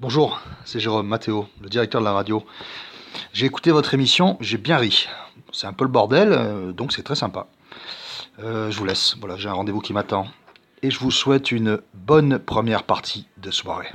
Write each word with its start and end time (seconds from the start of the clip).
Bonjour, 0.00 0.40
c'est 0.64 0.78
Jérôme 0.78 1.08
Mathéo, 1.08 1.48
le 1.60 1.68
directeur 1.68 2.00
de 2.00 2.04
la 2.04 2.12
radio. 2.12 2.44
J'ai 3.32 3.46
écouté 3.46 3.72
votre 3.72 3.94
émission, 3.94 4.36
j'ai 4.40 4.56
bien 4.56 4.76
ri. 4.76 5.08
C'est 5.52 5.66
un 5.66 5.72
peu 5.72 5.84
le 5.84 5.90
bordel, 5.90 6.28
euh, 6.30 6.72
donc 6.72 6.92
c'est 6.92 7.02
très 7.02 7.16
sympa. 7.16 7.48
Euh, 8.38 8.70
je 8.70 8.78
vous 8.78 8.84
laisse, 8.84 9.16
voilà, 9.18 9.36
j'ai 9.36 9.48
un 9.48 9.54
rendez-vous 9.54 9.80
qui 9.80 9.92
m'attend. 9.92 10.28
Et 10.82 10.92
je 10.92 11.00
vous 11.00 11.10
souhaite 11.10 11.50
une 11.50 11.80
bonne 11.94 12.38
première 12.38 12.84
partie 12.84 13.26
de 13.38 13.50
soirée. 13.50 13.90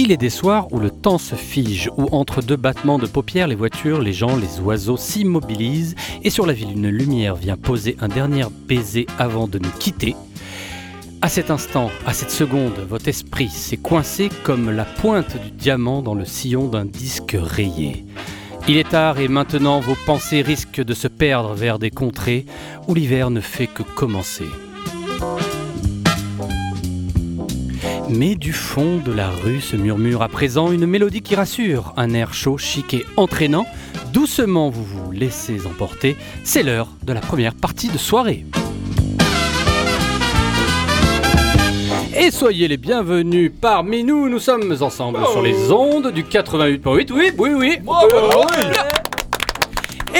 Il 0.00 0.12
est 0.12 0.16
des 0.16 0.30
soirs 0.30 0.72
où 0.72 0.78
le 0.78 0.90
temps 0.90 1.18
se 1.18 1.34
fige, 1.34 1.90
où 1.96 2.06
entre 2.12 2.40
deux 2.40 2.54
battements 2.54 3.00
de 3.00 3.08
paupières, 3.08 3.48
les 3.48 3.56
voitures, 3.56 4.00
les 4.00 4.12
gens, 4.12 4.36
les 4.36 4.60
oiseaux 4.60 4.96
s'immobilisent, 4.96 5.96
et 6.22 6.30
sur 6.30 6.46
la 6.46 6.52
ville 6.52 6.70
une 6.70 6.88
lumière 6.88 7.34
vient 7.34 7.56
poser 7.56 7.96
un 8.00 8.06
dernier 8.06 8.44
baiser 8.68 9.08
avant 9.18 9.48
de 9.48 9.58
nous 9.58 9.72
quitter. 9.80 10.14
À 11.20 11.28
cet 11.28 11.50
instant, 11.50 11.90
à 12.06 12.12
cette 12.12 12.30
seconde, 12.30 12.78
votre 12.88 13.08
esprit 13.08 13.48
s'est 13.48 13.76
coincé 13.76 14.28
comme 14.44 14.70
la 14.70 14.84
pointe 14.84 15.36
du 15.42 15.50
diamant 15.50 16.00
dans 16.00 16.14
le 16.14 16.24
sillon 16.24 16.68
d'un 16.68 16.84
disque 16.84 17.36
rayé. 17.36 18.04
Il 18.68 18.76
est 18.76 18.90
tard 18.90 19.18
et 19.18 19.26
maintenant 19.26 19.80
vos 19.80 19.96
pensées 20.06 20.42
risquent 20.42 20.84
de 20.84 20.94
se 20.94 21.08
perdre 21.08 21.54
vers 21.54 21.80
des 21.80 21.90
contrées 21.90 22.46
où 22.86 22.94
l'hiver 22.94 23.30
ne 23.30 23.40
fait 23.40 23.66
que 23.66 23.82
commencer. 23.82 24.46
Mais 28.10 28.34
du 28.36 28.52
fond 28.52 28.98
de 29.04 29.12
la 29.12 29.28
rue 29.28 29.60
se 29.60 29.76
murmure 29.76 30.22
à 30.22 30.28
présent 30.28 30.72
une 30.72 30.86
mélodie 30.86 31.20
qui 31.20 31.34
rassure, 31.34 31.92
un 31.96 32.14
air 32.14 32.32
chaud, 32.32 32.56
chic 32.56 32.94
et 32.94 33.04
entraînant. 33.16 33.66
Doucement 34.12 34.70
vous 34.70 34.84
vous 34.84 35.12
laissez 35.12 35.66
emporter, 35.66 36.16
c'est 36.42 36.62
l'heure 36.62 36.88
de 37.02 37.12
la 37.12 37.20
première 37.20 37.54
partie 37.54 37.88
de 37.88 37.98
soirée. 37.98 38.46
Et 42.16 42.30
soyez 42.30 42.66
les 42.66 42.78
bienvenus 42.78 43.52
parmi 43.60 44.02
nous, 44.04 44.28
nous 44.28 44.40
sommes 44.40 44.74
ensemble 44.80 45.20
sur 45.30 45.42
les 45.42 45.70
ondes 45.70 46.10
du 46.10 46.22
88.8, 46.22 47.12
oui, 47.12 47.32
oui, 47.38 47.50
oui. 47.54 47.78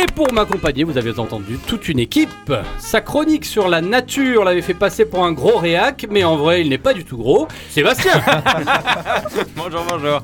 Et 0.01 0.07
pour 0.07 0.33
m'accompagner, 0.33 0.85
vous 0.85 0.97
avez 0.97 1.19
entendu 1.19 1.59
toute 1.67 1.89
une 1.89 1.99
équipe. 1.99 2.53
Sa 2.79 3.01
chronique 3.01 3.45
sur 3.45 3.67
la 3.67 3.81
nature 3.81 4.45
l'avait 4.45 4.63
fait 4.63 4.75
passer 4.75 5.05
pour 5.05 5.25
un 5.25 5.33
gros 5.33 5.59
réac, 5.59 6.07
mais 6.09 6.23
en 6.23 6.37
vrai, 6.37 6.61
il 6.61 6.69
n'est 6.69 6.79
pas 6.79 6.95
du 6.95 7.05
tout 7.05 7.17
gros. 7.17 7.49
Sébastien 7.69 8.13
Bonjour, 9.57 9.83
bonjour. 9.89 10.21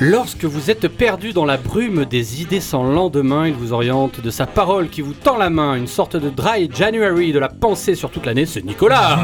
Lorsque 0.00 0.44
vous 0.44 0.70
êtes 0.72 0.88
perdu 0.88 1.32
dans 1.32 1.44
la 1.44 1.56
brume 1.56 2.04
des 2.04 2.42
idées 2.42 2.60
sans 2.60 2.82
lendemain, 2.82 3.46
il 3.46 3.54
vous 3.54 3.72
oriente 3.72 4.20
de 4.20 4.30
sa 4.30 4.46
parole 4.46 4.88
qui 4.88 5.00
vous 5.00 5.14
tend 5.14 5.36
la 5.36 5.50
main, 5.50 5.76
une 5.76 5.86
sorte 5.86 6.16
de 6.16 6.30
dry 6.30 6.68
January 6.74 7.32
de 7.32 7.38
la 7.38 7.48
pensée 7.48 7.94
sur 7.94 8.10
toute 8.10 8.26
l'année, 8.26 8.44
c'est 8.44 8.64
Nicolas 8.64 9.20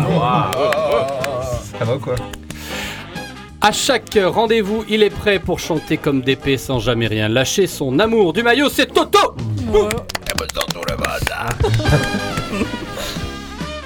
Ça 1.79 1.85
va 1.85 1.97
ou 1.97 1.99
quoi? 1.99 2.15
À 3.63 3.73
chaque 3.73 4.19
rendez-vous, 4.23 4.87
il 4.89 5.03
est 5.03 5.11
prêt 5.11 5.39
pour 5.39 5.59
chanter 5.59 5.99
comme 5.99 6.23
d'épée 6.23 6.57
sans 6.57 6.79
jamais 6.79 7.07
rien 7.07 7.29
lâcher. 7.29 7.67
Son 7.67 7.99
amour 7.99 8.33
du 8.33 8.43
maillot, 8.43 8.71
c'est 8.71 8.87
Toto. 8.87 9.35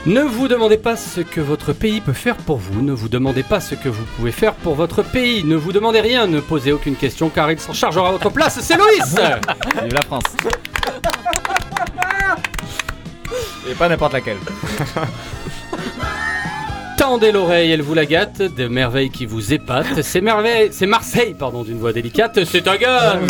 Ne 0.07 0.21
vous 0.21 0.47
demandez 0.47 0.77
pas 0.77 0.97
ce 0.97 1.23
que 1.23 1.41
votre 1.41 1.73
pays 1.73 2.01
peut 2.01 2.13
faire 2.13 2.37
pour 2.37 2.59
vous, 2.59 2.83
ne 2.83 2.93
vous 2.93 3.09
demandez 3.09 3.43
pas 3.43 3.59
ce 3.59 3.75
que 3.75 3.89
vous 3.89 4.05
pouvez 4.17 4.33
faire 4.33 4.55
pour 4.55 4.75
votre 4.77 5.03
pays, 5.03 5.43
ne 5.45 5.57
vous 5.57 5.73
demandez 5.73 6.01
rien, 6.01 6.27
ne 6.29 6.39
posez 6.41 6.73
aucune 6.73 6.95
question 6.95 7.29
car 7.29 7.51
il 7.51 7.59
s'en 7.59 7.73
chargera 7.73 8.11
à 8.11 8.13
votre 8.13 8.31
place, 8.31 8.61
c'est 8.61 8.77
Loïs. 8.77 9.17
Vive 9.83 9.95
la 9.95 10.03
France. 10.03 10.25
Et 13.69 13.75
pas 13.75 13.89
n'importe 13.89 14.13
laquelle. 14.13 14.37
Tendez 17.07 17.33
l'oreille, 17.33 17.71
elle 17.71 17.83
vous 17.83 17.93
la 17.93 18.07
gâte, 18.07 18.41
de 18.41 18.67
merveilles 18.67 19.11
qui 19.11 19.27
vous 19.27 19.53
épatent, 19.53 20.01
c'est 20.01 20.23
merveille, 20.23 20.71
c'est 20.73 20.87
Marseille, 20.87 21.37
pardon, 21.39 21.63
d'une 21.63 21.79
voix 21.79 21.93
délicate, 21.93 22.43
c'est 22.47 22.67
un 22.67 22.77
gars 22.77 23.21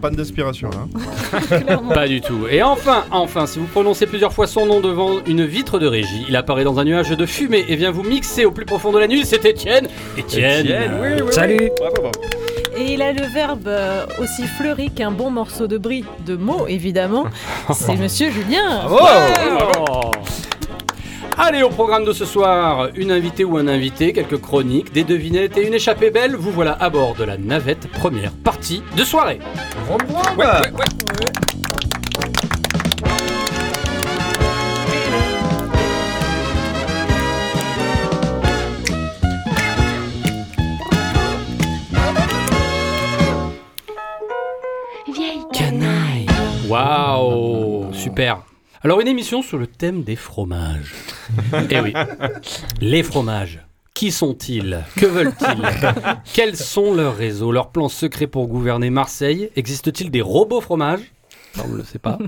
Panne 0.00 0.14
d'inspiration 0.14 0.70
là. 0.70 1.76
Pas 1.94 2.08
du 2.08 2.22
tout. 2.22 2.46
Et 2.50 2.62
enfin, 2.62 3.04
enfin, 3.10 3.46
si 3.46 3.58
vous 3.58 3.66
prononcez 3.66 4.06
plusieurs 4.06 4.32
fois 4.32 4.46
son 4.46 4.64
nom 4.64 4.80
devant 4.80 5.22
une 5.26 5.44
vitre 5.44 5.78
de 5.78 5.86
régie, 5.86 6.24
il 6.26 6.36
apparaît 6.36 6.64
dans 6.64 6.78
un 6.78 6.84
nuage 6.84 7.10
de 7.10 7.26
fumée 7.26 7.66
et 7.68 7.76
vient 7.76 7.90
vous 7.90 8.02
mixer 8.02 8.46
au 8.46 8.50
plus 8.50 8.64
profond 8.64 8.90
de 8.90 8.98
la 8.98 9.06
nuit, 9.06 9.26
c'est 9.26 9.44
Étienne. 9.44 9.88
Étienne. 10.16 10.66
Salut. 11.32 11.70
Bravo, 11.78 11.96
bravo. 12.00 12.12
Et 12.78 12.94
il 12.94 13.02
a 13.02 13.12
le 13.12 13.26
verbe 13.26 13.68
euh, 13.68 14.06
aussi 14.20 14.46
fleuri 14.46 14.90
qu'un 14.90 15.10
bon 15.10 15.30
morceau 15.30 15.66
de 15.66 15.76
brie, 15.76 16.04
de 16.26 16.34
mots 16.36 16.66
évidemment. 16.66 17.26
C'est 17.72 17.96
Monsieur 17.96 18.30
Julien. 18.30 18.86
Oh. 18.90 20.10
Allez, 21.38 21.62
au 21.62 21.68
programme 21.68 22.06
de 22.06 22.14
ce 22.14 22.24
soir, 22.24 22.88
une 22.94 23.10
invitée 23.10 23.44
ou 23.44 23.58
un 23.58 23.68
invité, 23.68 24.14
quelques 24.14 24.40
chroniques, 24.40 24.90
des 24.94 25.04
devinettes 25.04 25.58
et 25.58 25.66
une 25.66 25.74
échappée 25.74 26.10
belle. 26.10 26.34
Vous 26.34 26.50
voilà 26.50 26.72
à 26.72 26.88
bord 26.88 27.14
de 27.14 27.24
la 27.24 27.36
navette, 27.36 27.88
première 27.88 28.32
partie 28.32 28.82
de 28.96 29.04
soirée. 29.04 29.38
Canaille. 45.52 46.26
Waouh, 46.66 47.92
super. 47.92 48.38
Alors 48.82 49.00
une 49.00 49.08
émission 49.08 49.42
sur 49.42 49.58
le 49.58 49.66
thème 49.66 50.02
des 50.02 50.16
fromages. 50.16 50.94
Eh 51.70 51.80
oui, 51.80 51.92
les 52.80 53.02
fromages. 53.02 53.60
Qui 53.94 54.12
sont-ils? 54.12 54.84
Que 54.96 55.06
veulent-ils? 55.06 55.94
Quels 56.34 56.56
sont 56.56 56.92
leurs 56.92 57.16
réseaux? 57.16 57.50
Leurs 57.50 57.70
plans 57.70 57.88
secrets 57.88 58.26
pour 58.26 58.46
gouverner 58.46 58.90
Marseille? 58.90 59.50
Existe-t-il 59.56 60.10
des 60.10 60.20
robots 60.20 60.60
fromages? 60.60 61.12
On 61.64 61.68
ne 61.68 61.78
le 61.78 61.82
sait 61.82 61.98
pas. 61.98 62.18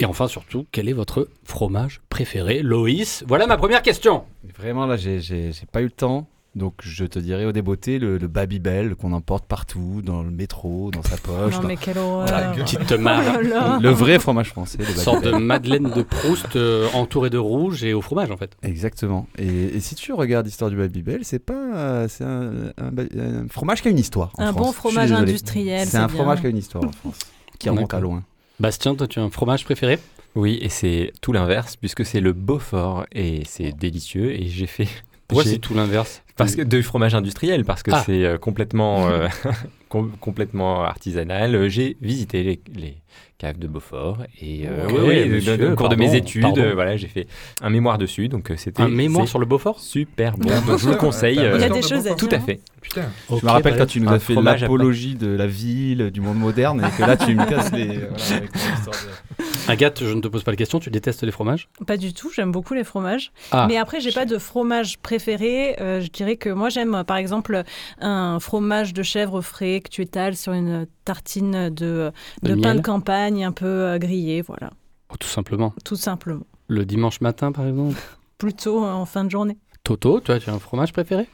Et 0.00 0.04
enfin, 0.04 0.28
surtout, 0.28 0.66
quel 0.72 0.90
est 0.90 0.92
votre 0.92 1.28
fromage 1.44 2.02
préféré? 2.10 2.60
Loïs, 2.60 3.24
voilà 3.26 3.46
ma 3.46 3.56
première 3.56 3.80
question. 3.80 4.24
Vraiment, 4.58 4.84
là, 4.84 4.96
j'ai 4.98 5.52
pas 5.72 5.80
eu 5.80 5.84
le 5.84 5.90
temps. 5.90 6.28
Donc, 6.54 6.74
je 6.82 7.04
te 7.04 7.18
dirais 7.18 7.44
au 7.44 7.50
débeauté 7.52 7.98
le, 7.98 8.16
le 8.16 8.28
Babybel 8.28 8.94
qu'on 8.94 9.12
emporte 9.12 9.44
partout, 9.46 10.02
dans 10.04 10.22
le 10.22 10.30
métro, 10.30 10.90
dans 10.92 11.02
sa 11.02 11.16
poche. 11.16 11.54
Non 11.54 11.62
dans- 11.62 11.68
mais 11.68 11.76
quelle 11.76 11.98
horreur. 11.98 12.26
Voilà, 12.28 12.52
Petite 12.52 12.92
Oh 12.96 12.98
mar- 13.00 13.22
là 13.22 13.42
là. 13.42 13.78
Le 13.82 13.90
vrai 13.90 14.18
fromage 14.20 14.50
français, 14.50 14.78
le 14.78 14.84
sorte 14.86 15.24
de. 15.24 15.32
Madeleine 15.32 15.90
de 15.90 16.02
Proust 16.02 16.54
euh, 16.54 16.88
entourée 16.94 17.30
de 17.30 17.38
rouge 17.38 17.82
et 17.82 17.92
au 17.92 18.00
fromage 18.00 18.30
en 18.30 18.36
fait. 18.36 18.56
Exactement. 18.62 19.26
Et, 19.36 19.46
et 19.76 19.80
si 19.80 19.96
tu 19.96 20.12
regardes 20.12 20.46
l'histoire 20.46 20.70
du 20.70 20.76
Babybel, 20.76 21.20
c'est 21.24 21.40
pas. 21.40 21.54
euh, 21.76 22.06
c'est 22.08 22.24
un, 22.24 22.72
un 22.78 22.90
ba- 22.92 23.02
un 23.18 23.48
fromage 23.48 23.82
qui 23.82 23.88
a 23.88 23.90
une 23.90 23.98
histoire. 23.98 24.32
en 24.38 24.42
Un 24.44 24.52
France. 24.52 24.66
bon 24.66 24.72
fromage 24.72 25.10
industriel. 25.12 25.88
C'est 25.88 25.96
un 25.96 26.06
bien. 26.06 26.16
fromage 26.16 26.40
qui 26.40 26.46
a 26.46 26.50
une 26.50 26.58
histoire 26.58 26.84
en 26.84 26.92
France. 26.92 27.18
Qui 27.58 27.68
remonte 27.68 27.92
à 27.94 27.98
loin. 28.00 28.22
Bastien, 28.60 28.94
toi 28.94 29.08
tu 29.08 29.18
as 29.18 29.22
un 29.22 29.30
fromage 29.30 29.64
préféré? 29.64 29.98
Oui, 30.36 30.58
et 30.62 30.68
c'est 30.68 31.12
tout 31.20 31.32
l'inverse, 31.32 31.76
puisque 31.76 32.04
c'est 32.04 32.20
le 32.20 32.32
Beaufort, 32.32 33.06
et 33.12 33.42
c'est 33.46 33.70
délicieux, 33.72 34.32
et 34.32 34.48
j'ai 34.48 34.66
fait... 34.66 34.88
Pourquoi 35.28 35.44
c'est 35.44 35.58
tout 35.58 35.74
l'inverse 35.74 36.22
Parce 36.36 36.54
que 36.54 36.62
de 36.62 36.82
fromage 36.82 37.14
industriel, 37.14 37.64
parce 37.64 37.82
que 37.82 37.90
Ah. 37.92 38.02
c'est 38.04 38.24
euh, 38.24 38.38
complètement, 38.38 39.08
euh, 39.08 39.28
com- 39.88 40.12
complètement 40.20 40.82
artisanal. 40.84 41.54
Euh, 41.54 41.68
J'ai 41.68 41.96
visité 42.00 42.42
les, 42.42 42.60
les 42.74 42.96
caves 43.38 43.58
de 43.58 43.66
Beaufort 43.66 44.18
et 44.40 44.66
euh, 44.68 44.86
Ok, 44.86 44.92
oui, 44.94 45.00
oui, 45.24 45.28
monsieur, 45.28 45.72
au 45.72 45.74
cours 45.74 45.88
de 45.88 45.96
mes 45.96 46.14
études, 46.14 46.42
pardon. 46.42 46.60
euh, 46.62 46.74
voilà, 46.74 46.96
j'ai 46.96 47.08
fait 47.08 47.26
un 47.62 47.68
mémoire 47.70 47.98
dessus, 47.98 48.28
donc 48.28 48.50
euh, 48.50 48.56
c'était 48.56 48.82
Un 48.82 48.88
mémoire 48.88 49.26
c'est 49.26 49.30
sur 49.30 49.38
le 49.40 49.46
Beaufort? 49.46 49.80
super 49.80 50.36
bon. 50.36 50.48
Donc, 50.66 50.78
je 50.78 50.84
vous 50.84 50.90
le 50.92 50.96
conseille. 50.96 51.36
Il 51.36 51.60
y 51.60 51.64
a 51.64 51.68
des 51.68 51.82
choses 51.82 52.06
à 52.06 52.14
tout 52.14 52.28
à 52.30 52.38
fait. 52.38 52.60
Putain. 52.80 53.08
Je 53.30 53.44
me 53.44 53.50
rappelle 53.50 53.76
quand 53.76 53.86
tu 53.86 54.00
nous 54.00 54.10
as 54.10 54.18
fait 54.18 54.34
l'apologie 54.34 55.14
de 55.16 55.28
la 55.28 55.46
ville, 55.46 56.10
du 56.10 56.20
monde 56.20 56.38
moderne, 56.38 56.84
et 56.84 56.96
que 56.96 57.02
là 57.06 57.16
tu 57.16 57.34
me 57.34 57.44
casses 57.44 57.72
les. 57.72 57.86
voilà, 57.86 58.36
avec 58.36 58.52
ton 58.52 58.58
histoire 58.74 58.96
de- 58.96 59.44
Agathe, 59.66 60.04
je 60.04 60.12
ne 60.12 60.20
te 60.20 60.28
pose 60.28 60.42
pas 60.44 60.50
la 60.50 60.58
question, 60.58 60.78
tu 60.78 60.90
détestes 60.90 61.22
les 61.22 61.30
fromages? 61.32 61.68
Pas 61.86 61.96
du 61.96 62.12
tout, 62.12 62.30
j'aime 62.30 62.52
beaucoup 62.52 62.74
les 62.74 62.84
fromages. 62.84 63.32
Ah. 63.50 63.64
Mais 63.66 63.78
après, 63.78 63.98
j'ai 64.00 64.12
pas 64.12 64.26
de 64.26 64.36
fromage 64.36 64.98
préféré. 64.98 65.76
Euh, 65.80 66.02
je 66.02 66.08
dirais 66.10 66.36
que 66.36 66.50
moi, 66.50 66.68
j'aime 66.68 67.02
par 67.06 67.16
exemple 67.16 67.62
un 67.98 68.38
fromage 68.40 68.92
de 68.92 69.02
chèvre 69.02 69.40
frais 69.40 69.80
que 69.82 69.88
tu 69.88 70.02
étales 70.02 70.36
sur 70.36 70.52
une 70.52 70.86
tartine 71.06 71.70
de, 71.70 72.12
De 72.42 72.50
de 72.50 72.60
pain 72.60 72.68
miel 72.74 72.76
de 72.76 72.82
campagne 72.82 73.23
un 73.24 73.52
peu 73.52 73.66
euh, 73.66 73.98
grillé, 73.98 74.42
voilà, 74.42 74.70
Oh, 75.12 75.16
Tout 75.18 75.28
simplement. 75.28 75.72
tout 75.84 75.96
simplement. 75.96 76.46
Le 76.68 76.84
dimanche 76.84 77.20
matin 77.20 77.52
par 77.52 77.66
exemple? 77.66 77.96
Plutôt 78.38 78.84
euh, 78.84 78.90
en 78.90 79.06
fin 79.06 79.24
de 79.24 79.30
journée. 79.30 79.58
Toto, 79.84 80.20
toi 80.20 80.38
tu 80.38 80.50
as 80.50 80.54
un 80.54 80.58
fromage 80.58 80.92
préféré? 80.92 81.28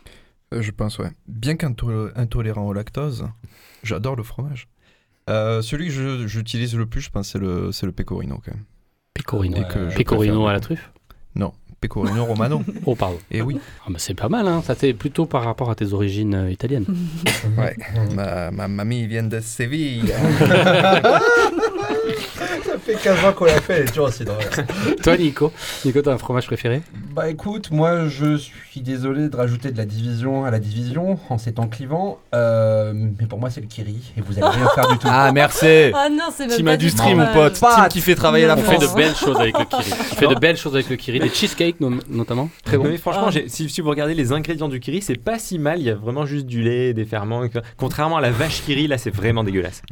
Euh, 0.53 0.61
je 0.63 0.71
pense, 0.73 0.99
ouais. 0.99 1.11
Bien 1.29 1.57
qu'intolérant 1.57 2.67
au 2.67 2.73
lactose, 2.73 3.27
j'adore 3.83 4.17
le 4.17 4.23
fromage. 4.23 4.69
Euh, 5.29 5.63
celui 5.63 5.87
que 5.89 6.27
j'utilise 6.27 6.75
le 6.77 6.87
plus, 6.87 7.01
je 7.01 7.11
pense, 7.11 7.29
c'est 7.29 7.39
le, 7.39 7.71
c'est 7.73 7.87
le 7.87 7.93
pecorino 7.93 8.41
quand 8.45 8.53
même. 8.53 8.65
Pecorino. 9.15 9.63
Que 9.69 9.95
Pecorino 9.95 10.47
à 10.47 10.53
la 10.53 10.61
truffe? 10.61 10.91
Pecorino 11.81 12.27
Romano. 12.27 12.63
Oh, 12.85 12.95
pardon. 12.95 13.17
Et 13.31 13.41
oui, 13.41 13.59
Ah, 13.87 13.89
bah, 13.89 13.95
c'est 13.99 14.13
pas 14.15 14.29
mal, 14.29 14.47
hein. 14.47 14.61
ça 14.63 14.75
c'est 14.75 14.93
plutôt 14.93 15.25
par 15.25 15.45
rapport 15.45 15.71
à 15.71 15.75
tes 15.75 15.95
origines 15.95 16.35
euh, 16.35 16.51
italiennes. 16.51 16.85
ouais. 17.57 17.75
ma, 18.15 18.51
ma 18.51 18.69
mamie 18.69 19.07
vient 19.07 19.23
de 19.23 19.41
Séville. 19.41 20.13
Fait 22.91 23.03
15 23.03 23.25
ans 23.25 23.33
qu'on 23.33 23.45
l'a 23.45 23.61
fait, 23.61 23.75
elle 23.75 23.83
est 23.83 23.89
toujours 23.89 24.07
aussi 24.09 24.25
drôle. 24.25 24.39
Toi, 25.03 25.17
Nico, 25.17 25.53
Nico, 25.85 26.03
t'as 26.03 26.13
un 26.13 26.19
fromage 26.19 26.47
préféré? 26.47 26.83
Bah 27.15 27.29
écoute, 27.29 27.71
moi 27.71 28.07
je 28.09 28.37
suis 28.37 28.81
désolé 28.81 29.29
de 29.29 29.37
rajouter 29.37 29.71
de 29.71 29.77
la 29.77 29.85
division 29.85 30.45
à 30.45 30.51
la 30.51 30.59
division 30.59 31.19
en 31.29 31.39
ces 31.39 31.53
temps 31.53 31.67
clivants, 31.69 32.19
euh, 32.35 32.93
mais 32.95 33.27
pour 33.27 33.39
moi 33.41 33.51
c'est 33.51 33.61
le 33.61 33.67
Kiri 33.67 33.97
et 34.17 34.21
vous 34.21 34.39
allez 34.39 34.47
rien 34.57 34.69
faire 34.75 34.89
du 34.89 34.99
tout. 34.99 35.07
Ah, 35.11 35.31
merci 35.33 35.67
Ah 35.95 36.09
non, 36.11 36.25
c'est 36.35 36.47
même 36.47 36.57
Team 36.57 36.67
pas 36.67 36.77
du 36.77 36.87
Industrie, 36.87 37.15
mon 37.15 37.27
pote. 37.33 37.55
Team 37.55 37.89
qui 37.91 38.01
fait 38.01 38.15
travailler 38.15 38.47
la 38.47 38.55
On 38.55 38.59
fait 38.59 38.77
France. 38.77 38.91
de 38.93 38.97
belles 38.97 39.15
choses 39.17 39.39
avec 39.41 39.59
le 39.59 39.65
kiri. 39.65 39.91
On 40.13 40.15
fait 40.17 40.29
de 40.29 40.35
belles 40.41 40.57
choses 40.57 40.75
avec 40.75 40.89
le 40.89 40.97
kiri, 40.97 41.19
des 41.21 41.29
cheesecakes 41.29 41.81
notamment. 42.09 42.49
Très 42.65 42.77
bon. 42.79 42.85
Mais 42.85 42.97
franchement, 42.97 43.27
Ah. 43.27 43.31
j'ai- 43.33 43.49
si, 43.49 43.69
si 43.69 43.81
vous 43.81 43.91
regardez 43.91 44.15
les 44.15 44.33
ingrédients 44.33 44.69
du 44.69 44.79
kiri, 44.81 45.03
c'est 45.03 45.17
pas 45.17 45.39
si 45.39 45.59
mal. 45.59 45.79
Il 45.81 45.85
y 45.87 45.91
a 45.91 45.95
vraiment 45.97 46.27
juste 46.27 46.47
du 46.47 46.63
lait, 46.63 46.95
des 46.95 47.05
ferments. 47.05 47.43
etc. 47.45 47.65
Contrairement 47.77 48.17
à 48.19 48.21
la 48.21 48.31
vache 48.31 48.63
kiri, 48.63 48.87
là, 48.87 48.99
c'est 48.99 49.11
vraiment 49.15 49.43
dégueulasse. 49.45 49.83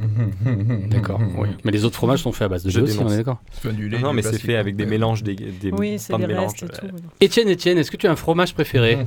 D'accord. 0.89 1.19
Oui. 1.37 1.49
Mais 1.63 1.71
les 1.71 1.85
autres 1.85 1.95
fromages 1.95 2.19
sont 2.19 2.31
faits 2.31 2.45
à 2.45 2.49
base 2.49 2.63
de 2.63 2.69
Je 2.69 2.79
aussi, 2.89 2.99
on 2.99 3.09
est 3.09 3.17
d'accord. 3.17 3.41
Enfin, 3.57 3.69
du 3.73 3.89
lait, 3.89 3.99
non, 3.99 4.13
mais 4.13 4.21
c'est 4.21 4.37
fait 4.39 4.55
avec 4.55 4.75
des 4.75 4.83
quoi. 4.83 4.91
mélanges, 4.91 5.23
des, 5.23 5.35
des 5.35 5.71
Oui, 5.71 5.97
c'est 5.99 6.07
plein 6.13 6.17
de 6.19 6.21
les 6.23 6.27
mélanges. 6.33 6.51
restes 6.59 6.63
et 6.63 6.87
tout. 6.87 6.95
Étienne, 7.21 7.49
Étienne, 7.49 7.77
est-ce 7.77 7.91
que 7.91 7.97
tu 7.97 8.07
as 8.07 8.11
un 8.11 8.15
fromage 8.15 8.53
préféré? 8.53 8.99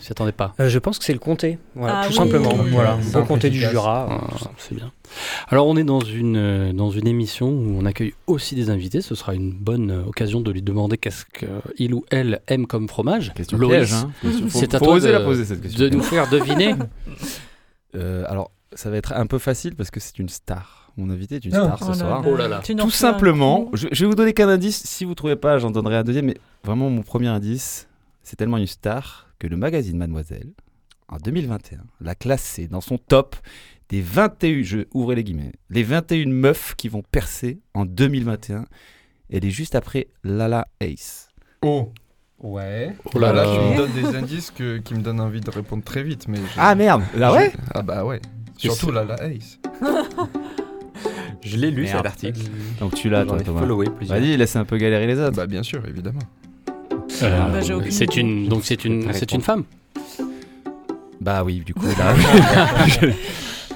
Je 0.00 0.10
attendais 0.10 0.32
pas. 0.32 0.54
Euh, 0.60 0.68
je 0.68 0.78
pense 0.78 0.98
que 0.98 1.04
c'est 1.04 1.12
le 1.12 1.18
comté, 1.18 1.58
voilà, 1.74 2.00
Ah 2.00 2.04
tout 2.04 2.10
oui. 2.10 2.16
simplement. 2.16 2.54
Oui, 2.54 2.70
voilà, 2.70 2.98
simple, 3.02 3.26
comté 3.26 3.50
du. 3.50 3.58
Jura. 3.60 4.08
Ah, 4.10 4.50
c'est 4.58 4.74
bien. 4.74 4.92
Alors, 5.48 5.66
on 5.66 5.76
est 5.76 5.84
dans 5.84 6.00
une, 6.00 6.36
euh, 6.36 6.72
dans 6.72 6.90
une 6.90 7.06
émission 7.06 7.48
où 7.48 7.78
on 7.78 7.86
accueille 7.86 8.14
aussi 8.26 8.54
des 8.54 8.68
invités. 8.70 9.00
Ce 9.00 9.14
sera 9.14 9.34
une 9.34 9.52
bonne 9.52 9.90
euh, 9.90 10.04
occasion 10.04 10.40
de 10.40 10.50
lui 10.50 10.62
demander 10.62 10.98
qu'est-ce 10.98 11.24
qu'il 11.24 11.94
ou 11.94 12.04
elle 12.10 12.40
aime 12.46 12.66
comme 12.66 12.88
fromage. 12.88 13.32
Question 13.34 13.56
Loïs, 13.58 13.70
piège, 13.88 13.92
hein. 13.94 14.10
C'est 14.48 14.74
à 14.74 14.78
toi 14.78 15.00
de, 15.00 15.08
la 15.08 15.20
poser 15.20 15.44
cette 15.44 15.62
question. 15.62 15.82
de 15.84 15.88
nous 15.88 16.02
faire 16.02 16.28
deviner. 16.28 16.74
Euh, 17.96 18.24
alors, 18.28 18.50
ça 18.74 18.90
va 18.90 18.98
être 18.98 19.14
un 19.14 19.26
peu 19.26 19.38
facile 19.38 19.74
parce 19.74 19.90
que 19.90 19.98
c'est 19.98 20.18
une 20.18 20.28
star. 20.28 20.87
Mon 20.98 21.08
invité 21.10 21.36
est 21.36 21.44
une 21.44 21.56
Oh. 21.56 21.64
star 21.64 21.78
ce 21.78 21.84
Oh 21.84 21.88
là 21.88 21.94
soir. 21.94 22.22
là. 22.22 22.28
Oh 22.30 22.36
là 22.36 22.48
là. 22.48 22.60
Tout 22.60 22.90
simplement, 22.90 23.70
je, 23.72 23.88
je 23.90 24.04
vais 24.04 24.08
vous 24.10 24.14
donner 24.16 24.34
qu'un 24.34 24.48
indice. 24.48 24.82
Si 24.84 25.04
vous 25.06 25.14
trouvez 25.14 25.36
pas, 25.36 25.58
j'en 25.58 25.70
donnerai 25.70 25.96
un 25.96 26.02
deuxième. 26.04 26.26
Mais 26.26 26.36
vraiment, 26.64 26.90
mon 26.90 27.02
premier 27.02 27.28
indice, 27.28 27.88
c'est 28.22 28.36
tellement 28.36 28.58
une 28.58 28.66
star 28.66 29.28
que 29.38 29.46
le 29.46 29.56
magazine 29.56 29.96
Mademoiselle, 29.96 30.50
en 31.08 31.16
2021, 31.16 31.78
l'a 32.00 32.14
classé 32.14 32.66
dans 32.66 32.80
son 32.82 32.98
top 32.98 33.36
des 33.88 34.02
21, 34.02 34.62
je 34.64 34.80
ouvrez 34.92 35.14
les 35.14 35.24
guillemets, 35.24 35.52
les 35.70 35.82
21 35.82 36.26
meufs 36.28 36.74
qui 36.76 36.88
vont 36.88 37.02
percer 37.10 37.60
en 37.72 37.86
2021. 37.86 38.66
Elle 39.30 39.44
est 39.46 39.50
juste 39.50 39.74
après 39.74 40.08
Lala 40.24 40.66
Ace. 40.80 41.28
Oh, 41.62 41.92
Ouais. 42.40 42.94
Oh 43.14 43.18
là, 43.18 43.32
là 43.32 43.44
là, 43.44 43.46
là. 43.46 43.54
tu 43.54 43.60
me 43.72 43.76
donnes 43.76 43.92
des 44.12 44.16
indices 44.16 44.50
que- 44.52 44.78
qui 44.78 44.94
me 44.94 45.00
donnent 45.00 45.20
envie 45.20 45.40
de 45.40 45.50
répondre 45.50 45.82
très 45.82 46.02
vite. 46.04 46.28
Mais 46.28 46.36
je- 46.38 46.42
Ah 46.56 46.74
merde 46.76 47.02
Ah 47.20 47.32
ouais 47.32 47.50
je- 47.52 47.58
Ah 47.74 47.82
bah 47.82 48.04
ouais. 48.04 48.20
Surtout 48.56 48.90
là, 48.92 49.04
la 49.04 49.14
Ace. 49.24 49.58
Je 51.42 51.56
l'ai 51.56 51.70
lu, 51.70 51.86
cet 51.86 52.04
article. 52.04 52.40
Donc 52.80 52.94
tu 52.94 53.08
l'as, 53.08 53.24
toi, 53.24 53.40
Thomas. 53.40 53.60
followé 53.60 53.86
plusieurs. 53.94 54.18
Vas-y, 54.18 54.36
laisse 54.36 54.56
un 54.56 54.64
peu 54.64 54.76
galérer 54.76 55.06
les 55.06 55.18
autres. 55.20 55.36
Bah 55.36 55.46
bien 55.46 55.62
sûr, 55.62 55.80
évidemment. 55.86 56.18
Euh, 57.22 57.52
Bah, 57.52 57.60
j'ai 57.60 57.74
aucune 57.74 57.90
c'est 57.90 58.16
une, 58.16 58.48
donc 58.48 58.64
c'est 58.64 58.84
une, 58.84 59.12
c'est 59.12 59.32
une 59.32 59.40
femme. 59.40 59.64
Bah 61.20 61.42
oui, 61.44 61.62
du 61.64 61.74
coup, 61.74 61.86
là, 61.86 62.14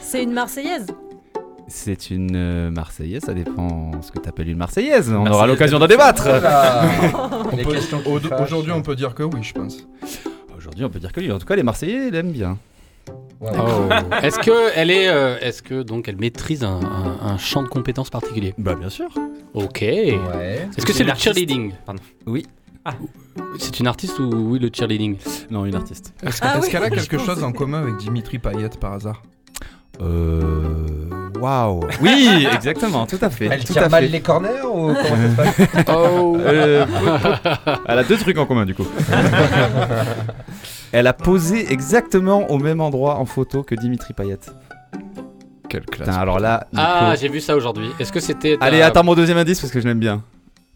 C'est 0.00 0.22
une 0.22 0.32
Marseillaise. 0.32 0.86
c'est 1.68 2.10
une 2.10 2.32
euh, 2.36 2.70
Marseillaise, 2.70 3.22
ça 3.24 3.34
dépend 3.34 3.90
ce 4.02 4.12
que 4.12 4.18
tu 4.20 4.28
appelles 4.28 4.48
une 4.50 4.58
Marseillaise. 4.58 5.12
On 5.12 5.26
aura 5.26 5.46
l'occasion 5.46 5.78
d'en 5.78 5.86
de- 5.86 5.90
débattre. 5.90 6.28
Aujourd'hui, 8.42 8.72
on 8.72 8.82
peut 8.82 8.94
dire 8.96 9.14
que 9.14 9.22
oui, 9.22 9.42
je 9.42 9.52
pense. 9.52 9.86
Aujourd'hui, 10.56 10.84
on 10.84 10.90
peut 10.90 11.00
dire 11.00 11.12
que 11.12 11.20
lui, 11.20 11.32
en 11.32 11.38
tout 11.38 11.46
cas, 11.46 11.56
les 11.56 11.62
Marseillais 11.62 12.10
l'aiment 12.10 12.32
bien. 12.32 12.58
Oh. 13.42 13.88
Est-ce 14.22 14.38
que 14.38 14.70
elle 14.76 14.90
est, 14.90 15.08
euh, 15.08 15.36
est-ce 15.40 15.62
que 15.62 15.82
donc 15.82 16.06
elle 16.08 16.16
maîtrise 16.16 16.62
un, 16.62 16.78
un- 16.80 17.26
un 17.26 17.38
champ 17.38 17.62
de 17.64 17.68
compétences 17.68 18.08
particulier 18.10 18.54
Bah 18.56 18.74
bien 18.76 18.88
sûr. 18.88 19.08
Ok. 19.54 19.80
Ouais. 19.80 20.68
Est-ce 20.76 20.86
que 20.86 20.92
c'est 20.92 21.02
le 21.04 21.12
cheerleading 21.16 21.72
Pardon. 21.84 22.00
Oui. 22.26 22.46
C'est 23.58 23.80
une 23.80 23.86
artiste 23.88 24.18
ou 24.18 24.30
oui 24.32 24.58
le 24.58 24.70
cheerleading 24.72 25.16
Non, 25.50 25.64
une 25.66 25.74
artiste. 25.74 26.14
Est-ce 26.24 26.38
Ah 26.42 26.56
est-ce 26.58 26.66
oui, 26.66 26.70
qu'elle 26.72 26.84
a 26.84 26.90
quelque 26.98 27.18
chose 27.18 27.42
en 27.42 27.52
commun 27.52 27.82
avec 27.82 27.96
Dimitri 27.96 28.38
Payet 28.38 28.68
par 28.80 28.92
hasard 28.94 29.22
Euh. 30.00 30.86
Waouh. 31.40 31.80
Oui, 32.00 32.46
exactement, 32.54 33.06
tout 33.06 33.18
à 33.20 33.28
fait. 33.30 33.48
Elle 33.50 33.64
tout 33.64 33.72
tire 33.72 33.82
à 33.84 33.88
mal 33.88 34.04
fait. 34.04 34.10
les 34.10 34.20
corners 34.20 34.62
ou 34.64 34.94
comment 34.94 35.34
ça 35.36 35.52
se 35.52 35.62
passe 35.66 35.86
Oh. 35.88 36.36
Euh, 36.38 36.86
Elle 37.88 37.98
a 37.98 38.04
deux 38.04 38.16
trucs 38.18 38.38
en 38.38 38.46
commun 38.46 38.64
du 38.64 38.74
coup. 38.76 38.86
Elle 40.92 41.06
a 41.06 41.12
posé 41.12 41.72
exactement 41.72 42.50
au 42.50 42.58
même 42.58 42.80
endroit 42.80 43.16
en 43.16 43.24
photo 43.24 43.62
que 43.62 43.74
Dimitri 43.74 44.12
Payet. 44.12 44.38
Quelle 45.68 45.86
classe. 45.86 46.08
Putain, 46.08 46.20
alors 46.20 46.38
là, 46.38 46.66
Nico- 46.72 46.84
Ah, 46.86 47.14
j'ai 47.18 47.28
vu 47.28 47.40
ça 47.40 47.56
aujourd'hui. 47.56 47.88
Est-ce 47.98 48.12
que 48.12 48.20
c'était 48.20 48.58
ta- 48.58 48.64
Allez, 48.66 48.82
attends 48.82 49.02
mon 49.04 49.14
deuxième 49.14 49.38
indice 49.38 49.60
parce 49.60 49.72
que 49.72 49.80
je 49.80 49.88
l'aime 49.88 49.98
bien. 50.00 50.22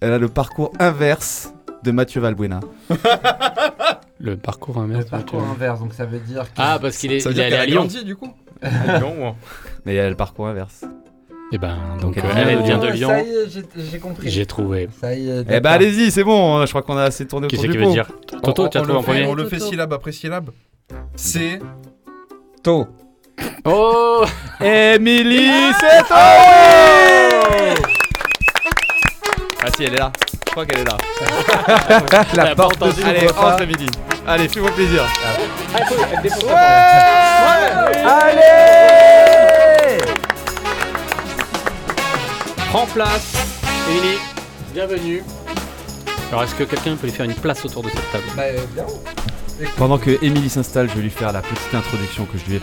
Elle 0.01 0.13
a 0.13 0.19
le 0.19 0.29
parcours 0.29 0.73
inverse 0.79 1.53
de 1.83 1.91
Mathieu 1.91 2.21
Valbuena. 2.23 2.61
le 4.19 4.37
parcours 4.37 4.77
Le 4.79 4.85
inverse 4.85 5.11
parcours 5.11 5.43
inverse, 5.43 5.81
donc 5.81 5.93
ça 5.93 6.07
veut 6.07 6.19
dire 6.19 6.45
Ah, 6.57 6.79
parce 6.81 6.97
qu'il 6.97 7.13
est, 7.13 7.23
il 7.25 7.41
allé 7.41 7.55
à 7.57 7.61
a 7.63 7.67
Lyon. 7.67 7.81
grandi 7.83 8.05
du 8.05 8.17
coup 8.17 8.33
Non, 8.63 9.37
Mais 9.85 9.95
elle 9.95 10.07
a 10.07 10.11
le 10.11 10.17
parcours 10.17 10.47
inverse. 10.49 10.85
Et 11.53 11.59
ben, 11.59 11.77
donc 12.01 12.17
Donc, 12.17 12.25
euh, 12.25 12.29
elle 12.37 12.49
elle, 12.49 12.59
elle 12.59 12.63
vient 12.65 12.79
de 12.79 12.89
Ah, 12.89 12.91
Lyon. 12.91 13.09
Ça 13.09 13.21
y 13.23 13.29
est, 13.31 13.65
j'ai- 13.93 13.99
compris. 13.99 14.29
J'ai 14.31 14.47
trouvé. 14.47 14.89
Ça 15.01 15.15
y 15.15 15.29
est. 15.31 15.45
Eh 15.49 15.61
bah 15.61 15.71
allez-y, 15.73 16.11
c'est 16.11 16.25
bon, 16.25 16.65
je 16.67 16.71
crois 16.71 16.83
qu'on 16.83 16.97
a 16.97 17.05
assez 17.05 17.25
tourné 17.27 17.47
Qui 17.47 17.55
autour 17.57 17.63
c'est 17.67 17.73
du 17.73 17.79
qui 17.79 17.85
veut 17.85 17.93
dire 17.93 18.09
Toto, 18.43 18.69
tu 18.69 18.79
as 18.79 18.81
on 18.81 18.85
trouvé 18.85 18.93
le 18.93 18.99
en 18.99 19.03
fait- 19.03 19.13
premier 19.13 19.27
On 19.27 19.35
le 19.35 19.47
fait 19.47 19.61
syllabe 19.61 19.93
après 19.93 20.11
syllabe. 20.13 20.51
C'est 21.15 21.61
Tôt. 22.65 22.89
Oh 23.65 24.25
Émilie, 24.61 25.73
c'est 25.79 26.07
toi 26.09 26.17
Ah 29.63 29.69
si, 29.77 29.85
elle 29.85 29.95
est 29.95 29.99
là. 29.99 30.13
Je 30.47 30.51
crois 30.51 30.67
qu'elle 30.67 30.81
est 30.81 30.85
là. 30.85 30.97
La 32.35 32.55
porte 32.57 32.83
entendu, 32.83 33.03
Allez, 33.05 33.29
entre 33.29 33.67
midi. 33.67 33.87
Allez, 34.27 34.49
fais-moi 34.49 34.71
plaisir. 34.73 35.03
Ah, 36.49 38.19
Allez 38.23 39.66
Prends 42.77 42.85
place, 42.89 43.35
Émilie. 43.89 44.19
Bienvenue. 44.75 45.23
Alors, 46.29 46.43
est-ce 46.43 46.55
que 46.55 46.65
quelqu'un 46.65 46.95
peut 46.97 47.07
lui 47.07 47.13
faire 47.15 47.25
une 47.25 47.33
place 47.33 47.65
autour 47.65 47.83
de 47.83 47.89
cette 47.89 48.13
table 48.13 48.25
Bah, 48.37 48.43
euh, 48.43 48.59
bien. 48.75 48.85
Pendant 49.79 49.97
que 49.97 50.23
Émilie 50.23 50.51
s'installe, 50.51 50.91
je 50.91 50.95
vais 50.95 51.01
lui 51.01 51.09
faire 51.09 51.33
la 51.33 51.41
petite 51.41 51.75
introduction 51.75 52.27
que 52.27 52.37
je 52.37 52.45
lui 52.45 52.57
ai 52.57 52.61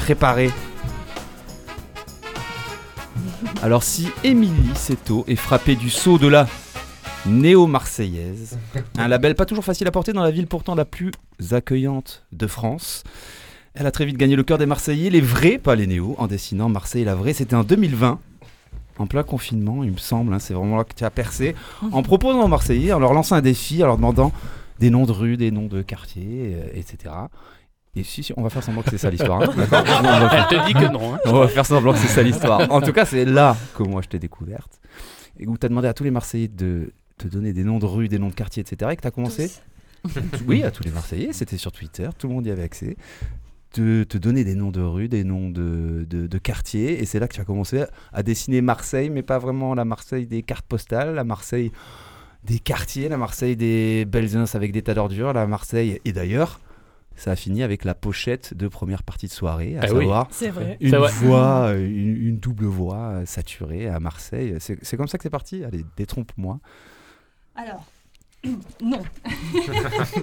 préparée. 0.00 0.50
Alors 3.62 3.82
si 3.82 4.08
Émilie 4.24 4.74
Seto 4.74 5.26
est 5.28 5.36
frappée 5.36 5.76
du 5.76 5.90
saut 5.90 6.16
de 6.16 6.28
la 6.28 6.46
néo-marseillaise, 7.26 8.58
un 8.96 9.06
label 9.06 9.34
pas 9.34 9.44
toujours 9.44 9.66
facile 9.66 9.86
à 9.86 9.90
porter 9.90 10.14
dans 10.14 10.22
la 10.22 10.30
ville 10.30 10.46
pourtant 10.46 10.74
la 10.74 10.86
plus 10.86 11.12
accueillante 11.50 12.24
de 12.32 12.46
France, 12.46 13.04
elle 13.74 13.86
a 13.86 13.90
très 13.90 14.06
vite 14.06 14.16
gagné 14.16 14.34
le 14.34 14.44
cœur 14.44 14.56
des 14.56 14.64
Marseillais, 14.64 15.10
les 15.10 15.20
vrais, 15.20 15.58
pas 15.58 15.74
les 15.74 15.86
néo, 15.86 16.14
en 16.16 16.26
dessinant 16.26 16.70
Marseille 16.70 17.04
la 17.04 17.14
vraie. 17.14 17.34
C'était 17.34 17.54
en 17.54 17.64
2020, 17.64 18.18
en 18.98 19.06
plein 19.06 19.22
confinement, 19.22 19.84
il 19.84 19.92
me 19.92 19.96
semble, 19.98 20.32
hein, 20.32 20.38
c'est 20.38 20.54
vraiment 20.54 20.76
là 20.76 20.84
que 20.84 20.94
tu 20.94 21.04
as 21.04 21.10
percé, 21.10 21.54
en 21.92 22.02
proposant 22.02 22.42
aux 22.44 22.48
Marseillais, 22.48 22.92
en 22.92 22.98
leur 22.98 23.12
lançant 23.12 23.36
un 23.36 23.42
défi, 23.42 23.82
en 23.82 23.86
leur 23.86 23.96
demandant 23.96 24.32
des 24.78 24.90
noms 24.90 25.06
de 25.06 25.12
rues, 25.12 25.36
des 25.36 25.50
noms 25.50 25.66
de 25.66 25.82
quartiers, 25.82 26.54
euh, 26.56 26.68
etc. 26.74 27.14
Et 27.94 28.02
si, 28.04 28.22
si, 28.22 28.32
on 28.36 28.42
va 28.42 28.50
faire 28.50 28.62
semblant 28.62 28.82
que 28.82 28.90
c'est 28.90 28.98
ça 28.98 29.10
l'histoire. 29.10 29.40
hein, 29.42 29.52
d'accord 29.56 29.84
on, 29.86 30.02
va 30.02 30.28
faire, 30.28 30.48
Elle 30.50 30.58
te 30.58 30.66
dit 30.66 30.74
que 30.74 30.92
non. 30.92 31.14
hein. 31.14 31.18
on 31.24 31.32
va 31.40 31.48
faire 31.48 31.64
semblant 31.64 31.92
que 31.92 31.98
c'est 31.98 32.08
ça 32.08 32.22
l'histoire. 32.22 32.70
En 32.70 32.80
tout 32.82 32.92
cas, 32.92 33.06
c'est 33.06 33.24
là 33.24 33.56
que 33.74 33.82
moi 33.82 34.02
je 34.02 34.08
t'ai 34.08 34.18
découverte. 34.18 34.80
Et 35.38 35.46
où 35.46 35.56
tu 35.56 35.64
as 35.64 35.68
demandé 35.70 35.88
à 35.88 35.94
tous 35.94 36.04
les 36.04 36.10
Marseillais 36.10 36.48
de 36.48 36.92
te 37.16 37.26
donner 37.26 37.54
des 37.54 37.64
noms 37.64 37.78
de 37.78 37.86
rues, 37.86 38.08
des 38.08 38.18
noms 38.18 38.28
de 38.28 38.34
quartiers, 38.34 38.62
etc. 38.62 38.90
Et 38.92 38.96
que 38.96 39.00
tu 39.02 39.08
as 39.08 39.10
commencé. 39.10 39.50
Oui, 40.46 40.62
à 40.62 40.70
tous 40.70 40.84
les 40.84 40.90
Marseillais, 40.90 41.32
c'était 41.32 41.56
sur 41.56 41.72
Twitter, 41.72 42.08
tout 42.18 42.28
le 42.28 42.34
monde 42.34 42.46
y 42.46 42.50
avait 42.50 42.62
accès. 42.62 42.96
De 43.76 44.04
te 44.04 44.16
donner 44.16 44.42
des 44.42 44.54
noms 44.54 44.70
de 44.70 44.80
rues, 44.80 45.08
des 45.08 45.22
noms 45.22 45.50
de, 45.50 46.06
de, 46.08 46.26
de 46.26 46.38
quartiers. 46.38 47.02
Et 47.02 47.04
c'est 47.04 47.18
là 47.18 47.28
que 47.28 47.34
tu 47.34 47.40
as 47.42 47.44
commencé 47.44 47.84
à 48.12 48.22
dessiner 48.22 48.62
Marseille, 48.62 49.10
mais 49.10 49.22
pas 49.22 49.38
vraiment 49.38 49.74
la 49.74 49.84
Marseille 49.84 50.26
des 50.26 50.42
cartes 50.42 50.64
postales, 50.66 51.14
la 51.14 51.24
Marseille 51.24 51.72
des 52.44 52.58
quartiers, 52.58 53.08
la 53.10 53.18
Marseille 53.18 53.54
des 53.56 54.06
belles 54.06 54.34
ins 54.36 54.46
avec 54.54 54.72
des 54.72 54.80
tas 54.82 54.94
d'ordures, 54.94 55.32
la 55.34 55.46
Marseille. 55.46 56.00
Et 56.06 56.12
d'ailleurs, 56.12 56.60
ça 57.16 57.32
a 57.32 57.36
fini 57.36 57.62
avec 57.62 57.84
la 57.84 57.94
pochette 57.94 58.54
de 58.54 58.66
première 58.68 59.02
partie 59.02 59.26
de 59.26 59.32
soirée, 59.32 59.76
à 59.76 59.80
Ah 59.82 59.86
oui. 59.92 59.98
savoir 60.00 60.28
C'est 60.30 60.50
vrai. 60.50 60.76
une 60.80 60.90
C'est 60.90 60.96
vrai. 60.96 61.12
voix, 61.12 61.72
une, 61.76 62.16
une 62.28 62.38
double 62.38 62.66
voix 62.66 63.26
saturée 63.26 63.88
à 63.88 64.00
Marseille. 64.00 64.54
C'est 64.58 64.78
c'est 64.82 64.96
comme 64.96 65.08
ça 65.08 65.18
que 65.18 65.22
c'est 65.22 65.30
parti? 65.30 65.64
Allez, 65.64 65.84
détrompe-moi. 65.96 66.60
Alors, 67.54 67.84
non. 68.82 69.02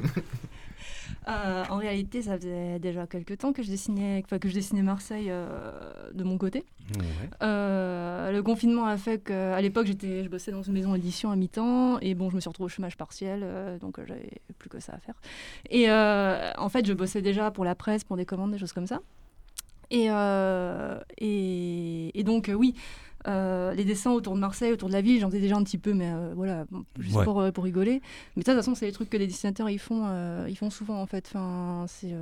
Euh, 1.27 1.63
en 1.69 1.77
réalité, 1.77 2.21
ça 2.21 2.37
faisait 2.37 2.79
déjà 2.79 3.07
quelques 3.07 3.37
temps 3.37 3.53
que 3.53 3.63
je 3.63 3.69
dessinais, 3.69 4.21
enfin, 4.25 4.39
que 4.39 4.49
je 4.49 4.53
dessinais 4.53 4.81
Marseille 4.81 5.27
euh, 5.29 6.11
de 6.13 6.23
mon 6.23 6.37
côté. 6.37 6.65
Ouais. 6.97 7.29
Euh, 7.41 8.31
le 8.31 8.43
confinement 8.43 8.85
a 8.85 8.97
fait 8.97 9.23
qu'à 9.23 9.59
l'époque, 9.61 9.87
j'étais, 9.87 10.23
je 10.23 10.29
bossais 10.29 10.51
dans 10.51 10.61
une 10.61 10.73
maison 10.73 10.93
d'édition 10.93 11.31
à 11.31 11.35
mi-temps 11.35 11.99
et 11.99 12.13
bon, 12.15 12.29
je 12.29 12.35
me 12.35 12.41
suis 12.41 12.49
retrouvée 12.49 12.65
au 12.65 12.69
chômage 12.69 12.97
partiel, 12.97 13.45
donc 13.79 13.99
j'avais 14.05 14.41
plus 14.59 14.69
que 14.69 14.79
ça 14.79 14.93
à 14.93 14.99
faire. 14.99 15.15
Et 15.69 15.89
en 15.89 16.69
fait, 16.69 16.85
je 16.85 16.93
bossais 16.93 17.21
déjà 17.21 17.51
pour 17.51 17.65
la 17.65 17.75
presse, 17.75 18.03
pour 18.03 18.17
des 18.17 18.25
commandes, 18.25 18.51
des 18.51 18.57
choses 18.57 18.73
comme 18.73 18.87
ça. 18.87 19.01
Et, 19.91 20.07
et, 21.17 22.19
et 22.19 22.23
donc, 22.23 22.51
oui, 22.53 22.75
euh, 23.27 23.73
les 23.73 23.85
dessins 23.85 24.11
autour 24.11 24.35
de 24.35 24.39
Marseille, 24.39 24.71
autour 24.73 24.89
de 24.89 24.93
la 24.93 25.01
ville, 25.01 25.19
j'en 25.21 25.29
faisais 25.29 25.39
déjà 25.41 25.55
un 25.55 25.63
petit 25.63 25.77
peu, 25.77 25.93
mais 25.93 26.11
euh, 26.11 26.33
voilà, 26.35 26.65
bon, 26.71 26.83
juste 26.99 27.15
Ouais. 27.17 27.23
pour, 27.23 27.39
euh, 27.41 27.51
pour 27.51 27.63
rigoler. 27.63 28.01
Mais 28.35 28.43
ça, 28.43 28.51
de 28.53 28.57
toute 28.57 28.65
façon, 28.65 28.75
c'est 28.75 28.85
les 28.85 28.91
trucs 28.91 29.09
que 29.09 29.17
les 29.17 29.27
dessinateurs 29.27 29.69
ils 29.69 29.79
font, 29.79 30.03
ils 30.47 30.55
font 30.57 30.69
souvent 30.69 31.01
en 31.01 31.05
fait. 31.05 31.25
Enfin, 31.27 31.85
c'est 31.87 32.13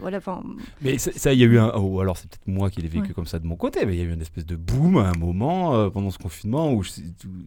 voilà, 0.00 0.18
enfin, 0.18 0.42
Mais 0.82 0.98
ça, 0.98 1.32
il 1.32 1.38
y 1.38 1.42
a 1.42 1.46
eu 1.46 1.58
un. 1.58 1.72
oh, 1.76 2.00
alors, 2.00 2.16
c'est 2.16 2.28
peut-être 2.28 2.46
moi 2.46 2.70
qui 2.70 2.80
l'ai 2.80 2.88
vécu 2.88 3.08
Ouais. 3.08 3.12
comme 3.14 3.26
ça 3.26 3.38
de 3.38 3.46
mon 3.46 3.56
côté, 3.56 3.84
mais 3.86 3.94
il 3.94 3.98
y 3.98 4.02
a 4.02 4.04
eu 4.04 4.12
une 4.12 4.20
espèce 4.20 4.46
de 4.46 4.56
boom 4.56 4.96
à 4.98 5.08
un 5.10 5.18
moment 5.18 5.90
pendant 5.90 6.10
ce 6.10 6.18
confinement 6.18 6.72
où, 6.72 6.82
je- 6.82 6.90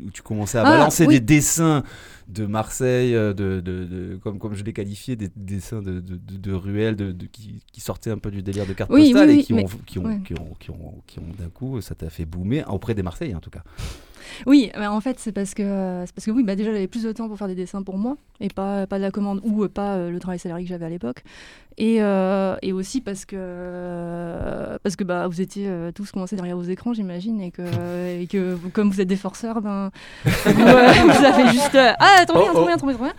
où 0.06 0.10
tu 0.12 0.22
commençais 0.22 0.58
à 0.58 0.62
Ah, 0.66 0.78
balancer 0.78 1.06
oui. 1.06 1.16
des 1.16 1.20
dessins 1.20 1.84
de 2.28 2.46
Marseille, 2.46 3.14
de, 3.14 3.34
de- 3.34 3.62
de- 3.62 4.20
comme, 4.22 4.38
comme 4.40 4.54
je 4.54 4.64
l'ai 4.64 4.74
qualifié, 4.74 5.16
des 5.16 5.30
dessins 5.36 5.82
de, 5.82 6.00
de, 6.02 6.54
ruelles 6.54 7.16
qui, 7.32 7.64
qui 7.72 7.82
sortaient 7.82 8.12
un 8.12 8.18
peu 8.18 8.32
du 8.32 8.42
délire 8.44 8.66
de 8.66 8.74
carte 8.74 8.92
Oui, 8.92 9.12
postale 9.12 9.30
oui, 9.30 9.40
et 9.40 9.44
qui 9.44 9.54
ont, 9.54 9.56
mais- 9.58 9.66
qui, 9.86 10.00
ont, 10.00 10.04
ouais. 10.06 10.20
qui, 10.26 10.34
ont, 10.34 10.54
qui, 10.60 10.70
ont, 10.72 10.94
qui 11.08 11.20
ont 11.20 11.24
d'un 11.38 11.50
coup, 11.50 11.80
ça 11.82 11.96
t'a 11.96 12.10
fait 12.10 12.26
boomer 12.26 12.64
auprès 12.78 12.94
des 12.94 13.04
Marseillais 13.04 13.36
en 13.36 13.42
tout 13.42 13.50
cas. 13.50 13.64
Oui, 14.46 14.72
bah, 14.76 14.92
en 14.92 15.02
fait, 15.02 15.20
c'est 15.20 15.32
parce 15.32 15.54
que, 15.54 16.04
c'est 16.06 16.14
parce 16.16 16.26
que 16.26 16.32
oui, 16.32 16.44
bah, 16.44 16.56
déjà, 16.56 16.72
j'avais 16.72 16.88
plus 16.88 17.04
de 17.04 17.12
temps 17.12 17.28
pour 17.28 17.38
faire 17.38 17.48
des 17.48 17.56
dessins 17.56 17.84
pour 17.84 17.98
moi 17.98 18.18
et 18.40 18.50
pas, 18.50 18.86
pas 18.88 18.98
de 18.98 19.04
la 19.04 19.12
commande 19.12 19.42
ou 19.44 19.64
euh, 19.64 19.68
pas 19.70 19.96
euh, 19.96 20.12
le 20.12 20.20
travail 20.20 20.40
salarié 20.40 20.64
que 20.66 20.70
j'avais 20.70 20.86
à 20.86 20.90
l'époque. 20.90 21.24
Et, 21.80 21.98
euh, 22.02 22.56
et 22.64 22.74
aussi 22.74 23.02
parce 23.02 23.24
que, 23.26 23.36
euh, 23.38 24.78
parce 24.84 24.96
que 24.96 25.04
bah, 25.04 25.28
vous 25.28 25.42
étiez 25.42 25.68
euh, 25.68 25.92
tous 25.92 26.12
commencés 26.12 26.36
derrière 26.36 26.58
vos 26.58 26.64
écrans, 26.64 26.94
j'imagine, 26.94 27.40
et 27.42 27.52
que, 27.52 27.62
et 28.20 28.26
que 28.28 28.54
vous- 28.54 28.70
comme 28.70 28.90
vous 28.90 29.00
êtes 29.02 29.08
des 29.08 29.16
forceurs, 29.16 29.62
ben, 29.62 29.92
vous, 30.26 30.30
euh, 30.50 30.92
vous 31.04 31.24
avez 31.26 31.48
juste. 31.50 31.76
euh, 31.76 31.92
ah, 32.00 32.24
trop 32.28 32.40
bien, 32.40 32.48
Oh, 32.50 32.54
trop 32.54 32.64
oh. 32.64 32.66
bien, 32.68 32.78
trop 32.78 32.88
bien, 32.88 32.96
trop 32.96 33.04
bien. 33.06 33.14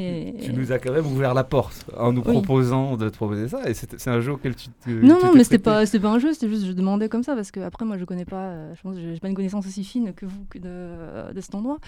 Et- 0.00 0.34
Tu 0.40 0.52
nous 0.52 0.70
as 0.72 0.78
quand 0.78 0.92
même 0.92 1.06
ouvert 1.06 1.34
la 1.34 1.44
porte 1.44 1.84
en 1.98 2.12
nous 2.12 2.22
Oui. 2.24 2.32
proposant 2.34 2.96
de 2.96 3.08
te 3.08 3.16
proposer 3.16 3.48
ça 3.48 3.68
et 3.68 3.74
c'est 3.74 4.08
un 4.08 4.20
jeu 4.20 4.32
auquel 4.32 4.54
tu 4.54 4.68
te. 4.68 4.90
Non, 4.90 5.18
non, 5.22 5.32
mais 5.34 5.42
c'était 5.44 5.58
pas, 5.58 5.84
c'était 5.86 6.00
pas 6.00 6.10
un 6.10 6.18
jeu, 6.18 6.32
c'était 6.32 6.48
juste 6.48 6.66
je 6.66 6.72
demandais 6.72 7.08
comme 7.08 7.22
ça 7.22 7.34
parce 7.34 7.50
que 7.50 7.60
après 7.60 7.84
moi 7.84 7.96
je 7.98 8.04
connais 8.04 8.24
pas, 8.24 8.36
euh, 8.50 8.72
je 8.76 8.82
pense 8.82 8.96
j'ai 8.96 9.18
pas 9.20 9.28
une 9.28 9.34
connaissance 9.34 9.66
aussi 9.66 9.82
fine 9.84 10.12
que 10.14 10.26
vous 10.26 10.44
de, 10.54 11.40
cet 11.40 11.54
endroit. 11.54 11.78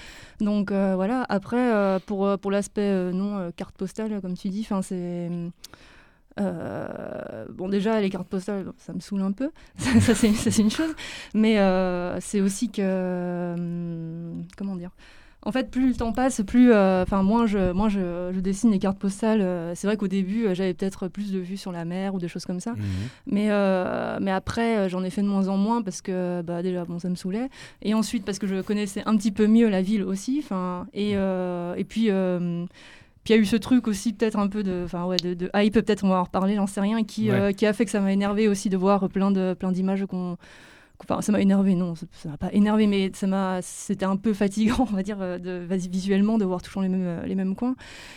Donc 0.41 0.71
euh, 0.71 0.95
voilà. 0.95 1.25
Après 1.29 1.73
euh, 1.73 1.99
pour 2.05 2.27
euh, 2.27 2.37
pour 2.37 2.51
l'aspect 2.51 3.13
non 3.13 3.51
carte 3.57 3.77
postale 3.77 4.21
comme 4.21 4.37
tu 4.37 4.49
dis, 4.49 4.67
enfin 4.69 4.83
c'est 4.83 5.31
bon 7.51 7.69
déjà 7.69 8.01
les 8.01 8.11
cartes 8.11 8.29
postales 8.29 8.73
ça 8.79 8.93
me 8.93 9.01
saoule 9.01 9.23
un 9.23 9.33
peu, 9.33 9.51
ça, 9.79 10.15
c'est 10.15 10.59
une 10.59 10.71
chose, 10.71 10.95
mais 11.35 11.57
c'est 12.21 12.41
aussi 12.41 12.71
que 12.71 13.55
comment 14.57 14.77
dire. 14.77 14.91
En 15.45 15.53
fait, 15.53 15.71
plus 15.71 15.89
le 15.89 15.95
temps 15.95 16.13
passe, 16.13 16.43
plus, 16.45 16.73
euh, 16.73 17.05
enfin, 17.05 17.23
moins 17.23 17.47
je, 17.47 17.71
moins 17.73 17.89
je, 17.89 18.31
je 18.35 18.41
dessine 18.41 18.71
les 18.73 18.81
cartes 18.81 18.99
postales. 18.99 19.41
euh, 19.41 19.73
c'est 19.77 19.87
vrai 19.87 19.97
qu'au 19.97 20.09
début, 20.09 20.47
euh, 20.47 20.55
j'avais 20.55 20.75
peut-être 20.75 21.07
plus 21.09 21.31
de 21.33 21.39
vues 21.39 21.57
sur 21.57 21.71
la 21.71 21.85
mer 21.85 22.13
ou 22.15 22.19
des 22.19 22.27
choses 22.29 22.45
comme 22.45 22.59
ça. 22.61 22.73
Mhm. 22.73 22.79
Mais, 23.27 23.49
mais 24.21 24.31
après, 24.33 24.89
j'en 24.89 25.03
ai 25.05 25.11
fait 25.11 25.23
de 25.23 25.29
moins 25.29 25.47
en 25.49 25.57
moins 25.57 25.81
parce 25.83 26.03
que 26.03 26.43
bah, 26.43 26.61
déjà, 26.63 26.85
bon, 26.85 26.99
ça 26.99 27.09
me 27.09 27.15
saoulait. 27.15 27.49
Et 27.83 27.95
ensuite, 27.95 28.25
parce 28.25 28.39
que 28.39 28.47
je 28.49 28.61
connaissais 28.63 29.03
un 29.07 29.17
petit 29.17 29.31
peu 29.33 29.47
mieux 29.47 29.69
la 29.69 29.81
ville 29.81 30.03
aussi. 30.03 30.43
'fin, 30.43 30.87
Et, 30.93 31.13
et 31.13 31.85
puis, 31.85 32.11
puis 33.25 33.35
il 33.35 33.37
y 33.37 33.39
a 33.39 33.41
eu 33.41 33.47
ce 33.47 33.57
truc 33.57 33.87
aussi, 33.89 34.13
peut-être 34.15 34.39
un 34.39 34.49
peu 34.49 34.63
de, 34.65 34.87
'fin, 34.89 35.05
ouais, 35.07 35.17
de, 35.19 35.35
de 35.35 35.51
hype, 35.55 35.75
peut-être 35.75 36.03
on 36.05 36.09
va 36.09 36.17
en 36.21 36.25
reparler, 36.25 36.57
j'en 36.57 36.67
sais 36.67 36.81
rien, 36.81 37.05
qui, 37.05 37.31
Ouais. 37.31 37.55
qui 37.55 37.65
a 37.65 37.73
fait 37.73 37.85
que 37.85 37.91
ça 37.91 38.01
m'a 38.01 38.13
énervé 38.13 38.49
aussi 38.49 38.71
de 38.71 38.77
voir 38.77 39.09
plein 39.09 39.31
de 39.31 39.55
plein 39.55 39.71
d'images 39.73 40.05
qu'on. 40.07 40.37
Enfin, 41.05 41.23
ça 41.23 41.31
m'a 41.31 41.41
énervé, 41.41 41.75
non, 41.75 41.95
ça 41.95 42.29
m'a 42.29 42.37
pas 42.37 42.53
énervé, 42.53 42.87
mais 42.89 43.11
ça 43.15 43.27
m'a, 43.27 43.63
c'était 43.63 44.05
un 44.05 44.17
peu 44.17 44.35
fatigant, 44.35 44.81
on 44.91 44.97
va 44.97 45.03
dire, 45.03 45.19
euh, 45.21 45.39
de, 45.39 45.65
visuellement, 45.89 46.39
de 46.39 46.45
voir 46.45 46.61
toujours 46.61 46.83
les 46.83 46.89
mêmes, 46.89 47.07
euh, 47.07 47.25
les 47.25 47.37
mêmes 47.37 47.55
coins. 47.55 47.77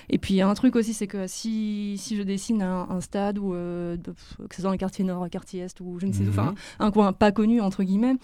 Et 0.10 0.18
puis 0.18 0.34
il 0.34 0.38
y 0.38 0.42
a 0.42 0.48
un 0.48 0.54
truc 0.56 0.76
aussi, 0.76 0.94
c'est 0.94 1.08
que 1.08 1.28
si, 1.28 1.96
si 2.00 2.16
je 2.16 2.24
dessine 2.24 2.62
un, 2.64 2.88
un 2.90 3.00
stade, 3.00 3.38
ou 3.38 3.54
euh, 3.54 3.98
que 3.98 4.56
ce 4.56 4.62
soit 4.62 4.70
dans 4.70 4.72
le 4.72 4.78
quartier 4.78 5.06
nord, 5.06 5.24
le 5.24 5.30
quartier 5.30 5.62
est, 5.62 5.80
ou 5.80 6.00
je 6.00 6.08
ne 6.08 6.12
sais 6.12 6.24
où, 6.24 6.30
enfin 6.30 6.56
un 6.80 6.92
coin 6.92 7.14
pas 7.14 7.32
connu, 7.32 7.62
entre 7.62 7.84
guillemets, 7.84 8.16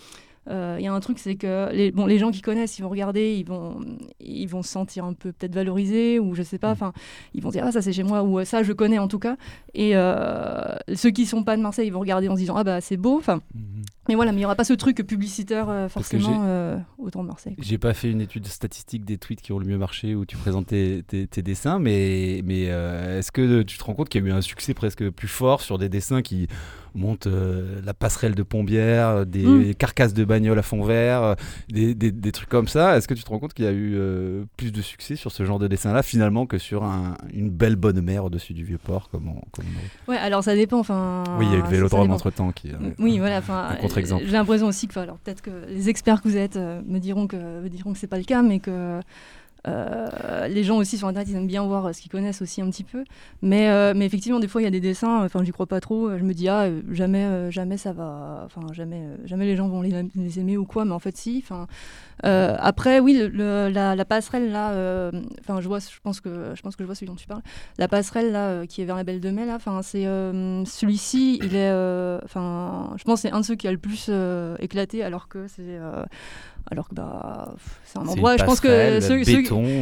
euh, 0.50 0.78
il 0.80 0.86
y 0.86 0.88
a 0.88 0.94
un 0.94 1.00
truc, 1.00 1.20
c'est 1.20 1.36
que 1.36 1.70
les, 1.74 1.92
bon, 1.92 2.06
les 2.06 2.18
gens 2.20 2.32
qui 2.32 2.42
connaissent, 2.42 2.80
ils 2.80 2.82
vont 2.82 2.90
regarder, 2.90 3.36
ils 3.36 3.46
vont, 3.46 3.80
ils 4.20 4.48
vont 4.48 4.62
se 4.62 4.70
sentir 4.70 5.04
un 5.04 5.14
peu 5.14 5.32
peut-être 5.32 5.54
valorisés, 5.54 6.20
ou 6.20 6.36
je 6.36 6.44
sais 6.44 6.58
pas, 6.58 6.72
enfin, 6.72 6.94
ils 7.34 7.42
vont 7.42 7.50
dire, 7.50 7.64
ah, 7.66 7.72
ça 7.72 7.82
c'est 7.82 7.94
chez 7.94 8.04
moi, 8.04 8.24
ou 8.24 8.44
ça 8.46 8.64
je 8.64 8.74
connais 8.74 9.00
en 9.00 9.08
tout 9.08 9.20
cas. 9.20 9.36
Et 9.74 9.92
euh, 9.96 10.76
ceux 10.96 11.12
qui 11.12 11.26
sont 11.26 11.44
pas 11.44 11.58
de 11.58 11.62
Marseille, 11.62 11.88
ils 11.88 11.94
vont 11.94 12.00
regarder 12.00 12.30
en 12.30 12.36
se 12.36 12.40
disant, 12.40 12.56
ah 12.56 12.64
bah 12.64 12.82
c'est 12.82 12.98
beau, 12.98 13.18
enfin. 13.18 13.42
Mhm. 13.54 13.84
Mais 14.10 14.16
voilà, 14.16 14.32
mais 14.32 14.38
il 14.38 14.40
n'y 14.42 14.46
aura 14.46 14.56
pas 14.56 14.64
ce 14.64 14.74
truc 14.74 14.98
publicitaire 15.06 15.70
euh, 15.70 15.90
forcément 15.90 16.44
euh, 16.46 16.78
autour 16.98 17.22
de 17.24 17.28
Marseille. 17.28 17.56
J'ai 17.60 17.78
pas 17.78 17.94
fait 17.94 18.10
une 18.12 18.22
étude 18.22 18.46
statistique 18.48 19.06
des 19.06 19.18
tweets 19.18 19.42
qui 19.42 19.52
ont 19.52 19.60
le 19.60 19.66
mieux 19.66 19.78
marché 19.78 20.16
où 20.16 20.26
tu 20.26 20.38
présentes 20.38 20.68
tes, 20.68 21.04
tes- 21.08 21.28
tes 21.28 21.42
dessins, 21.42 21.80
mais, 21.80 22.42
mais 22.46 22.66
euh, 22.70 23.20
est-ce 23.20 23.32
que 23.32 23.62
tu 23.64 23.78
te 23.78 23.84
rends 23.84 23.94
compte 23.94 24.10
qu'il 24.10 24.24
y 24.24 24.26
a 24.26 24.30
eu 24.30 24.32
un 24.34 24.42
succès 24.42 24.74
presque 24.74 25.10
plus 25.10 25.28
fort 25.28 25.62
sur 25.62 25.78
des 25.78 25.90
dessins 25.90 26.22
qui 26.22 26.48
montent 26.96 27.28
la 27.28 27.94
passerelle 27.94 28.34
de 28.34 28.42
Pombière, 28.44 29.26
des 29.26 29.44
Mm. 29.46 29.76
carcasses 29.76 30.14
de 30.16 30.26
bagnoles 30.26 30.58
à 30.58 30.64
fond 30.64 30.82
vert, 30.84 31.36
des, 31.70 31.94
des- 31.94 32.12
des 32.12 32.32
trucs 32.32 32.50
comme 32.50 32.68
ça? 32.68 32.98
Est-ce 32.98 33.08
que 33.08 33.14
tu 33.14 33.24
te 33.24 33.30
rends 33.30 33.38
compte 33.40 33.54
qu'il 33.54 33.66
y 33.66 33.68
a 33.68 33.72
eu 33.74 34.00
plus 34.58 34.72
de 34.72 34.82
succès 34.82 35.16
sur 35.16 35.32
ce 35.32 35.46
genre 35.46 35.60
de 35.60 35.68
dessin-là 35.68 36.02
finalement 36.02 36.46
que 36.48 36.58
sur 36.58 36.84
un- 36.84 37.16
une 37.34 37.50
belle 37.52 37.76
bonne 37.76 38.02
mer 38.02 38.26
au-dessus 38.26 38.54
du 38.54 38.64
vieux 38.64 38.80
port 38.80 39.10
comme 39.10 39.28
on, 39.28 39.42
comme 39.52 39.66
on- 40.08 40.12
Ouais, 40.12 40.18
alors 40.18 40.44
ça 40.44 40.56
dépend, 40.56 40.80
enfin. 40.80 41.24
Oui, 41.38 41.46
il 41.48 41.52
y 41.52 41.56
a 41.56 41.60
eu 41.60 41.62
le 41.62 41.68
vélodrome 41.68 42.10
entre 42.12 42.32
temps 42.32 42.52
qui. 42.52 42.70
euh, 42.72 42.76
Oui, 42.98 43.20
voilà. 43.20 43.38
Enfin, 43.40 43.76
J'ai 44.25 44.32
l'impression 44.32 44.68
aussi 44.68 44.88
que, 44.88 45.00
alors 45.00 45.18
peut-être 45.18 45.42
que 45.42 45.51
les 45.70 45.89
experts 45.89 46.22
que 46.22 46.27
vous 46.27 46.38
êtes 46.38 46.56
euh, 46.56 46.82
me 46.86 47.00
diront 47.00 47.27
que 47.27 47.38
me 47.38 47.70
diront 47.70 47.94
que 47.94 48.00
c'est 48.00 48.08
pas 48.08 48.18
le 48.18 48.24
cas, 48.24 48.42
mais 48.42 48.60
que 48.60 49.00
euh, 49.68 50.48
les 50.48 50.63
gens 50.63 50.77
aussi 50.77 50.98
sur 50.98 51.08
internet 51.08 51.27
ils 51.30 51.36
aiment 51.36 51.48
bien 51.48 51.63
voir 51.63 51.88
euh, 51.88 51.94
ce 51.94 52.01
qu'ils 52.01 52.12
connaissent 52.12 52.42
aussi 52.42 52.62
un 52.62 52.70
petit 52.70 52.84
peu. 52.84 53.04
Mais, 53.42 53.94
mais 53.94 54.06
effectivement, 54.06 54.39
des 54.39 54.48
fois 54.48 54.62
il 54.62 54.66
y 54.66 54.68
a 54.68 54.72
des 54.72 54.80
dessins. 54.80 55.24
Enfin, 55.24 55.44
j'y 55.44 55.51
crois 55.51 55.68
pas 55.68 55.80
trop. 55.80 56.18
Je 56.18 56.24
me 56.24 56.34
dis 56.34 56.48
ah 56.48 56.68
jamais, 56.92 57.51
jamais 57.51 57.77
ça 57.77 57.94
va. 57.94 58.44
Enfin, 58.46 58.62
jamais, 58.74 59.01
jamais 59.25 59.46
les 59.46 59.56
gens 59.56 59.68
vont 59.68 59.82
les, 59.82 59.94
les 60.16 60.39
aimer 60.39 60.58
ou 60.58 60.66
quoi. 60.66 60.86
Mais 60.86 60.94
en 60.94 61.00
fait, 61.00 61.18
si. 61.18 61.42
Enfin, 61.44 61.68
euh, 62.26 62.56
après, 62.60 63.00
oui, 63.00 63.14
le- 63.14 63.28
le- 63.28 63.70
la, 63.70 63.96
la 63.96 64.06
passerelle 64.06 64.52
là. 64.52 64.72
euh, 64.72 65.12
Enfin, 65.42 65.62
je 65.62 65.68
vois. 65.68 65.80
Je 65.80 66.00
pense 66.02 66.20
que 66.20 66.54
je 66.56 66.62
pense 66.62 66.76
que 66.76 66.84
je 66.84 66.86
vois 66.86 66.96
celui 66.96 67.08
dont 67.08 67.16
tu 67.16 67.28
parles. 67.28 67.42
La 67.78 67.88
passerelle 67.88 68.32
là 68.32 68.48
euh, 68.48 68.66
qui 68.66 68.82
est 68.82 68.86
vers 68.86 68.96
la 68.96 69.04
Belle 69.04 69.20
de 69.22 69.30
Mai 69.30 69.46
là. 69.46 69.56
Enfin, 69.56 69.82
c'est 69.84 70.04
celui-ci. 70.66 71.40
Il 71.44 71.56
est. 71.56 71.72
Enfin, 72.24 72.94
je 72.98 73.04
pense 73.04 73.22
que 73.22 73.28
c'est 73.28 73.34
un 73.34 73.42
de 73.42 73.46
ceux 73.46 73.56
qui 73.56 73.68
a 73.68 73.72
le 73.72 73.78
plus 73.78 74.10
éclaté, 74.60 75.04
alors 75.04 75.28
que 75.28 75.48
c'est. 75.48 75.78
alors 76.72 76.90
que 76.90 76.96
bah, 76.96 77.54
c'est 77.86 77.98
un 78.00 78.08
endroit. 78.08 78.36
Je 78.38 78.44
pense 78.44 78.60
que 78.60 79.00
ceux, 79.02 79.24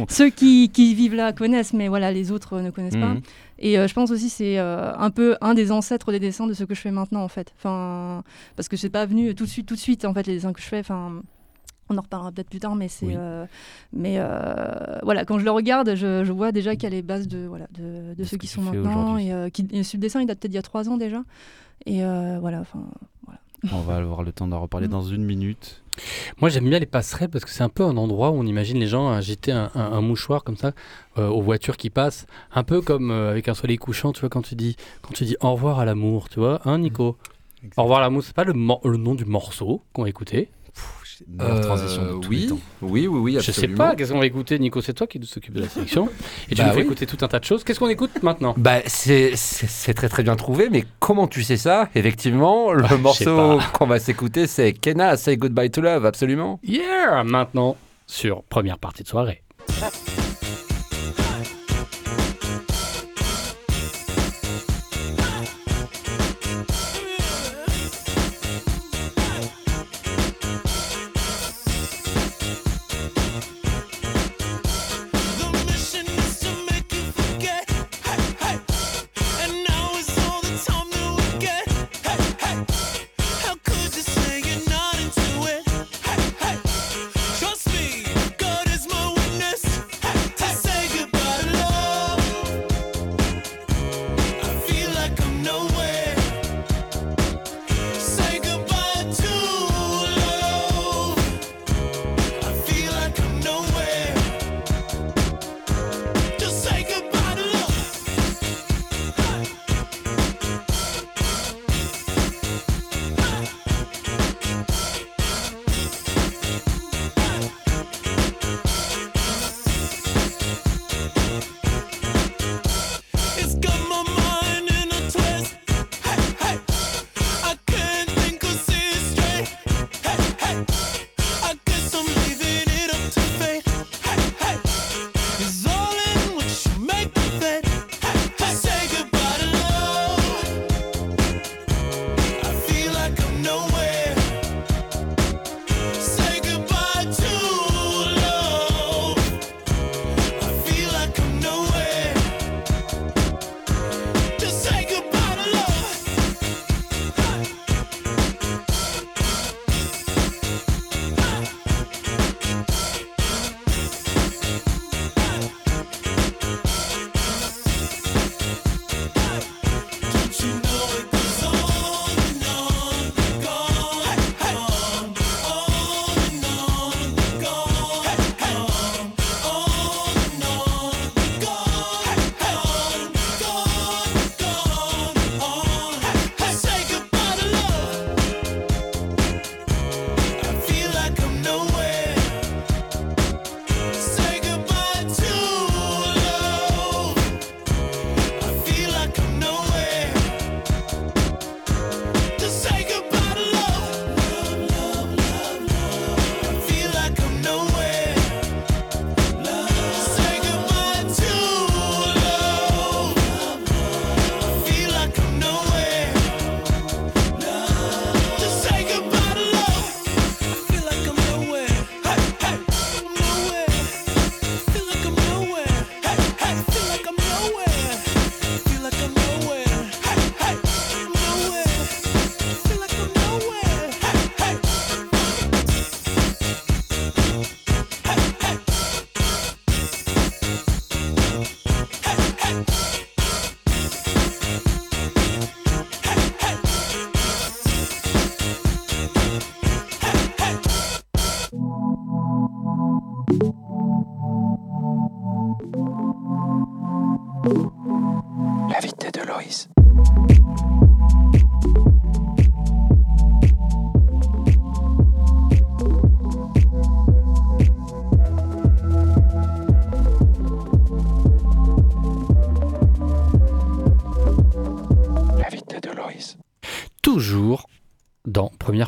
ceux- 0.08 0.30
qui, 0.30 0.68
qui 0.70 0.94
vivent 0.94 1.14
là 1.14 1.32
connaissent, 1.32 1.72
mais 1.72 1.88
voilà, 1.88 2.12
les 2.12 2.30
autres 2.32 2.60
ne 2.60 2.70
connaissent 2.70 2.94
pas. 2.94 3.14
Mhm. 3.14 3.20
Et 3.58 3.78
euh, 3.78 3.88
je 3.88 3.94
pense 3.94 4.10
aussi 4.10 4.28
c'est 4.28 4.58
euh, 4.58 4.92
un 4.96 5.10
peu 5.10 5.36
un 5.40 5.54
des 5.54 5.72
ancêtres 5.72 6.12
des 6.12 6.20
dessins 6.20 6.46
de 6.46 6.52
ce 6.52 6.64
que 6.64 6.74
je 6.74 6.80
fais 6.80 6.90
maintenant 6.90 7.22
en 7.22 7.28
fait. 7.28 7.52
Enfin, 7.56 8.22
parce 8.54 8.68
que 8.68 8.76
c'est 8.76 8.90
pas 8.90 9.06
venu 9.06 9.34
tout 9.34 9.44
de 9.44 9.48
suite, 9.48 9.66
tout 9.66 9.74
de 9.74 9.80
suite 9.80 10.04
en 10.04 10.12
fait 10.12 10.26
les 10.26 10.34
dessins 10.34 10.52
que 10.52 10.60
je 10.60 10.66
fais. 10.66 10.80
Enfin, 10.80 11.22
on 11.88 11.96
en 11.98 12.00
reparlera 12.02 12.32
peut-être 12.32 12.50
plus 12.50 12.58
tard, 12.60 12.74
mais 12.74 12.88
c'est, 12.88 13.06
Oui. 13.06 13.14
euh, 13.16 13.46
mais 13.92 14.16
euh, 14.18 14.98
voilà, 15.02 15.24
quand 15.24 15.38
je 15.38 15.44
le 15.44 15.50
regarde, 15.50 15.94
je, 15.94 16.24
je 16.24 16.32
vois 16.32 16.52
déjà 16.52 16.74
qu'il 16.74 16.84
y 16.84 16.86
a 16.86 16.90
les 16.90 17.02
bases 17.02 17.28
de 17.28 17.46
voilà 17.46 17.66
de, 17.72 18.10
de 18.10 18.14
De 18.16 18.24
ceux 18.24 18.30
ce 18.30 18.36
qui 18.36 18.46
sont 18.46 18.62
maintenant 18.62 19.16
et, 19.18 19.32
euh, 19.32 19.48
qui, 19.50 19.66
et 19.70 19.82
ce 19.84 19.96
dessin 19.96 20.20
il 20.20 20.26
date 20.26 20.38
peut-être 20.40 20.50
d'il 20.50 20.56
y 20.56 20.58
a 20.58 20.62
trois 20.62 20.88
ans 20.88 20.96
déjà. 20.96 21.22
Et 21.86 22.04
euh, 22.04 22.38
voilà, 22.40 22.60
enfin. 22.60 22.80
On 23.72 23.80
va 23.80 23.96
avoir 23.96 24.22
le 24.22 24.32
temps 24.32 24.46
d'en 24.46 24.60
reparler 24.60 24.86
dans 24.96 25.02
une 25.02 25.24
minute. 25.24 25.82
Moi, 26.40 26.50
j'aime 26.50 26.68
bien 26.68 26.78
les 26.78 26.84
passerelles 26.86 27.30
parce 27.30 27.44
que 27.44 27.50
c'est 27.50 27.62
un 27.62 27.70
peu 27.70 27.82
un 27.82 27.96
endroit 27.96 28.30
où 28.30 28.34
on 28.34 28.44
imagine 28.44 28.78
les 28.78 28.86
gens 28.86 29.08
agiter 29.08 29.50
un, 29.50 29.70
un- 29.74 29.92
un 29.92 30.00
mouchoir 30.02 30.44
comme 30.44 30.56
ça 30.58 30.72
euh, 31.16 31.28
aux 31.28 31.40
voitures 31.40 31.78
qui 31.78 31.88
passent, 31.88 32.26
un 32.54 32.64
peu 32.64 32.82
comme 32.82 33.10
euh, 33.10 33.30
avec 33.30 33.48
un 33.48 33.54
soleil 33.54 33.78
couchant, 33.78 34.12
tu 34.12 34.20
vois, 34.20 34.28
quand 34.28 34.42
tu 34.42 34.54
dis, 34.56 34.76
quand 35.00 35.14
tu 35.14 35.24
dis 35.24 35.36
au 35.40 35.52
revoir 35.52 35.78
à 35.80 35.84
l'amour, 35.86 36.28
tu 36.28 36.38
vois, 36.38 36.60
hein, 36.66 36.78
Nico? 36.78 37.16
Au 37.78 37.82
revoir 37.84 38.00
à 38.00 38.02
l'amour, 38.02 38.22
c'est 38.22 38.36
pas 38.36 38.44
le, 38.44 38.52
le 38.52 38.96
nom 38.98 39.14
du 39.14 39.24
morceau 39.24 39.82
qu'on 39.94 40.02
va 40.02 40.08
écouter. 40.10 40.50
Meilleure 41.26 41.60
transition 41.60 42.02
de 42.04 42.20
tous 42.20 42.30
les 42.30 42.36
oui, 42.42 42.46
temps. 42.48 42.58
oui, 42.82 43.06
oui, 43.06 43.18
oui, 43.18 43.32
Je 43.34 43.40
sais 43.40 43.50
absolument. 43.50 43.76
pas, 43.78 43.94
qu'est-ce 43.96 44.12
qu'on 44.12 44.18
va 44.18 44.26
écouter, 44.26 44.58
Nico 44.58 44.80
C'est 44.80 44.92
toi 44.94 45.06
qui 45.06 45.20
s'occupe 45.24 45.54
de 45.54 45.60
la 45.62 45.68
sélection. 45.68 46.08
Et 46.50 46.54
tu 46.54 46.60
Bah 46.62 46.64
nous 46.68 46.70
fais 46.72 46.78
oui. 46.80 46.84
écouter 46.84 47.06
tout 47.06 47.18
un 47.24 47.28
tas 47.28 47.38
de 47.38 47.44
choses. 47.44 47.64
Qu'est-ce 47.64 47.78
qu'on 47.78 47.88
écoute 47.88 48.22
maintenant? 48.22 48.54
Bah, 48.56 48.80
c'est 48.86 49.34
c'est- 49.36 49.66
c'est 49.68 49.94
très 49.94 50.08
très 50.08 50.22
bien 50.22 50.36
trouvé, 50.36 50.68
mais 50.70 50.84
comment 50.98 51.26
tu 51.26 51.42
sais 51.42 51.56
ça? 51.56 51.88
Effectivement, 51.94 52.72
le 52.72 52.84
Ah, 52.88 52.96
morceau 52.96 53.58
qu'on 53.72 53.86
va 53.86 53.98
s'écouter, 53.98 54.46
c'est 54.46 54.72
Kenna, 54.72 55.16
Say 55.16 55.36
Goodbye 55.36 55.70
to 55.70 55.80
Love, 55.80 56.04
absolument. 56.06 56.60
Yeah 56.62 57.22
Maintenant, 57.24 57.76
sur 58.06 58.42
première 58.44 58.78
partie 58.78 59.02
de 59.02 59.08
soirée. 59.08 59.42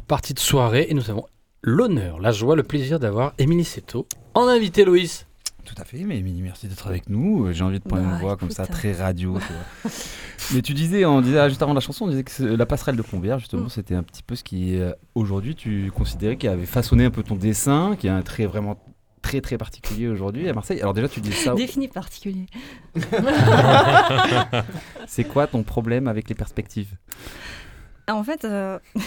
Partie 0.08 0.34
de 0.34 0.40
soirée 0.40 0.86
et 0.90 0.94
nous 0.94 1.10
avons 1.10 1.26
l'honneur, 1.62 2.18
la 2.20 2.32
joie, 2.32 2.56
le 2.56 2.62
plaisir 2.64 2.98
d'avoir 2.98 3.34
Émilie 3.38 3.64
Seto 3.64 4.06
en 4.34 4.46
invité, 4.48 4.84
Loïs. 4.84 5.26
Tout 5.64 5.74
à 5.76 5.84
fait, 5.84 5.98
mais 5.98 6.16
Émilie, 6.18 6.40
merci 6.40 6.66
d'être 6.66 6.86
avec 6.86 7.10
nous. 7.10 7.52
J'ai 7.52 7.62
envie 7.62 7.78
de 7.78 7.84
prendre 7.84 8.02
Bah, 8.02 8.14
une 8.14 8.20
voix 8.20 8.36
comme 8.38 8.50
ça, 8.50 8.62
hein. 8.62 8.66
très 8.70 8.92
radio. 8.94 9.38
tu 9.38 9.52
vois. 9.52 9.92
mais 10.54 10.62
tu 10.62 10.72
disais, 10.72 11.04
on 11.04 11.20
disait 11.20 11.38
ah, 11.38 11.48
juste 11.50 11.60
avant 11.62 11.74
la 11.74 11.80
chanson, 11.80 12.06
on 12.06 12.08
disait 12.08 12.24
que 12.24 12.42
la 12.42 12.64
passerelle 12.64 12.96
de 12.96 13.02
Plombières, 13.02 13.38
justement, 13.38 13.64
Mm. 13.64 13.68
c'était 13.70 13.94
un 13.94 14.02
petit 14.02 14.22
peu 14.22 14.34
ce 14.34 14.42
qui, 14.44 14.78
euh, 14.80 14.92
aujourd'hui, 15.14 15.54
tu 15.54 15.90
considérais 15.94 16.36
qui 16.38 16.48
avait 16.48 16.64
façonné 16.64 17.04
un 17.04 17.10
peu 17.10 17.22
ton 17.22 17.34
dessin, 17.34 17.96
qui 17.98 18.08
a 18.08 18.16
un 18.16 18.22
trait 18.22 18.46
vraiment 18.46 18.78
très 19.20 19.42
très 19.42 19.58
particulier 19.58 20.08
aujourd'hui 20.08 20.48
à 20.48 20.54
Marseille. 20.54 20.80
Alors 20.80 20.94
déjà, 20.94 21.08
tu 21.08 21.20
dis 21.20 21.32
ça. 21.32 21.52
Défini 21.54 21.88
particulier. 21.88 22.46
C'est 25.06 25.24
quoi 25.24 25.46
ton 25.46 25.62
problème 25.64 26.08
avec 26.08 26.28
les 26.30 26.34
perspectives? 26.34 26.94
Ah, 28.06 28.14
En 28.14 28.24
fait, 28.24 28.44
euh, 28.46 28.78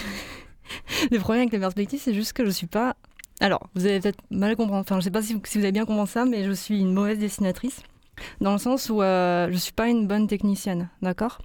le 1.10 1.18
problème 1.18 1.42
avec 1.42 1.52
les 1.52 1.58
perspectives, 1.58 2.00
c'est 2.02 2.14
juste 2.14 2.32
que 2.32 2.44
je 2.44 2.50
suis 2.50 2.66
pas. 2.66 2.96
Alors, 3.40 3.68
vous 3.74 3.86
avez 3.86 4.00
peut-être 4.00 4.20
mal 4.30 4.56
compris. 4.56 4.76
Enfin, 4.76 5.00
je 5.00 5.04
sais 5.04 5.10
pas 5.10 5.22
si 5.22 5.34
vous, 5.34 5.40
si 5.44 5.58
vous 5.58 5.64
avez 5.64 5.72
bien 5.72 5.84
compris 5.84 6.08
ça, 6.10 6.24
mais 6.24 6.44
je 6.44 6.52
suis 6.52 6.80
une 6.80 6.92
mauvaise 6.92 7.18
dessinatrice. 7.18 7.82
Dans 8.40 8.52
le 8.52 8.58
sens 8.58 8.88
où 8.90 9.02
euh, 9.02 9.48
je 9.50 9.56
suis 9.56 9.72
pas 9.72 9.88
une 9.88 10.06
bonne 10.06 10.28
technicienne, 10.28 10.90
d'accord? 11.00 11.38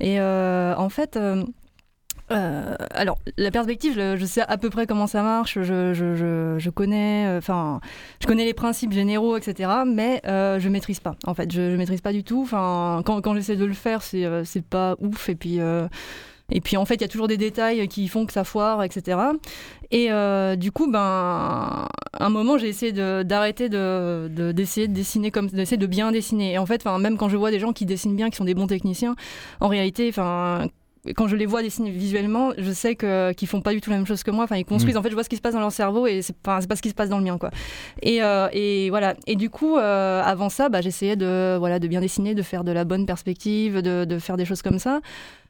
Et 0.00 0.20
euh, 0.20 0.74
en 0.76 0.88
fait, 0.88 1.16
euh, 1.16 1.44
euh, 2.32 2.74
alors 2.90 3.18
la 3.36 3.50
perspective, 3.50 3.94
je, 3.94 4.16
je 4.16 4.24
sais 4.24 4.42
à 4.42 4.56
peu 4.56 4.70
près 4.70 4.86
comment 4.86 5.06
ça 5.06 5.22
marche. 5.22 5.54
Je, 5.60 5.94
je, 5.94 6.56
je, 6.58 6.70
connais, 6.70 7.26
euh, 7.26 7.40
je 8.20 8.26
connais 8.26 8.44
les 8.44 8.54
principes 8.54 8.92
généraux, 8.92 9.36
etc. 9.36 9.70
Mais 9.86 10.20
euh, 10.26 10.58
je 10.58 10.68
maîtrise 10.68 11.00
pas. 11.00 11.16
En 11.24 11.34
fait, 11.34 11.52
je, 11.52 11.76
maîtrise 11.76 12.00
pas 12.00 12.12
du 12.12 12.24
tout. 12.24 12.42
Enfin, 12.42 13.02
quand, 13.04 13.20
quand 13.20 13.34
j'essaie 13.34 13.56
de 13.56 13.64
le 13.64 13.74
faire, 13.74 14.02
c'est 14.02 14.26
c'est 14.44 14.64
pas 14.64 14.96
ouf. 15.00 15.28
Et 15.28 15.36
puis. 15.36 15.60
Et 16.50 16.60
puis 16.60 16.76
en 16.76 16.84
fait, 16.84 16.94
il 16.96 17.00
y 17.00 17.04
a 17.04 17.08
toujours 17.08 17.28
des 17.28 17.36
détails 17.36 17.86
qui 17.88 18.06
font 18.08 18.24
que 18.26 18.32
ça 18.32 18.44
foire, 18.44 18.82
etc. 18.84 19.18
Et 19.90 20.10
euh, 20.12 20.56
du 20.56 20.72
coup, 20.72 20.90
ben, 20.90 21.86
un 22.18 22.28
moment, 22.28 22.58
j'ai 22.58 22.68
essayé 22.68 22.92
d'arrêter 22.92 23.68
de, 23.68 24.28
de- 24.30 24.52
d'essayer 24.52 24.88
de 24.88 24.92
dessiner 24.92 25.30
comme, 25.30 25.48
d'essayer 25.48 25.76
de 25.76 25.86
bien 25.86 26.12
dessiner. 26.12 26.52
Et 26.54 26.58
en 26.58 26.66
fait, 26.66 26.84
même 26.84 27.16
quand 27.16 27.28
je 27.28 27.36
vois 27.36 27.50
des 27.50 27.58
gens 27.60 27.72
qui 27.72 27.86
dessinent 27.86 28.16
bien, 28.16 28.30
qui 28.30 28.36
sont 28.36 28.44
des 28.44 28.54
bons 28.54 28.66
techniciens, 28.66 29.16
en 29.60 29.68
réalité, 29.68 30.08
enfin, 30.08 30.68
quand 31.14 31.28
je 31.28 31.36
les 31.36 31.46
vois 31.46 31.62
dessiner 31.62 31.90
visuellement, 31.90 32.52
je 32.58 32.72
sais 32.72 32.96
que 32.96 33.32
qu'ils 33.32 33.48
font 33.48 33.60
pas 33.60 33.72
du 33.72 33.80
tout 33.80 33.90
la 33.90 33.96
même 33.96 34.06
chose 34.06 34.22
que 34.22 34.30
moi. 34.30 34.44
Enfin, 34.44 34.56
ils 34.56 34.64
construisent. 34.64 34.96
En 34.96 35.02
fait, 35.02 35.10
je 35.10 35.14
vois 35.14 35.24
ce 35.24 35.28
qui 35.28 35.36
se 35.36 35.40
passe 35.40 35.54
dans 35.54 35.60
leur 35.60 35.72
cerveau 35.72 36.06
et 36.06 36.22
c'est 36.22 36.36
pas, 36.36 36.60
pas 36.62 36.76
ce 36.76 36.82
qui 36.82 36.90
se 36.90 36.94
passe 36.94 37.08
dans 37.08 37.18
le 37.18 37.24
mien, 37.24 37.38
quoi. 37.38 37.50
Et, 38.02 38.22
euh, 38.22 38.48
et 38.52 38.90
voilà. 38.90 39.14
Et 39.26 39.36
du 39.36 39.50
coup, 39.50 39.76
euh, 39.76 40.22
avant 40.22 40.48
ça, 40.48 40.68
bah, 40.68 40.80
j'essayais 40.80 41.16
de, 41.16 41.56
voilà, 41.58 41.78
de 41.78 41.88
bien 41.88 42.00
dessiner, 42.00 42.34
de 42.34 42.42
faire 42.42 42.64
de 42.64 42.72
la 42.72 42.84
bonne 42.84 43.06
perspective, 43.06 43.82
de, 43.82 44.04
de 44.04 44.18
faire 44.18 44.36
des 44.36 44.44
choses 44.44 44.62
comme 44.62 44.78
ça. 44.78 45.00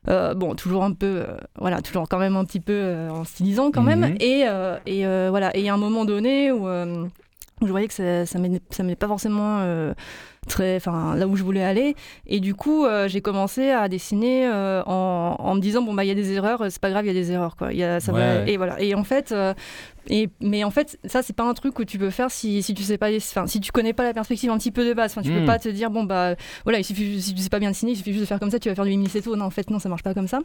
Euh, 0.08 0.34
bon, 0.34 0.54
toujours 0.54 0.84
un 0.84 0.92
peu, 0.92 1.24
voilà, 1.58 1.82
toujours 1.82 2.08
quand 2.08 2.18
même 2.18 2.36
un 2.36 2.44
petit 2.44 2.60
peu 2.60 3.08
en 3.10 3.24
stylisant 3.24 3.70
quand 3.70 3.82
même. 3.82 4.00
Mhm. 4.00 4.16
Et, 4.20 4.44
et 4.86 5.28
voilà. 5.28 5.56
Et 5.56 5.60
il 5.60 5.64
y 5.64 5.68
a 5.68 5.74
un 5.74 5.78
moment 5.78 6.04
donné 6.04 6.52
où, 6.52 6.68
où 6.68 7.66
je 7.66 7.70
voyais 7.70 7.88
que 7.88 7.94
ça, 7.94 8.26
ça 8.26 8.38
m'aidait 8.38 8.60
m'aidait 8.78 8.96
pas 8.96 9.08
forcément 9.08 9.92
très, 10.46 10.76
enfin, 10.76 11.14
là 11.16 11.26
où 11.26 11.36
je 11.36 11.42
voulais 11.42 11.62
aller. 11.64 11.94
Et 12.26 12.40
du 12.40 12.54
coup, 12.54 12.84
euh, 12.84 13.08
j'ai 13.08 13.20
commencé 13.20 13.70
à 13.70 13.88
dessiner 13.88 14.46
euh, 14.46 14.82
en, 14.86 15.36
en 15.38 15.54
me 15.54 15.60
disant 15.60 15.82
bon 15.82 15.94
bah 15.94 16.04
il 16.04 16.08
y 16.08 16.10
a 16.10 16.14
des 16.14 16.32
erreurs, 16.32 16.62
c'est 16.70 16.80
pas 16.80 16.90
grave, 16.90 17.04
il 17.04 17.08
y 17.08 17.10
a 17.10 17.14
des 17.20 17.32
erreurs 17.32 17.56
quoi. 17.56 17.72
Il 17.72 17.78
y 17.78 17.84
a, 17.84 18.00
ça 18.00 18.12
Ouais, 18.12 18.20
va- 18.20 18.44
ouais. 18.44 18.52
Et 18.52 18.56
voilà. 18.56 18.80
Et 18.80 18.94
en 18.94 19.04
fait. 19.04 19.32
euh, 19.32 19.52
et, 20.08 20.28
mais 20.40 20.62
en 20.62 20.70
fait, 20.70 21.00
ça, 21.04 21.20
c'est 21.24 21.32
pas 21.34 21.42
un 21.42 21.52
truc 21.52 21.74
que 21.74 21.82
tu 21.82 21.98
peux 21.98 22.10
faire 22.10 22.30
si, 22.30 22.62
si 22.62 22.74
tu 22.74 22.84
sais 22.84 22.96
pas, 22.96 23.08
enfin, 23.16 23.48
si 23.48 23.58
tu 23.58 23.72
connais 23.72 23.92
pas 23.92 24.04
la 24.04 24.14
perspective 24.14 24.48
un 24.52 24.56
petit 24.56 24.70
peu 24.70 24.86
de 24.86 24.94
base. 24.94 25.10
Enfin, 25.10 25.22
tu 25.22 25.32
Mm. 25.32 25.40
peux 25.40 25.46
pas 25.46 25.58
te 25.58 25.68
dire, 25.68 25.90
bon, 25.90 26.04
bah, 26.04 26.36
voilà, 26.62 26.78
il 26.78 26.84
suffit, 26.84 27.20
si 27.20 27.34
tu 27.34 27.42
sais 27.42 27.48
pas 27.48 27.58
bien 27.58 27.70
dessiner, 27.70 27.90
il 27.90 27.96
suffit 27.96 28.12
juste 28.12 28.20
de 28.22 28.26
faire 28.28 28.38
comme 28.38 28.52
ça, 28.52 28.60
tu 28.60 28.68
vas 28.68 28.76
faire 28.76 28.84
du 28.84 28.92
Emile 28.92 29.10
Seto. 29.10 29.34
Non, 29.34 29.46
en 29.46 29.50
fait, 29.50 29.68
non, 29.68 29.80
ça 29.80 29.88
marche 29.88 30.04
pas 30.04 30.14
comme 30.14 30.28
ça. 30.28 30.38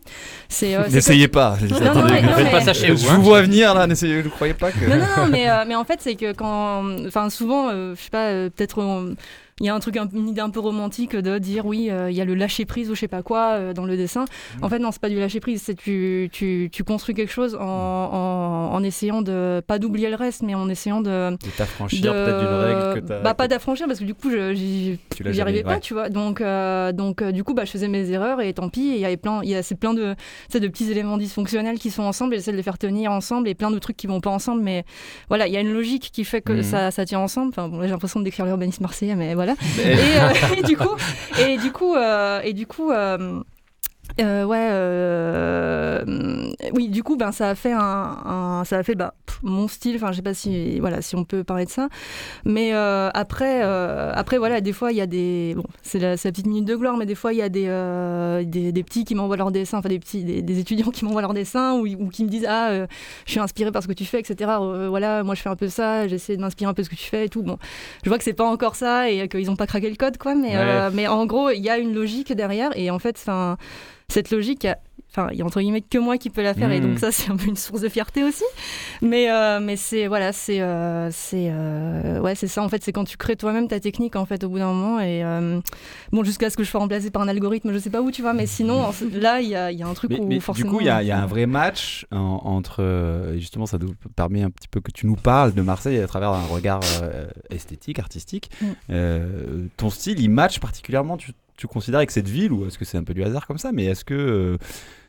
C'est, 0.49 0.73
euh, 0.75 0.87
N'essayez 0.89 1.27
pas. 1.27 1.57
non, 1.69 1.75
Attendez, 1.77 2.13
mais- 2.13 2.21
non, 2.23 2.29
Faites 2.29 2.45
mais- 2.45 2.49
pas 2.51 2.61
ça 2.61 2.73
chez 2.73 2.87
je 2.87 2.93
vous. 2.93 3.07
hein. 3.11 3.15
vous 3.17 3.21
vois 3.21 3.43
venir 3.43 3.75
là, 3.75 3.85
n'essayez, 3.85 4.23
ne 4.23 4.29
croyez 4.29 4.55
pas 4.55 4.71
que. 4.71 4.83
non, 4.83 4.95
non, 4.95 5.05
non, 5.17 5.27
mais, 5.29 5.47
euh, 5.47 5.63
mais 5.67 5.75
en 5.75 5.83
fait, 5.85 5.99
c'est 6.01 6.15
que 6.15 6.31
quand. 6.33 6.83
Enfin, 7.05 7.29
souvent, 7.29 7.69
euh, 7.69 7.93
je 7.95 8.01
sais 8.01 8.09
pas, 8.09 8.29
euh, 8.29 8.49
peut-être. 8.49 8.81
Il 9.59 9.65
y 9.65 9.69
a 9.69 9.75
un 9.75 9.79
truc, 9.79 9.97
un- 9.97 10.07
une 10.13 10.29
idée 10.29 10.41
un 10.41 10.49
peu 10.49 10.59
romantique 10.59 11.15
de 11.15 11.37
dire 11.37 11.65
oui, 11.65 11.89
euh, 11.89 12.09
il 12.09 12.15
y 12.17 12.21
a 12.21 12.25
le 12.25 12.33
lâcher 12.35 12.65
prise 12.65 12.89
ou 12.89 12.95
je 12.95 13.01
sais 13.01 13.07
pas 13.07 13.21
quoi 13.23 13.53
euh, 13.53 13.73
dans 13.73 13.85
le 13.85 13.97
dessin. 13.97 14.25
En 14.61 14.69
fait, 14.69 14.79
non, 14.79 14.91
c'est 14.91 15.01
pas 15.01 15.09
du 15.09 15.19
lâcher 15.19 15.39
prise, 15.39 15.61
c'est 15.61 15.75
tu, 15.75 16.29
tu, 16.31 16.69
tu 16.71 16.83
construis 16.83 17.13
quelque 17.15 17.31
chose 17.31 17.55
en, 17.55 17.61
en, 17.61 18.73
en 18.73 18.83
essayant 18.83 19.21
de 19.21 19.61
pas 19.65 19.77
d'oublier 19.79 20.09
le 20.09 20.15
reste, 20.15 20.41
mais 20.43 20.55
en 20.55 20.67
essayant 20.69 21.01
de. 21.01 21.31
De 21.31 21.37
t'affranchir 21.57 22.11
peut-être 22.11 22.39
d'une 22.39 22.47
règle 22.47 23.01
que. 23.07 23.21
Bah, 23.23 23.33
pas 23.33 23.47
d'affranchir 23.47 23.87
parce 23.87 23.99
que 23.99 24.05
du 24.05 24.13
coup, 24.15 24.29
j'y 24.29 25.41
arrivais 25.41 25.63
pas, 25.63 25.79
tu 25.79 25.93
vois. 25.93 26.09
Donc, 26.09 26.41
euh, 26.41 26.91
donc 26.91 27.23
du 27.23 27.43
coup, 27.43 27.53
bah, 27.53 27.65
je 27.65 27.71
faisais 27.71 27.87
mes 27.87 28.09
erreurs 28.11 28.41
et 28.41 28.53
tant 28.53 28.69
pis. 28.69 28.89
Et 28.89 28.95
il 28.95 28.99
y 29.01 29.05
avait 29.05 29.17
plein, 29.17 29.41
il 29.43 29.49
y 29.49 29.55
a 29.55 29.61
plein 29.79 29.93
de, 29.93 30.15
de 30.53 30.67
petits 30.67 30.89
éléments 30.91 31.17
dysfonctionnels 31.17 31.77
qui 31.79 31.91
sont 31.91 32.03
ensemble 32.03 32.33
et 32.33 32.37
j'essaie 32.37 32.51
de 32.51 32.57
les 32.57 32.63
faire 32.63 32.77
tenir 32.77 33.11
ensemble 33.11 33.47
et 33.47 33.55
plein 33.55 33.71
de 33.71 33.79
trucs 33.79 33.97
qui 33.97 34.07
vont 34.07 34.21
pas 34.21 34.29
ensemble. 34.31 34.61
Mais 34.61 34.83
voilà, 35.29 35.47
il 35.47 35.53
y 35.53 35.57
a 35.57 35.61
une 35.61 35.71
logique 35.73 36.09
qui 36.13 36.23
fait 36.23 36.41
que 36.41 36.53
Mhm. 36.53 36.63
ça, 36.63 36.91
ça 36.91 37.05
tient 37.05 37.19
ensemble. 37.19 37.49
Enfin, 37.49 37.67
bon, 37.69 37.81
j'ai 37.81 37.87
l'impression 37.89 38.19
de 38.19 38.25
décrire 38.25 38.45
l'urbanisme 38.45 38.83
marseillais, 38.83 39.15
mais 39.15 39.33
voilà. 39.33 39.40
Mais- 39.77 39.83
Et, 39.93 40.19
euh, 40.19 40.29
et 40.57 40.63
du 40.63 40.77
coup, 40.77 40.95
et 41.39 41.57
du 41.57 41.71
coup, 41.71 41.95
euh, 41.95 42.41
et 42.43 42.53
du 42.53 42.67
coup. 42.67 42.91
Euh, 44.19 44.43
ouais, 44.45 44.67
euh, 44.71 46.03
oui, 46.73 46.89
du 46.89 47.03
coup, 47.03 47.15
ben, 47.17 47.31
ça 47.31 47.49
a 47.49 47.55
fait 47.55 47.71
un, 47.71 47.79
un- 47.79 48.63
ça 48.65 48.77
a 48.77 48.83
fait 48.83 48.95
bah, 48.95 49.13
pff, 49.25 49.39
mon 49.43 49.67
style. 49.67 49.95
Enfin, 49.95 50.11
je 50.11 50.17
sais 50.17 50.21
pas 50.21 50.33
si, 50.33 50.79
voilà, 50.79 51.01
si 51.01 51.15
on 51.15 51.23
peut 51.23 51.43
parler 51.43 51.65
de 51.65 51.69
ça. 51.69 51.87
Mais 52.45 52.73
euh, 52.73 53.09
après, 53.13 53.61
euh, 53.63 54.11
après, 54.13 54.37
voilà, 54.37 54.61
des 54.61 54.73
fois, 54.73 54.91
il 54.91 54.97
y 54.97 55.01
a 55.01 55.05
des, 55.07 55.53
bon, 55.55 55.63
c'est 55.81 55.99
la, 55.99 56.11
la 56.11 56.15
petite 56.17 56.47
minute 56.47 56.65
de 56.65 56.75
gloire, 56.75 56.97
mais 56.97 57.05
des 57.05 57.15
fois, 57.15 57.33
il 57.33 57.39
y 57.39 57.41
a 57.41 57.49
des, 57.49 57.65
euh, 57.67 58.43
des, 58.43 58.71
des 58.71 58.83
petits 58.83 59.05
qui 59.05 59.15
m'envoient 59.15 59.37
leurs 59.37 59.51
dessins, 59.51 59.77
enfin 59.79 59.89
des 59.89 59.99
petits, 59.99 60.23
des, 60.23 60.41
des 60.41 60.59
étudiants 60.59 60.89
qui 60.91 61.05
m'envoient 61.05 61.21
leurs 61.21 61.33
dessins 61.33 61.73
ou, 61.73 61.87
ou 61.87 62.09
qui 62.09 62.23
me 62.23 62.29
disent 62.29 62.45
ah, 62.47 62.69
euh, 62.71 62.87
je 63.25 63.31
suis 63.31 63.39
inspiré 63.39 63.71
par 63.71 63.81
ce 63.83 63.87
que 63.87 63.93
tu 63.93 64.05
fais, 64.05 64.19
etc. 64.19 64.51
Voilà, 64.89 65.23
moi, 65.23 65.35
je 65.35 65.41
fais 65.41 65.49
un 65.49 65.55
peu 65.55 65.69
ça, 65.69 66.07
j'essaie 66.07 66.35
de 66.35 66.41
m'inspirer 66.41 66.69
un 66.69 66.73
peu 66.73 66.81
de 66.81 66.85
ce 66.85 66.89
que 66.89 66.95
tu 66.95 67.05
fais 67.09 67.25
et 67.25 67.29
tout. 67.29 67.43
Bon, 67.43 67.57
je 68.03 68.09
vois 68.09 68.17
que 68.17 68.23
c'est 68.23 68.33
pas 68.33 68.45
encore 68.45 68.75
ça 68.75 69.09
et 69.09 69.27
qu'ils 69.27 69.49
ont 69.49 69.55
pas 69.55 69.67
craqué 69.67 69.89
le 69.89 69.95
code, 69.95 70.17
quoi. 70.17 70.35
Mais, 70.35 70.51
euh, 70.55 70.89
mais 70.93 71.07
en 71.07 71.25
gros, 71.25 71.49
il 71.49 71.61
y 71.61 71.69
a 71.69 71.77
une 71.77 71.93
logique 71.93 72.33
derrière 72.33 72.71
et 72.75 72.89
en 72.91 72.99
fait, 72.99 73.15
enfin, 73.17 73.57
cette 74.11 74.31
logique. 74.31 74.63
il 74.63 74.67
y 74.67 74.69
a- 74.69 74.77
Enfin, 75.13 75.27
il 75.33 75.37
y 75.37 75.41
a 75.41 75.45
entre 75.45 75.59
guillemets 75.59 75.81
que 75.81 75.97
moi 75.97 76.17
qui 76.17 76.29
peux 76.29 76.41
la 76.41 76.53
faire 76.53 76.71
et 76.71 76.79
donc 76.79 76.97
ça 76.97 77.11
c'est 77.11 77.29
un 77.29 77.35
peu 77.35 77.45
une 77.49 77.57
source 77.57 77.81
de 77.81 77.89
fierté 77.89 78.23
aussi. 78.23 78.45
Mais 79.01 79.29
euh, 79.29 79.59
mais 79.59 79.75
c'est 79.75 80.07
voilà 80.07 80.31
c'est 80.31 80.61
euh, 80.61 81.09
c'est 81.11 81.49
euh, 81.51 82.21
ouais 82.21 82.33
c'est 82.33 82.47
ça 82.47 82.63
en 82.63 82.69
fait 82.69 82.81
c'est 82.81 82.93
quand 82.93 83.03
tu 83.03 83.17
crées 83.17 83.35
toi-même 83.35 83.67
ta 83.67 83.81
technique 83.81 84.15
en 84.15 84.25
fait 84.25 84.45
au 84.45 84.49
bout 84.49 84.59
d'un 84.59 84.71
moment 84.71 85.01
et 85.01 85.21
bon 86.13 86.23
jusqu'à 86.23 86.49
ce 86.49 86.55
que 86.55 86.63
je 86.63 86.69
sois 86.69 86.79
remplacé 86.79 87.11
par 87.11 87.21
un 87.23 87.27
algorithme 87.27 87.73
je 87.73 87.77
sais 87.77 87.89
pas 87.89 88.01
où 88.01 88.09
tu 88.09 88.21
vois 88.21 88.31
mais 88.31 88.45
sinon 88.47 88.79
en 88.85 88.93
là 89.19 89.41
il 89.41 89.49
y 89.49 89.55
a, 89.57 89.69
y 89.73 89.83
a 89.83 89.87
un 89.87 89.93
truc 89.93 90.11
Mais, 90.11 90.19
où 90.21 90.27
mais 90.27 90.39
forcément 90.39 90.71
du 90.71 90.77
coup, 90.77 90.81
il 90.81 90.85
y, 90.87 90.89
a- 90.89 91.01
il 91.03 91.07
y 91.09 91.11
a 91.11 91.21
un 91.21 91.25
vrai 91.25 91.45
match 91.45 92.05
en- 92.13 92.39
entre. 92.45 93.33
justement, 93.35 93.65
ça 93.65 93.79
nous 93.79 93.93
permet 94.15 94.43
un 94.43 94.49
petit 94.49 94.69
peu 94.69 94.79
que 94.79 94.91
tu 94.91 95.07
nous 95.07 95.17
parles 95.17 95.53
de 95.53 95.61
Marseille 95.61 95.99
à 95.99 96.07
travers 96.07 96.29
un 96.29 96.45
regard 96.45 96.79
esthétique, 97.49 97.99
artistique. 97.99 98.49
Mm. 98.61 98.65
Euh, 98.91 99.65
ton 99.75 99.89
style, 99.89 100.19
il 100.21 100.29
match 100.29 100.59
particulièrement, 100.59 101.17
tu, 101.17 101.31
tu 101.57 101.67
considères, 101.67 101.99
avec 101.99 102.11
cette 102.11 102.27
ville, 102.27 102.51
ou 102.51 102.65
est-ce 102.65 102.77
que 102.77 102.85
c'est 102.85 102.97
un 102.97 103.03
peu 103.03 103.13
du 103.13 103.23
hasard 103.23 103.47
comme 103.47 103.57
ça 103.57 103.71
Mais 103.71 103.85
est-ce 103.85 104.03
que 104.05 104.13
euh, 104.13 104.57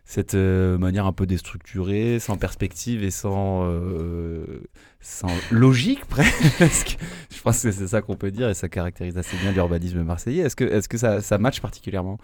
cette 0.04 0.34
euh, 0.34 0.78
manière 0.78 1.06
un 1.06 1.12
peu 1.12 1.26
déstructurée, 1.26 2.18
sans 2.18 2.36
perspective 2.36 3.04
et 3.04 3.10
sans, 3.10 3.64
euh, 3.64 4.62
sans 5.04 5.28
logique 5.50 6.04
presque, 6.06 6.96
je 7.34 7.40
pense 7.42 7.60
que 7.62 7.72
c'est 7.72 7.88
ça 7.88 8.00
qu'on 8.02 8.14
peut 8.14 8.30
dire 8.30 8.48
et 8.48 8.54
ça 8.54 8.68
caractérise 8.68 9.18
assez 9.18 9.36
bien 9.38 9.50
l'urbanisme 9.52 10.02
marseillais. 10.02 10.44
Est-ce 10.44 10.54
que, 10.56 10.64
est-ce 10.64 10.88
que 10.88 10.96
ça, 10.96 11.20
ça 11.20 11.38
match 11.38 11.60
particulièrement? 11.60 12.18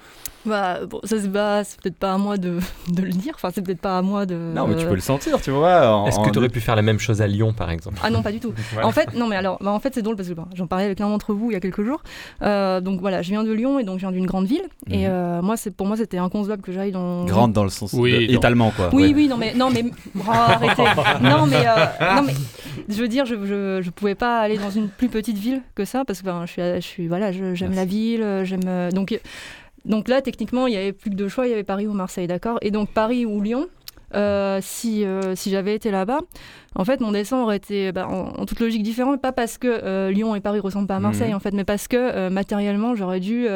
Bah, 0.47 0.87
bon 0.87 1.01
ça 1.05 1.17
c'est 1.21 1.81
peut-être 1.81 1.97
pas 1.99 2.15
à 2.15 2.19
moi 2.19 2.37
de, 2.39 2.59
de 2.89 3.03
le 3.03 3.11
dire 3.11 3.33
enfin 3.35 3.51
c'est 3.53 3.63
peut-être 3.63 3.81
pas 3.81 3.99
à 3.99 4.03
moi 4.03 4.27
de 4.27 4.35
Non, 4.55 4.67
mais 4.69 4.77
tu 4.77 4.87
peux 4.87 4.95
le 4.95 5.01
sentir, 5.01 5.41
tu 5.41 5.51
vois. 5.51 5.89
en- 5.93 6.07
Est-ce 6.07 6.21
que 6.21 6.31
tu 6.31 6.39
aurais 6.39 6.49
pu 6.49 6.61
faire 6.61 6.77
la 6.77 6.83
même 6.83 6.99
chose 7.01 7.21
à 7.21 7.27
Lyon, 7.27 7.53
par 7.53 7.71
exemple? 7.71 7.99
Ah 8.03 8.11
non, 8.11 8.23
pas 8.23 8.33
du 8.33 8.41
tout. 8.41 8.53
Voilà. 8.73 8.87
En 8.87 8.93
fait, 8.93 9.13
non, 9.15 9.27
mais 9.27 9.37
alors, 9.37 9.59
bah, 9.61 9.73
en 9.73 9.81
fait, 9.81 9.95
c'est 9.95 10.03
drôle 10.03 10.15
parce 10.17 10.29
que 10.29 10.35
bah, 10.35 10.47
j'en 10.55 10.67
parlais 10.67 10.85
avec 10.85 11.01
l'un 11.01 11.09
d'entre 11.09 11.35
vous 11.35 11.51
il 11.51 11.55
y 11.55 11.57
a 11.57 11.61
quelques 11.61 11.83
jours. 11.85 12.03
Euh, 12.43 12.81
donc 12.81 13.01
voilà, 13.01 13.23
je 13.23 13.31
viens 13.31 13.43
de 13.45 13.53
Lyon 13.53 13.79
et 13.81 13.85
donc 13.85 13.97
je 13.97 14.01
viens 14.07 14.13
d'une 14.13 14.27
grande 14.27 14.47
ville. 14.47 14.63
Et 14.89 14.99
Mhm. 14.99 15.05
euh, 15.13 15.43
moi, 15.43 15.57
c'est 15.57 15.71
pour 15.75 15.87
moi, 15.87 15.97
c'était 15.97 16.19
inconcevable 16.19 16.63
que 16.63 16.71
j'aille 16.73 16.93
dans. 16.93 17.25
Grande 17.25 17.53
dans 17.53 17.65
le 17.65 17.71
sens 17.71 17.93
Oui, 17.93 18.13
de- 18.27 18.33
dans- 18.33 18.39
étalement, 18.39 18.71
quoi. 18.71 18.91
Oui, 18.93 19.05
Ouais. 19.09 19.13
oui, 19.15 19.29
non, 19.29 19.37
mais 19.37 19.55
non, 19.55 19.71
mais 19.71 19.85
oh, 20.19 20.23
arrêtez. 20.31 20.83
non, 21.23 21.47
mais 21.47 21.67
euh, 21.67 22.15
non, 22.15 22.23
mais 22.23 22.35
je 22.89 23.01
veux 23.01 23.09
dire, 23.09 23.27
je, 23.27 23.35
je, 23.45 23.81
je 23.83 23.91
pouvais 23.91 24.15
pas 24.15 24.41
aller 24.41 24.59
dans 24.59 24.71
une 24.71 24.89
plus 24.89 25.09
petite 25.09 25.39
ville 25.39 25.63
que 25.75 25.85
ça 25.85 26.05
parce 26.05 26.21
que 26.21 26.27
ben, 26.27 26.47
je 26.47 26.53
suis, 26.53 26.63
je 26.63 26.81
suis 26.81 27.09
voilà, 27.09 27.33
j'aime 27.33 27.75
la 27.75 27.85
ville, 27.85 28.23
euh, 28.23 28.45
j'aime 28.45 28.61
euh, 28.67 28.91
donc 28.91 29.19
donc 29.85 30.09
là, 30.09 30.21
techniquement, 30.21 30.67
il 30.67 30.75
y 30.75 30.77
avait 30.77 30.93
plus 30.93 31.11
que 31.11 31.15
deux 31.15 31.29
choix, 31.29 31.47
il 31.47 31.51
y 31.51 31.53
avait 31.53 31.65
Paris 31.65 31.87
ou 31.87 31.93
Marseille, 31.93 32.27
d'accord? 32.27 32.59
Et 32.61 32.71
donc 32.71 32.91
Paris 32.91 33.25
ou 33.25 33.41
Lyon. 33.41 33.69
Euh, 34.15 34.59
si, 34.63 35.05
euh, 35.05 35.35
si 35.35 35.51
j'avais 35.51 35.75
été 35.75 35.91
là-bas, 35.91 36.21
en 36.75 36.85
fait, 36.85 37.01
mon 37.01 37.13
dessin 37.13 37.43
aurait 37.43 37.57
été 37.57 37.93
bah, 37.93 38.07
en, 38.09 38.41
en 38.41 38.47
toute 38.47 38.61
logique 38.61 38.83
différent, 38.83 39.17
pas 39.19 39.33
parce 39.33 39.59
que 39.59 39.67
euh, 39.69 40.11
Lyon 40.11 40.35
et 40.35 40.41
Paris 40.41 40.61
ressemblent 40.61 40.87
pas 40.87 40.97
à 40.97 41.01
Marseille, 41.01 41.31
Mhm. 41.31 41.37
en 41.37 41.41
fait, 41.41 41.53
mais 41.53 41.65
parce 41.65 41.89
que 41.89 42.29
matériellement, 42.29 42.95
j'aurais 42.95 43.21
dû, 43.21 43.47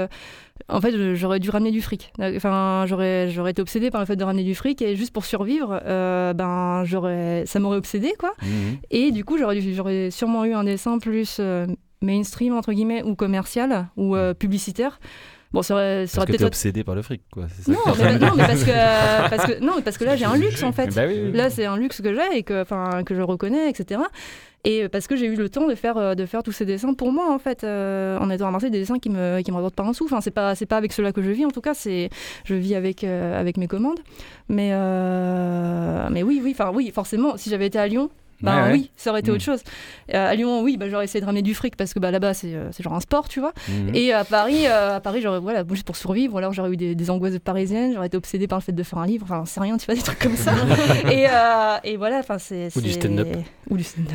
en 0.69 0.81
fait, 0.81 1.15
j'aurais 1.15 1.39
dû 1.41 1.51
ramener 1.51 1.71
du 1.71 1.81
fric. 1.83 2.13
Enfin, 2.21 2.85
j'aurais, 2.87 3.29
j'aurais 3.31 3.53
été 3.53 3.63
obsédée 3.63 3.91
par 3.91 4.01
le 4.01 4.07
fait 4.07 4.17
de 4.17 4.25
ramener 4.25 4.45
du 4.45 4.55
fric 4.55 4.83
et 4.83 4.97
juste 4.97 5.13
pour 5.13 5.25
survivre, 5.25 5.81
ben, 5.87 6.83
j'aurais, 6.85 7.45
ça 7.47 7.59
m'aurait 7.61 7.79
obsédée, 7.79 8.13
quoi. 8.19 8.33
Mhm. 8.43 8.77
Et 8.91 9.11
du 9.13 9.25
coup, 9.25 9.39
j'aurais, 9.39 9.61
j'aurais 9.61 10.11
sûrement 10.11 10.45
eu 10.45 10.53
un 10.53 10.65
dessin 10.65 10.99
plus 10.99 11.41
mainstream, 12.01 12.57
entre 12.57 12.73
guillemets, 12.73 13.03
ou 13.05 13.15
commercial, 13.15 13.89
ou 13.97 14.17
publicitaire. 14.39 14.99
Bon, 15.53 15.63
ça 15.63 15.75
aurait, 15.75 16.07
ça 16.07 16.19
aurait 16.19 16.27
peut-être. 16.29 16.45
obsédé 16.45 16.83
par 16.85 16.95
le 16.95 17.03
fric, 17.03 17.23
quoi. 17.31 17.47
ça 17.49 17.71
Non, 17.71 17.79
mais, 17.99 18.19
non, 18.19 18.37
parce 18.37 18.65
que, 18.65 18.71
parce 19.31 19.47
que 19.47 19.61
non, 19.61 19.83
parce 19.83 19.99
que 19.99 20.05
là 20.05 20.17
j'ai 20.17 20.25
un 20.25 20.37
luxe 20.37 20.63
en 20.63 20.73
fait. 20.73 20.95
Bah 20.95 21.03
oui, 21.07 21.21
oui. 21.25 21.33
Là 21.33 21.51
c'est 21.51 21.67
un 21.67 21.77
luxe 21.77 22.01
que 22.01 22.15
j'ai 22.15 22.39
et 22.39 22.43
que, 22.43 22.65
que 23.03 23.15
je 23.15 23.23
reconnais, 23.23 23.69
etc. 23.69 24.01
Et 24.65 24.89
parce 24.89 25.09
que 25.09 25.17
j'ai 25.17 25.27
eu 25.27 25.35
le 25.35 25.49
temps 25.49 25.67
de 25.67 25.75
faire, 25.75 25.97
euh, 25.97 26.15
de 26.15 26.25
faire 26.25 26.45
tous 26.45 26.53
ces 26.53 26.65
dessins 26.65 26.95
pour 26.95 27.11
moi 27.11 27.33
en 27.33 27.39
fait, 27.41 27.65
euh, 27.65 28.17
en 28.19 28.31
étant 28.31 28.47
à 28.47 28.51
Marseille, 28.53 28.71
des 28.71 28.79
dessins 28.79 29.01
qui 29.01 29.11
me, 29.11 29.41
qui 29.43 29.51
me 29.51 29.57
rapportent 29.57 29.75
pas 29.75 29.83
un 29.83 29.93
sou. 29.93 30.05
Enfin, 30.05 30.21
c'est 30.21 30.31
pas, 30.31 30.55
c'est 30.55 30.67
pas 30.67 30.77
avec 30.77 30.93
cela 30.93 31.13
que 31.13 31.21
je 31.21 31.31
vis 31.31 31.45
en 31.45 31.51
tout 31.51 31.61
cas. 31.61 31.75
C'est, 31.75 32.11
je 32.45 32.55
vis 32.55 32.77
avec, 32.77 33.03
euh, 33.03 33.39
avec 33.39 33.57
mes 33.57 33.67
commandes. 33.67 33.99
Mais, 34.49 34.71
euh, 34.73 36.09
mais 36.13 36.23
oui, 36.23 36.41
oui, 36.43 36.53
enfin 36.57 36.71
oui, 36.73 36.93
forcément. 36.95 37.37
Si 37.37 37.51
j'avais 37.51 37.67
été 37.67 37.79
à 37.79 37.89
Lyon. 37.89 38.09
Bah 38.43 38.67
Ouais, 38.67 38.73
oui, 38.73 38.91
ça 38.97 39.11
aurait 39.11 39.21
été 39.21 39.31
Mm. 39.31 39.35
autre 39.35 39.45
chose. 39.45 39.61
Euh, 40.15 40.29
à 40.31 40.35
Lyon, 40.35 40.63
oui, 40.63 40.77
bah, 40.77 40.89
j'aurais 40.91 41.05
essayé 41.05 41.21
de 41.21 41.27
ramener 41.27 41.43
du 41.43 41.55
fric 41.55 41.77
parce 41.77 41.95
que 41.95 41.99
bah, 41.99 42.11
là-bas, 42.11 42.35
c'est 42.35 42.55
euh, 42.55 42.71
c'est 42.73 42.83
genre 42.83 42.95
un 42.95 43.01
sport, 43.01 43.29
tu 43.29 43.41
vois. 43.41 43.53
Mhm. 43.69 43.95
Et 43.95 44.13
à 44.13 44.25
Paris, 44.25 44.67
euh, 44.67 44.97
à 44.97 45.01
Paris, 45.01 45.21
j'aurais 45.23 45.39
voilà, 45.41 45.65
juste 45.71 45.85
pour 45.87 45.97
survivre. 45.97 46.37
Alors 46.39 46.53
j'aurais 46.53 46.71
eu 46.73 46.77
des, 46.77 46.95
des 46.95 47.11
angoisses 47.11 47.39
parisiennes, 47.39 47.93
j'aurais 47.95 48.09
été 48.09 48.17
obsédée 48.17 48.47
par 48.49 48.59
le 48.59 48.63
fait 48.65 48.73
de 48.73 48.83
faire 48.83 48.99
un 48.99 49.07
livre. 49.07 49.25
Enfin, 49.25 49.45
c'est 49.47 49.61
rien, 49.61 49.77
tu 49.77 49.87
vois, 49.87 49.95
des 49.95 50.03
trucs 50.03 50.19
comme 50.19 50.37
ça. 50.37 50.53
et, 51.11 51.27
euh, 51.29 51.77
et 51.85 51.97
voilà, 51.97 52.19
enfin 52.19 52.39
c'est 52.39 52.69
Ou 52.77 52.81
du 52.81 52.91
stand-up. 52.93 53.29
Ou 53.71 53.77
du 53.77 53.85
stand-up. 53.85 54.11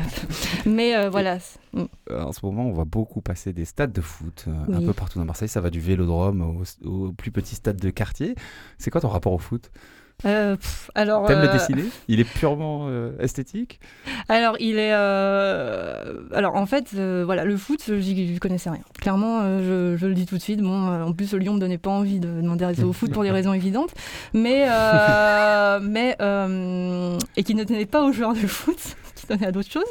Mais 0.66 1.08
voilà. 1.08 1.38
mm. 1.72 1.84
En 2.14 2.32
ce 2.32 2.40
moment, 2.44 2.64
on 2.66 2.72
voit 2.72 2.84
beaucoup 2.84 3.20
passer 3.20 3.52
des 3.52 3.64
stades 3.64 3.92
de 3.92 4.00
foot 4.00 4.46
un 4.72 4.80
peu 4.82 4.92
partout 4.92 5.18
dans 5.18 5.24
Marseille. 5.24 5.48
Ça 5.48 5.60
va 5.60 5.70
du 5.70 5.80
vélodrome 5.80 6.42
au, 6.84 6.88
au 6.88 7.12
plus 7.12 7.30
petit 7.30 7.54
stade 7.54 7.76
de 7.80 7.90
quartier. 7.90 8.34
C'est 8.78 8.90
quoi 8.90 9.00
ton 9.00 9.08
rapport 9.08 9.32
au 9.32 9.38
foot? 9.38 9.70
Euh, 10.24 10.56
pff, 10.56 10.90
alors, 10.94 11.26
T'aimes 11.26 11.42
le 11.42 11.48
euh, 11.48 11.52
dessiner? 11.52 11.84
Il 12.08 12.18
est 12.18 12.24
purement 12.24 12.86
euh, 12.88 13.12
esthétique? 13.20 13.78
Alors 14.28 14.56
il 14.58 14.78
est, 14.78 14.92
alors 14.92 16.56
en 16.56 16.66
fait, 16.66 16.94
voilà, 16.94 17.44
le 17.44 17.56
foot, 17.56 17.90
j'y 17.98 18.38
connaissais 18.38 18.70
rien. 18.70 18.82
Clairement, 19.00 19.42
je, 19.60 19.96
je 19.96 20.06
le 20.06 20.14
dis 20.14 20.26
tout 20.26 20.36
de 20.36 20.42
suite. 20.42 20.60
Bon, 20.60 21.02
en 21.02 21.12
plus, 21.12 21.32
Lyon 21.34 21.54
me 21.54 21.60
donnait 21.60 21.78
pas 21.78 21.90
envie 21.90 22.20
de 22.20 22.64
rester 22.64 22.84
au 22.84 22.92
foot 22.92 23.12
pour 23.12 23.22
des 23.22 23.30
raisons 23.38 23.52
évidentes, 23.52 23.94
mais, 24.34 24.66
mais 25.82 26.16
et 27.36 27.42
qui 27.42 27.54
ne 27.54 27.64
tenait 27.64 27.86
pas 27.86 28.02
aux 28.02 28.12
joueurs 28.12 28.34
de 28.34 28.46
foot, 28.46 28.96
qui 29.14 29.26
tenait 29.26 29.46
à 29.46 29.52
d'autres 29.52 29.70
choses. 29.70 29.90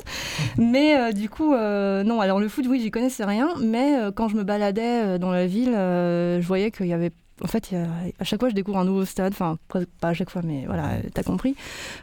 Mais 0.57 0.97
euh, 0.97 1.11
du 1.11 1.29
coup, 1.29 1.53
euh, 1.53 2.03
non. 2.03 2.21
Alors 2.21 2.39
le 2.39 2.49
foot, 2.49 2.65
oui, 2.67 2.79
j'y 2.81 2.91
connaissais 2.91 3.25
rien, 3.25 3.49
mais 3.59 3.97
euh, 3.97 4.11
quand 4.11 4.27
je 4.27 4.35
me 4.35 4.43
baladais 4.43 5.19
dans 5.19 5.31
la 5.31 5.47
ville, 5.47 5.71
je 5.71 6.45
voyais 6.45 6.71
qu'il 6.71 6.87
y 6.87 6.93
avait 6.93 7.11
en 7.43 7.47
fait, 7.47 7.69
à 8.19 8.23
chaque 8.23 8.39
fois, 8.39 8.49
je 8.49 8.55
découvre 8.55 8.77
un 8.79 8.85
nouveau 8.85 9.05
stade. 9.05 9.31
Enfin, 9.33 9.57
pas 10.01 10.09
à 10.09 10.13
chaque 10.13 10.29
fois, 10.29 10.41
mais 10.43 10.63
voilà, 10.65 10.93
t'as 11.13 11.23
compris. 11.23 11.55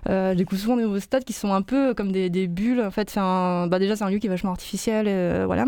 Euh, 0.09 0.33
je 0.33 0.38
découvre 0.38 0.61
souvent 0.61 0.77
des 0.77 0.85
nouveaux 0.85 1.01
stades 1.01 1.25
qui 1.25 1.33
sont 1.33 1.53
un 1.53 1.62
peu 1.62 1.92
comme 1.94 2.12
des, 2.12 2.31
des 2.31 2.47
bulles. 2.47 2.81
En 2.83 2.90
fait, 2.90 3.11
c'est 3.11 3.20
un- 3.20 3.66
bah 3.66 3.79
déjà, 3.79 3.97
c'est 3.97 4.05
un 4.05 4.11
lieu 4.11 4.18
qui 4.18 4.27
est 4.27 4.31
vachement 4.31 4.53
artificiel. 4.53 5.07
euh, 5.09 5.42
voilà. 5.47 5.64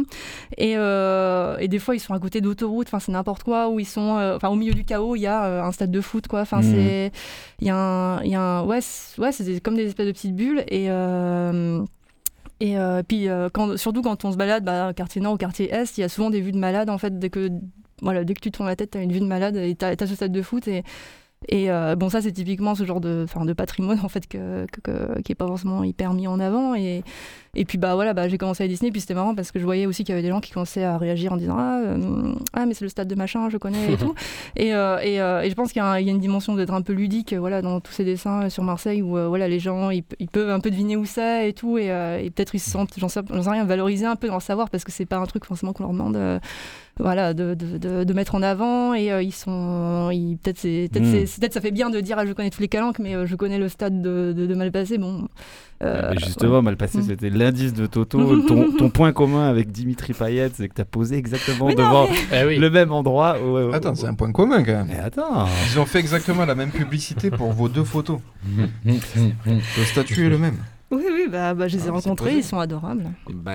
Et, 0.57 0.75
euh, 0.77 1.57
et 1.59 1.69
des 1.69 1.79
fois, 1.79 1.95
ils 1.97 2.01
sont 2.01 2.15
à 2.15 2.21
côté 2.21 2.41
d'autoroutes. 2.41 2.87
Enfin, 2.87 3.01
c'est 3.01 3.13
n'importe 3.13 3.43
quoi. 3.43 3.69
Ou 3.69 3.81
ils 3.81 3.87
sont. 3.87 4.17
euh, 4.19 4.37
Enfin, 4.37 4.49
au 4.49 4.55
milieu 4.57 4.73
du 4.75 4.85
chaos, 4.85 5.17
il 5.17 5.21
y 5.21 5.27
a 5.27 5.65
un 5.67 5.73
stade 5.73 5.91
de 5.91 6.01
foot, 6.01 6.29
quoi. 6.29 6.41
Enfin, 6.43 6.59
Mhm. 6.59 6.63
c'est. 6.73 7.13
Il 7.61 7.67
y 7.67 7.71
a 7.71 7.77
un. 7.77 8.23
il 8.23 8.31
Y 8.31 8.35
a 8.37 8.41
un 8.41 8.65
ouais, 8.65 8.81
c'est 8.81 9.21
ouais, 9.21 9.33
c'est 9.33 9.45
des- 9.45 9.61
comme 9.61 9.75
des 9.77 9.87
espèces 9.87 10.07
de 10.07 10.13
petites 10.13 10.35
bulles. 10.37 10.65
Et. 10.69 10.85
et 12.61 12.79
euh, 12.79 13.03
puis, 13.07 13.29
euh, 13.29 13.49
quand, 13.53 13.77
surtout 13.77 14.01
quand 14.03 14.25
on 14.25 14.33
se 14.33 14.37
balade, 14.37 14.65
bah, 14.65 14.93
quartier 14.95 15.21
nord 15.21 15.35
ou 15.35 15.37
quartier 15.37 15.71
est, 15.73 15.99
il 15.99 16.01
y 16.01 16.05
a 16.05 16.09
souvent 16.09 16.31
des 16.31 16.41
vues 16.41 16.53
de 16.53 16.59
malades. 16.59 16.89
En 16.89 16.99
fait, 16.99 17.19
dès 17.19 17.29
que, 17.31 17.51
voilà, 18.03 18.25
dès 18.25 18.35
que 18.35 18.41
tu 18.41 18.51
tournes 18.51 18.69
la 18.69 18.77
tête, 18.77 18.91
tu 18.93 18.99
as 18.99 19.03
une 19.03 19.13
vue 19.13 19.21
de 19.21 19.27
malade 19.27 19.57
et 19.57 19.75
tu 19.75 19.85
as, 19.85 19.97
ce 20.07 20.15
stade 20.15 20.33
de 20.33 20.43
foot. 20.43 20.69
Et, 20.69 20.83
et 21.49 21.71
euh, 21.71 21.97
bon, 21.97 22.09
ça, 22.09 22.23
c'est 22.23 22.33
typiquement 22.33 22.75
ce 22.75 22.85
genre 22.85 23.01
de, 23.01 23.27
de 23.45 23.53
patrimoine 23.53 24.01
en 24.03 24.09
fait, 24.09 24.27
que, 24.27 24.67
que- 24.73 24.81
que- 24.81 25.21
qui 25.21 25.31
n'est 25.33 25.37
pas 25.37 25.47
forcément 25.47 25.85
hyper 25.85 26.13
mis 26.15 26.27
en 26.27 26.41
avant. 26.41 26.75
Et, 26.75 27.05
et 27.55 27.65
puis, 27.67 27.77
bah, 27.79 27.95
voilà, 27.95 28.15
bah, 28.15 28.27
j'ai 28.27 28.39
commencé 28.39 28.65
à 28.65 28.69
dessiner. 28.69 28.91
Puis 28.91 29.03
c'était 29.03 29.15
marrant 29.15 29.35
parce 29.35 29.53
que 29.53 29.59
je 29.59 29.65
voyais 29.65 29.85
aussi 29.87 30.03
qu'il 30.03 30.15
y 30.15 30.19
avait 30.19 30.23
des 30.23 30.31
gens 30.31 30.41
qui 30.41 30.51
commençaient 30.51 30.83
à 30.83 30.97
réagir 30.97 31.33
en 31.35 31.37
disant 31.37 31.57
Ah, 31.59 31.81
euh, 31.85 32.33
ah 32.55 32.65
mais 32.67 32.73
c'est 32.75 32.85
le 32.87 32.89
stade 32.89 33.07
de 33.07 33.15
machin, 33.15 33.49
je 33.51 33.59
connais 33.59 33.93
et 33.93 33.97
tout. 33.99 34.15
Et, 34.57 34.75
euh, 34.75 34.99
et, 35.03 35.17
et 35.47 35.51
je 35.51 35.55
pense 35.55 35.73
qu'il 35.73 35.83
y, 35.83 35.85
a 35.85 36.01
y 36.01 36.09
une 36.09 36.19
dimension 36.21 36.55
d'être 36.55 36.73
un 36.73 36.83
peu 36.83 36.95
ludique 36.95 37.35
voilà, 37.35 37.61
dans 37.63 37.81
tous 37.81 37.93
ces 37.93 38.05
dessins 38.05 38.49
sur 38.49 38.65
Marseille 38.65 39.03
où 39.03 39.11
voilà, 39.29 39.47
les 39.47 39.61
gens 39.61 39.91
ils, 39.91 40.05
ils 40.19 40.29
peuvent 40.29 40.51
un 40.51 40.61
peu 40.61 40.71
deviner 40.71 40.97
où 40.97 41.05
c'est 41.05 41.51
et 41.51 41.53
tout. 41.53 41.77
Et, 41.79 41.89
peut-être 42.35 42.55
ils 42.55 42.61
se 42.61 42.71
sentent, 42.71 42.95
j'en 42.97 43.09
sais, 43.11 43.21
sais 43.21 43.51
rien, 43.51 43.65
valorisés 43.65 44.07
un 44.07 44.17
peu 44.17 44.29
dans 44.29 44.35
le 44.37 44.41
savoir 44.41 44.71
parce 44.71 44.85
que 44.85 44.91
c'est 44.91 45.07
pas 45.07 45.19
un 45.19 45.27
truc 45.27 45.45
forcément 45.45 45.75
qu'on 45.75 45.85
leur 45.85 45.93
demande. 45.93 46.41
Voilà, 46.99 47.35
de, 47.35 47.55
de, 47.55 47.77
de, 47.77 48.05
de 48.05 48.13
mettre 48.15 48.35
en 48.35 48.43
avant 48.43 48.95
et 48.95 49.13
euh, 49.13 49.23
ils 49.23 49.33
sont 49.35 50.09
ils- 50.11 50.39
peut-être 50.43 50.59
c'est 50.59 50.89
peut-être 50.91 51.05
Mm. 51.05 51.27
c'est- 51.27 51.41
peut-être 51.41 51.53
ça 51.53 51.61
fait 51.61 51.71
bien 51.71 51.91
de 51.91 52.01
dire 52.01 52.17
ah, 52.19 52.25
je 52.25 52.33
connais 52.33 52.49
tous 52.51 52.63
les 52.63 52.69
calanques 52.69 52.99
mais 52.99 53.15
euh, 53.15 53.27
je 53.27 53.37
connais 53.37 53.59
le 53.59 53.69
stade 53.69 54.01
de, 54.01 54.33
de, 54.35 54.47
de 54.47 54.55
Malpassé 54.55 54.97
bon 54.97 55.29
euh, 55.83 56.13
Mais 56.13 56.19
justement, 56.19 56.63
mal 56.63 56.79
passé, 56.79 56.99
Mm. 56.99 57.03
c'était 57.03 57.29
l'indice 57.29 57.75
de 57.75 57.85
Toto. 57.85 58.41
ton, 58.47 58.73
ton 58.73 58.89
point 58.89 59.13
commun 59.13 59.47
avec 59.47 59.71
Dimitri 59.71 60.15
Payet, 60.15 60.51
c'est 60.55 60.69
que 60.71 60.75
t'as 60.75 60.87
posé 60.87 61.17
exactement 61.17 61.67
Mais 61.67 61.75
non, 61.75 61.83
devant 61.85 62.07
Eh 62.33 62.47
oui. 62.47 62.57
le 62.57 62.71
même 62.71 62.93
endroit. 62.93 63.37
Ouais, 63.43 63.65
ouais, 63.67 63.75
Attends, 63.75 63.91
ouais. 63.91 63.95
c'est 63.97 64.07
un 64.07 64.15
point 64.15 64.33
commun 64.33 64.63
quand 64.65 64.73
même. 64.73 64.87
Mais 64.89 64.99
attends. 64.99 65.47
Ils 65.71 65.79
ont 65.79 65.85
fait 65.85 65.99
exactement 65.99 66.47
la 66.47 66.55
même 66.55 66.71
publicité 66.71 67.31
pour 67.31 67.53
vos 67.53 67.69
deux 67.69 67.85
photos. 67.85 68.21
Le 69.45 69.85
statut 69.85 70.27
est 70.27 70.31
le 70.31 70.39
même. 70.39 70.57
Oui 70.91 71.03
oui 71.13 71.27
bah, 71.31 71.53
bah, 71.55 71.69
je 71.69 71.77
les 71.77 71.85
ai 71.85 71.89
Ah, 71.89 71.93
rencontrés 71.93 72.37
ils 72.37 72.45
sont 72.45 72.59
adorables 72.59 73.07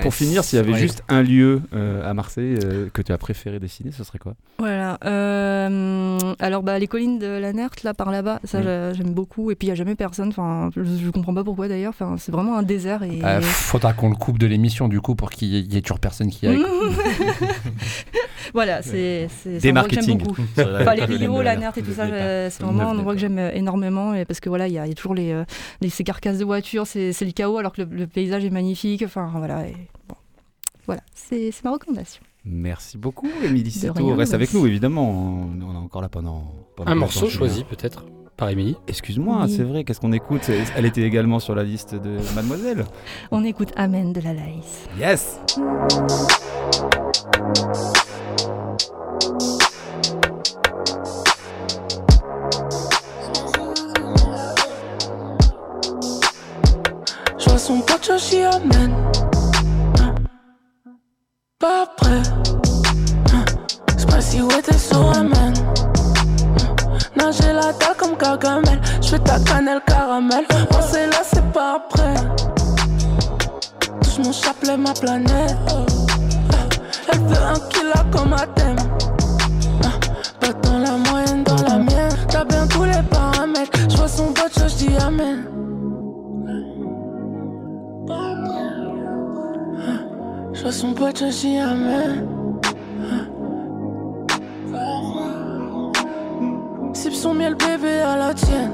Pour 0.02 0.14
finir, 0.14 0.44
s'il 0.44 0.58
y 0.58 0.60
avait 0.60 0.74
ouais. 0.74 0.80
juste 0.80 1.04
un 1.10 1.22
lieu 1.22 1.62
euh, 1.74 2.10
à 2.10 2.14
Marseille 2.14 2.58
euh, 2.64 2.90
que 2.94 3.02
tu 3.02 3.12
as 3.12 3.18
préféré 3.18 3.60
dessiner, 3.60 3.92
ce 3.92 4.04
serait 4.04 4.20
quoi? 4.20 4.34
Voilà. 4.60 4.98
euh, 5.06 6.18
alors, 6.40 6.62
bah, 6.64 6.78
les 6.78 6.88
collines 6.88 7.20
de 7.20 7.28
la 7.28 7.54
Nerte, 7.54 7.84
là, 7.84 7.94
par 7.94 8.12
là-bas, 8.12 8.40
ça, 8.44 8.60
Mm. 8.60 8.64
j'a- 8.64 8.94
j'aime 8.94 9.14
beaucoup. 9.14 9.50
Et 9.52 9.56
puis, 9.56 9.68
il 9.68 9.70
n'y 9.70 9.74
a 9.74 9.76
jamais 9.76 9.96
personne. 9.96 10.30
Enfin, 10.30 10.70
je, 10.76 10.84
je 10.84 11.10
comprends 11.10 11.34
pas 11.34 11.44
pourquoi 11.44 11.68
d'ailleurs. 11.68 11.90
Enfin, 11.98 12.16
c'est 12.18 12.32
vraiment 12.32 12.58
un 12.58 12.64
désert. 12.64 13.04
Et... 13.04 13.22
Euh, 13.24 13.42
faudra 13.42 13.94
qu'on 13.94 14.10
le 14.10 14.16
coupe 14.16 14.38
de 14.38 14.46
l'émission 14.48 14.88
du 14.88 15.00
coup 15.02 15.16
pour 15.16 15.30
qu'il 15.32 15.48
y 15.50 15.58
ait- 15.58 15.62
il 15.62 15.74
y 15.74 15.78
ait 15.78 15.82
toujours 15.82 16.00
personne 16.00 16.30
qui 16.30 16.46
aille. 16.48 16.62
voilà, 18.54 18.82
c'est 18.82 19.28
Des 19.46 19.72
marketing. 19.72 20.22
Enfin, 20.58 20.96
les 20.96 21.06
Rio, 21.06 21.42
la 21.42 21.56
Nerte 21.56 21.78
et 21.78 21.82
tout 21.84 21.94
ça, 21.94 22.08
pas- 22.08 22.50
c'est 22.50 22.62
vraiment 22.64 22.90
un 22.90 22.98
endroit 22.98 23.14
que 23.14 23.20
j'aime 23.20 23.38
euh, 23.40 23.52
énormément. 23.54 24.14
Et 24.14 24.26
parce 24.26 24.40
que 24.40 24.50
voilà, 24.50 24.68
il 24.68 24.74
y, 24.74 24.80
a 24.80 24.86
il 24.86 24.90
y 24.90 24.92
a 24.92 24.96
toujours 24.96 25.16
les, 25.16 25.32
euh, 25.32 25.44
les- 25.82 25.90
ces 25.90 26.04
carcasses 26.04 26.38
de 26.40 26.46
voitures, 26.46 26.88
c'est 26.88 27.12
le 27.22 27.32
chaos 27.32 27.58
alors 27.58 27.72
que 27.74 27.82
le, 27.84 27.88
le 27.96 28.08
paysage 28.08 28.44
est 28.46 28.50
magnifique. 28.50 29.04
Enfin, 29.06 29.32
voilà. 29.36 29.64
Voilà, 30.88 31.02
c'est 31.14 31.52
c'est 31.52 31.64
ma 31.64 31.72
recommandation. 31.72 32.22
Merci 32.44 32.98
beaucoup, 32.98 33.30
Émilie 33.44 33.70
Cito. 33.72 34.16
Reste 34.16 34.34
avec 34.34 34.54
nous, 34.54 34.66
évidemment. 34.66 35.10
On 35.10 35.62
on 35.62 35.74
est 35.74 35.78
encore 35.78 36.02
là 36.02 36.10
pendant. 36.10 36.52
pendant 36.76 36.92
Un 36.92 36.96
morceau 36.96 37.30
choisi 37.30 37.64
peut-être 37.64 38.06
par 38.36 38.50
Émilie. 38.50 38.76
Excuse-moi, 38.88 39.44
Oui. 39.46 39.54
c'est 39.56 39.62
vrai, 39.64 39.84
qu'est-ce 39.84 40.00
qu'on 40.00 40.12
écoute? 40.14 40.50
Elle 40.76 40.86
était 40.88 41.04
également 41.04 41.38
sur 41.40 41.54
la 41.54 41.64
liste 41.64 41.94
de 41.94 42.18
Mademoiselle. 42.36 42.86
On 43.30 43.44
écoute 43.44 43.70
Amen 43.76 44.12
de 44.12 44.22
la 44.22 44.34
Laïs. 44.34 44.88
Yes 45.00 45.40
son 57.72 57.82
pote 57.82 58.12
Amen. 58.54 58.94
Hein. 60.02 60.16
Pas 61.58 61.86
prêt. 61.96 62.22
Sais 63.98 64.06
pas 64.08 64.20
si 64.20 64.42
ouais 64.42 64.62
t'es 64.62 64.78
sur 64.78 65.10
Amen. 65.18 65.54
Hein. 65.56 66.74
Nager 67.16 67.54
la 67.54 67.72
dalle 67.72 67.96
comme 67.98 68.18
Gargamel. 68.18 68.82
Je 69.02 69.10
fais 69.10 69.20
ta 69.20 69.40
cannelle 69.40 69.82
caramel. 69.88 70.46
Moi 70.72 70.82
c'est 70.82 71.08
là, 71.08 71.22
c'est 71.24 71.50
pas 71.54 71.76
après. 71.76 72.16
Touche 74.02 74.20
mon 74.20 74.34
chapelet, 74.34 74.76
ma 74.76 74.94
planète. 74.94 75.56
Elle 77.14 77.20
veut 77.20 77.44
un 77.56 77.60
kilo 77.70 78.02
comme 78.12 78.34
Athème. 78.34 78.91
Vois 90.72 90.80
son 90.80 90.94
pote, 90.94 91.22
Amen. 91.22 92.26
Sip 96.94 97.14
son 97.14 97.34
miel, 97.34 97.56
bébé, 97.56 98.00
à 98.00 98.16
la 98.16 98.34
tienne. 98.34 98.72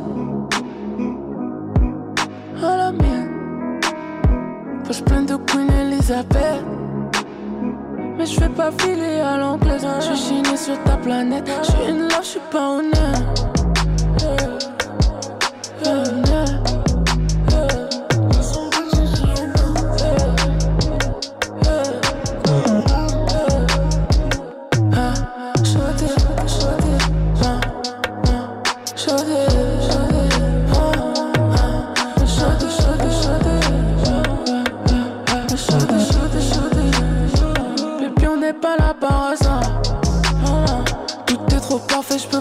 À 2.61 2.77
la 2.77 2.91
mienne. 2.91 3.79
Poche 4.85 5.01
pleine 5.05 5.25
de 5.25 5.37
Queen 5.37 5.71
Elizabeth. 5.71 6.63
Mais 8.15 8.27
je 8.27 8.39
fais 8.41 8.49
pas 8.49 8.69
filer 8.77 9.19
à 9.21 9.37
l'anglaise. 9.37 9.87
Je 9.99 10.13
suis 10.13 10.35
chiné 10.35 10.55
sur 10.55 10.79
ta 10.83 10.97
planète. 10.97 11.49
Je 11.63 11.71
suis 11.71 11.89
une 11.89 12.01
love, 12.01 12.21
je 12.21 12.27
suis 12.27 12.39
pas. 12.51 12.77
Honnête. 12.77 13.56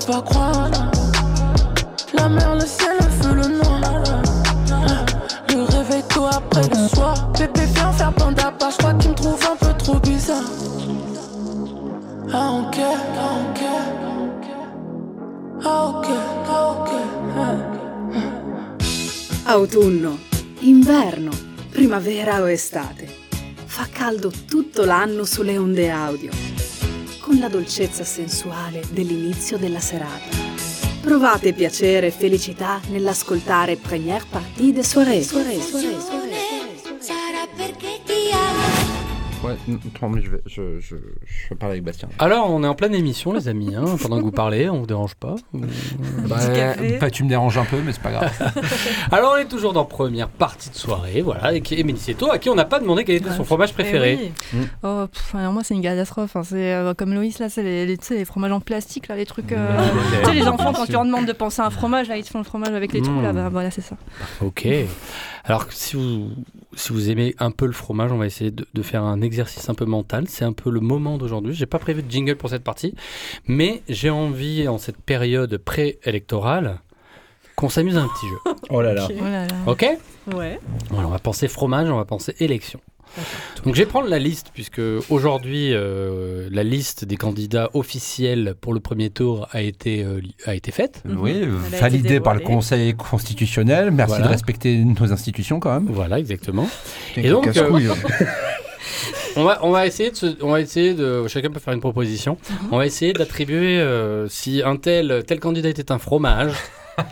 pas 0.06 0.22
croire. 0.22 0.70
La 2.14 2.28
mer, 2.28 2.54
le 2.54 2.66
ciel, 2.66 2.96
le 3.00 3.08
feu, 3.18 3.34
le 3.34 3.48
noir. 3.56 3.80
Ah, 4.70 5.04
le 5.52 5.62
réveil 5.62 6.02
tôt 6.08 6.26
après 6.26 6.68
le 6.68 6.88
soir. 6.88 7.30
Bébé, 7.38 7.62
viens 7.74 7.92
faire 7.92 8.12
bande 8.12 8.38
à 8.38 8.52
part. 8.52 8.70
J'crois 8.70 8.94
qu'il 8.94 9.10
me 9.10 9.16
trouve 9.16 9.44
un 9.50 9.56
peu 9.56 9.72
trop 9.76 9.98
bizarre. 9.98 10.50
Ah, 12.32 12.52
ok, 12.52 12.78
ah, 12.78 13.38
ok. 13.42 13.60
Ah, 15.64 15.86
ok, 15.88 16.06
ah, 16.48 16.70
ok. 16.70 16.90
Ah. 19.46 19.52
Autunno, 19.52 20.18
inverno, 20.60 21.30
primavera 21.70 22.42
o 22.42 22.46
estate. 22.46 23.06
Fa 23.66 23.86
caldo 23.92 24.30
tutto 24.48 24.84
l'anno 24.84 25.24
sulle 25.24 25.58
onde 25.58 25.90
audio 25.90 26.45
con 27.36 27.44
la 27.44 27.48
dolcezza 27.50 28.02
sensuale 28.02 28.80
dell'inizio 28.92 29.58
della 29.58 29.78
serata. 29.78 30.34
Provate 31.02 31.52
piacere 31.52 32.06
e 32.06 32.10
felicità 32.10 32.80
nell'ascoltare 32.88 33.76
Première 33.76 34.24
Partie 34.26 34.72
de 34.72 34.82
Soirée. 34.82 35.22
Soirée, 35.22 35.60
soirée, 35.60 36.00
soirée. 36.00 36.25
Ouais, 39.44 39.54
n- 39.68 39.78
attends, 39.94 40.08
mais 40.08 40.22
je 40.22 40.30
vais, 40.30 40.40
je, 40.46 40.80
je, 40.80 40.96
je 40.96 41.48
vais 41.50 41.56
parler 41.56 41.74
avec 41.74 41.84
Bastien. 41.84 42.08
Alors, 42.18 42.50
on 42.50 42.64
est 42.64 42.66
en 42.66 42.74
pleine 42.74 42.94
émission, 42.94 43.32
les 43.32 43.48
amis. 43.48 43.74
hein, 43.74 43.84
pendant 44.00 44.18
que 44.18 44.22
vous 44.22 44.32
parlez, 44.32 44.68
on 44.70 44.80
vous 44.80 44.86
dérange 44.86 45.14
pas. 45.14 45.34
Bah, 45.52 46.36
bah, 47.00 47.10
tu 47.10 47.22
me 47.24 47.28
déranges 47.28 47.58
un 47.58 47.64
peu, 47.64 47.80
mais 47.84 47.92
c'est 47.92 48.02
pas 48.02 48.10
grave. 48.12 48.32
Alors, 49.12 49.34
on 49.36 49.40
est 49.40 49.44
toujours 49.48 49.72
dans 49.72 49.84
première 49.84 50.28
partie 50.28 50.70
de 50.70 50.74
soirée, 50.74 51.22
voilà, 51.22 51.44
avec 51.44 51.70
Émilie 51.72 51.98
Seto, 52.00 52.30
à 52.30 52.38
qui 52.38 52.48
on 52.48 52.54
n'a 52.54 52.64
pas 52.64 52.80
demandé 52.80 53.04
quel 53.04 53.16
était 53.16 53.30
son 53.32 53.44
fromage 53.44 53.72
préféré. 53.72 54.32
Oh, 54.82 55.06
pff, 55.12 55.34
alors 55.34 55.52
moi, 55.52 55.62
c'est 55.64 55.74
une 55.74 55.82
catastrophe. 55.82 56.34
hein. 56.36 56.42
C'est 56.44 56.72
euh, 56.74 56.94
comme 56.94 57.12
Loïs, 57.14 57.38
là, 57.38 57.48
c'est 57.48 57.62
les, 57.62 58.24
fromages 58.24 58.52
en 58.52 58.60
plastique, 58.60 59.08
là, 59.08 59.16
les 59.16 59.26
trucs. 59.26 59.52
euh, 59.52 59.78
tu 60.20 60.26
sais, 60.26 60.34
les 60.34 60.48
enfants, 60.48 60.72
quand 60.72 60.86
tu 60.86 60.92
leur 60.92 61.04
demandes 61.04 61.26
de 61.26 61.32
penser 61.32 61.60
à 61.62 61.66
un 61.66 61.70
fromage, 61.70 62.08
là, 62.08 62.16
ils 62.16 62.24
te 62.24 62.30
font 62.30 62.38
le 62.38 62.44
fromage 62.44 62.72
avec 62.74 62.92
les 62.92 63.02
trous, 63.02 63.20
là, 63.20 63.32
Mm. 63.32 63.36
bah, 63.36 63.48
voilà, 63.50 63.70
c'est 63.70 63.80
ça. 63.82 63.96
Ok. 64.40 64.66
Alors, 65.44 65.66
si 65.70 65.94
vous, 65.96 66.30
si 66.76 66.92
vous 66.92 67.10
aimez 67.10 67.34
un 67.40 67.50
peu 67.50 67.66
le 67.66 67.72
fromage, 67.72 68.12
on 68.12 68.18
va 68.18 68.26
essayer 68.26 68.52
de, 68.52 68.66
de 68.72 68.82
faire 68.82 69.02
un 69.02 69.20
exercice 69.20 69.68
un 69.68 69.74
peu 69.74 69.86
mental. 69.86 70.26
C'est 70.28 70.44
un 70.44 70.52
peu 70.52 70.70
le 70.70 70.80
moment 70.80 71.18
d'aujourd'hui. 71.18 71.54
J'ai 71.54 71.66
pas 71.66 71.80
prévu 71.80 72.02
de 72.02 72.10
jingle 72.10 72.36
pour 72.36 72.50
cette 72.50 72.62
partie, 72.62 72.94
mais 73.48 73.82
j'ai 73.88 74.10
envie, 74.10 74.68
en 74.68 74.78
cette 74.78 74.98
période 74.98 75.56
pré-électorale, 75.56 76.80
qu'on 77.56 77.70
s'amuse 77.70 77.96
à 77.96 78.02
un 78.02 78.08
petit 78.08 78.28
jeu. 78.28 78.52
Oh 78.68 78.82
là 78.82 78.92
là. 78.92 79.08
Oh 79.10 79.24
là 79.24 79.46
là. 79.46 79.54
Ok? 79.66 79.86
Ouais. 80.34 80.60
Voilà, 80.90 81.08
on 81.08 81.10
va 81.10 81.18
penser 81.18 81.48
fromage, 81.48 81.88
on 81.88 81.96
va 81.96 82.04
penser 82.04 82.36
élection. 82.38 82.80
Donc 83.64 83.74
je 83.74 83.80
vais 83.80 83.86
prendre 83.86 84.08
la 84.08 84.18
liste, 84.18 84.48
puisque 84.54 84.80
aujourd'hui, 85.10 85.70
euh, 85.72 86.48
la 86.52 86.62
liste 86.62 87.04
des 87.04 87.16
candidats 87.16 87.70
officiels 87.74 88.54
pour 88.60 88.74
le 88.74 88.80
premier 88.80 89.10
tour 89.10 89.48
a 89.52 89.60
été, 89.62 90.04
euh, 90.04 90.20
a 90.46 90.54
été 90.54 90.70
faite. 90.72 91.02
Oui, 91.06 91.32
Elle 91.42 91.50
a 91.54 91.68
été 91.68 91.76
validé 91.78 92.20
par 92.20 92.34
le. 92.34 92.40
Conseil 92.40 92.94
constitutionnel. 92.94 93.90
Merci 93.90 94.10
Voilà. 94.12 94.26
de 94.26 94.30
respecter 94.30 94.76
nos 94.84 95.12
institutions 95.12 95.58
quand 95.58 95.72
même. 95.72 95.88
Voilà, 95.92 96.18
exactement. 96.18 96.68
Et 97.16 97.28
donc, 97.28 97.44
casse-couille, 97.44 97.88
euh. 97.88 97.94
On 99.38 99.44
va, 99.44 99.58
on 99.62 99.70
va 99.70 99.86
essayer 99.86 100.10
de, 100.10 100.16
se- 100.16 100.42
on 100.42 100.50
va 100.52 100.62
essayer 100.62 100.94
de, 100.94 101.26
chacun 101.28 101.50
peut 101.50 101.58
faire 101.60 101.74
une 101.74 101.80
proposition. 101.80 102.38
On 102.70 102.78
va 102.78 102.86
essayer 102.86 103.12
d'attribuer 103.12 103.78
euh, 103.78 104.28
si 104.28 104.62
un 104.64 104.76
tel, 104.76 105.24
tel 105.26 105.40
candidat 105.40 105.68
était 105.68 105.92
un 105.92 105.98
fromage, 105.98 106.52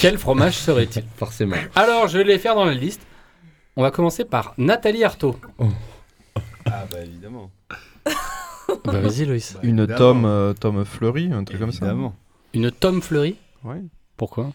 quel 0.00 0.18
fromage 0.18 0.54
serait-il? 0.56 1.04
Forcément. 1.16 1.54
Alors, 1.76 2.08
je 2.08 2.18
vais 2.18 2.24
les 2.24 2.38
faire 2.38 2.56
dans 2.56 2.64
la 2.64 2.74
liste. 2.74 3.02
On 3.76 3.82
va 3.82 3.90
commencer 3.90 4.24
par 4.24 4.54
Nathalie 4.58 5.04
Arthaud. 5.04 5.36
Ah 6.66 6.84
bah 6.90 7.00
évidemment. 7.04 7.50
Bah, 8.84 8.98
vas-y, 9.00 9.26
Loïs. 9.26 9.56
Une 9.62 9.78
Évidemment. 9.78 9.98
tome, 9.98 10.24
euh, 10.24 10.52
tome 10.54 10.84
fleurie, 10.86 11.30
un 11.32 11.44
truc 11.44 11.58
comme 11.60 11.70
ça. 11.72 11.84
Évidemment. 11.86 12.14
Une 12.54 12.70
Tom 12.70 13.02
Fleury? 13.02 13.36
Ouais. 13.62 13.82
Pourquoi? 14.16 14.52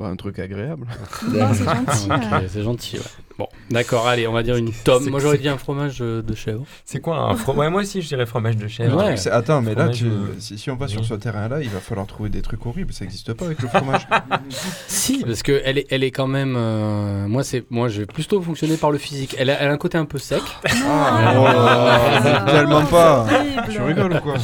Bah, 0.00 0.06
un 0.06 0.16
truc 0.16 0.38
agréable. 0.38 0.86
Non, 1.28 1.52
c'est 1.52 1.64
gentil. 1.64 2.06
Ok, 2.10 2.30
là. 2.30 2.40
c'est 2.48 2.62
gentil. 2.62 2.96
ouais. 2.96 3.02
Bon, 3.38 3.46
d'accord, 3.70 4.06
allez, 4.06 4.26
on 4.26 4.32
va 4.32 4.42
dire 4.42 4.56
une 4.56 4.70
Tom. 4.72 5.08
Moi, 5.08 5.20
j'aurais 5.20 5.38
dit 5.38 5.48
un 5.48 5.56
fromage 5.58 5.98
euh, 6.00 6.20
de 6.22 6.34
chèvre. 6.34 6.64
C'est 6.84 7.00
quoi 7.00 7.18
un 7.18 7.36
fromage 7.36 7.70
Moi 7.70 7.80
aussi, 7.82 8.00
je 8.02 8.08
dirais 8.08 8.26
fromage 8.26 8.56
de 8.56 8.66
chèvre. 8.68 8.96
Ouais. 9.02 9.16
C'est- 9.16 9.30
Attends, 9.30 9.60
mais 9.62 9.70
là, 9.74 9.84
Fromage, 9.84 9.98
tu- 9.98 10.06
euh, 10.06 10.34
si, 10.38 10.58
si 10.58 10.70
on 10.70 10.76
va 10.76 10.88
sur 10.88 11.00
oui. 11.00 11.06
ce 11.06 11.14
terrain-là, 11.14 11.60
il 11.62 11.68
va 11.70 11.80
falloir 11.80 12.06
trouver 12.06 12.28
des 12.30 12.40
trucs 12.42 12.64
horribles. 12.66 12.92
Ça 12.92 13.04
n'existe 13.04 13.32
pas 13.34 13.44
avec 13.46 13.60
le 13.62 13.68
fromage. 13.68 14.06
Si, 14.88 15.22
parce 15.24 15.42
que 15.42 15.60
elle 15.64 15.78
est, 15.78 15.86
elle 15.90 16.02
est 16.04 16.10
quand 16.10 16.26
même. 16.26 16.54
euh, 16.56 17.26
moi, 17.28 17.44
c'est, 17.44 17.64
moi, 17.70 17.88
je 17.88 18.00
vais 18.00 18.06
plutôt 18.06 18.40
fonctionner 18.42 18.76
par 18.76 18.90
le 18.90 18.98
physique. 18.98 19.34
Elle 19.38 19.48
a, 19.50 19.60
elle 19.60 19.68
a 19.68 19.72
un 19.72 19.76
côté 19.78 19.96
un 19.98 20.04
peu 20.06 20.18
sec. 20.18 20.42
Ah, 20.86 21.34
oh 21.36 22.50
tellement 22.50 22.84
pas. 22.86 23.20
Horrible. 23.30 23.62
Tu 23.70 23.80
rigoles 23.80 24.12
ou 24.14 24.20
quoi 24.20 24.34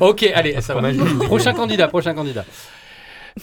Ok, 0.00 0.22
allez, 0.34 0.60
ça 0.60 0.74
va. 0.74 0.92
fromage. 0.92 0.96
prochain 1.26 1.52
candidat, 1.52 1.88
prochain 1.88 2.14
candidat. 2.14 2.44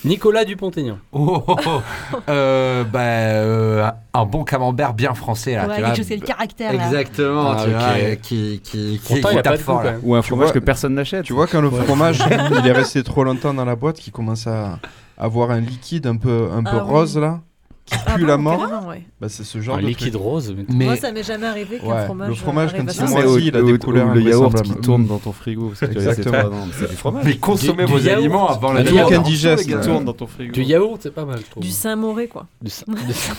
Nicolas 0.04 0.44
Dupont-Aignan. 0.46 0.98
Oh, 1.12 1.44
oh, 1.48 1.56
oh. 1.66 1.82
Euh, 2.30 2.84
bah, 2.84 3.00
euh, 3.00 3.90
un 4.14 4.26
bon 4.26 4.44
camembert 4.44 4.94
bien 4.94 5.14
français 5.14 5.56
là. 5.56 5.68
Ouais, 5.68 5.76
tu 5.76 5.80
vois. 5.82 5.88
quelque 5.90 5.98
chose, 5.98 6.06
c'est 6.08 6.16
le 6.18 6.26
caractère, 6.26 6.74
là. 6.74 6.86
Exactement, 6.86 7.52
Ah, 7.52 7.64
tu 7.64 7.70
vois, 7.72 8.16
qui, 8.18 8.60
qui, 8.64 9.00
qui, 9.00 9.02
Pourtant, 9.06 9.30
qui 9.30 9.36
il 9.36 9.42
tape 9.42 9.58
fort 9.60 9.84
là. 9.84 9.94
Ou 10.04 10.16
un 10.16 10.22
fromage 10.22 10.46
vois- 10.48 10.54
que 10.54 10.60
personne 10.60 10.96
n'achète. 10.96 11.24
Tu 11.26 11.34
vois, 11.34 11.48
quand 11.48 11.62
le 11.62 11.70
fromage 11.70 12.20
il 12.60 12.68
est 12.68 12.72
resté 12.72 13.04
trop 13.04 13.24
longtemps 13.24 13.54
dans 13.54 13.66
la 13.66 13.76
boîte, 13.76 13.98
qu'il 14.00 14.12
commence 14.14 14.48
à 14.48 14.80
avoir 15.18 15.52
un 15.52 15.60
liquide 15.62 16.08
un 16.08 16.18
peu, 16.18 16.50
un 16.54 16.64
peu 16.64 16.72
Ah 16.74 16.84
oui. 16.86 16.92
rose 16.92 17.18
là, 17.18 17.40
qui 17.86 17.96
Ah 18.08 18.16
pue 18.16 18.22
bon, 18.22 18.28
la 18.28 18.38
mort, 18.38 18.58
carrément, 18.68 18.88
ouais. 18.90 19.04
bah, 19.22 19.30
c'est 19.30 19.44
ce 19.44 19.62
genre 19.62 19.76
Un 19.76 19.82
de 19.82 19.86
liquide 19.86 20.14
truc. 20.14 20.24
rose. 20.24 20.56
mais- 20.58 20.66
Mais 20.70 20.86
Moi, 20.86 20.96
ça 20.96 21.12
m'est 21.12 21.22
jamais 21.24 21.46
arrivé 21.46 21.78
qu'un 21.78 21.86
Ouais, 21.88 22.06
fromage. 22.06 22.30
le 22.30 22.36
fromage, 22.36 22.74
à 22.74 22.78
il 22.80 22.92
ça. 22.92 23.06
est 23.06 23.10
moisi, 23.10 23.48
il 23.48 23.56
a 23.56 23.62
des 23.62 23.78
couleurs 23.78 24.12
le 24.14 24.22
yaourt 24.22 24.60
qui 24.64 24.74
tourne 24.78 25.06
dans 25.06 25.20
ton 25.20 25.32
frigo. 25.32 25.68
Parce 25.68 25.82
que 25.82 25.86
tu 25.86 26.00
vois, 26.00 26.14
c'est 26.16 26.22
Exactement. 26.22 26.66
c'est 26.74 26.90
du 26.90 26.96
fromage. 26.96 27.26
Mais 27.26 27.38
consommez 27.38 27.86
vos 27.86 28.08
aliments 28.08 28.50
avant 28.50 28.74
la 28.74 28.82
yaourt. 28.82 29.14
indigeste. 29.14 29.66
qui 29.68 29.76
tourne 29.86 30.04
dans 30.06 30.14
ton 30.14 30.26
frigo. 30.26 30.52
Du 30.52 30.64
yaourt, 30.64 31.00
c'est 31.02 31.14
pas 31.14 31.26
mal, 31.26 31.38
je 31.46 31.52
trouve. 31.52 31.62
Du 31.64 31.70
Saint-Mauré, 31.70 32.28
quoi. 32.28 32.48
Du 32.62 32.72
Saint- 32.72 32.86
du 33.08 33.14
Saint- 33.14 33.36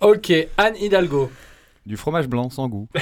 ok, 0.00 0.32
Anne 0.56 0.74
Hidalgo. 0.80 1.30
Du 1.86 1.96
fromage 1.96 2.28
blanc 2.28 2.50
sans 2.50 2.68
goût. 2.68 2.86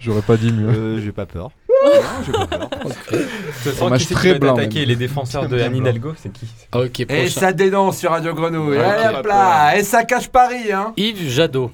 J'aurais 0.00 0.22
pas 0.22 0.36
dit 0.36 0.52
mieux. 0.52 0.68
Euh, 0.68 1.00
J'ai 1.00 1.12
pas 1.12 1.26
peur. 1.26 1.50
Façon, 1.90 3.76
Fromage 3.76 4.00
qui 4.02 4.06
c'est 4.06 4.14
qui 4.14 4.20
très 4.20 4.32
va 4.34 4.38
blanc, 4.38 4.54
attaquer 4.56 4.86
les 4.86 4.96
défenseurs 4.96 5.48
de 5.48 5.58
Anne. 5.58 5.76
Hidalgo 5.76 6.14
C'est 6.16 6.32
qui 6.32 6.46
Ok, 6.74 7.00
Et 7.08 7.28
ça 7.28 7.52
dénonce 7.52 7.98
sur 7.98 8.10
Radio 8.10 8.34
Grenouille. 8.34 8.78
Hop 8.78 9.26
là. 9.26 9.76
Et 9.76 9.82
ça 9.82 10.04
cache 10.04 10.28
Paris, 10.28 10.72
hein. 10.72 10.92
Yves 10.96 11.28
Jadot. 11.30 11.70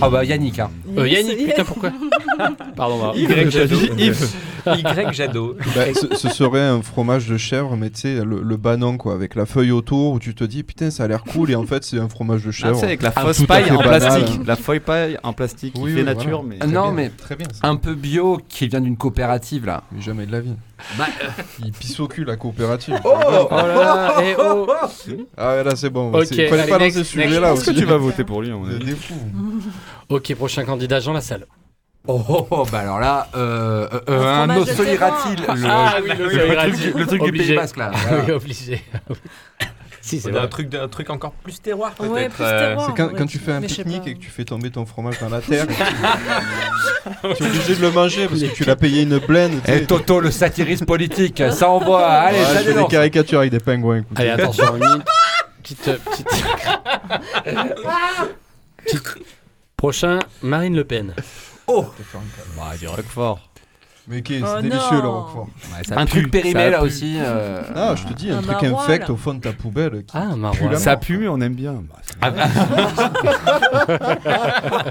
Ah 0.00 0.08
bah 0.08 0.24
Yannick, 0.24 0.58
hein. 0.58 0.70
Euh, 0.96 1.06
Yannick, 1.08 1.38
yes. 1.38 1.50
putain, 1.50 1.64
pourquoi 1.64 1.90
Pardon. 2.76 3.12
Y 3.14 3.50
Jadot. 3.50 3.76
Yves. 3.98 4.34
Y 4.66 5.12
Jadot. 5.12 5.56
Bah, 5.74 5.82
ce, 5.94 6.14
ce 6.16 6.28
serait 6.28 6.60
un 6.62 6.82
fromage 6.82 7.28
de 7.28 7.36
chèvre, 7.36 7.76
mais 7.76 7.90
tu 7.90 8.00
sais, 8.02 8.24
le, 8.24 8.40
le 8.42 8.56
banon 8.56 8.96
quoi, 8.96 9.14
avec 9.14 9.34
la 9.34 9.44
feuille 9.46 9.72
autour 9.72 10.12
où 10.12 10.18
tu 10.20 10.34
te 10.34 10.44
dis 10.44 10.62
putain, 10.62 10.90
ça 10.90 11.04
a 11.04 11.08
l'air 11.08 11.24
cool, 11.24 11.50
et 11.50 11.54
en 11.56 11.64
fait, 11.66 11.82
c'est 11.84 11.98
un 11.98 12.08
fromage 12.08 12.44
de 12.44 12.48
Ah, 12.50 12.52
chèvre. 12.52 12.74
tu 12.74 12.80
sais, 12.80 12.86
avec 12.86 13.02
la 13.02 13.12
Ah, 13.16 13.20
fausse 13.22 13.42
paille 13.44 13.64
fait 13.64 13.70
en 13.72 13.78
banal. 13.78 14.00
plastique. 14.00 14.40
La 14.46 14.56
feuille 14.56 14.80
paille 14.80 15.18
en 15.22 15.32
plastique 15.32 15.74
qui 15.74 15.80
Oui, 15.80 15.92
fait 15.92 15.98
oui, 16.00 16.04
nature, 16.04 16.42
mais. 16.44 16.56
Ah, 16.60 16.66
non, 16.66 16.84
bien, 16.86 16.92
mais 16.92 17.08
très 17.10 17.36
bien. 17.36 17.46
ça. 17.52 17.66
un 17.68 17.76
peu 17.76 17.94
bio 17.94 18.40
qui 18.48 18.68
vient 18.68 18.80
d'une 18.80 18.96
coopérative 18.96 19.66
là. 19.66 19.82
Mais 19.92 20.00
jamais 20.00 20.26
de 20.26 20.32
la 20.32 20.40
vie. 20.40 20.54
Bah, 20.98 21.06
Il 21.64 21.72
pisse 21.72 21.98
au 22.00 22.08
cul 22.08 22.24
la 22.24 22.36
coopérative. 22.36 22.98
Oh, 23.04 23.10
Oh 23.50 23.54
là 23.54 23.66
là, 23.66 24.14
eh 24.22 24.34
oh. 24.38 24.66
Ah 25.36 25.54
ouais, 25.56 25.64
là 25.64 25.76
c'est 25.76 25.90
bon. 25.90 26.12
Ok, 26.12 26.24
c'est- 26.26 26.48
Fallait 26.48 26.62
allez, 26.62 26.70
pas 26.70 26.78
next, 26.78 26.96
lancer 26.98 27.10
ce 27.10 27.16
next. 27.18 27.28
sujet-là 27.30 27.52
Est-ce 27.52 27.64
que 27.64 27.70
aussi. 27.70 27.80
tu 27.80 27.84
vas 27.86 27.96
voter 27.96 28.24
pour 28.24 28.42
lui 28.42 28.50
êtes 28.50 28.74
avis 28.76 28.84
des 28.84 28.96
fous. 28.96 29.14
Ok, 30.08 30.34
prochain 30.34 30.64
candidat, 30.64 31.00
Jean 31.00 31.12
Lassalle. 31.12 31.46
Oh, 32.08 32.20
oh, 32.28 32.46
oh, 32.50 32.66
bah 32.72 32.80
alors 32.80 32.98
là, 32.98 33.28
euh, 33.36 33.86
euh, 33.92 34.00
euh, 34.08 34.34
Un 34.42 34.56
ossoliratil. 34.56 35.36
Le, 35.54 35.64
Ah 35.68 35.94
oui, 36.02 36.10
le 36.18 36.24
le 36.24 36.30
Soliratil. 36.30 36.72
truc, 36.72 36.92
du- 36.94 36.98
le 36.98 37.06
truc 37.06 37.22
du. 37.22 37.32
Pays 37.32 37.54
Basque 37.54 37.76
là. 37.76 37.92
Voilà. 37.94 38.24
oui, 38.26 38.30
obligé. 38.32 38.82
Si, 40.02 40.20
c'est 40.20 40.36
un 40.36 40.46
truc, 40.48 40.74
un 40.74 40.88
truc 40.88 41.08
encore 41.10 41.32
plus 41.32 41.60
terroir 41.60 41.92
peut-être. 41.92 42.12
Ouais, 42.12 42.28
plus 42.28 42.42
euh, 42.44 42.58
terroir. 42.68 42.86
C'est 42.90 42.96
quand, 42.96 43.06
ouais, 43.12 43.18
quand 43.18 43.26
tu 43.26 43.38
fais 43.38 43.52
un 43.52 43.60
pique-nique 43.62 44.06
et 44.06 44.14
que 44.14 44.18
tu 44.18 44.30
fais 44.30 44.44
tomber 44.44 44.70
ton 44.70 44.84
fromage 44.84 45.18
dans 45.20 45.28
la 45.28 45.40
terre. 45.40 45.66
tu 45.68 45.74
es 47.42 47.46
obligé 47.46 47.76
de 47.76 47.80
le 47.80 47.90
manger 47.90 48.26
parce 48.28 48.40
que 48.40 48.46
tu 48.52 48.64
l'as 48.64 48.76
payé 48.76 49.02
une 49.02 49.18
blende. 49.18 49.52
Et 49.66 49.78
sais. 49.78 49.86
Toto, 49.86 50.20
le 50.20 50.30
satiriste 50.30 50.84
politique, 50.84 51.42
ça 51.52 51.68
envoie. 51.70 52.04
Allez, 52.06 52.38
Ouais, 52.38 52.44
ça 52.44 52.62
je 52.62 52.68
fais 52.70 52.74
des 52.82 52.86
caricatures 52.88 53.38
avec 53.38 53.52
des 53.52 53.60
pingouins. 53.60 53.98
écoute. 53.98 54.18
Allez, 54.18 54.30
attention, 54.30 54.76
une. 54.76 55.02
Petite, 55.62 55.80
petite... 56.04 56.26
Petite- 58.84 59.02
Prochain, 59.76 60.18
Marine 60.42 60.76
Le 60.76 60.84
Pen. 60.84 61.14
Oh, 61.66 61.86
Bah, 62.56 62.72
du 62.78 62.88
Roquefort. 62.88 63.48
Mais 64.08 64.18
ok, 64.18 64.24
c'est 64.28 64.42
Oh 64.44 64.60
délicieux 64.60 65.00
le 65.02 65.08
roquefort. 65.08 65.48
Ouais, 65.76 65.84
ça 65.84 65.98
un 66.00 66.06
pue, 66.06 66.20
truc 66.22 66.32
périmé 66.32 66.70
là 66.70 66.82
aussi. 66.82 67.16
euh, 67.20 67.62
Ah, 67.74 67.94
je 67.96 68.04
te 68.04 68.12
dis, 68.14 68.30
un, 68.30 68.38
Un 68.38 68.42
truc 68.42 68.62
maroilles. 68.62 68.84
infect 68.84 69.10
au 69.10 69.16
fond 69.16 69.34
de 69.34 69.40
ta 69.40 69.52
poubelle. 69.52 70.04
Qui... 70.04 70.16
Ah, 70.16 70.34
Marois. 70.36 70.70
la 70.72 70.76
Ça 70.78 70.96
pue, 70.96 71.18
mais 71.18 71.28
on 71.28 71.40
aime 71.40 71.54
bien. 71.54 71.74
Bah, 71.88 71.96
c'est 72.02 72.16
Ah. 72.20 72.32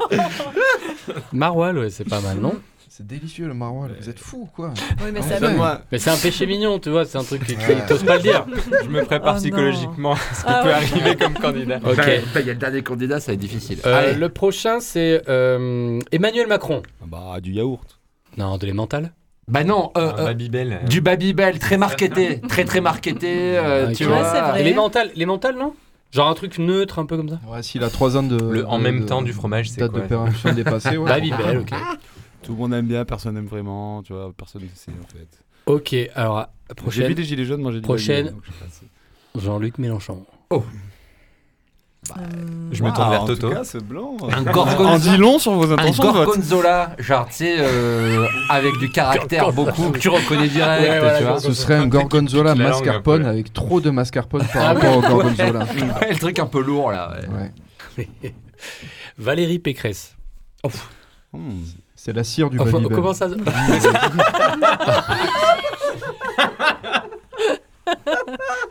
Maroilles, 1.34 1.78
ouais, 1.78 1.90
c'est 1.90 2.08
pas 2.08 2.22
mal, 2.22 2.38
non 2.38 2.54
C'est 2.90 3.06
délicieux 3.06 3.48
le 3.48 3.54
maroilles. 3.54 3.92
Vous 4.00 4.10
êtes 4.10 4.20
fous 4.20 4.48
quoi. 4.56 4.74
Oui, 5.04 5.12
mais 5.14 5.20
Ah, 5.22 5.82
c'est 5.98 6.10
un 6.10 6.18
péché 6.18 6.46
mignon, 6.46 6.80
tu 6.80 6.90
vois, 6.90 7.06
c'est 7.06 7.18
un 7.18 7.24
truc 7.24 7.46
que 7.46 7.52
Ouais. 7.54 7.86
t'oses 7.88 8.04
pas 8.04 8.16
le 8.18 8.22
dire. 8.22 8.46
Je 8.84 8.90
me 8.90 9.04
prépare 9.04 9.36
Oh 9.36 9.40
psychologiquement 9.40 10.14
à 10.14 10.18
ce 10.18 10.42
qui 10.42 10.46
Ah 10.48 10.60
peut 10.62 10.68
ouais. 10.70 10.74
arriver 10.74 11.16
comme 11.18 11.34
candidat. 11.34 11.80
Ok. 11.84 11.98
Il 12.36 12.46
y 12.46 12.50
a 12.50 12.54
le 12.54 12.60
dernier 12.60 12.82
candidat, 12.84 13.20
ça 13.20 13.28
va 13.28 13.34
être 13.34 13.40
difficile. 13.40 13.80
Euh, 13.86 14.10
Allez. 14.10 14.14
le 14.20 14.30
prochain, 14.30 14.80
c'est 14.80 15.22
euh, 15.30 16.00
Emmanuel 16.12 16.48
Macron. 16.48 16.82
Bah, 17.06 17.40
du 17.42 17.52
yaourt. 17.54 17.98
Non, 18.38 18.58
de 18.58 18.66
l'émental. 18.66 19.14
Bah 19.48 19.64
non, 19.64 19.92
euh, 19.98 20.12
euh, 20.18 20.26
Babybel. 20.26 20.82
du 20.88 21.02
Babybel, 21.02 21.60
très 21.60 21.78
marketé, 21.78 22.40
très 22.48 22.64
très 22.64 22.80
marketé, 22.80 23.58
euh, 23.58 23.90
Ok. 23.90 23.96
tu 23.96 24.06
Ouais, 24.06 24.10
vois. 24.22 24.60
Et 24.60 24.64
l'émental, 24.64 25.12
l'émental, 25.16 25.58
non? 25.58 25.74
Genre 26.12 26.28
un 26.28 26.34
truc 26.34 26.58
neutre, 26.58 27.00
un 27.00 27.06
peu 27.06 27.18
comme 27.18 27.30
ça? 27.30 27.40
Ouais, 27.48 27.64
s'il 27.64 27.84
a 27.84 27.90
3 27.90 28.18
ans 28.18 28.24
de. 28.24 28.38
Le 28.38 28.66
en 28.68 28.78
de- 28.78 28.84
même 28.84 29.02
de- 29.02 29.06
temps 29.06 29.22
du 29.22 29.34
fromage, 29.34 29.70
c'est 29.70 29.80
Date 29.82 29.92
quoi 29.92 30.02
de 30.02 30.08
péremption 30.08 30.54
dépassée, 30.54 30.98
ouais. 30.98 31.10
Babybel, 31.10 31.58
ok. 31.60 31.72
Tout 32.44 32.54
le 32.54 32.58
monde 32.58 32.74
aime 32.74 32.88
bien, 32.88 33.06
personne 33.06 33.36
n'aime 33.36 33.46
vraiment. 33.48 34.02
Tu 34.04 34.14
vois, 34.14 34.32
personne 34.36 34.64
ne 34.64 34.68
sait 34.76 34.92
en 34.92 35.08
fait. 35.08 35.28
Ok, 35.68 35.96
alors 36.16 36.48
J'ai 36.70 36.76
prochaine. 36.76 37.08
vu 37.08 37.16
des 37.16 37.24
gilets 37.24 37.46
jaunes 37.46 37.62
manger 37.62 37.78
du 37.80 37.84
Prochaine. 37.84 38.26
baguette, 38.26 38.34
donc 38.34 38.44
je 38.46 38.52
Jean-Luc 42.08 42.26
Mélenchon. 42.32 42.70
Je 42.72 42.84
me 42.84 42.90
tourne 42.92 43.10
vers 43.12 43.22
en 43.22 43.26
Toto. 43.28 43.50
tout 43.50 43.56
cas, 43.56 43.64
ce 43.64 43.78
blanc. 43.78 44.18
Un 44.32 44.40
En 44.42 44.44
gorgonzola. 44.52 44.98
dit 44.98 45.18
long 45.18 45.38
sur 45.40 45.52
vos 45.54 45.70
Un 45.70 45.74
intentions 45.74 46.12
vote. 46.12 46.26
gorgonzola, 46.26 46.96
genre, 46.98 47.28
tu 47.28 47.34
sais, 47.36 47.56
euh, 47.60 48.26
avec 48.50 48.78
du 48.80 48.90
caractère 48.90 49.52
beaucoup, 49.54 49.92
que 49.92 50.00
tu 50.00 50.10
reconnais 50.10 50.48
direct, 50.48 50.82
Ouais, 50.82 51.00
voilà, 51.00 51.18
tu 51.20 51.24
vois. 51.26 51.40
Ce 51.40 51.54
serait 51.54 51.76
un 51.76 51.86
gorgonzola 51.88 52.52
un 52.52 52.56
mascarpone 52.56 53.26
avec 53.26 53.54
trop 53.54 53.82
de 53.82 53.92
mascarpone 53.92 54.46
par 54.52 54.64
Ah 54.64 54.74
rapport 54.74 54.98
au 54.98 55.02
gorgonzola. 55.02 55.60
Ouais, 56.02 56.10
le 56.14 56.18
truc 56.20 56.40
un 56.40 56.48
peu 56.48 56.62
lourd, 56.62 56.92
là. 56.92 57.14
ouais. 57.30 57.52
Ouais. 57.98 58.34
Valérie 59.18 59.60
Pécresse. 59.60 60.16
Hmm. 61.34 61.60
C'est 61.96 62.14
la 62.14 62.24
cire 62.24 62.50
du 62.50 62.58
Babybel. 62.58 62.90
comment 62.96 63.14
ça 63.14 63.28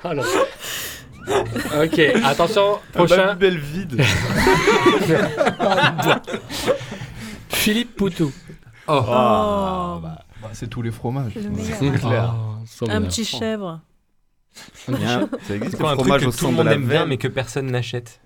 Ah 0.02 0.14
non. 0.14 0.22
Ok, 1.84 1.98
attention, 2.24 2.78
prochain. 2.92 3.34
belle 3.34 3.58
vide. 3.58 4.00
Philippe 7.48 7.96
Poutou. 7.96 8.32
Oh, 8.88 9.02
Bah, 10.02 10.24
c'est 10.52 10.68
tous 10.68 10.82
les 10.82 10.90
fromages. 10.90 11.34
le 11.34 11.50
meilleur. 11.50 11.76
C'est 11.78 11.90
clair. 11.90 12.34
Un 12.88 13.02
petit 13.02 13.24
chèvre. 13.24 13.80
Ça 14.86 14.92
existe 14.92 15.36
C'est 15.46 15.58
le 15.58 15.76
quoi 15.78 15.90
un 15.92 15.94
truc 15.96 16.06
fromage 16.06 16.22
que 16.22 16.26
au 16.28 16.32
tout 16.32 16.46
le 16.46 16.52
monde 16.52 16.66
aime 16.68 16.86
bien 16.88 17.06
mais 17.06 17.16
que 17.18 17.28
personne 17.28 17.66
n'achète 17.70 18.20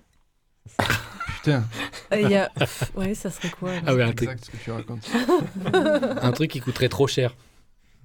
Putain, 1.43 1.63
Euh, 2.11 2.19
Il 2.21 2.29
y 2.31 2.35
a... 2.35 2.49
Ouais, 2.95 3.13
ça 3.13 3.29
serait 3.29 3.49
quoi 3.49 3.69
Ah 3.85 3.93
ouais, 3.93 4.01
un 4.01 4.11
truc, 4.11 4.29
exact 4.29 4.45
ce 4.45 4.49
que 4.51 4.57
tu 4.57 4.71
racontes. 4.71 5.07
un 6.21 6.31
truc 6.31 6.49
qui 6.49 6.59
coûterait 6.61 6.89
trop 6.89 7.05
cher. 7.07 7.35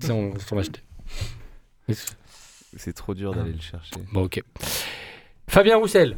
Ça, 0.01 0.13
on 0.15 0.39
s'en 0.39 0.57
va 0.57 0.61
acheter. 0.63 0.83
C'est 2.77 2.93
trop 2.95 3.15
dur 3.15 3.35
d'aller 3.35 3.53
le 3.53 3.61
chercher. 3.61 3.91
Bon, 4.13 4.25
ok. 4.25 4.41
Fabien 5.49 5.77
Roussel. 5.77 6.17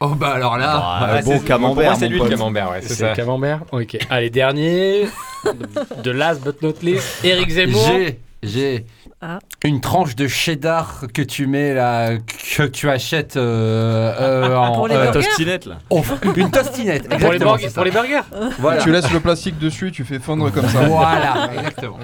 Oh, 0.00 0.08
bah 0.08 0.32
alors 0.34 0.58
là. 0.58 0.72
Ah, 0.82 1.14
Ouais, 1.14 1.22
bon 1.22 1.38
c'est- 1.38 1.44
camembert, 1.46 1.96
c'est 1.96 2.08
lui 2.08 2.18
le 2.18 2.28
camembert, 2.28 2.70
ouais, 2.70 2.82
c'est 2.82 2.94
ça. 2.94 3.10
le 3.10 3.16
camembert. 3.16 3.62
Ok. 3.72 3.96
Allez, 4.10 4.28
dernier. 4.28 5.06
De 6.02 6.10
last 6.10 6.42
but 6.42 6.60
not 6.62 6.74
least, 6.82 7.24
Eric 7.24 7.48
Zemmour. 7.50 7.86
J'ai, 7.86 8.18
j'ai 8.42 8.86
Ah. 9.26 9.38
une 9.64 9.80
tranche 9.80 10.16
de 10.16 10.28
cheddar 10.28 11.04
que 11.14 11.22
tu 11.22 11.46
mets 11.46 11.72
là, 11.72 12.18
que 12.18 12.64
tu 12.66 12.90
achètes 12.90 13.38
euh, 13.38 14.12
euh, 14.20 14.54
en 14.56 14.74
Pour 14.74 14.86
les 14.88 14.96
euh, 14.96 15.10
Tostinette 15.12 15.64
là. 15.64 15.78
oh, 15.88 16.02
une 16.36 16.50
tostinette. 16.50 17.08
Pour 17.08 17.32
les, 17.32 17.36
exactement, 17.36 17.52
burgers, 17.52 17.68
pour 17.74 17.84
les 17.84 17.90
burgers. 17.90 18.20
Voilà. 18.58 18.82
Tu 18.82 18.92
laisses 18.92 19.10
le 19.10 19.20
plastique 19.20 19.58
dessus, 19.58 19.92
tu 19.92 20.04
fais 20.04 20.18
fondre 20.18 20.52
comme 20.52 20.68
ça. 20.68 20.80
Voilà, 20.80 21.48
exactement. 21.56 21.98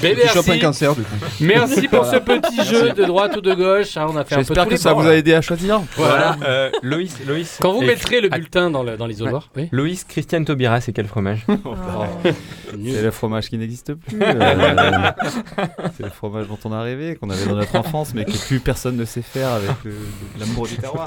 Bébé, 0.00 0.22
Tu 0.22 0.28
chopes 0.28 0.44
un 0.48 0.52
merci. 0.52 0.60
cancer 0.60 0.94
du 0.94 1.02
coup. 1.02 1.14
Merci 1.40 1.88
pour 1.88 2.04
ce 2.04 2.16
petit 2.16 2.62
jeu 2.64 2.92
de 2.92 3.04
droite 3.04 3.36
ou 3.36 3.40
de 3.40 3.54
gauche. 3.54 3.96
hein, 3.96 4.06
on 4.08 4.16
a 4.16 4.24
fait 4.24 4.34
un 4.36 4.38
peu 4.38 4.44
J'espère 4.44 4.68
que 4.68 4.76
ça 4.76 4.92
bords, 4.94 5.02
vous 5.02 5.08
a 5.08 5.16
aidé 5.16 5.34
à 5.34 5.40
choisir. 5.40 5.80
Voilà. 5.96 6.36
Euh, 6.44 6.70
Loïs, 6.82 7.16
Loïs. 7.26 7.58
Quand 7.60 7.72
vous 7.72 7.82
Et- 7.82 7.86
mettrez 7.86 8.20
le 8.20 8.28
bulletin 8.28 8.70
dans 8.70 8.84
le- 8.84 8.96
dans 8.96 9.06
l'isoloir, 9.06 9.48
oui. 9.56 9.68
Loïs 9.72 10.04
Christiane 10.04 10.44
Taubira, 10.44 10.80
c'est 10.80 10.92
quel 10.92 11.06
fromage 11.06 11.44
Oh. 11.64 11.74
C'est 12.22 13.02
le 13.02 13.10
fromage 13.10 13.48
qui 13.48 13.58
n'existe 13.58 13.94
plus. 13.94 14.18
Euh, 16.12 16.16
fromage 16.16 16.48
dont 16.48 16.58
on 16.64 16.72
a 16.72 16.82
rêvé, 16.82 17.16
qu'on 17.16 17.30
avait 17.30 17.44
dans 17.46 17.56
notre 17.56 17.74
enfance, 17.76 18.14
mais 18.14 18.24
que 18.24 18.46
plus 18.46 18.60
personne 18.60 18.96
ne 18.96 19.04
sait 19.04 19.22
faire 19.22 19.48
avec 19.50 19.70
le- 19.84 19.94
l'amour 20.38 20.66
du 20.66 20.76
terroir. 20.76 21.06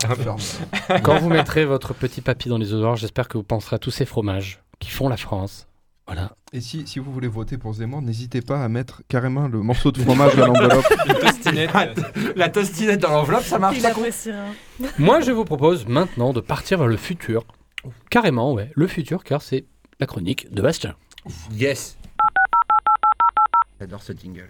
Quand 1.03 1.19
vous 1.19 1.29
mettrez 1.29 1.65
votre 1.65 1.93
petit 1.93 2.21
papy 2.21 2.49
dans 2.49 2.57
l'isoloir, 2.57 2.95
j'espère 2.95 3.27
que 3.27 3.37
vous 3.37 3.43
penserez 3.43 3.75
à 3.77 3.79
tous 3.79 3.91
ces 3.91 4.05
fromages 4.05 4.59
qui 4.79 4.89
font 4.89 5.07
la 5.09 5.17
France. 5.17 5.67
Voilà. 6.07 6.33
Et 6.53 6.61
si, 6.61 6.85
si 6.85 6.99
vous 6.99 7.11
voulez 7.11 7.27
voter 7.27 7.57
pour 7.57 7.73
Zemmour, 7.73 8.01
n'hésitez 8.03 8.41
pas 8.41 8.63
à 8.63 8.67
mettre 8.69 9.01
carrément 9.07 9.47
le 9.47 9.59
morceau 9.61 9.91
de 9.91 9.99
fromage 9.99 10.35
dans 10.35 10.45
l'enveloppe. 10.47 10.85
La 12.35 12.49
tostinette 12.49 12.99
dans 13.01 13.09
l'enveloppe, 13.09 13.43
ça 13.43 13.57
marche. 13.57 13.77
Moi, 14.99 15.21
je 15.21 15.31
vous 15.31 15.45
propose 15.45 15.87
maintenant 15.87 16.31
de 16.31 16.41
partir 16.41 16.77
vers 16.77 16.87
le 16.87 16.97
futur. 16.97 17.43
Carrément, 18.11 18.53
ouais, 18.53 18.69
le 18.75 18.85
futur, 18.87 19.23
car 19.23 19.41
c'est 19.41 19.65
la 19.99 20.05
chronique 20.05 20.51
de 20.53 20.61
Bastien. 20.61 20.93
Yes. 21.51 21.97
J'adore 23.79 24.03
ce 24.03 24.13
jingle. 24.13 24.49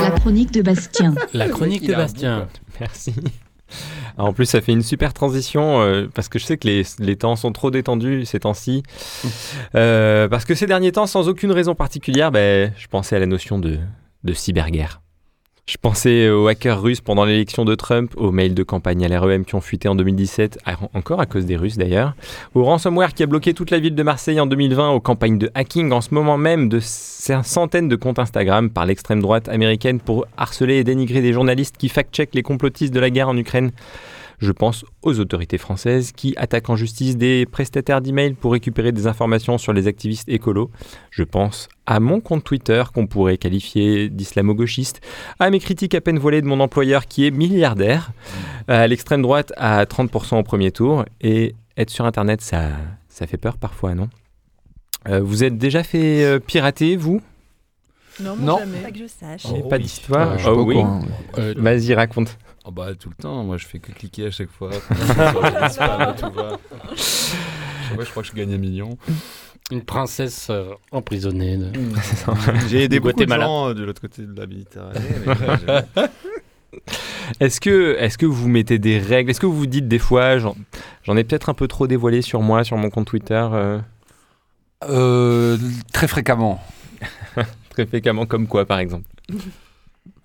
La 0.00 0.10
chronique 0.10 0.52
de 0.52 0.62
Bastien. 0.62 1.14
La 1.32 1.48
chronique 1.48 1.86
de 1.86 1.94
Bastien. 1.94 2.48
Merci. 2.80 3.14
En 4.18 4.32
plus, 4.32 4.46
ça 4.46 4.60
fait 4.60 4.72
une 4.72 4.82
super 4.82 5.12
transition 5.12 5.80
euh, 5.80 6.08
parce 6.12 6.28
que 6.28 6.38
je 6.38 6.44
sais 6.44 6.56
que 6.56 6.66
les, 6.66 6.82
les 6.98 7.16
temps 7.16 7.36
sont 7.36 7.52
trop 7.52 7.70
détendus 7.70 8.24
ces 8.24 8.40
temps-ci. 8.40 8.82
Euh, 9.74 10.28
parce 10.28 10.44
que 10.44 10.54
ces 10.54 10.66
derniers 10.66 10.92
temps, 10.92 11.06
sans 11.06 11.28
aucune 11.28 11.52
raison 11.52 11.74
particulière, 11.74 12.30
ben, 12.30 12.72
je 12.78 12.86
pensais 12.86 13.16
à 13.16 13.18
la 13.18 13.26
notion 13.26 13.58
de, 13.58 13.78
de 14.24 14.32
cyberguerre. 14.32 15.02
Je 15.68 15.78
pensais 15.82 16.30
aux 16.30 16.46
hackers 16.46 16.80
russes 16.80 17.00
pendant 17.00 17.24
l'élection 17.24 17.64
de 17.64 17.74
Trump, 17.74 18.12
aux 18.16 18.30
mails 18.30 18.54
de 18.54 18.62
campagne 18.62 19.04
à 19.04 19.08
l'REM 19.08 19.44
qui 19.44 19.56
ont 19.56 19.60
fuité 19.60 19.88
en 19.88 19.96
2017, 19.96 20.60
à- 20.64 20.76
encore 20.94 21.20
à 21.20 21.26
cause 21.26 21.44
des 21.44 21.56
Russes 21.56 21.76
d'ailleurs, 21.76 22.14
au 22.54 22.62
ransomware 22.62 23.12
qui 23.14 23.24
a 23.24 23.26
bloqué 23.26 23.52
toute 23.52 23.72
la 23.72 23.80
ville 23.80 23.96
de 23.96 24.02
Marseille 24.04 24.38
en 24.38 24.46
2020, 24.46 24.90
aux 24.90 25.00
campagnes 25.00 25.38
de 25.38 25.50
hacking 25.56 25.90
en 25.90 26.00
ce 26.00 26.14
moment 26.14 26.38
même 26.38 26.68
de 26.68 26.78
centaines 26.80 27.88
de 27.88 27.96
comptes 27.96 28.20
Instagram 28.20 28.70
par 28.70 28.86
l'extrême 28.86 29.20
droite 29.20 29.48
américaine 29.48 29.98
pour 29.98 30.24
harceler 30.36 30.76
et 30.76 30.84
dénigrer 30.84 31.20
des 31.20 31.32
journalistes 31.32 31.76
qui 31.76 31.88
fact-checkent 31.88 32.36
les 32.36 32.44
complotistes 32.44 32.94
de 32.94 33.00
la 33.00 33.10
guerre 33.10 33.28
en 33.28 33.36
Ukraine. 33.36 33.72
Je 34.38 34.52
pense 34.52 34.84
aux 35.02 35.18
autorités 35.18 35.58
françaises 35.58 36.12
qui 36.12 36.34
attaquent 36.36 36.68
en 36.70 36.76
justice 36.76 37.16
des 37.16 37.46
prestataires 37.46 38.00
d'email 38.00 38.34
pour 38.34 38.52
récupérer 38.52 38.92
des 38.92 39.06
informations 39.06 39.56
sur 39.58 39.72
les 39.72 39.86
activistes 39.86 40.28
écolos. 40.28 40.70
Je 41.10 41.22
pense 41.22 41.68
à 41.86 42.00
mon 42.00 42.20
compte 42.20 42.44
Twitter 42.44 42.82
qu'on 42.92 43.06
pourrait 43.06 43.38
qualifier 43.38 44.08
d'islamo-gauchiste, 44.10 45.00
à 45.38 45.48
mes 45.50 45.60
critiques 45.60 45.94
à 45.94 46.00
peine 46.00 46.18
voilées 46.18 46.42
de 46.42 46.46
mon 46.46 46.60
employeur 46.60 47.06
qui 47.06 47.26
est 47.26 47.30
milliardaire, 47.30 48.12
à 48.68 48.86
l'extrême 48.86 49.22
droite 49.22 49.52
à 49.56 49.84
30% 49.84 50.38
au 50.38 50.42
premier 50.42 50.70
tour, 50.72 51.04
et 51.20 51.54
être 51.76 51.90
sur 51.90 52.04
Internet, 52.04 52.40
ça, 52.42 52.70
ça 53.08 53.26
fait 53.26 53.36
peur 53.38 53.56
parfois, 53.56 53.94
non? 53.94 54.08
Euh, 55.08 55.20
Vous 55.20 55.44
êtes 55.44 55.56
déjà 55.56 55.82
fait 55.84 56.24
euh, 56.24 56.38
pirater, 56.40 56.96
vous? 56.96 57.20
Non, 58.20 58.34
Non. 58.36 58.58
jamais. 58.58 58.78
Pas 58.80 58.90
que 58.90 58.98
je 58.98 59.06
sache. 59.06 59.42
Oh 59.50 59.68
pas 59.68 59.76
oui. 59.76 59.82
d'histoire. 59.82 60.32
Euh, 60.32 60.38
suis 60.38 60.48
Oh 60.48 60.62
oui. 60.66 60.76
Euh, 61.38 61.54
Vas-y, 61.56 61.94
raconte. 61.94 62.36
Oh 62.68 62.72
bah 62.72 62.94
tout 62.98 63.08
le 63.08 63.14
temps, 63.14 63.44
moi 63.44 63.58
je 63.58 63.66
fais 63.66 63.78
que 63.78 63.92
cliquer 63.92 64.26
à 64.26 64.30
chaque 64.32 64.50
fois. 64.50 64.70
tout 66.18 66.30
va. 66.32 66.52
Ouais, 67.96 68.04
je 68.04 68.10
crois 68.10 68.22
que 68.24 68.28
je 68.28 68.32
gagne 68.34 68.52
un 68.54 68.58
million. 68.58 68.98
une 69.70 69.82
princesse 69.82 70.48
euh, 70.50 70.70
emprisonnée. 70.90 71.56
de- 71.58 71.70
J'ai 72.68 72.82
aidé 72.84 72.98
beaucoup 72.98 73.24
de 73.24 73.30
gens 73.32 73.68
euh, 73.68 73.74
de 73.74 73.84
l'autre 73.84 74.00
côté 74.00 74.22
de 74.22 74.38
la 74.38 74.46
Méditerranée. 74.48 74.98
Est-ce 77.40 77.60
que, 77.60 77.96
est 77.98 78.16
que 78.16 78.26
vous 78.26 78.48
mettez 78.48 78.78
des 78.78 78.98
règles? 78.98 79.30
Est-ce 79.30 79.40
que 79.40 79.46
vous 79.46 79.56
vous 79.56 79.66
dites 79.66 79.88
des 79.88 79.98
fois, 79.98 80.38
j'en 80.38 80.54
j'en 81.04 81.16
ai 81.16 81.24
peut-être 81.24 81.48
un 81.48 81.54
peu 81.54 81.68
trop 81.68 81.86
dévoilé 81.86 82.20
sur 82.20 82.42
moi, 82.42 82.64
sur 82.64 82.76
mon 82.76 82.90
compte 82.90 83.06
Twitter 83.06 83.46
euh, 83.52 83.78
Euh, 84.84 85.56
très 85.92 86.06
fréquemment. 86.08 86.60
Très 87.70 87.86
fréquemment, 87.86 88.26
comme 88.26 88.46
quoi 88.46 88.66
par 88.66 88.78
exemple 88.80 89.06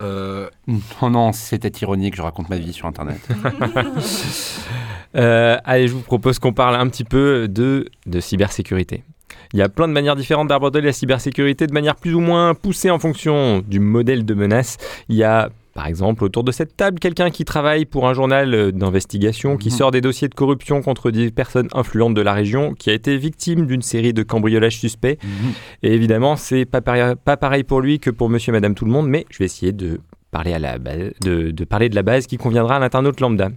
Euh, 0.02 0.50
non, 0.68 1.10
non, 1.10 1.32
c'était 1.32 1.72
ironique, 1.82 2.16
je 2.16 2.22
raconte 2.22 2.50
ma 2.50 2.58
vie 2.58 2.74
sur 2.74 2.88
Internet. 2.88 3.20
Euh, 5.14 5.58
Allez, 5.66 5.90
je 5.90 5.94
vous 5.94 6.04
propose 6.04 6.40
qu'on 6.40 6.54
parle 6.54 6.76
un 6.76 6.88
petit 6.88 7.04
peu 7.04 7.50
de, 7.50 7.90
de 8.06 8.20
cybersécurité. 8.22 9.04
Il 9.54 9.60
y 9.60 9.62
a 9.62 9.68
plein 9.68 9.90
de 9.90 9.94
manières 9.94 10.16
différentes 10.16 10.48
d'aborder 10.48 10.80
la 10.80 10.94
cybersécurité 10.94 11.68
de 11.68 11.74
manière 11.74 11.98
plus 11.98 12.16
ou 12.16 12.22
moins 12.22 12.54
poussée 12.54 12.90
en 12.90 13.00
fonction 13.00 13.60
du 13.60 13.82
modèle 13.82 14.24
de 14.24 14.34
menace. 14.34 14.78
Il 15.10 15.18
y 15.18 15.26
a 15.26 15.50
par 15.74 15.88
exemple 15.88 16.24
autour 16.24 16.44
de 16.44 16.52
cette 16.52 16.76
table 16.76 17.00
quelqu'un 17.00 17.30
qui 17.30 17.46
travaille 17.46 17.86
pour 17.86 18.08
un 18.08 18.14
journal 18.14 18.54
euh, 18.54 18.72
d'investigation, 18.72 19.58
qui 19.58 19.70
Mhm. 19.70 19.76
sort 19.76 19.92
des 19.92 20.02
dossiers 20.02 20.28
de 20.28 20.36
corruption 20.36 20.82
contre 20.82 21.12
des 21.12 21.32
personnes 21.32 21.68
influentes 21.74 22.14
de 22.14 22.22
la 22.22 22.34
région, 22.34 22.74
qui 22.74 22.90
a 22.90 22.94
été 22.94 23.18
victime 23.18 23.66
d'une 23.66 23.82
série 23.82 24.14
de 24.14 24.24
cambriolages 24.24 24.78
suspects. 24.78 25.18
Et 25.84 25.94
évidemment, 25.94 26.36
c'est 26.36 26.66
pas 26.66 26.82
pas 26.82 27.38
pareil 27.38 27.64
pour 27.64 27.82
lui 27.82 28.00
que 28.00 28.10
pour 28.10 28.30
monsieur, 28.30 28.52
madame, 28.52 28.76
tout 28.76 28.86
le 28.86 28.92
monde, 28.92 29.08
mais 29.08 29.26
je 29.30 29.38
vais 29.40 29.46
essayer 29.46 29.72
de 29.72 30.00
parler, 30.32 30.54
à 30.54 30.60
la 30.60 30.78
base, 30.78 31.12
de, 31.22 31.52
de 31.52 31.64
parler 31.66 31.90
de 31.90 31.96
la 31.96 32.04
base 32.04 32.26
qui 32.28 32.38
conviendra 32.38 32.78
à 32.78 32.80
l'internaute 32.80 33.20
lambda. 33.20 33.50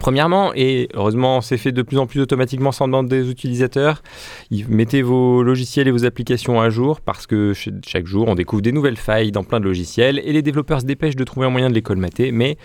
Premièrement, 0.00 0.52
et 0.54 0.88
heureusement 0.94 1.40
c'est 1.40 1.56
fait 1.56 1.70
de 1.72 1.82
plus 1.82 1.98
en 1.98 2.06
plus 2.06 2.20
automatiquement 2.20 2.72
sans 2.72 2.86
demande 2.88 3.06
des 3.08 3.30
utilisateurs, 3.30 4.02
mettez 4.68 5.02
vos 5.02 5.42
logiciels 5.44 5.86
et 5.86 5.90
vos 5.92 6.04
applications 6.04 6.60
à 6.60 6.68
jour 6.68 7.00
parce 7.00 7.26
que 7.28 7.54
ch- 7.54 7.74
chaque 7.86 8.06
jour 8.06 8.26
on 8.28 8.34
découvre 8.34 8.62
des 8.62 8.72
nouvelles 8.72 8.96
failles 8.96 9.30
dans 9.30 9.44
plein 9.44 9.60
de 9.60 9.64
logiciels 9.66 10.20
et 10.24 10.32
les 10.32 10.42
développeurs 10.42 10.80
se 10.80 10.86
dépêchent 10.86 11.16
de 11.16 11.22
trouver 11.24 11.46
un 11.46 11.50
moyen 11.50 11.68
de 11.70 11.74
les 11.74 11.82
colmater, 11.82 12.32
mais 12.32 12.56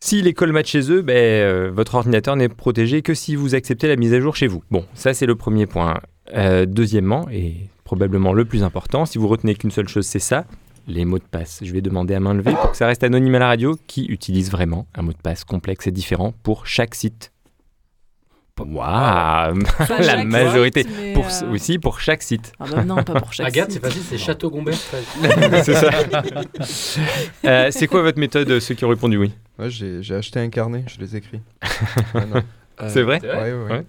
S'il 0.00 0.26
est 0.26 0.34
colmat 0.34 0.64
chez 0.64 0.90
eux, 0.92 1.00
ben, 1.00 1.16
euh, 1.16 1.70
votre 1.72 1.94
ordinateur 1.94 2.36
n'est 2.36 2.50
protégé 2.50 3.00
que 3.00 3.14
si 3.14 3.36
vous 3.36 3.54
acceptez 3.54 3.88
la 3.88 3.96
mise 3.96 4.12
à 4.12 4.20
jour 4.20 4.36
chez 4.36 4.46
vous. 4.48 4.62
Bon, 4.70 4.84
ça 4.92 5.14
c'est 5.14 5.24
le 5.24 5.34
premier 5.36 5.64
point. 5.66 5.98
Euh, 6.34 6.66
deuxièmement, 6.66 7.26
et 7.32 7.54
probablement 7.84 8.34
le 8.34 8.44
plus 8.44 8.62
important, 8.64 9.06
si 9.06 9.16
vous 9.16 9.28
retenez 9.28 9.54
qu'une 9.54 9.70
seule 9.70 9.88
chose, 9.88 10.04
c'est 10.04 10.18
ça, 10.18 10.44
les 10.86 11.04
mots 11.04 11.18
de 11.18 11.24
passe. 11.24 11.60
Je 11.62 11.72
vais 11.72 11.80
demander 11.80 12.14
à 12.14 12.20
main 12.20 12.34
levée 12.34 12.52
pour 12.52 12.70
que 12.72 12.76
ça 12.76 12.86
reste 12.86 13.04
anonyme 13.04 13.34
à 13.36 13.38
la 13.38 13.46
radio 13.48 13.78
qui 13.86 14.04
utilise 14.06 14.50
vraiment 14.50 14.86
un 14.94 15.02
mot 15.02 15.12
de 15.12 15.18
passe 15.18 15.44
complexe 15.44 15.86
et 15.86 15.90
différent 15.90 16.34
pour 16.42 16.66
chaque 16.66 16.94
site? 16.94 17.30
Waouh 18.60 19.58
La 19.98 20.24
majorité. 20.24 20.82
site, 20.84 21.14
Pour, 21.14 21.26
euh, 21.26 21.50
Oui, 21.50 21.78
pour 21.78 22.00
chaque 22.00 22.22
site. 22.22 22.52
Ah 22.60 22.66
bah 22.70 22.84
non, 22.84 23.02
pas 23.02 23.20
pour 23.20 23.32
chaque 23.32 23.48
Agathe, 23.48 23.72
site. 23.72 23.80
c'est 23.82 23.88
facile, 23.88 24.02
c'est 24.08 24.18
Château 24.18 24.48
Gombert. 24.48 24.74
c'est 25.64 25.74
ça. 25.74 25.90
Euh, 27.44 27.68
c'est 27.72 27.88
quoi 27.88 28.02
votre 28.02 28.18
méthode, 28.20 28.48
euh, 28.50 28.60
ceux 28.60 28.74
qui 28.76 28.84
ont 28.84 28.88
répondu 28.90 29.16
oui? 29.16 29.32
Ouais, 29.58 29.70
j'ai 29.70 30.02
j'ai 30.02 30.14
acheté 30.14 30.38
un 30.38 30.50
carnet, 30.50 30.84
je 30.86 31.00
les 31.00 31.16
écris. 31.16 31.40
Ah. 32.76 32.88
C'est 32.88 33.02
vrai? 33.02 33.20
Ouais, 33.22 33.30
ouais, 33.30 33.52
ouais. 33.52 33.70
Ouais. 33.70 33.84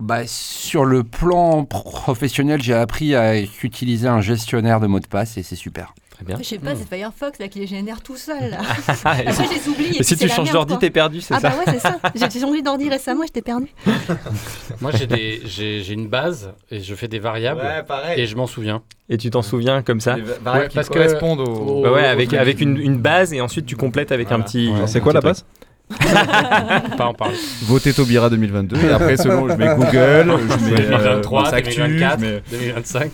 Bah, 0.00 0.22
sur 0.26 0.84
le 0.84 1.04
plan 1.04 1.64
professionnel, 1.64 2.60
j'ai 2.60 2.74
appris 2.74 3.14
à 3.14 3.38
utiliser 3.40 4.08
un 4.08 4.20
gestionnaire 4.20 4.80
de 4.80 4.88
mots 4.88 4.98
de 4.98 5.06
passe 5.06 5.38
et 5.38 5.44
c'est 5.44 5.54
super. 5.54 5.94
Très 6.20 6.26
bien. 6.26 6.36
Je 6.38 6.42
sais 6.44 6.58
pas, 6.58 6.74
c'est 6.76 6.86
Firefox 6.94 7.38
là 7.38 7.48
qui 7.48 7.60
les 7.60 7.66
génère 7.66 8.02
tout 8.02 8.16
seul. 8.16 8.50
Là. 8.50 8.58
Et 9.22 9.26
Après, 9.28 9.32
si- 9.32 9.42
je 9.44 9.54
les 9.54 9.68
oublie. 9.68 9.96
et 9.98 10.02
si 10.02 10.16
tu 10.18 10.28
changes 10.28 10.50
d'ordi, 10.52 10.76
t'es 10.78 10.90
perdu, 10.90 11.22
c'est 11.22 11.32
ah 11.32 11.40
ça 11.40 11.48
bah 11.48 11.54
ouais, 11.58 11.72
c'est 11.72 11.78
ça. 11.80 11.98
J'ai 12.14 12.40
changé 12.40 12.60
d'ordi 12.60 12.90
récemment, 12.90 13.22
j'étais 13.24 13.40
perdu. 13.40 13.68
Moi, 14.82 14.90
j'ai 14.94 15.06
des- 15.06 15.40
j'ai 15.46 15.82
j'ai 15.82 15.94
une 15.94 16.08
base 16.08 16.52
et 16.70 16.80
je 16.80 16.94
fais 16.94 17.08
des 17.08 17.18
variables. 17.18 17.60
Ouais, 17.62 17.82
pareil. 17.82 18.20
Et 18.20 18.26
je 18.26 18.36
m'en 18.36 18.46
souviens. 18.46 18.82
Et 19.08 19.16
tu 19.16 19.30
t'en 19.30 19.42
souviens 19.42 19.82
comme 19.82 20.00
ça 20.00 20.16
Les 20.16 20.22
va- 20.22 20.34
variables 20.42 20.68
qui 20.68 20.74
parce 20.76 20.88
correspondent 20.88 21.40
au- 21.40 21.82
Bah 21.82 21.92
ouais, 21.92 22.04
avec, 22.06 22.32
une, 22.60 22.76
une 22.76 22.98
base 22.98 23.32
et 23.32 23.40
ensuite 23.40 23.64
tu 23.66 23.76
complètes 23.76 24.12
avec 24.12 24.30
un 24.30 24.40
petit. 24.40 24.68
Ouais. 24.68 24.80
un 24.82 24.86
C'est 24.86 25.00
quoi 25.00 25.12
petit 25.14 25.26
la 25.26 25.32
truc. 25.34 25.44
Pas 25.90 27.06
en 27.06 27.14
parler. 27.14 27.36
Votez 27.62 27.92
Taubira 27.92 28.30
2022. 28.30 28.76
Et 28.76 28.90
après, 28.90 29.16
selon, 29.16 29.48
je 29.48 29.54
mets 29.54 29.74
Google, 29.74 30.34
je 30.48 30.64
mets 30.70 30.80
euh, 30.80 30.88
2023, 30.98 31.42
Max 31.42 31.52
Actu, 31.54 31.76
2024, 31.80 32.20
je 32.20 32.24
mets- 32.24 32.42
2025. 32.50 33.10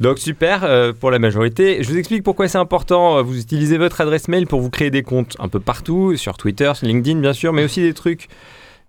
Donc 0.00 0.18
super 0.18 0.64
euh, 0.64 0.92
pour 0.98 1.10
la 1.10 1.18
majorité. 1.18 1.82
Je 1.82 1.88
vous 1.90 1.96
explique 1.98 2.22
pourquoi 2.22 2.48
c'est 2.48 2.58
important. 2.58 3.22
Vous 3.22 3.38
utilisez 3.38 3.78
votre 3.78 4.00
adresse 4.00 4.28
mail 4.28 4.46
pour 4.46 4.60
vous 4.60 4.70
créer 4.70 4.90
des 4.90 5.02
comptes 5.02 5.36
un 5.38 5.48
peu 5.48 5.60
partout, 5.60 6.16
sur 6.16 6.36
Twitter, 6.36 6.70
sur 6.74 6.86
LinkedIn 6.86 7.20
bien 7.20 7.32
sûr, 7.32 7.52
mais 7.52 7.64
aussi 7.64 7.80
des 7.82 7.94
trucs 7.94 8.28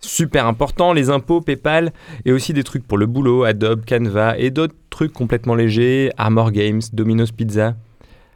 super 0.01 0.45
importants, 0.47 0.93
les 0.93 1.09
impôts, 1.09 1.41
PayPal, 1.41 1.91
et 2.26 2.32
aussi 2.32 2.53
des 2.53 2.63
trucs 2.63 2.88
pour 2.88 2.97
le 2.97 3.05
boulot, 3.05 3.43
Adobe, 3.43 3.82
Canva, 3.86 4.38
et 4.38 4.49
d'autres 4.49 4.76
trucs 4.89 5.11
complètement 5.11 5.55
légers, 5.55 6.11
Armor 6.17 6.51
Games, 6.51 6.80
Domino's 6.93 7.32
Pizza. 7.32 7.76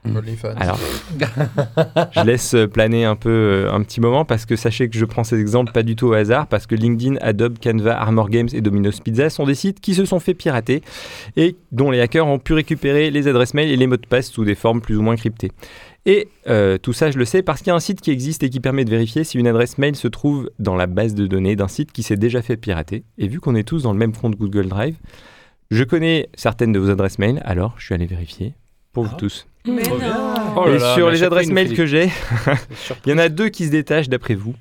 OnlyFans. 0.06 0.56
Alors, 0.58 0.80
je 2.12 2.22
laisse 2.22 2.56
planer 2.72 3.06
un 3.06 3.16
peu 3.16 3.30
euh, 3.30 3.72
un 3.72 3.82
petit 3.84 4.02
moment 4.02 4.26
parce 4.26 4.46
que 4.46 4.56
sachez 4.56 4.90
que 4.90 4.98
je 4.98 5.06
prends 5.06 5.24
ces 5.24 5.40
exemples 5.40 5.72
pas 5.72 5.84
du 5.84 5.96
tout 5.96 6.08
au 6.08 6.14
hasard 6.14 6.48
parce 6.48 6.68
que 6.68 6.76
LinkedIn, 6.76 7.18
Adobe, 7.22 7.58
Canva, 7.62 8.00
Armor 8.00 8.30
Games 8.30 8.50
et 8.54 8.62
Domino's 8.62 9.00
Pizza 9.00 9.30
sont 9.30 9.46
des 9.46 9.56
sites 9.56 9.80
qui 9.80 9.94
se 9.94 10.06
sont 10.06 10.20
fait 10.20 10.34
pirater 10.34 10.82
et 11.38 11.56
dont 11.72 11.92
les 11.92 12.00
hackers 12.00 12.28
ont 12.28 12.40
pu 12.40 12.54
récupérer 12.54 13.12
les 13.12 13.28
adresses 13.28 13.54
mail 13.54 13.72
et 13.72 13.78
les 13.78 13.88
mots 13.88 13.98
de 13.98 14.06
passe 14.06 14.30
sous 14.30 14.46
des 14.46 14.56
formes 14.56 14.82
plus 14.82 14.98
ou 14.98 15.02
moins 15.02 15.16
cryptées. 15.16 15.52
Et 16.06 16.28
euh, 16.48 16.78
tout 16.78 16.92
ça, 16.92 17.12
je 17.12 17.18
le 17.18 17.26
sais 17.26 17.44
parce 17.44 17.60
qu'il 17.60 17.68
y 17.68 17.72
a 17.72 17.76
un 17.76 17.80
site 17.80 18.02
qui 18.02 18.12
existe 18.12 18.44
et 18.44 18.50
qui 18.50 18.60
permet 18.60 18.84
de 18.84 18.90
vérifier 18.90 19.24
si 19.24 19.38
une 19.38 19.48
adresse 19.48 19.78
mail 19.78 19.96
se 19.96 20.10
trouve 20.10 20.50
dans 20.60 20.76
la 20.76 20.88
base 20.88 21.14
de 21.14 21.28
données 21.28 21.56
d'un 21.56 21.70
site 21.70 21.92
qui 21.94 22.04
s'est 22.04 22.18
déjà 22.18 22.42
fait 22.42 22.58
pirater. 22.58 23.04
Et 23.18 23.28
vu 23.28 23.40
qu'on 23.40 23.56
est 23.56 23.64
tous 23.64 23.84
dans 23.84 23.94
le 23.94 24.00
même 24.00 24.14
compte 24.14 24.36
Google 24.36 24.68
Drive, 24.68 24.98
je 25.72 25.84
connais 25.84 26.30
certaines 26.36 26.74
de 26.74 26.80
vos 26.80 26.90
adresses 26.90 27.20
mail, 27.20 27.42
alors 27.46 27.76
je 27.78 27.86
suis 27.86 27.96
allé 27.96 28.06
vérifier 28.06 28.54
pour 28.92 29.06
vous 29.06 29.16
tous. 29.16 29.48
Mais 29.66 29.84
non. 29.84 29.98
Oh 30.58 30.66
là 30.68 30.76
et 30.76 30.80
là, 30.80 30.94
sur 30.96 31.10
les 31.10 31.24
adresses 31.24 31.50
mail 31.50 31.74
que 31.74 31.86
j'ai, 31.86 32.12
il 33.06 33.12
y 33.12 33.14
en 33.14 33.18
a 33.18 33.30
deux 33.30 33.50
qui 33.50 33.66
se 33.66 33.72
détachent 33.72 34.10
d'après 34.10 34.36
vous. 34.36 34.56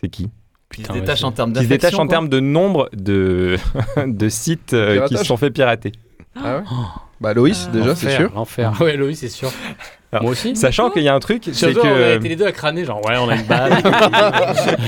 C'est 0.00 0.08
qui? 0.08 0.30
Qui 0.74 0.84
se 0.84 0.92
détache 0.92 1.20
vas-y. 1.20 1.28
en 1.28 1.32
termes 1.32 1.52
Qui 1.52 1.64
se 1.64 1.68
détachent 1.68 1.98
en 1.98 2.06
termes 2.06 2.28
de 2.28 2.40
nombre 2.40 2.88
de, 2.92 3.56
de 4.06 4.28
sites 4.28 4.72
euh, 4.74 5.06
qui 5.06 5.16
se 5.16 5.24
sont 5.24 5.36
fait 5.36 5.50
pirater. 5.50 5.92
Ah 6.36 6.58
ouais? 6.58 6.64
Bah 7.20 7.34
Loïs, 7.34 7.68
déjà, 7.72 7.94
c'est 7.94 8.16
sûr. 8.16 8.32
L'enfer. 8.34 8.72
Ouais, 8.80 8.96
Loïs, 8.96 9.18
c'est 9.18 9.28
sûr. 9.28 9.50
Alors, 10.12 10.24
Moi 10.24 10.32
aussi. 10.32 10.54
Sachant 10.56 10.90
qu'il 10.90 11.02
y 11.02 11.08
a 11.08 11.14
un 11.14 11.20
truc, 11.20 11.42
c'est 11.46 11.54
Surtout, 11.54 11.80
on 11.86 11.90
a 11.90 11.94
que. 11.94 12.16
été 12.16 12.28
les 12.28 12.36
deux 12.36 12.44
à 12.46 12.52
crâner, 12.52 12.84
genre, 12.84 13.00
ouais, 13.06 13.16
on 13.18 13.28
a 13.30 13.36
une 13.36 13.46
base. 13.46 13.72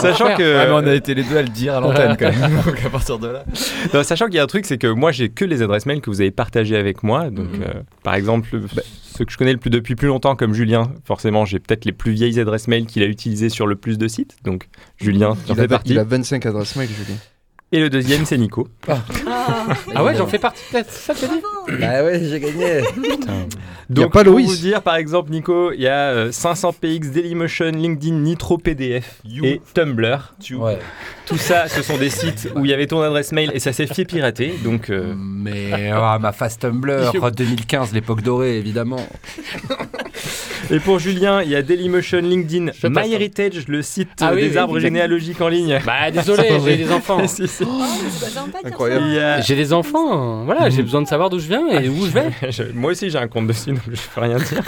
Sachant 0.00 0.34
que. 0.36 0.42
Ouais, 0.42 0.66
mais 0.66 0.72
on 0.72 0.86
a 0.90 0.94
été 0.94 1.14
les 1.14 1.22
deux 1.22 1.36
à 1.36 1.42
le 1.42 1.48
dire 1.48 1.74
à 1.74 1.80
l'antenne 1.80 2.16
quand 2.18 2.30
même. 2.32 2.62
Donc 2.64 2.84
à 2.84 2.90
partir 2.90 3.18
de 3.18 3.28
là. 3.28 3.44
Non, 3.92 4.02
sachant 4.02 4.26
qu'il 4.26 4.36
y 4.36 4.38
a 4.38 4.42
un 4.42 4.46
truc, 4.48 4.66
c'est 4.66 4.78
que 4.78 4.86
moi 4.86 5.12
j'ai 5.12 5.28
que 5.28 5.44
les 5.44 5.62
adresses 5.62 5.86
mail 5.86 6.00
que 6.00 6.10
vous 6.10 6.20
avez 6.20 6.30
partagées 6.30 6.76
avec 6.76 7.02
moi. 7.02 7.30
Donc, 7.30 7.44
Mhm. 7.52 7.62
euh, 7.62 7.80
par 8.02 8.14
exemple, 8.14 8.48
bah, 8.74 8.82
ceux 9.02 9.24
que 9.24 9.32
je 9.32 9.36
connais 9.36 9.52
le 9.52 9.58
plus 9.58 9.70
depuis 9.70 9.94
plus 9.96 10.08
longtemps, 10.08 10.34
comme 10.34 10.54
Julien, 10.54 10.90
forcément, 11.04 11.44
j'ai 11.44 11.58
peut-être 11.58 11.84
les 11.84 11.92
plus 11.92 12.12
vieilles 12.12 12.40
adresses 12.40 12.66
mail 12.68 12.86
qu'il 12.86 13.02
a 13.02 13.06
utilisées 13.06 13.48
sur 13.50 13.66
le 13.66 13.76
plus 13.76 13.98
de 13.98 14.08
sites. 14.08 14.36
Donc, 14.44 14.68
Julien, 14.96 15.34
j'en 15.46 15.54
Il 15.54 15.58
a, 15.60 15.62
fais 15.62 15.68
partie. 15.68 15.90
il 15.92 15.98
a 15.98 16.04
25 16.04 16.46
adresses 16.46 16.74
mail, 16.76 16.88
Julien. 16.88 17.18
Et 17.74 17.80
le 17.80 17.90
deuxième, 17.90 18.24
c'est 18.24 18.38
Nico. 18.38 18.68
Ah 18.86 20.04
ouais, 20.04 20.14
j'en 20.14 20.28
fais 20.28 20.38
partie 20.38 20.62
peut-être. 20.70 20.92
Ça 20.92 21.12
te 21.12 21.26
dit 21.26 21.42
Bah 21.80 22.04
ouais, 22.04 22.20
j'ai 22.22 22.38
gagné. 22.38 22.82
Donc, 23.90 24.12
pas 24.12 24.22
pour 24.22 24.38
vous 24.38 24.54
dire, 24.54 24.80
par 24.80 24.94
exemple, 24.94 25.32
Nico, 25.32 25.72
il 25.72 25.80
y 25.80 25.88
a 25.88 26.10
euh, 26.10 26.30
500px, 26.30 27.10
Dailymotion, 27.10 27.72
LinkedIn, 27.72 28.14
Nitro 28.14 28.58
PDF 28.58 29.20
et 29.42 29.60
Tumblr. 29.74 30.34
Ouais. 30.52 30.78
Tout 31.26 31.36
ça, 31.36 31.66
ce 31.66 31.82
sont 31.82 31.98
des 31.98 32.10
sites 32.10 32.48
où 32.54 32.64
il 32.64 32.70
y 32.70 32.74
avait 32.74 32.86
ton 32.86 33.02
adresse 33.02 33.32
mail 33.32 33.50
et 33.52 33.58
ça 33.58 33.72
s'est 33.72 33.88
fait 33.88 34.04
pirater. 34.04 34.54
Donc, 34.62 34.88
euh, 34.90 35.12
Mais 35.16 35.92
oh, 35.92 36.18
ma 36.20 36.30
face 36.30 36.56
Tumblr, 36.60 37.10
2015, 37.36 37.92
l'époque 37.92 38.22
dorée, 38.22 38.56
évidemment. 38.56 39.04
Et 40.70 40.80
pour 40.80 40.98
Julien, 40.98 41.42
il 41.42 41.50
y 41.50 41.56
a 41.56 41.62
Dailymotion, 41.62 42.18
LinkedIn. 42.20 42.70
MyHeritage, 42.88 43.68
le 43.68 43.82
site 43.82 44.08
Ah 44.20 44.30
euh, 44.30 44.34
oui, 44.34 44.42
des 44.42 44.50
oui, 44.50 44.56
arbres 44.58 44.74
oui. 44.74 44.80
généalogiques 44.80 45.40
en 45.40 45.48
ligne. 45.48 45.78
Bah 45.84 46.10
désolé, 46.10 46.48
j'ai 46.64 46.76
des 46.76 46.92
enfants. 46.92 47.22
Si, 47.34 47.48
si. 47.48 47.63
Incroyable. 48.64 49.04
Il 49.06 49.12
y 49.14 49.18
a- 49.18 49.40
J'ai 49.40 49.56
des 49.56 49.72
enfants. 49.72 50.44
Voilà, 50.44 50.70
j'ai 50.70 50.82
besoin 50.82 51.02
de 51.02 51.06
savoir 51.08 51.30
d'où 51.30 51.38
je 51.38 51.48
viens 51.48 51.66
et 51.68 51.88
où 51.88 52.04
je 52.06 52.10
vais. 52.10 52.30
Je- 52.50 52.72
Moi 52.74 52.92
aussi 52.92 53.10
j'ai 53.10 53.18
un 53.18 53.28
compte 53.28 53.46
dessus 53.46 53.70
donc 53.72 53.80
je 53.90 54.00
peux 54.14 54.20
rien 54.20 54.36
dire. 54.38 54.62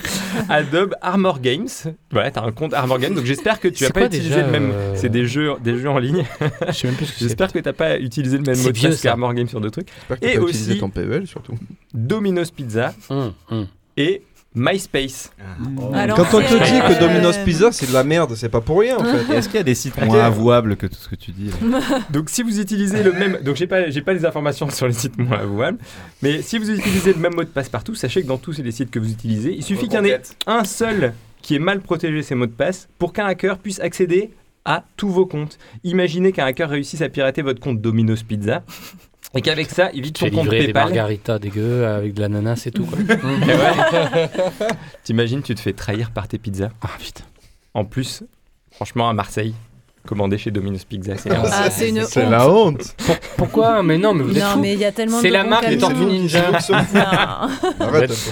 Adobe 0.49 0.95
Armor 1.03 1.41
Games. 1.41 1.69
Voilà, 2.11 2.31
t'as 2.31 2.43
un 2.43 2.53
compte 2.53 2.75
Armor 2.75 2.99
Games 2.99 3.15
donc 3.15 3.25
j'espère 3.25 3.61
que 3.61 3.69
tu 3.69 3.77
C'est 3.79 3.87
as 3.87 3.91
pas 3.91 4.01
quoi 4.01 4.07
utilisé 4.09 4.31
déjà, 4.35 4.47
le 4.47 4.53
même. 4.53 4.71
euh, 4.73 4.93
C'est 4.97 5.09
des 5.09 5.27
jeux, 5.27 5.53
des 5.63 5.77
jeux 5.79 5.91
en 5.91 5.99
ligne. 5.99 6.25
Je 6.69 6.73
sais 6.73 6.87
même 6.89 6.97
plus 6.97 7.07
ce 7.07 7.13
que 7.13 7.19
c'est. 7.19 7.25
J'espère 7.27 7.53
que 7.53 7.59
t'as 7.59 7.73
pas 7.73 7.99
utilisé 7.99 8.37
le 8.39 8.45
même 8.45 8.55
C'est 8.55 8.65
mot 8.65 8.73
de 8.73 8.79
vieux, 8.79 8.89
passe 8.91 8.99
ça. 9.01 9.09
qu'Armor 9.09 9.35
Games 9.35 9.49
sur 9.49 9.61
deux 9.61 9.71
trucs. 9.71 9.89
J'espère 9.89 10.21
que 10.21 10.27
Et 10.27 10.33
tu 10.33 10.39
as 10.39 10.43
utilisé 10.43 10.71
aussi- 10.73 10.81
ton 10.81 10.91
PEL 10.91 11.27
surtout. 11.27 11.55
Domino's 11.95 12.51
Pizza 12.51 12.95
Hum, 13.11 13.33
hum. 13.51 13.67
et 13.97 14.23
MySpace. 14.57 15.31
Alors, 15.93 16.17
Quand 16.17 16.39
on 16.39 16.41
te 16.41 16.55
dit 16.55 16.95
que 16.95 16.99
Domino's 16.99 17.37
Pizza 17.45 17.71
c'est 17.73 17.89
de 17.89 17.93
la 17.93 18.05
merde, 18.05 18.35
c'est 18.35 18.49
pas 18.49 18.63
pour 18.63 18.81
rien 18.81 18.97
en 18.97 19.05
fait. 19.05 19.35
Est-ce 19.35 19.49
qu'il 19.49 19.59
y 19.59 19.61
a 19.61 19.65
des 19.65 19.75
sites 19.75 20.03
moins 20.03 20.21
avouables 20.21 20.77
que 20.77 20.87
tout 20.87 20.97
ce 20.97 21.09
que 21.09 21.15
tu 21.15 21.31
dis 21.31 21.51
là 21.63 21.81
Donc 22.11 22.31
si 22.31 22.43
vous 22.43 22.59
utilisez 22.59 23.03
le 23.03 23.13
même, 23.13 23.39
donc 23.43 23.57
j'ai 23.57 23.67
pas, 23.67 23.91
j'ai 23.91 24.01
pas 24.01 24.15
les 24.15 24.25
informations 24.25 24.71
sur 24.71 24.87
les 24.87 24.95
sites 24.95 25.19
moins 25.19 25.41
avouables, 25.41 25.79
mais 26.23 26.41
si 26.41 26.59
vous 26.59 26.71
utilisez 26.71 27.13
le 27.13 27.19
même 27.21 27.35
mot 27.35 27.45
de 27.45 27.49
passe 27.49 27.69
partout, 27.69 27.95
sachez 27.95 28.23
que 28.23 28.27
dans 28.27 28.39
tous 28.39 28.59
les 28.59 28.73
sites 28.73 28.91
que 28.91 28.99
vous 28.99 29.11
utilisez, 29.11 29.55
il 29.55 29.63
suffit 29.63 29.89
qu'il 29.89 29.95
y 29.95 29.99
en 29.99 30.05
ait 30.05 30.21
un 30.47 30.65
seul 30.65 31.13
qui 31.43 31.55
ait 31.55 31.61
mal 31.61 31.81
protégé 31.81 32.23
ses 32.23 32.35
mots 32.35 32.47
de 32.47 32.51
passe 32.51 32.89
pour 32.99 33.13
qu'un 33.13 33.27
hacker 33.27 33.59
puisse 33.59 33.79
accéder 33.81 34.31
à 34.65 34.85
tous 34.97 35.11
vos 35.11 35.27
comptes. 35.27 35.59
Imaginez 35.85 36.33
qu'un 36.33 36.47
hacker 36.47 36.71
réussisse 36.71 37.03
à 37.03 37.09
pirater 37.11 37.43
votre 37.43 37.61
compte 37.61 37.81
Domino's 37.81 38.23
Pizza 38.23 38.65
et 39.35 39.43
qu'avec 39.43 39.71
ça, 39.71 39.91
il 39.93 40.03
vide 40.03 40.17
ton 40.17 40.31
compte 40.31 40.45
livrer 40.45 40.59
des 40.61 40.65
PayPal. 40.67 40.85
margaritas 40.85 41.39
dégueu 41.39 41.87
avec 41.87 42.15
de 42.15 42.21
l'ananas 42.23 42.63
et 42.67 42.71
tout 42.71 42.85
quoi. 42.85 42.99
Et 43.09 43.55
ouais. 43.55 44.29
T'imagines, 45.05 45.43
tu 45.43 45.55
te 45.55 45.61
fais 45.61 45.73
trahir 45.73 46.11
par 46.11 46.29
tes 46.29 46.39
pizzas. 46.39 46.71
Ah 46.83 46.89
putain. 46.99 47.25
En 47.75 47.85
plus, 47.85 48.23
franchement, 48.73 49.09
à 49.09 49.13
Marseille, 49.13 49.55
commander 50.07 50.39
chez 50.39 50.51
Domino's 50.51 50.85
Pizza, 50.85 51.17
c'est 51.17 51.31
Ah, 51.31 51.69
c'est 51.69 51.91
une 51.91 52.05
C'est 52.05 52.25
honte. 52.25 52.31
la 52.31 52.49
honte. 52.49 52.97
Pourquoi? 53.37 53.83
Mais 53.83 53.99
non, 53.99 54.15
mais 54.15 54.23
vous 54.23 54.37
êtes 54.37 54.43
Non, 54.43 54.51
fous. 54.53 54.61
mais 54.61 54.73
il 54.75 54.79
y 54.79 54.85
a 54.85 54.93
tellement 54.93 55.21
C'est 55.21 55.29
la 55.31 55.45
marque 55.45 55.69
des. 55.69 55.77
Tortues 55.79 56.07
Ninja. 56.07 56.51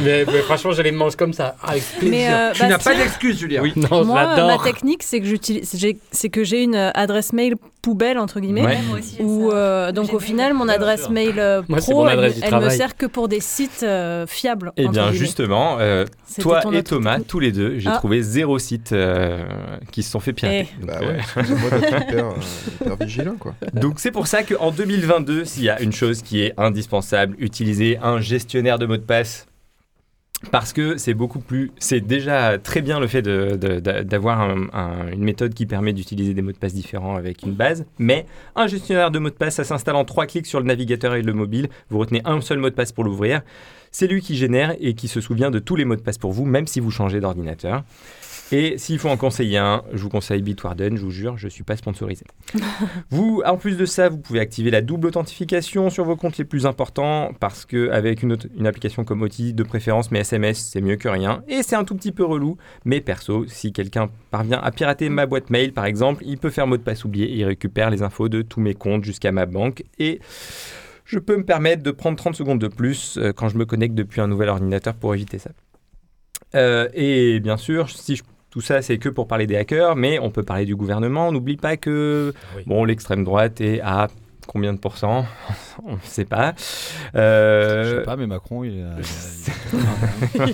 Mais, 0.02 0.24
mais 0.26 0.38
franchement, 0.42 0.72
je 0.72 0.82
les 0.82 0.92
mange 0.92 1.16
comme 1.16 1.32
ça, 1.32 1.56
avec 1.62 1.82
plaisir. 1.98 2.10
Mais 2.10 2.32
euh, 2.32 2.52
Tu 2.52 2.62
n'as 2.62 2.78
pas 2.78 2.94
d'excuse, 2.94 3.38
Julien. 3.38 3.60
Oui. 3.62 3.72
non, 3.76 4.04
moi, 4.04 4.36
ma 4.36 4.58
technique, 4.62 5.02
c'est 5.02 5.20
que 5.20 5.26
j'utilise, 5.26 5.70
j'ai- 5.76 5.98
c'est 6.10 6.28
que 6.28 6.44
j'ai 6.44 6.62
une 6.62 6.76
adresse 6.76 7.32
mail 7.32 7.56
poubelle 7.84 8.18
entre 8.18 8.40
guillemets. 8.40 8.64
Ouais. 8.64 8.78
Où, 9.20 9.52
euh, 9.52 9.92
donc 9.92 10.12
au 10.14 10.18
final, 10.18 10.54
mon 10.54 10.68
adresse 10.68 11.10
mail 11.10 11.34
euh, 11.38 11.62
Moi, 11.68 11.78
pro, 11.78 12.02
mon 12.04 12.08
elle, 12.08 12.18
adresse 12.18 12.40
elle 12.42 12.56
me 12.56 12.68
sert 12.70 12.96
que 12.96 13.04
pour 13.06 13.28
des 13.28 13.40
sites 13.40 13.82
euh, 13.82 14.26
fiables. 14.26 14.72
Eh 14.76 14.84
entre 14.84 14.92
bien, 14.92 15.02
guillemets. 15.04 15.18
justement, 15.18 15.76
euh, 15.80 16.06
toi 16.40 16.62
et 16.72 16.82
Thomas, 16.82 17.16
truc. 17.16 17.26
tous 17.26 17.40
les 17.40 17.52
deux, 17.52 17.78
j'ai 17.78 17.90
Ah. 17.90 17.96
trouvé 17.98 18.22
zéro 18.22 18.58
site 18.58 18.92
euh, 18.92 19.44
qui 19.92 20.02
se 20.02 20.10
sont 20.10 20.20
fait 20.20 20.32
pirater. 20.32 20.68
Donc, 20.80 20.88
Bah 20.90 21.00
ouais, 21.00 21.18
excusez-moi 21.18 21.70
d'être 21.70 22.02
hyper, 22.02 22.26
hyper 22.80 22.96
vigilant 23.06 23.36
quoi. 23.38 23.54
Donc 23.74 23.94
c'est 23.98 24.10
pour 24.10 24.26
ça 24.26 24.42
qu'en 24.42 24.70
2022, 24.70 25.44
s'il 25.44 25.64
y 25.64 25.68
a 25.70 25.80
une 25.82 25.92
chose 25.92 26.22
qui 26.22 26.40
est 26.42 26.54
indispensable, 26.56 27.36
utiliser 27.38 27.98
un 28.02 28.18
gestionnaire 28.20 28.78
de 28.78 28.86
mots 28.86 28.96
de 28.96 29.02
passe. 29.02 29.46
Parce 30.50 30.72
que 30.72 30.96
c'est 30.96 31.14
beaucoup 31.14 31.40
plus. 31.40 31.72
C'est 31.78 32.00
déjà 32.00 32.58
très 32.58 32.80
bien 32.82 33.00
le 33.00 33.06
fait 33.06 33.22
d'avoir 33.22 34.40
un- 34.40 34.66
un- 34.72 35.08
une 35.12 35.22
méthode 35.24 35.54
qui 35.54 35.66
permet 35.66 35.92
d'utiliser 35.92 36.34
des 36.34 36.42
mots 36.42 36.52
de 36.52 36.56
passe 36.58 36.74
différents 36.74 37.16
avec 37.16 37.42
une 37.42 37.52
base. 37.52 37.84
Mais 37.98 38.26
un 38.56 38.66
gestionnaire 38.66 39.10
de 39.10 39.18
mots 39.18 39.30
de 39.30 39.34
passe, 39.34 39.54
ça 39.56 39.64
s'installe 39.64 39.96
en 39.96 40.04
trois 40.04 40.26
clics 40.26 40.46
sur 40.46 40.60
le 40.60 40.66
navigateur 40.66 41.14
et 41.14 41.22
le 41.22 41.32
mobile. 41.32 41.68
Vous 41.90 41.98
retenez 41.98 42.22
un 42.24 42.40
seul 42.40 42.58
mot 42.58 42.70
de 42.70 42.74
passe 42.74 42.92
pour 42.92 43.04
l'ouvrir. 43.04 43.42
C'est 43.90 44.06
lui 44.08 44.20
qui 44.22 44.34
génère 44.36 44.74
et 44.80 44.94
qui 44.94 45.06
se 45.08 45.20
souvient 45.20 45.50
de 45.52 45.60
tous 45.60 45.76
les 45.76 45.84
mots 45.84 45.94
de 45.96 46.00
passe 46.00 46.18
pour 46.18 46.32
vous, 46.32 46.44
même 46.44 46.66
si 46.66 46.80
vous 46.80 46.90
changez 46.90 47.20
d'ordinateur. 47.20 47.84
Et 48.52 48.76
s'il 48.78 48.98
faut 48.98 49.08
en 49.08 49.16
conseiller 49.16 49.58
un, 49.58 49.82
je 49.92 50.02
vous 50.02 50.10
conseille 50.10 50.42
Bitwarden, 50.42 50.96
je 50.96 51.02
vous 51.02 51.10
jure, 51.10 51.38
je 51.38 51.48
suis 51.48 51.64
pas 51.64 51.76
sponsorisé. 51.76 52.24
vous, 53.10 53.42
en 53.44 53.56
plus 53.56 53.76
de 53.76 53.86
ça, 53.86 54.08
vous 54.08 54.18
pouvez 54.18 54.38
activer 54.40 54.70
la 54.70 54.82
double 54.82 55.08
authentification 55.08 55.88
sur 55.90 56.04
vos 56.04 56.14
comptes 56.14 56.36
les 56.36 56.44
plus 56.44 56.66
importants 56.66 57.32
parce 57.40 57.64
que 57.64 57.90
avec 57.90 58.22
une, 58.22 58.36
une 58.56 58.66
application 58.66 59.04
comme 59.04 59.22
OTI, 59.22 59.54
de 59.54 59.62
préférence, 59.62 60.10
mais 60.10 60.20
SMS, 60.20 60.58
c'est 60.58 60.80
mieux 60.82 60.96
que 60.96 61.08
rien. 61.08 61.42
Et 61.48 61.62
c'est 61.62 61.74
un 61.76 61.84
tout 61.84 61.94
petit 61.96 62.12
peu 62.12 62.24
relou, 62.24 62.56
mais 62.84 63.00
perso, 63.00 63.46
si 63.48 63.72
quelqu'un 63.72 64.10
parvient 64.30 64.60
à 64.60 64.70
pirater 64.70 65.08
ma 65.08 65.26
boîte 65.26 65.50
mail, 65.50 65.72
par 65.72 65.86
exemple, 65.86 66.22
il 66.26 66.38
peut 66.38 66.50
faire 66.50 66.66
mot 66.66 66.76
de 66.76 66.82
passe 66.82 67.04
oublié 67.04 67.26
et 67.26 67.36
il 67.36 67.44
récupère 67.44 67.90
les 67.90 68.02
infos 68.02 68.28
de 68.28 68.42
tous 68.42 68.60
mes 68.60 68.74
comptes 68.74 69.04
jusqu'à 69.04 69.32
ma 69.32 69.46
banque. 69.46 69.84
Et 69.98 70.20
je 71.06 71.18
peux 71.18 71.36
me 71.36 71.44
permettre 71.44 71.82
de 71.82 71.90
prendre 71.90 72.16
30 72.18 72.34
secondes 72.34 72.60
de 72.60 72.68
plus 72.68 73.16
euh, 73.18 73.32
quand 73.32 73.48
je 73.48 73.56
me 73.58 73.64
connecte 73.64 73.94
depuis 73.94 74.20
un 74.20 74.26
nouvel 74.28 74.48
ordinateur 74.50 74.94
pour 74.94 75.14
éviter 75.14 75.38
ça. 75.38 75.50
Euh, 76.54 76.88
et 76.94 77.40
bien 77.40 77.56
sûr, 77.56 77.88
si 77.90 78.16
je- 78.16 78.22
tout 78.54 78.60
ça, 78.60 78.82
c'est 78.82 78.98
que 78.98 79.08
pour 79.08 79.26
parler 79.26 79.48
des 79.48 79.56
hackers, 79.56 79.96
mais 79.96 80.20
on 80.20 80.30
peut 80.30 80.44
parler 80.44 80.64
du 80.64 80.76
gouvernement. 80.76 81.26
On 81.26 81.32
n'oublie 81.32 81.56
pas 81.56 81.76
que 81.76 82.32
bon, 82.68 82.84
l'extrême 82.84 83.24
droite 83.24 83.60
est 83.60 83.80
à 83.80 84.06
combien 84.46 84.72
de 84.72 84.78
pourcents 84.78 85.26
On 85.84 85.94
ne 85.94 85.98
sait 86.04 86.24
pas. 86.24 86.54
Euh, 87.16 87.82
Je 87.82 87.98
sais 87.98 88.04
pas, 88.04 88.14
mais 88.14 88.28
Macron, 88.28 88.62
il 88.62 88.80
a. 88.80 88.94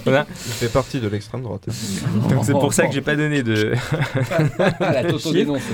Voilà. 0.02 0.26
Il 0.46 0.52
fait 0.52 0.72
partie 0.72 0.98
de 0.98 1.08
l'extrême 1.08 1.42
droite. 1.42 1.68
Donc 2.30 2.42
c'est 2.46 2.52
pour 2.52 2.72
ça 2.72 2.86
que 2.86 2.94
j'ai 2.94 3.02
pas 3.02 3.16
donné 3.16 3.42
de. 3.42 3.74
La. 4.80 5.02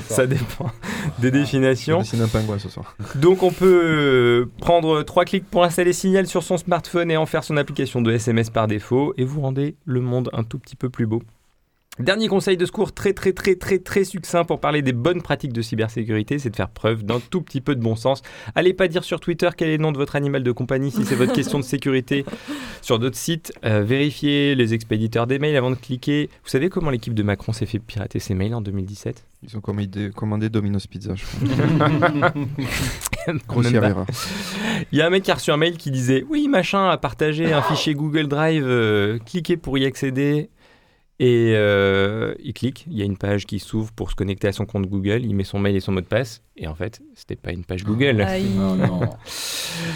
Ça 0.09 0.27
dépend 0.27 0.73
des 1.21 1.31
définitions. 1.31 1.99
Je 2.01 2.11
dessine 2.11 2.23
un 2.23 2.27
pingouin 2.27 2.59
ce 2.59 2.69
soir. 2.69 2.97
Donc 3.15 3.45
on 3.45 3.53
peut 3.53 3.83
euh, 3.85 4.51
prendre 4.59 5.05
trois 5.05 5.25
clics 5.25 5.49
pour 5.49 5.63
installer 5.63 5.93
Signal 5.93 6.27
sur 6.27 6.43
son 6.43 6.57
smartphone 6.57 7.13
et 7.13 7.17
en 7.17 7.27
faire 7.27 7.45
son 7.45 7.57
application 7.57 8.03
de 8.03 8.11
SMS 8.11 8.51
par 8.51 8.67
défaut 8.67 9.15
et 9.17 9.25
vous 9.25 9.43
rendez 9.43 9.77
le 9.85 10.01
monde 10.01 10.29
un 10.33 10.43
tout 10.43 10.59
petit 10.59 10.75
peu 10.75 10.91
plus 10.91 11.07
beau. 11.07 11.23
Dernier 11.99 12.29
conseil 12.29 12.59
de 12.59 12.67
secours 12.67 12.93
très 12.93 13.15
très 13.15 13.33
très 13.33 13.55
très 13.55 13.79
très 13.79 14.05
succinct 14.05 14.45
pour 14.45 14.61
parler 14.61 14.83
des 14.83 14.93
bonnes 14.93 15.23
pratiques 15.23 15.55
de 15.55 15.63
cybersécurité, 15.63 16.39
c'est 16.39 16.51
de 16.51 16.57
faire 16.57 16.69
preuve 16.69 17.05
d'un 17.05 17.21
tout 17.21 17.41
petit 17.41 17.63
peu 17.63 17.75
de 17.75 17.81
bon 17.81 17.97
sens. 17.97 18.21
Allez 18.55 18.75
pas 18.75 18.87
dire 18.87 19.03
sur 19.03 19.19
Twitter 19.19 19.49
quel 19.57 19.71
est 19.71 19.79
le 19.79 19.83
nom 19.83 19.93
de 19.93 19.97
votre 19.97 20.15
animal 20.15 20.43
de 20.43 20.53
compagnie 20.53 20.91
si 20.91 21.07
c'est 21.07 21.15
votre 21.15 21.33
question 21.35 21.59
de 21.59 21.65
sécurité. 21.65 22.27
Sur 22.83 22.99
d'autres 22.99 23.17
sites, 23.17 23.51
euh, 23.65 23.83
vérifiez 23.83 24.55
les 24.55 24.75
expéditeurs 24.75 25.27
des 25.27 25.39
mails 25.39 25.57
avant 25.57 25.71
de 25.71 25.77
cliquer. 25.77 26.29
Vous 26.45 26.51
savez 26.51 26.69
comment 26.69 26.91
l'équipe 26.91 27.15
de 27.15 27.23
Macron 27.23 27.55
s'est 27.55 27.65
fait 27.65 27.79
pirater 27.79 28.19
ses 28.19 28.35
mails 28.35 28.55
en 28.55 28.61
2017 28.61 29.25
Ils 29.45 29.57
ont 29.57 29.63
commandé, 29.63 30.11
commandé 30.15 30.51
Domino's 30.51 30.87
Pizza, 30.87 31.15
je 31.15 31.25
crois. 31.25 32.33
Grossière 33.49 33.85
erreur. 33.85 34.07
Il 34.93 34.99
y 34.99 35.03
a 35.03 35.07
un 35.07 35.11
mec 35.11 35.23
qui 35.23 35.31
a 35.31 35.35
reçu 35.35 35.51
un 35.51 35.57
mail 35.57 35.79
qui 35.79 35.91
disait 35.91 36.25
Oui, 36.29 36.47
machin, 36.47 36.91
a 36.91 36.99
partagé 36.99 37.55
un 37.55 37.63
fichier 37.63 37.95
Google 37.95 38.29
Drive, 38.29 38.65
euh, 38.67 39.19
cliquez 39.25 39.57
pour 39.57 39.79
y 39.79 39.87
accéder. 39.87 40.51
Et 41.19 41.53
euh, 41.57 42.35
il 42.45 42.53
clique, 42.53 42.85
il 42.91 42.99
y 42.99 43.01
a 43.01 43.07
une 43.07 43.17
page 43.17 43.47
qui 43.47 43.59
s'ouvre 43.59 43.91
pour 43.93 44.11
se 44.11 44.15
connecter 44.15 44.49
à 44.49 44.53
son 44.53 44.67
compte 44.67 44.87
Google, 44.87 45.23
il 45.25 45.35
met 45.35 45.45
son 45.45 45.59
mail 45.59 45.75
et 45.75 45.81
son 45.81 45.93
mot 45.93 46.03
de 46.03 46.07
passe, 46.07 46.43
et 46.59 46.67
en 46.67 46.75
fait, 46.75 47.01
c'était 47.15 47.37
pas 47.37 47.53
une 47.53 47.65
page 47.65 47.85
Google. 47.85 48.21
Aïe. 48.21 48.45
Oh 48.59 48.75
non. 48.77 49.01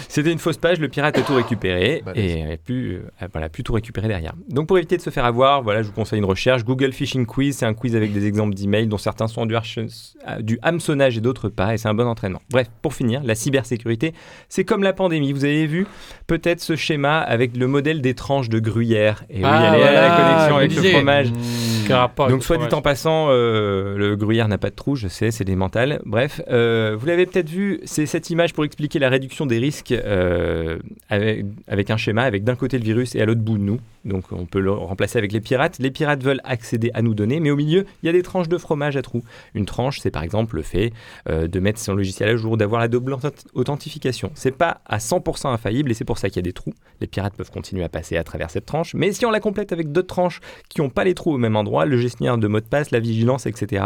C'était 0.07 0.31
une 0.31 0.39
fausse 0.39 0.57
page, 0.57 0.79
le 0.79 0.89
pirate 0.89 1.17
a 1.17 1.21
tout 1.21 1.33
récupéré 1.35 2.01
Balèze. 2.05 2.35
et 2.35 2.53
a 2.53 2.57
pu, 2.57 2.93
euh, 2.95 3.09
a- 3.19 3.27
voilà, 3.31 3.49
pu 3.49 3.63
tout 3.63 3.73
récupérer 3.73 4.07
derrière. 4.07 4.33
Donc 4.49 4.67
pour 4.67 4.77
éviter 4.77 4.97
de 4.97 5.01
se 5.01 5.09
faire 5.09 5.25
avoir, 5.25 5.63
voilà, 5.63 5.81
je 5.81 5.87
vous 5.87 5.93
conseille 5.93 6.19
une 6.19 6.25
recherche. 6.25 6.63
Google 6.63 6.91
Phishing 6.91 7.25
Quiz, 7.25 7.57
c'est 7.57 7.65
un 7.65 7.73
quiz 7.73 7.95
avec 7.95 8.11
des 8.13 8.27
exemples 8.27 8.53
d'emails 8.53 8.87
dont 8.87 8.97
certains 8.99 9.27
sont 9.27 9.45
du, 9.45 9.55
euh, 9.55 10.41
du 10.41 10.59
hameçonnage 10.61 11.17
et 11.17 11.21
d'autres 11.21 11.49
pas, 11.49 11.73
et 11.73 11.77
c'est 11.77 11.87
un 11.87 11.93
bon 11.93 12.05
entraînement. 12.07 12.41
Bref, 12.51 12.67
pour 12.81 12.93
finir, 12.93 13.21
la 13.23 13.33
cybersécurité, 13.35 14.13
c'est 14.49 14.65
comme 14.65 14.83
la 14.83 14.93
pandémie. 14.93 15.33
Vous 15.33 15.45
avez 15.45 15.65
vu 15.65 15.87
peut-être 16.27 16.61
ce 16.61 16.75
schéma 16.75 17.19
avec 17.19 17.55
le 17.57 17.67
modèle 17.67 18.01
des 18.01 18.13
tranches 18.13 18.49
de 18.49 18.59
gruyère. 18.59 19.23
Et 19.29 19.37
oui, 19.37 19.41
Ah, 19.45 19.71
elle 19.75 19.81
est 19.81 19.83
là, 19.85 19.91
la 19.93 20.09
voilà, 20.09 20.23
connexion 20.23 20.57
avec 20.57 20.69
le 20.75 20.75
disais. 20.81 20.91
Fromage. 21.11 21.31
Quel 21.31 21.80
avec 21.93 22.15
Donc, 22.29 22.43
soit 22.43 22.57
dit 22.57 22.73
en 22.73 22.81
passant, 22.81 23.27
euh, 23.29 23.97
le 23.97 24.15
gruyère 24.15 24.47
n'a 24.47 24.57
pas 24.57 24.69
de 24.69 24.75
trou, 24.75 24.95
je 24.95 25.07
sais, 25.07 25.31
c'est 25.31 25.43
des 25.43 25.55
mentales. 25.55 26.01
Bref, 26.05 26.41
euh, 26.49 26.95
vous 26.99 27.05
l'avez 27.05 27.25
peut-être 27.25 27.49
vu, 27.49 27.79
c'est 27.85 28.05
cette 28.05 28.29
image 28.29 28.53
pour 28.53 28.63
expliquer 28.65 28.99
la 28.99 29.09
réduction 29.09 29.45
des 29.45 29.57
risques 29.59 29.91
euh, 29.91 30.77
avec, 31.09 31.45
avec 31.67 31.89
un 31.89 31.97
schéma 31.97 32.23
avec 32.23 32.43
d'un 32.43 32.55
côté 32.55 32.77
le 32.77 32.83
virus 32.83 33.15
et 33.15 33.21
à 33.21 33.25
l'autre 33.25 33.41
bout 33.41 33.57
de 33.57 33.63
nous. 33.63 33.79
Donc, 34.05 34.31
on 34.31 34.45
peut 34.45 34.59
le 34.59 34.71
remplacer 34.71 35.19
avec 35.19 35.31
les 35.31 35.41
pirates. 35.41 35.77
Les 35.79 35.91
pirates 35.91 36.23
veulent 36.23 36.41
accéder 36.43 36.89
à 36.95 37.01
nos 37.03 37.13
données, 37.13 37.39
mais 37.39 37.51
au 37.51 37.55
milieu, 37.55 37.85
il 38.01 38.07
y 38.07 38.09
a 38.09 38.11
des 38.11 38.23
tranches 38.23 38.49
de 38.49 38.57
fromage 38.57 38.97
à 38.97 39.03
trous. 39.03 39.23
Une 39.53 39.65
tranche, 39.65 39.99
c'est 39.99 40.09
par 40.09 40.23
exemple 40.23 40.55
le 40.55 40.63
fait 40.63 40.91
de 41.29 41.59
mettre 41.59 41.79
son 41.79 41.93
logiciel 41.93 42.29
à 42.29 42.35
jour, 42.35 42.57
d'avoir 42.57 42.81
la 42.81 42.87
double 42.87 43.13
authent- 43.13 43.45
authentification. 43.53 44.31
C'est 44.33 44.55
pas 44.57 44.81
à 44.87 44.97
100% 44.97 45.49
infaillible 45.53 45.91
et 45.91 45.93
c'est 45.93 46.05
pour 46.05 46.17
ça 46.17 46.29
qu'il 46.29 46.37
y 46.37 46.39
a 46.39 46.43
des 46.43 46.53
trous. 46.53 46.73
Les 46.99 47.07
pirates 47.07 47.35
peuvent 47.35 47.51
continuer 47.51 47.83
à 47.83 47.89
passer 47.89 48.17
à 48.17 48.23
travers 48.23 48.49
cette 48.49 48.65
tranche, 48.65 48.93
mais 48.95 49.11
si 49.11 49.25
on 49.25 49.31
la 49.31 49.39
complète 49.39 49.71
avec 49.71 49.91
d'autres 49.91 50.07
tranches 50.07 50.39
qui 50.69 50.81
n'ont 50.81 50.89
pas 50.89 51.03
les 51.03 51.13
trous 51.13 51.33
au 51.33 51.37
même 51.37 51.55
endroit, 51.55 51.80
le 51.85 51.97
gestionnaire 51.97 52.37
de 52.37 52.47
mot 52.47 52.59
de 52.59 52.65
passe, 52.65 52.91
la 52.91 52.99
vigilance, 52.99 53.45
etc. 53.45 53.83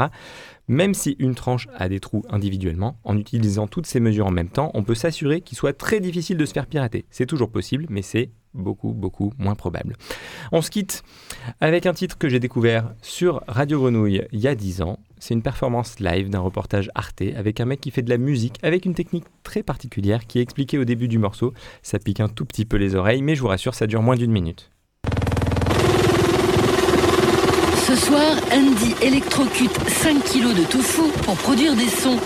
Même 0.68 0.94
si 0.94 1.16
une 1.20 1.36
tranche 1.36 1.68
a 1.76 1.90
des 1.90 2.00
trous 2.00 2.24
individuellement, 2.30 2.98
en 3.04 3.18
utilisant 3.18 3.68
toutes 3.68 3.86
ces 3.86 4.00
mesures 4.00 4.26
en 4.26 4.32
même 4.32 4.50
temps, 4.50 4.72
on 4.74 4.84
peut 4.84 4.96
s'assurer 4.96 5.42
qu'il 5.42 5.58
soit 5.58 5.78
très 5.78 6.00
difficile 6.00 6.38
de 6.38 6.46
se 6.46 6.54
faire 6.54 6.66
pirater. 6.66 7.06
C'est 7.12 7.28
toujours 7.28 7.52
possible, 7.52 7.86
mais 7.90 8.02
c'est 8.02 8.32
beaucoup, 8.56 8.94
beaucoup 8.94 9.32
moins 9.38 9.56
probable. 9.56 9.96
On 10.52 10.62
se 10.62 10.72
quitte 10.72 11.04
avec 11.62 11.86
un 11.86 11.94
titre 11.94 12.18
que 12.18 12.30
j'ai 12.30 12.40
découvert 12.40 12.94
sur 13.02 13.44
Radio 13.48 13.80
Grenouille 13.80 14.24
il 14.32 14.40
y 14.40 14.48
a 14.48 14.56
10 14.56 14.82
ans. 14.82 15.00
C'est 15.20 15.34
une 15.34 15.42
performance 15.42 16.00
live 16.00 16.30
d'un 16.30 16.40
reportage 16.40 16.90
Arte 16.96 17.24
avec 17.36 17.60
un 17.60 17.66
mec 17.66 17.82
qui 17.82 17.92
fait 17.92 18.02
de 18.02 18.10
la 18.10 18.18
musique 18.18 18.58
avec 18.64 18.86
une 18.86 18.96
technique 18.96 19.26
très 19.44 19.64
particulière 19.64 20.26
qui 20.26 20.40
est 20.40 20.42
expliquée 20.42 20.78
au 20.78 20.86
début 20.86 21.08
du 21.08 21.20
morceau. 21.20 21.54
Ça 21.84 22.00
pique 22.00 22.20
un 22.20 22.28
tout 22.28 22.46
petit 22.46 22.66
peu 22.66 22.78
les 22.78 22.96
oreilles, 22.96 23.22
mais 23.22 23.36
je 23.36 23.42
vous 23.42 23.48
rassure, 23.48 23.76
ça 23.76 23.88
dure 23.88 24.02
moins 24.02 24.16
d'une 24.16 24.32
minute. 24.32 24.72
Ce 27.88 27.96
soir, 27.96 28.36
Andy 28.52 28.96
électrocute 29.00 29.72
5 29.88 30.24
kilos 30.24 30.56
de 30.56 30.64
tofu 30.64 31.04
pour 31.24 31.36
produire 31.36 31.76
des 31.76 31.88
sons. 31.88 32.18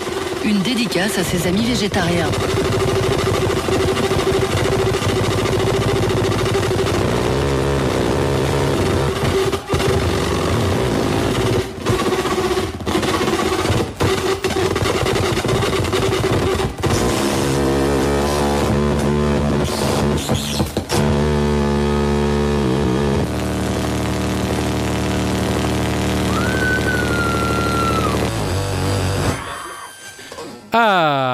Une 0.42 0.62
dédicace 0.62 1.18
à 1.18 1.22
ses 1.22 1.46
amis 1.46 1.66
végétariens. 1.66 2.30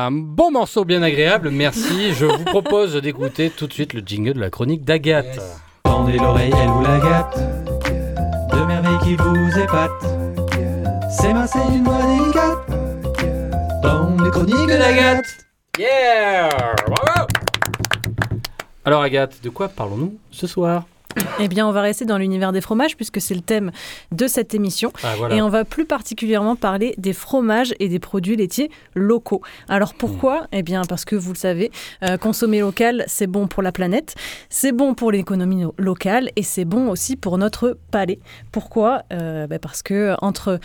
Un 0.06 0.12
bon 0.12 0.52
morceau 0.52 0.84
bien 0.84 1.02
agréable, 1.02 1.50
merci. 1.50 2.12
Je 2.12 2.26
vous 2.26 2.44
propose 2.44 2.94
d'écouter 2.94 3.50
tout 3.50 3.66
de 3.66 3.72
suite 3.72 3.92
le 3.92 4.02
jingle 4.06 4.34
de 4.34 4.40
la 4.40 4.50
chronique 4.50 4.84
d'Agathe. 4.84 5.40
Tendez 5.82 6.16
l'oreille, 6.16 6.52
elle 6.62 6.68
vous 6.68 6.82
la 6.82 6.98
gâte. 7.00 7.36
De 8.52 8.64
merveilles 8.64 8.98
qui 9.02 9.16
vous 9.16 9.58
épatent. 9.58 10.06
C'est 11.10 11.34
masser 11.34 11.58
une 11.74 11.82
voix 11.82 12.02
délicate. 12.02 13.82
Dans 13.82 14.24
les 14.24 14.30
chroniques 14.30 14.68
d'Agathe. 14.68 15.26
Yeah 15.76 16.50
Bravo 16.86 17.26
Alors 18.84 19.02
Agathe, 19.02 19.42
de 19.42 19.48
quoi 19.48 19.68
parlons-nous 19.68 20.16
ce 20.30 20.46
soir? 20.46 20.84
Eh 21.40 21.48
bien, 21.48 21.66
on 21.66 21.72
va 21.72 21.82
rester 21.82 22.04
dans 22.06 22.16
l'univers 22.18 22.52
des 22.52 22.60
fromages 22.60 22.96
puisque 22.96 23.20
c'est 23.20 23.34
le 23.34 23.40
thème 23.42 23.70
de 24.12 24.26
cette 24.26 24.54
émission. 24.54 24.92
Ah, 25.02 25.14
voilà. 25.16 25.34
Et 25.34 25.42
on 25.42 25.48
va 25.48 25.64
plus 25.64 25.84
particulièrement 25.84 26.56
parler 26.56 26.94
des 26.98 27.12
fromages 27.12 27.74
et 27.78 27.88
des 27.88 27.98
produits 27.98 28.36
laitiers 28.36 28.70
locaux. 28.94 29.42
Alors 29.68 29.94
pourquoi? 29.94 30.46
Eh 30.52 30.62
bien, 30.62 30.82
parce 30.88 31.04
que 31.04 31.16
vous 31.16 31.32
le 31.32 31.38
savez, 31.38 31.70
euh, 32.02 32.16
consommer 32.16 32.60
local, 32.60 33.04
c'est 33.06 33.26
bon 33.26 33.46
pour 33.48 33.62
la 33.62 33.72
planète, 33.72 34.14
c'est 34.48 34.72
bon 34.72 34.94
pour 34.94 35.12
l'économie 35.12 35.56
no- 35.56 35.74
locale 35.78 36.30
et 36.36 36.42
c'est 36.42 36.64
bon 36.64 36.88
aussi 36.88 37.16
pour 37.16 37.36
notre 37.38 37.78
palais. 37.90 38.18
Pourquoi? 38.52 39.02
Euh, 39.12 39.46
ben, 39.46 39.58
Parce 39.58 39.82
que 39.82 40.14
entre 40.22 40.58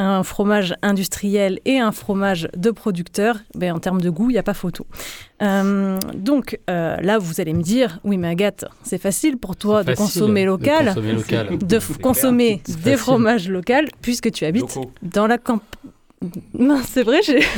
un 0.00 0.22
fromage 0.22 0.74
industriel 0.82 1.58
et 1.64 1.78
un 1.78 1.92
fromage 1.92 2.48
de 2.56 2.70
producteur, 2.70 3.36
ben, 3.54 3.72
en 3.74 3.78
termes 3.78 4.00
de 4.00 4.10
goût, 4.10 4.30
il 4.30 4.34
n'y 4.34 4.38
a 4.38 4.42
pas 4.42 4.54
photo. 4.54 4.86
Euh, 5.42 5.98
donc 6.14 6.58
euh, 6.68 6.96
là, 6.98 7.18
vous 7.18 7.40
allez 7.40 7.52
me 7.54 7.62
dire, 7.62 7.98
oui, 8.04 8.16
mais 8.18 8.28
Agathe, 8.28 8.64
c'est 8.82 8.98
facile 8.98 9.36
pour 9.38 9.56
toi 9.56 9.82
de 9.82 9.94
facile 9.94 10.04
consommer 10.04 10.42
de 10.42 10.46
local, 10.48 10.86
consommer 10.86 11.12
local. 11.12 11.58
de 11.58 11.78
consommer 12.02 12.46
clair. 12.58 12.76
C'est 12.76 12.82
des 12.84 12.96
fromages 12.96 13.48
locaux, 13.48 13.72
puisque 14.02 14.30
tu 14.32 14.44
habites 14.44 14.78
dans 15.02 15.26
la 15.26 15.38
camp- 15.38 15.62
Non, 16.58 16.80
c'est 16.86 17.02
vrai, 17.02 17.20
j'ai. 17.24 17.40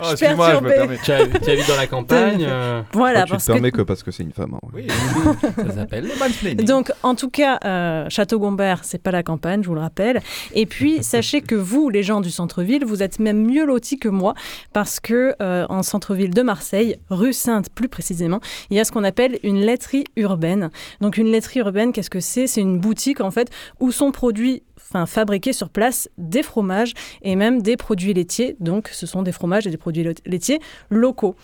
Oh, 0.00 0.10
excuse-moi, 0.12 0.54
je 0.54 0.60
me 0.64 0.68
permets. 0.68 0.98
Tu, 1.02 1.10
habites- 1.10 1.40
tu 1.42 1.50
habites 1.50 1.68
dans 1.68 1.76
la 1.76 1.86
campagne 1.88 2.46
euh, 2.48 2.82
Voilà, 2.92 3.22
Oh, 3.22 3.24
tu 3.24 3.30
parce 3.32 3.44
te 3.46 3.52
permets 3.52 3.72
que. 3.72 3.78
que 3.78 3.82
parce 3.82 4.04
que 4.04 4.12
c'est 4.12 4.22
une 4.22 4.32
femme. 4.32 4.54
hein. 4.54 4.82
Ça 5.66 5.74
s'appelle 5.74 6.04
le 6.06 6.16
mansplaining. 6.18 6.64
Donc, 6.64 6.92
en 7.02 7.16
tout 7.16 7.30
cas, 7.30 7.58
euh, 7.64 8.06
Château-Gombert, 8.08 8.84
c'est 8.84 9.02
pas 9.02 9.10
la 9.10 9.24
campagne, 9.24 9.62
je 9.64 9.68
vous 9.68 9.74
le 9.74 9.80
rappelle. 9.80 10.20
Et 10.54 10.66
puis, 10.66 11.02
sachez 11.02 11.40
que 11.40 11.56
vous, 11.56 11.88
les 11.90 12.04
gens 12.04 12.20
du 12.20 12.30
centre-ville, 12.30 12.84
vous 12.84 13.02
êtes 13.02 13.18
même 13.18 13.44
mieux 13.44 13.66
lotis 13.66 13.98
que 13.98 14.08
moi, 14.08 14.34
parce 14.72 15.00
que 15.00 15.34
euh, 15.42 15.66
en 15.68 15.82
centre-ville 15.82 16.32
de 16.32 16.42
Marseille, 16.42 16.96
rue 17.10 17.32
Sainte 17.32 17.70
plus 17.74 17.88
précisément, 17.88 18.40
il 18.70 18.76
y 18.76 18.80
a 18.80 18.84
ce 18.84 18.92
qu'on 18.92 19.04
appelle 19.04 19.38
une 19.42 19.60
laiterie 19.60 20.04
urbaine. 20.16 20.70
Donc, 21.00 21.16
une 21.16 21.26
laiterie 21.32 21.58
urbaine, 21.60 21.92
qu'est-ce 21.92 22.10
que 22.10 22.20
c'est? 22.20 22.46
C'est 22.46 22.60
une 22.60 22.78
boutique 22.78 23.20
en 23.20 23.32
fait 23.32 23.50
où 23.80 23.90
sont 23.90 24.12
produits 24.12 24.62
enfin 24.88 25.06
fabriqués 25.06 25.52
sur 25.52 25.68
place 25.68 26.08
des 26.18 26.42
fromages 26.42 26.94
et 27.22 27.36
même 27.36 27.62
des 27.62 27.76
produits 27.76 28.14
laitiers. 28.14 28.56
Donc 28.60 28.88
ce 28.92 29.06
sont 29.06 29.22
des 29.22 29.32
fromages 29.32 29.66
et 29.66 29.70
des 29.70 29.76
produits 29.76 30.06
laitiers 30.26 30.60
locaux. 30.90 31.36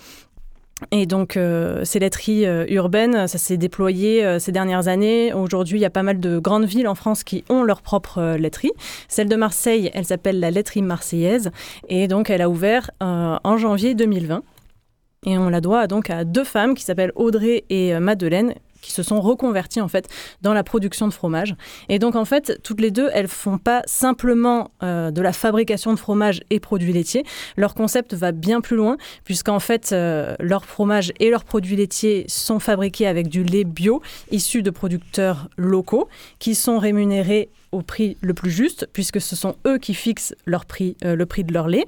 Et 0.91 1.07
donc, 1.07 1.37
euh, 1.37 1.85
ces 1.85 1.99
laiteries 1.99 2.47
euh, 2.47 2.67
urbaines, 2.69 3.29
ça 3.29 3.39
s'est 3.39 3.57
déployé 3.57 4.25
euh, 4.25 4.39
ces 4.39 4.51
dernières 4.51 4.89
années. 4.89 5.33
Aujourd'hui, 5.33 5.79
il 5.79 5.81
y 5.81 5.87
a 5.87 5.91
pas 5.91 6.03
mal 6.03 6.19
de 6.19 6.39
grandes 6.39 6.65
villes 6.65 6.89
en 6.89 6.97
France 6.97 7.23
qui 7.23 7.45
ont 7.49 7.63
leur 7.63 7.81
propre 7.81 8.37
laiterie. 8.37 8.73
Celle 9.09 9.29
de 9.29 9.37
Marseille, 9.37 9.91
elle 9.95 10.05
s'appelle 10.05 10.41
la 10.41 10.51
laiterie 10.51 10.83
marseillaise. 10.83 11.51
Et 11.89 12.09
donc, 12.09 12.29
elle 12.29 12.43
a 12.43 12.51
ouvert 12.51 12.91
en 13.01 13.57
janvier 13.57 13.95
2020. 13.95 14.43
Et 15.27 15.39
on 15.39 15.49
la 15.49 15.63
doit 15.63 15.87
donc 15.87 16.11
à 16.11 16.25
deux 16.25 16.45
femmes 16.45 16.75
qui 16.75 16.85
s'appellent 16.85 17.13
Audrey 17.15 17.65
et 17.71 17.99
Madeleine 17.99 18.55
qui 18.85 18.93
se 18.93 19.03
sont 19.03 19.21
reconverties 19.21 19.81
en 19.81 19.89
fait 19.89 20.09
dans 20.43 20.53
la 20.53 20.63
production 20.63 21.09
de 21.09 21.13
fromage. 21.13 21.57
Et 21.89 21.99
donc 21.99 22.15
en 22.17 22.25
fait, 22.25 22.61
toutes 22.63 22.81
les 22.81 22.91
deux, 22.91 23.09
elles 23.13 23.29
font 23.29 23.59
pas 23.59 23.83
simplement 23.87 24.71
euh, 24.83 25.11
de 25.11 25.23
la 25.23 25.33
fabrication 25.33 25.93
de 25.93 25.99
fromage 25.99 26.43
et 26.51 26.61
produits 26.61 26.93
laitiers. 26.93 27.25
Leur 27.57 27.75
concept 27.75 28.15
va 28.15 28.33
bien 28.33 28.61
plus 28.61 28.77
loin, 28.77 28.97
puisqu'en 29.25 29.61
fait, 29.61 29.91
euh, 29.93 30.35
leurs 30.39 30.67
fromages 30.67 31.13
et 31.19 31.31
leurs 31.31 31.45
produits 31.45 31.77
laitiers 31.77 32.27
sont 32.29 32.61
fabriqués 32.61 33.07
avec 33.07 33.29
du 33.29 33.43
lait 33.43 33.65
bio 33.65 34.03
issu 34.31 34.63
de 34.63 34.71
producteurs 34.71 35.49
locaux 35.57 36.09
qui 36.39 36.55
sont 36.55 36.79
rémunérés 36.79 37.49
au 37.75 37.83
prix 37.83 38.17
le 38.21 38.33
plus 38.35 38.51
juste, 38.51 38.89
puisque 38.93 39.21
ce 39.21 39.35
sont 39.37 39.57
eux 39.67 39.79
qui 39.79 39.95
fixent 39.95 40.35
leur 40.47 40.65
prix, 40.65 40.97
euh, 41.05 41.15
le 41.17 41.27
prix 41.27 41.45
de 41.45 41.53
leur 41.53 41.69
lait. 41.69 41.87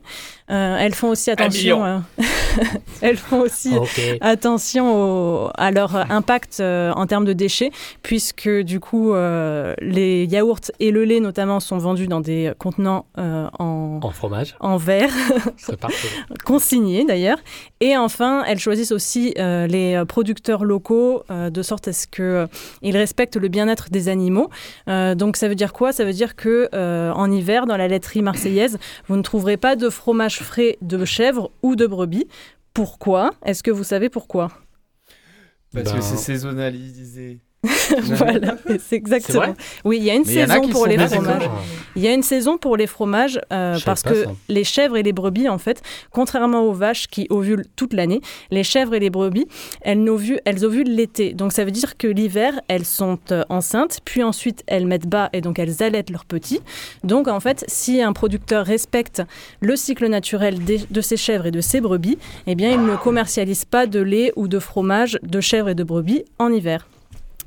Euh, 0.50 0.76
elles 0.78 0.94
font 0.94 1.08
aussi 1.08 1.30
attention. 1.30 1.84
euh, 1.84 1.98
elles 3.00 3.16
font 3.16 3.40
aussi 3.40 3.76
Ok. 3.76 4.00
attention 4.20 5.44
au- 5.46 5.50
à 5.56 5.70
leur 5.70 5.94
impact 6.10 6.58
euh, 6.60 6.92
en 6.92 7.06
termes 7.06 7.24
de 7.24 7.32
déchets, 7.32 7.70
puisque 8.02 8.48
du 8.48 8.80
coup, 8.80 9.12
euh, 9.12 9.74
les 9.80 10.24
yaourts 10.26 10.70
et 10.80 10.90
le 10.90 11.04
lait 11.04 11.20
notamment 11.20 11.60
sont 11.60 11.78
vendus 11.78 12.06
dans 12.08 12.20
des 12.20 12.52
contenants 12.58 13.06
euh, 13.18 13.48
en, 13.58 14.00
En 14.02 14.10
fromage. 14.10 14.56
en 14.60 14.76
verre, 14.76 15.10
consignés 16.44 17.04
d'ailleurs. 17.04 17.38
Et 17.80 17.96
enfin, 17.96 18.44
elles 18.46 18.58
choisissent 18.58 18.92
aussi 18.92 19.34
euh, 19.38 19.66
les 19.66 20.02
producteurs 20.08 20.64
locaux 20.64 21.22
euh, 21.30 21.50
de 21.50 21.62
sorte 21.62 21.88
à 21.88 21.92
ce 21.92 22.06
qu'ils 22.06 22.96
respectent 22.96 23.36
le 23.36 23.48
bien-être 23.48 23.90
des 23.90 24.08
animaux. 24.08 24.50
Euh, 24.88 25.14
donc 25.14 25.36
ça 25.36 25.48
veut 25.48 25.54
dire 25.54 25.72
quoi 25.76 25.92
Ça 25.92 26.04
veut 26.04 26.12
dire 26.14 26.34
que 26.36 26.68
euh, 26.74 27.12
en 27.12 27.30
hiver, 27.30 27.66
dans 27.66 27.76
la 27.76 27.86
laiterie 27.86 28.22
marseillaise, 28.22 28.78
vous 29.08 29.16
ne 29.16 29.22
trouverez 29.22 29.56
pas 29.58 29.76
de 29.76 29.90
fromage 29.90 30.38
frais 30.40 30.78
de 30.80 31.04
chèvre 31.04 31.50
ou 31.62 31.76
de 31.76 31.86
brebis. 31.86 32.26
Pourquoi? 32.72 33.30
Est-ce 33.44 33.62
que 33.62 33.70
vous 33.70 33.84
savez 33.84 34.08
pourquoi? 34.08 34.48
Parce 35.72 35.84
Ben- 35.90 35.96
que 35.96 36.00
c'est 36.02 36.16
saisonnalisé. 36.16 37.40
voilà, 38.02 38.56
c'est 38.86 38.96
exactement. 38.96 39.54
oui, 39.84 39.98
il 39.98 40.04
y 40.04 40.10
a 40.10 40.14
une 40.14 40.24
saison 40.24 40.68
pour 40.68 40.86
les 40.86 40.96
fromages. 40.98 41.50
Il 41.96 42.02
y 42.02 42.08
a 42.08 42.12
une 42.12 42.22
saison 42.22 42.58
pour 42.58 42.76
les 42.76 42.86
fromages 42.86 43.40
euh, 43.52 43.78
parce 43.84 44.02
que 44.02 44.24
ça. 44.24 44.30
les 44.48 44.64
chèvres 44.64 44.96
et 44.96 45.02
les 45.02 45.12
brebis, 45.12 45.48
en 45.48 45.58
fait, 45.58 45.82
contrairement 46.10 46.62
aux 46.62 46.72
vaches 46.72 47.06
qui 47.08 47.26
ovulent 47.30 47.64
toute 47.76 47.92
l'année, 47.94 48.20
les 48.50 48.62
chèvres 48.64 48.94
et 48.94 49.00
les 49.00 49.10
brebis, 49.10 49.46
elles, 49.80 50.02
n'ovulent- 50.02 50.40
elles 50.44 50.64
ovulent 50.64 50.94
l'été. 50.94 51.32
Donc 51.32 51.52
ça 51.52 51.64
veut 51.64 51.70
dire 51.70 51.96
que 51.96 52.06
l'hiver, 52.06 52.60
elles 52.68 52.84
sont 52.84 53.18
euh, 53.32 53.42
enceintes, 53.48 54.00
puis 54.04 54.22
ensuite 54.22 54.62
elles 54.66 54.86
mettent 54.86 55.06
bas 55.08 55.30
et 55.32 55.40
donc 55.40 55.58
elles 55.58 55.82
allaitent 55.82 56.10
leurs 56.10 56.24
petits. 56.26 56.60
Donc 57.04 57.28
en 57.28 57.40
fait, 57.40 57.64
si 57.68 58.02
un 58.02 58.12
producteur 58.12 58.66
respecte 58.66 59.22
le 59.60 59.76
cycle 59.76 60.06
naturel 60.08 60.62
des- 60.64 60.82
de 60.90 61.00
ses 61.00 61.16
chèvres 61.16 61.46
et 61.46 61.50
de 61.50 61.60
ses 61.60 61.80
brebis, 61.80 62.18
eh 62.46 62.54
bien 62.54 62.70
il 62.72 62.82
ne 62.84 62.96
commercialise 62.96 63.64
pas 63.64 63.86
de 63.86 64.00
lait 64.00 64.32
ou 64.36 64.48
de 64.48 64.58
fromage 64.58 65.18
de 65.22 65.40
chèvres 65.40 65.70
et 65.70 65.74
de 65.74 65.84
brebis 65.84 66.24
en 66.38 66.52
hiver. 66.52 66.86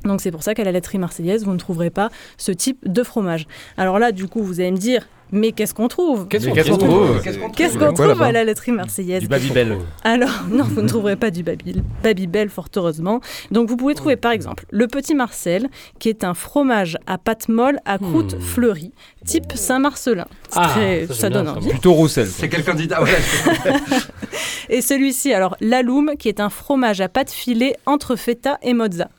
Donc 0.06 0.22
c'est 0.22 0.32
pour 0.32 0.44
ça 0.44 0.54
qu'à 0.54 0.64
la 0.64 0.72
laiterie 0.72 0.98
marseillaise, 0.98 1.44
vous 1.46 1.52
ne 1.54 1.58
trouverez 1.60 1.90
pas 1.90 2.10
ce 2.38 2.52
type 2.52 2.80
de 2.86 3.04
fromage. 3.04 3.48
Alors 3.78 4.00
là, 4.00 4.12
du 4.12 4.28
coup, 4.28 4.42
vous 4.44 4.60
allez 4.62 4.72
me 4.72 4.78
dire, 4.78 5.08
mais 5.32 5.52
qu'est-ce 5.52 5.74
qu'on 5.76 5.88
trouve? 5.90 6.28
Qu'est-ce 6.28 6.48
qu'on 6.48 6.54
qu'est-ce 6.56 6.70
qu'on 6.72 6.78
trouve? 6.78 6.90
Trouve 7.10 7.22
Qu'est-ce 7.22 7.38
qu'on 7.38 7.50
Qu'est-ce 7.52 7.78
trouve 7.78 8.22
à 8.24 8.32
la 8.32 8.44
laiterie 8.46 8.72
marseillaise? 8.72 9.22
Du 9.22 9.28
Babybel. 9.28 9.78
alors, 10.04 10.32
non, 10.50 10.64
vous 10.64 10.82
ne 10.82 10.88
trouverez 10.88 11.18
pas 11.18 11.30
du 11.32 11.44
Baby- 11.44 11.84
Babybel, 12.02 12.50
fort 12.50 12.70
heureusement. 12.76 13.20
Donc, 13.52 13.68
vous 13.70 13.76
pouvez 13.78 13.94
trouver, 13.94 14.16
par 14.16 14.32
exemple, 14.32 14.66
le 14.72 14.88
Petit 14.88 15.14
Marcel, 15.14 15.68
qui 16.00 16.10
est 16.10 16.24
un 16.24 16.34
fromage 16.34 16.98
à 17.06 17.18
pâte 17.20 17.48
molle 17.50 17.78
à 17.86 17.98
croûte 18.00 18.36
Hmm. 18.36 18.42
fleurie, 18.42 18.92
type 19.26 19.52
Saint-Marcelin. 19.54 20.26
Ah, 20.56 20.70
très- 20.74 21.06
ça, 21.08 21.30
bien, 21.30 21.40
donne 21.44 21.54
ça, 21.54 21.58
envie. 21.60 21.70
Plutôt 21.70 21.94
Roussel. 21.94 22.26
C'est 22.28 22.50
quel 22.50 22.64
candidat 22.64 23.00
je- 23.06 24.74
Et 24.74 24.82
celui-ci, 24.82 25.34
alors, 25.34 25.56
l'Aloum, 25.62 26.14
qui 26.18 26.30
est 26.30 26.40
un 26.40 26.50
fromage 26.50 27.02
à 27.02 27.10
pâte 27.10 27.32
filée 27.32 27.76
entre 27.86 28.16
feta 28.16 28.58
et 28.64 28.74
mozza. 28.74 29.10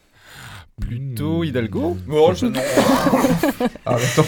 Plutôt 0.80 1.44
Hidalgo? 1.44 1.96
Oh, 2.10 2.32
je... 2.34 2.46
non. 2.46 2.60
Arrêtons. 3.86 4.24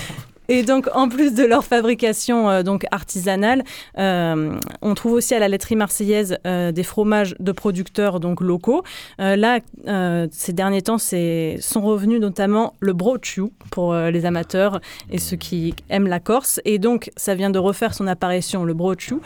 Et 0.48 0.64
donc, 0.64 0.88
en 0.94 1.08
plus 1.08 1.34
de 1.34 1.44
leur 1.44 1.64
fabrication 1.64 2.50
euh, 2.50 2.62
donc 2.62 2.84
artisanale, 2.90 3.62
euh, 3.98 4.58
on 4.82 4.94
trouve 4.94 5.12
aussi 5.12 5.34
à 5.34 5.38
la 5.38 5.48
laiterie 5.48 5.76
marseillaise 5.76 6.36
euh, 6.46 6.72
des 6.72 6.82
fromages 6.82 7.36
de 7.38 7.52
producteurs 7.52 8.18
donc 8.18 8.40
locaux. 8.40 8.82
Euh, 9.20 9.36
là, 9.36 9.60
euh, 9.86 10.26
ces 10.32 10.52
derniers 10.52 10.82
temps, 10.82 10.98
c'est 10.98 11.56
sont 11.60 11.80
revenus 11.80 12.20
notamment 12.20 12.74
le 12.80 12.92
brochu 12.92 13.44
pour 13.70 13.92
euh, 13.92 14.10
les 14.10 14.26
amateurs 14.26 14.80
et 15.10 15.18
ceux 15.18 15.36
qui 15.36 15.74
aiment 15.88 16.08
la 16.08 16.20
Corse. 16.20 16.60
Et 16.64 16.78
donc, 16.78 17.10
ça 17.16 17.34
vient 17.34 17.50
de 17.50 17.58
refaire 17.58 17.94
son 17.94 18.06
apparition, 18.06 18.64
le 18.64 18.74
brochu, 18.74 19.20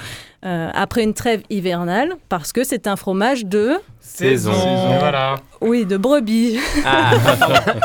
euh, 0.45 0.71
après 0.75 1.03
une 1.03 1.15
trêve 1.15 1.43
hivernale, 1.51 2.15
parce 2.29 2.53
que 2.53 2.65
c'est 2.65 2.87
un 2.87 2.97
fromage 2.97 3.47
de, 3.47 3.77
Saison. 4.01 4.53
Voilà. 5.01 5.37
oui, 5.61 5.85
de 5.85 5.97
brebis. 5.97 6.59
Ah, 6.85 7.15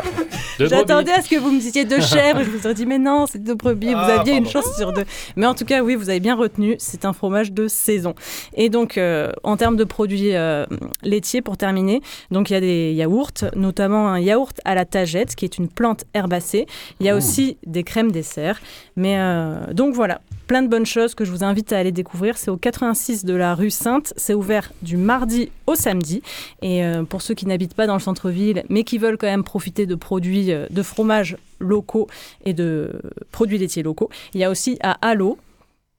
De 0.60 0.68
J'attendais 0.68 1.12
à 1.12 1.22
ce 1.22 1.30
que 1.30 1.38
vous 1.38 1.52
me 1.52 1.60
disiez 1.60 1.86
de 1.86 1.99
chèvre. 1.99 2.43
Je 2.43 2.49
vous 2.49 2.68
ai 2.68 2.74
dit, 2.74 2.86
mais 2.86 2.99
non, 2.99 3.26
c'est 3.26 3.41
de 3.43 3.54
brebis. 3.54 3.93
Vous 3.93 3.99
Ah, 3.99 4.20
aviez 4.20 4.36
une 4.36 4.47
chance 4.47 4.76
sur 4.78 4.93
deux. 4.93 5.06
Mais 5.36 5.47
en 5.47 5.56
tout 5.56 5.66
cas, 5.66 5.82
oui, 5.82 5.95
vous 5.95 6.10
avez 6.10 6.20
bien 6.20 6.36
retenu. 6.36 6.76
C'est 6.78 7.06
un 7.06 7.14
fromage 7.14 7.52
de 7.52 7.68
saison. 7.68 8.14
Et 8.54 8.70
donc, 8.70 8.97
euh, 8.97 9.32
en 9.43 9.58
termes 9.58 9.76
de 9.78 9.84
produits 9.84 10.36
euh, 10.36 10.66
laitiers, 11.04 11.41
pour 11.41 11.58
terminer, 11.58 12.02
donc 12.30 12.49
il 12.49 12.54
y 12.54 12.56
a 12.56 12.62
des 12.62 12.93
yaourts, 12.93 13.32
notamment 13.56 14.10
un 14.10 14.20
yaourt 14.20 14.60
à 14.64 14.76
la 14.76 14.86
tagette, 14.86 15.36
qui 15.36 15.45
est 15.45 15.58
une 15.58 15.68
plante 15.68 16.04
herbacée. 16.14 16.68
Il 16.99 17.08
y 17.08 17.10
a 17.10 17.16
aussi 17.16 17.58
des 17.66 17.84
crèmes 17.84 18.12
dessert. 18.12 18.60
Mais 18.95 19.16
euh, 19.18 19.74
donc 19.74 19.95
voilà, 19.95 20.22
plein 20.52 20.64
de 20.64 20.68
bonnes 20.68 20.86
choses 20.86 21.16
que 21.16 21.24
je 21.24 21.32
vous 21.32 21.45
invite 21.45 21.72
à 21.72 21.78
aller 21.78 21.93
découvrir. 21.93 22.38
C'est 22.38 22.52
au 22.52 22.58
86 22.58 23.24
de 23.24 23.34
la 23.34 23.56
rue 23.56 23.70
Sainte. 23.70 24.14
C'est 24.18 24.34
ouvert 24.34 24.74
du 24.82 24.97
mardi 24.97 25.49
au 25.66 25.76
samedi. 25.76 26.22
Et 26.62 26.84
euh, 26.84 27.04
pour 27.04 27.22
ceux 27.22 27.34
qui 27.34 27.45
n'habitent 27.45 27.74
pas 27.74 27.88
dans 27.88 27.93
le 27.93 28.02
centre-ville, 28.02 28.66
mais 28.68 28.84
qui 28.84 28.97
veulent 28.97 29.18
quand 29.18 29.28
même 29.28 29.45
profiter 29.45 29.86
de 29.86 29.95
produits 29.95 30.52
euh, 30.52 30.68
de 30.70 30.84
fromages 30.84 31.38
locaux 31.60 32.10
et 32.43 32.52
de 32.52 32.91
produits 33.32 33.60
laitiers 33.60 33.82
locaux, 33.82 34.10
il 34.34 34.41
y 34.41 34.43
a 34.43 34.49
aussi 34.49 34.78
à 34.82 34.97
Allo, 35.02 35.38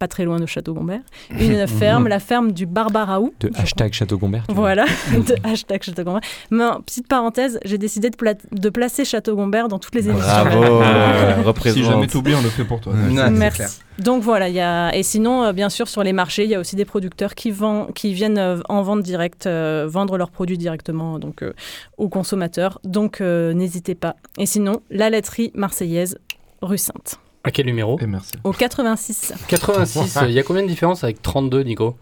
pas 0.03 0.09
très 0.09 0.25
loin 0.25 0.41
de 0.41 0.47
Château-Gombert, 0.47 0.99
une 1.39 1.65
ferme, 1.69 2.09
la 2.09 2.19
ferme 2.19 2.51
du 2.51 2.67
Barbaraou. 2.67 3.33
de 3.39 3.53
hashtag 3.55 3.93
Château 3.93 4.19
Gombert. 4.19 4.43
tu 4.49 4.53
vois. 4.55 4.63
Voilà, 4.65 4.85
de 5.13 5.37
hashtag 5.45 5.81
Château-Gombert. 5.85 6.23
Mais 6.51 6.65
en 6.65 6.81
petite 6.81 7.07
parenthèse, 7.07 7.61
j'ai 7.65 7.79
décidé 7.79 8.11
de, 8.11 8.17
pla- 8.17 8.35
de 8.51 8.69
placer 8.69 9.05
Château-Gombert 9.05 9.69
dans 9.69 9.79
toutes 9.79 9.95
les 9.95 10.09
émissions. 10.09 10.27
Bravo. 10.27 10.63
euh, 10.83 11.37
Si 11.37 11.43
représente. 11.45 11.85
jamais 11.85 12.07
t'oublies, 12.09 12.35
on 12.35 12.43
le 12.43 12.49
fait 12.49 12.65
pour 12.65 12.81
toi. 12.81 12.95
Merci. 13.31 13.57
clair. 13.59 13.69
Donc 14.01 14.25
voilà, 14.25 14.49
il 14.49 14.57
y 14.57 14.61
a... 14.61 14.93
et 14.93 15.05
sinon, 15.05 15.45
euh, 15.45 15.53
bien 15.53 15.69
sûr, 15.69 15.87
sur 15.87 16.03
les 16.03 16.13
marchés, 16.13 16.43
il 16.43 16.51
y 16.51 16.57
a 16.57 16.59
aussi 16.59 16.75
des 16.75 16.85
producteurs 16.85 17.37
qui, 17.37 17.53
vendent, 17.53 17.93
qui 17.95 18.13
viennent 18.13 18.39
euh, 18.39 18.59
en 18.69 18.83
vente 18.83 19.03
directe, 19.03 19.47
euh, 19.47 19.87
vendre 19.89 20.19
leurs 20.19 20.31
produits 20.33 20.59
directement 20.59 21.21
donc, 21.21 21.43
euh, 21.45 21.53
aux 21.97 22.09
consommateurs. 22.09 22.81
Donc 22.83 23.21
euh, 23.21 23.53
n'hésitez 23.53 23.95
pas. 23.95 24.17
Et 24.37 24.47
sinon, 24.47 24.81
la 24.91 25.11
laiterie 25.11 25.53
marseillaise, 25.55 26.19
rue 26.61 26.79
Sainte, 26.79 27.21
À 27.45 27.51
quel 27.51 27.67
numéro 27.67 27.99
Et 28.01 28.07
merci. 28.07 28.33
au 28.45 28.53
86. 28.53 29.33
86. 29.49 30.19
Il 30.29 30.33
y 30.33 30.39
a 30.39 30.43
combien 30.43 30.63
de 30.63 30.69
différence 30.69 31.03
avec 31.03 31.21
32, 31.23 31.63
Nico 31.65 31.97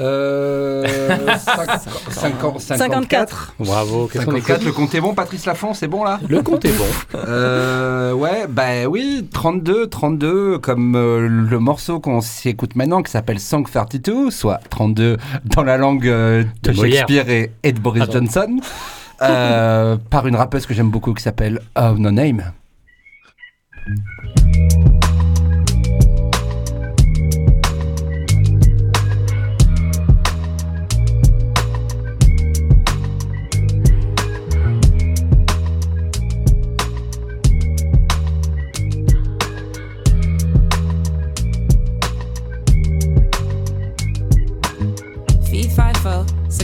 Euh, 0.00 0.86
cinq- 1.38 1.80
cinquante- 2.10 2.60
54. 2.60 3.54
Bravo. 3.58 4.06
Qu'est-ce 4.06 4.24
qu'on 4.24 4.30
54, 4.30 4.56
écoute 4.60 4.66
le 4.66 4.72
compte 4.72 4.94
est 4.94 5.00
bon, 5.00 5.12
Patrice 5.12 5.44
Lafont, 5.44 5.74
c'est 5.74 5.88
bon 5.88 6.04
là? 6.04 6.20
Le 6.28 6.40
compte 6.40 6.64
est 6.64 6.72
bon. 6.78 6.84
Euh, 7.16 8.12
ouais, 8.12 8.46
bah 8.48 8.86
oui, 8.88 9.28
32, 9.32 9.88
32, 9.88 10.58
comme 10.58 10.94
euh, 10.94 11.26
le 11.28 11.58
morceau 11.58 11.98
qu'on 12.00 12.20
s'écoute 12.20 12.76
maintenant 12.76 13.02
qui 13.02 13.10
s'appelle 13.10 13.40
Song 13.40 13.66
32, 13.68 14.30
soit 14.30 14.60
32 14.70 15.16
dans 15.44 15.64
la 15.64 15.76
langue 15.76 16.06
euh, 16.06 16.44
de. 16.62 16.72
Shakespeare 16.72 17.28
et, 17.28 17.50
et 17.64 17.72
de 17.72 17.80
Boris 17.80 18.02
Attends. 18.04 18.12
Johnson, 18.12 18.60
euh, 19.22 19.96
par 20.10 20.28
une 20.28 20.36
rappeuse 20.36 20.64
que 20.64 20.74
j'aime 20.74 20.90
beaucoup 20.90 21.12
qui 21.12 21.24
s'appelle 21.24 21.60
Oh 21.76 21.94
No 21.98 22.10
Name. 22.12 22.52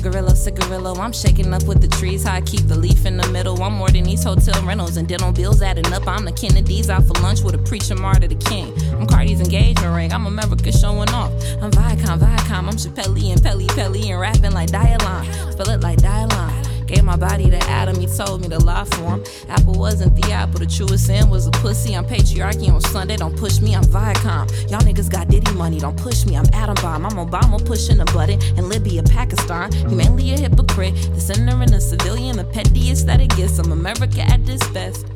Cigarillo, 0.05 0.35
cigarillo. 0.35 0.95
I'm 0.97 1.13
shaking 1.13 1.55
up 1.55 1.63
with 1.65 1.81
the 1.81 1.89
trees. 1.89 2.25
How 2.25 2.35
I 2.35 2.43
keep 2.43 2.67
the 2.69 2.77
leaf 2.77 3.07
in 3.07 3.17
the 3.17 3.27
middle. 3.29 3.63
I'm 3.63 3.73
more 3.73 3.89
than 3.89 4.05
these 4.05 4.23
hotel 4.23 4.63
rentals 4.63 4.99
and 4.99 5.09
dental 5.09 5.33
bills 5.33 5.63
adding 5.63 5.91
up. 5.95 6.07
I'm 6.07 6.27
the 6.27 6.33
Kennedys 6.33 6.91
out 6.91 7.05
for 7.05 7.15
lunch 7.23 7.41
with 7.41 7.55
a 7.55 7.59
preacher 7.59 7.95
martyr 7.95 8.29
the 8.29 8.35
king. 8.35 8.73
I'm 8.93 9.07
Cardi's 9.07 9.41
engagement 9.41 9.95
ring. 9.95 10.13
I'm 10.13 10.27
America 10.27 10.71
showing 10.73 11.09
off. 11.11 11.33
I'm 11.63 11.71
Viacom, 11.71 12.19
Viacom. 12.19 12.69
I'm 12.69 12.77
Chappelle 12.77 13.33
and 13.33 13.43
Pelly 13.43 13.67
Pelly 13.69 14.11
and 14.11 14.21
rapping 14.21 14.53
like 14.53 14.71
Dialon. 14.71 15.53
Spell 15.53 15.71
it 15.71 15.81
like 15.81 15.99
Dialon. 16.01 16.74
Gave 16.87 17.05
my 17.05 17.17
body 17.17 17.51
to 17.51 17.59
Adam, 17.69 17.99
he 17.99 18.07
told 18.07 18.43
me 18.43 18.49
to 18.49 18.59
lie 18.59 18.85
for 18.85 19.17
him. 19.17 19.25
Apple 19.49 19.75
wasn't 19.75 20.15
the 20.21 20.33
apple, 20.33 20.61
the 20.61 20.67
truest 20.67 21.07
sin 21.07 21.31
was 21.31 21.47
a 21.47 21.51
pussy. 21.51 21.97
I'm 21.97 22.05
patriarchy 22.05 22.71
on 22.71 22.81
Sunday, 22.81 23.17
don't 23.17 23.37
push 23.37 23.61
me, 23.61 23.75
I'm 23.75 23.85
Viacom. 23.85 24.71
Y'all 24.71 24.81
niggas 24.81 25.11
got 25.11 25.29
Diddy 25.29 25.53
money, 25.53 25.79
don't 25.79 25.97
push 25.97 26.27
me, 26.27 26.37
I'm 26.37 26.47
Adam 26.53 26.77
Bomb. 26.83 27.07
I'm 27.07 27.13
Obama 27.13 27.65
pushing 27.65 28.01
a 28.01 28.05
button 28.07 28.41
in 28.59 28.69
Libya, 28.69 29.03
Pakistan. 29.03 29.73
You 29.89 29.97
mainly 29.97 30.33
a 30.33 30.39
hypocrite, 30.39 30.95
the 31.15 31.21
sinner 31.21 31.61
and 31.63 31.73
a 31.73 31.81
civilian, 31.81 32.37
the 32.37 32.45
pettiest 32.45 33.07
that 33.07 33.21
it 33.21 33.35
gets. 33.37 33.59
I'm 33.59 33.73
America 33.73 34.21
at 34.21 34.45
this 34.45 34.63
best. 34.69 35.07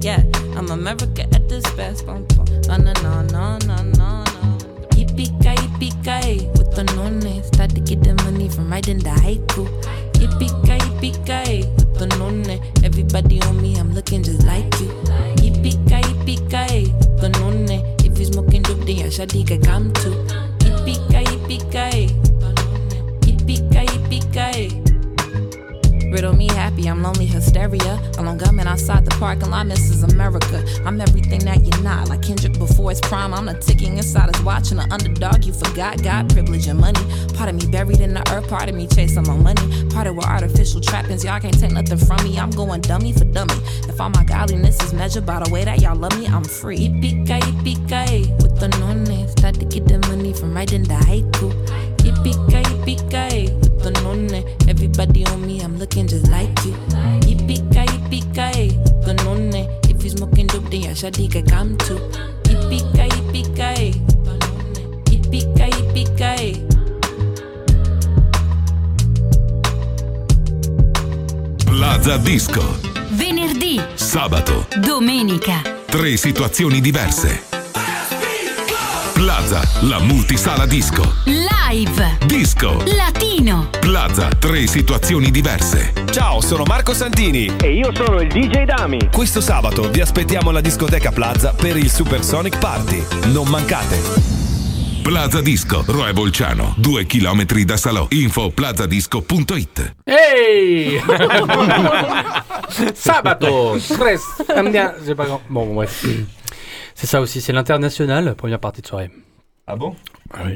Yeah, 0.00 0.22
I'm 0.56 0.70
America 0.70 1.22
at 1.22 1.48
this 1.48 1.68
best. 1.72 2.06
Bum, 2.06 2.24
bum. 2.36 2.46
No, 2.68 2.76
no, 2.76 2.92
no, 3.02 3.22
no, 3.22 3.58
no, 3.66 3.76
no, 3.76 3.92
no. 3.98 4.24
Yippee-ki, 4.94 5.54
yippee-ki, 5.62 6.48
with 6.58 6.74
the 6.74 6.84
nonne. 6.94 7.42
Start 7.44 7.70
to 7.70 7.80
get 7.80 8.02
the 8.02 8.14
money 8.22 8.48
from 8.48 8.70
writing 8.70 8.98
the 8.98 9.10
haiku. 9.10 9.66
Yippee-ki, 10.20 10.76
yippee-ki, 10.86 11.66
with 11.76 11.98
the 11.98 12.06
nonne. 12.18 12.60
Everybody 12.84 13.40
on 13.42 13.60
me, 13.60 13.76
I'm 13.76 13.94
looking 13.94 14.22
just 14.22 14.44
like 14.44 14.72
you. 14.80 14.88
Yippee-ki, 15.42 16.00
yippee-ki, 16.08 16.92
with 16.92 17.20
the 17.20 17.28
nonne. 17.40 17.82
If 18.04 18.18
you 18.18 18.24
smoking 18.26 18.62
dope, 18.62 18.78
then 18.86 18.96
your 18.96 19.08
shawty 19.08 19.46
can 19.46 19.62
come 19.62 19.92
too. 19.94 20.14
Yippee-ki, 20.64 21.24
yippee-ki, 21.30 21.78
eh, 21.78 22.08
yippee-ki, 23.26 23.86
yippee-ki. 23.86 24.85
Riddle 26.16 26.34
me 26.34 26.46
happy, 26.46 26.88
I'm 26.88 27.02
lonely 27.02 27.26
hysteria. 27.26 28.00
Along 28.16 28.38
gunman 28.38 28.66
outside 28.66 29.04
the 29.04 29.10
parking 29.18 29.50
lot, 29.50 29.66
Mrs. 29.66 30.10
America. 30.10 30.64
I'm 30.86 30.98
everything 30.98 31.40
that 31.40 31.60
you're 31.60 31.82
not. 31.82 32.08
Like 32.08 32.22
Kendrick 32.22 32.58
before 32.58 32.88
his 32.88 33.02
prime, 33.02 33.34
I'm 33.34 33.44
the 33.44 33.52
ticking 33.52 33.98
inside 33.98 34.34
his 34.34 34.42
watch 34.42 34.70
and 34.70 34.80
the 34.80 34.88
underdog 34.90 35.44
you 35.44 35.52
forgot. 35.52 36.02
God, 36.02 36.30
privilege, 36.30 36.68
and 36.68 36.80
money. 36.80 37.04
Part 37.34 37.50
of 37.50 37.56
me 37.56 37.70
buried 37.70 38.00
in 38.00 38.14
the 38.14 38.22
earth, 38.32 38.48
part 38.48 38.70
of 38.70 38.74
me 38.74 38.86
chasing 38.86 39.24
my 39.24 39.36
money. 39.36 39.90
Part 39.90 40.06
of 40.06 40.16
with 40.16 40.24
artificial 40.24 40.80
trappings, 40.80 41.22
y'all 41.22 41.38
can't 41.38 41.60
take 41.60 41.72
nothing 41.72 41.98
from 41.98 42.24
me. 42.24 42.38
I'm 42.38 42.50
going 42.50 42.80
dummy 42.80 43.12
for 43.12 43.26
dummy. 43.26 43.52
If 43.86 44.00
all 44.00 44.08
my 44.08 44.24
godliness 44.24 44.82
is 44.84 44.94
measured 44.94 45.26
by 45.26 45.44
the 45.44 45.50
way 45.52 45.64
that 45.64 45.82
y'all 45.82 45.96
love 45.96 46.18
me, 46.18 46.28
I'm 46.28 46.44
free. 46.44 46.88
Yippee-ki, 46.88 48.55
yippee-ki, 48.56 48.60
with 48.60 48.60
the 48.60 48.68
nonne. 48.78 49.28
Start 49.28 49.54
to 49.56 49.64
get 49.64 49.86
the 49.86 49.98
money 50.08 50.32
from 50.32 50.54
writing 50.54 50.82
the 50.84 50.94
haiku. 50.94 51.52
Yippee-ki, 51.98 52.62
yippee-ki, 52.62 53.52
with 53.52 53.82
the 53.82 53.90
nonne. 54.02 54.44
Everybody 54.68 55.24
on 55.26 55.46
me, 55.46 55.60
I'm 55.60 55.78
looking 55.78 56.06
just 56.08 56.28
like 56.30 56.48
you. 56.64 56.72
Yippee-ki, 57.26 57.86
yippee-ki, 57.86 58.76
with 58.78 59.04
the 59.04 59.14
nonne. 59.24 59.68
If 59.88 60.02
you 60.04 60.10
smoking 60.10 60.46
dope, 60.46 60.70
then 60.70 60.82
your 60.82 60.94
shawty 60.94 61.30
can 61.30 61.46
come 61.46 61.76
too. 61.78 61.98
Yippee-ki, 62.44 63.08
yippee-ki, 63.08 64.02
yippee-ki, 65.10 65.70
yippee-ki. 65.76 66.62
Plaza 71.64 72.16
Disco. 72.18 72.62
Venerdì, 73.10 73.80
Sabato. 73.94 74.66
domenica. 74.80 75.62
Tre 75.86 76.16
situazioni 76.16 76.80
diverse. 76.80 77.45
Plaza, 79.16 79.62
la 79.80 79.98
multisala 79.98 80.66
disco. 80.66 81.14
Live. 81.24 82.18
Disco. 82.26 82.82
Latino. 82.94 83.70
Plaza, 83.80 84.28
tre 84.28 84.66
situazioni 84.66 85.30
diverse. 85.30 85.94
Ciao, 86.10 86.42
sono 86.42 86.64
Marco 86.64 86.92
Santini. 86.92 87.50
E 87.62 87.72
io 87.72 87.94
sono 87.94 88.20
il 88.20 88.28
DJ 88.28 88.64
Dami. 88.64 89.08
Questo 89.10 89.40
sabato 89.40 89.88
vi 89.90 90.02
aspettiamo 90.02 90.50
alla 90.50 90.60
discoteca 90.60 91.12
Plaza 91.12 91.54
per 91.54 91.78
il 91.78 91.90
Supersonic 91.90 92.58
Party. 92.58 93.02
Non 93.32 93.48
mancate. 93.48 94.34
Plaza 95.02 95.40
Disco, 95.40 95.82
Roe 95.86 96.12
Bolciano, 96.12 96.74
due 96.76 97.06
chilometri 97.06 97.64
da 97.64 97.78
Salò. 97.78 98.06
Info 98.10 98.50
plazadisco.it. 98.50 99.94
Hey 100.04 101.00
Sabato 102.92 103.78
Stress 103.78 104.44
Andiamo- 104.48 104.94
C'est 106.96 107.06
ça 107.06 107.20
aussi, 107.20 107.42
c'est 107.42 107.52
l'international, 107.52 108.34
première 108.36 108.58
partie 108.58 108.80
de 108.80 108.86
soirée. 108.86 109.10
Ah 109.66 109.76
bon? 109.76 109.94
Oui. 110.42 110.54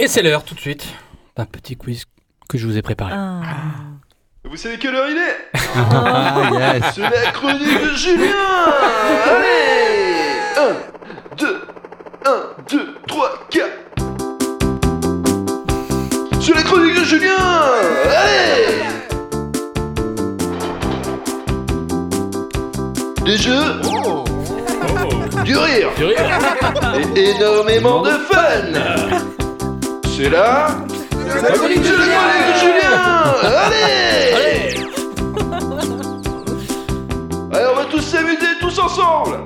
Et 0.00 0.08
c'est 0.08 0.22
l'heure, 0.22 0.42
tout 0.42 0.54
de 0.54 0.60
suite, 0.60 0.86
d'un 1.36 1.44
petit 1.44 1.76
quiz 1.76 2.06
que 2.48 2.56
je 2.56 2.66
vous 2.66 2.78
ai 2.78 2.82
préparé. 2.82 3.12
Vous 4.44 4.56
savez 4.56 4.78
quelle 4.78 4.94
heure 4.94 5.10
il 5.10 5.18
est? 5.18 5.50
Ah, 5.76 6.50
yes. 6.78 6.94
C'est 6.94 7.02
la 7.02 7.30
chronique 7.30 7.82
de 7.82 7.94
Julien. 7.94 8.32
Allez! 9.26 10.40
1, 10.56 11.36
2, 11.36 11.60
1, 12.24 12.30
2, 12.70 12.94
3, 13.06 13.30
4 13.50 13.68
C'est 16.40 16.54
la 16.54 16.62
chronique 16.62 16.98
de 16.98 17.04
Julien. 17.04 17.36
Allez! 18.06 18.82
Des 23.26 23.36
jeux? 23.36 23.82
Du 25.48 25.56
rire. 25.56 25.88
Et 27.16 27.30
énormément 27.30 28.02
de 28.02 28.10
fun. 28.10 28.70
C'est 30.14 30.28
là. 30.28 30.66
C'est 31.26 31.40
la 31.40 31.50
chronique 31.52 31.78
de 31.78 31.84
Julien. 31.84 33.32
Allez. 33.42 34.34
Allez, 37.50 37.66
on 37.72 37.76
va 37.76 37.84
tous 37.90 38.02
s'amuser 38.02 38.58
tous 38.60 38.78
ensemble. 38.78 39.38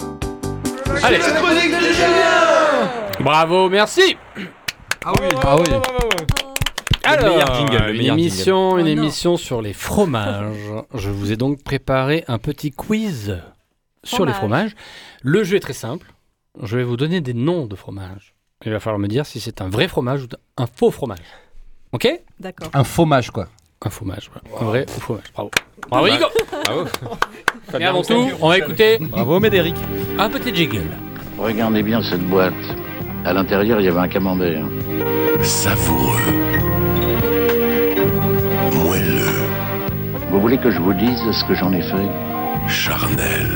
C'est 0.97 1.05
Allez. 1.05 1.19
la 1.19 1.31
chronique 1.41 1.71
de 1.71 1.87
Julien. 1.93 2.91
Bravo, 3.21 3.69
merci. 3.69 4.17
Ah 5.05 5.13
oui, 5.21 5.29
ah 5.45 5.57
oui. 5.57 5.67
Alors, 7.05 7.55
jingle, 7.55 7.95
une 7.95 8.03
jingle. 8.03 8.89
émission 8.89 9.37
sur 9.37 9.63
les 9.63 9.73
fromages. 9.73 10.57
Je 10.95 11.11
vous 11.11 11.31
ai 11.31 11.37
donc 11.37 11.63
préparé 11.63 12.25
un 12.27 12.39
petit 12.39 12.73
quiz 12.73 13.37
sur 14.05 14.25
les 14.27 14.33
Fromage. 14.33 14.71
fromages. 14.71 14.85
Le 15.23 15.45
jeu 15.45 15.57
est 15.57 15.61
très 15.61 15.73
simple. 15.73 16.13
Je 16.63 16.77
vais 16.77 16.85
vous 16.85 16.97
donner 16.97 17.21
des 17.21 17.35
noms 17.35 17.67
de 17.67 17.77
fromages. 17.77 18.35
Il 18.65 18.73
va 18.73 18.81
falloir 18.81 18.99
me 18.99 19.09
dire 19.09 19.27
si 19.27 19.41
c'est 19.41 19.61
un 19.61 19.69
vrai 19.69 19.89
fromage 19.89 20.23
ou 20.25 20.27
un 20.57 20.67
faux 20.67 20.91
fromage. 20.91 21.19
Ok? 21.93 22.09
D'accord. 22.39 22.69
Un 22.75 22.85
fromage, 22.85 23.31
quoi. 23.31 23.49
Un 23.85 23.91
fromage, 23.91 24.31
voilà. 24.33 24.61
Un 24.61 24.65
vrai 24.71 24.87
fromage. 24.87 25.25
Bravo. 25.35 25.51
Bravo, 25.91 26.09
Nico 26.09 26.27
Bravo. 26.65 26.89
Et 27.81 27.85
avant 27.85 28.03
tout, 28.03 28.29
on 28.41 28.49
va 28.49 28.59
écouter 28.59 28.99
Bravo 29.01 29.41
Médéric. 29.41 29.75
un 30.19 30.31
petit 30.31 30.55
jiggle. 30.55 30.83
Regardez 31.39 31.83
bien 31.83 32.03
cette 32.03 32.23
boîte. 32.23 32.53
À 33.25 33.33
l'intérieur, 33.33 33.81
il 33.81 33.85
y 33.85 33.89
avait 33.89 33.99
un 33.99 34.09
camembert. 34.09 34.65
Savoureux. 35.43 36.19
Moelleux. 38.75 39.49
Vous 40.31 40.41
voulez 40.41 40.59
que 40.59 40.71
je 40.71 40.79
vous 40.79 40.95
dise 40.95 41.19
ce 41.33 41.45
que 41.47 41.55
j'en 41.55 41.73
ai 41.73 41.83
fait? 41.83 42.69
Charnel. 42.69 43.49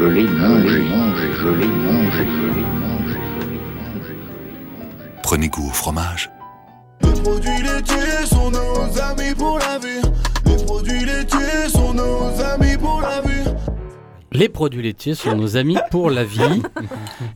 Je 0.00 0.06
l'ai 0.06 0.22
mangé, 0.22 0.80
mangé, 0.80 1.28
je 1.38 1.48
l'ai 1.48 1.66
mangé, 1.66 2.24
je 2.24 2.46
l'ai 2.54 2.64
mangé. 2.64 3.20
Prenez 5.22 5.50
goût 5.50 5.68
au 5.68 5.72
fromage. 5.72 6.30
Les 7.02 7.12
produits 7.20 7.62
laitiers 7.62 8.24
sont 8.24 8.50
nos 8.50 8.98
amis 8.98 9.34
pour 9.36 9.58
la 9.58 9.78
vie. 9.78 10.00
Les 10.46 10.64
produits 10.64 11.04
laitiers 11.04 11.68
sont 11.68 11.92
nos 11.92 12.40
amis 12.40 12.78
pour 12.78 13.02
la 13.02 13.20
vie. 13.20 13.50
Les 14.32 14.48
produits 14.48 14.80
laitiers 14.80 15.14
sont 15.14 15.36
nos 15.36 15.58
amis 15.58 15.76
pour 15.90 16.08
la 16.08 16.24
vie. 16.24 16.62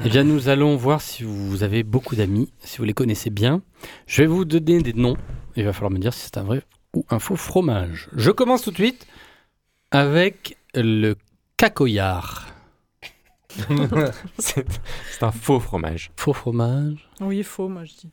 Eh 0.03 0.09
bien, 0.09 0.25
nous 0.25 0.49
allons 0.49 0.75
voir 0.77 1.03
si 1.03 1.23
vous 1.23 1.63
avez 1.65 1.83
beaucoup 1.83 2.17
d'amis, 2.17 2.51
si 2.61 2.79
vous 2.79 2.85
les 2.85 2.95
connaissez 2.95 3.29
bien. 3.29 3.61
Je 4.07 4.23
vais 4.23 4.27
vous 4.27 4.47
donner 4.47 4.81
des 4.81 4.95
noms. 4.95 5.19
Il 5.57 5.67
va 5.67 5.75
falloir 5.75 5.91
me 5.91 5.99
dire 5.99 6.15
si 6.15 6.23
c'est 6.23 6.39
un 6.39 6.45
vrai 6.45 6.63
ou 6.95 7.05
un 7.11 7.19
faux 7.19 7.37
fromage. 7.37 8.09
Je 8.17 8.31
commence 8.31 8.63
tout 8.63 8.71
de 8.71 8.77
suite 8.77 9.07
avec 9.91 10.57
le 10.75 11.17
cacoyard. 11.59 12.54
c'est 14.39 14.67
c'est 15.11 15.23
un 15.23 15.31
faux 15.33 15.61
fromage. 15.61 16.11
Faux 16.17 16.33
fromage. 16.33 17.09
Oui, 17.21 17.43
faux, 17.43 17.69
moi 17.69 17.85
je 17.85 17.93
dis. 17.93 18.11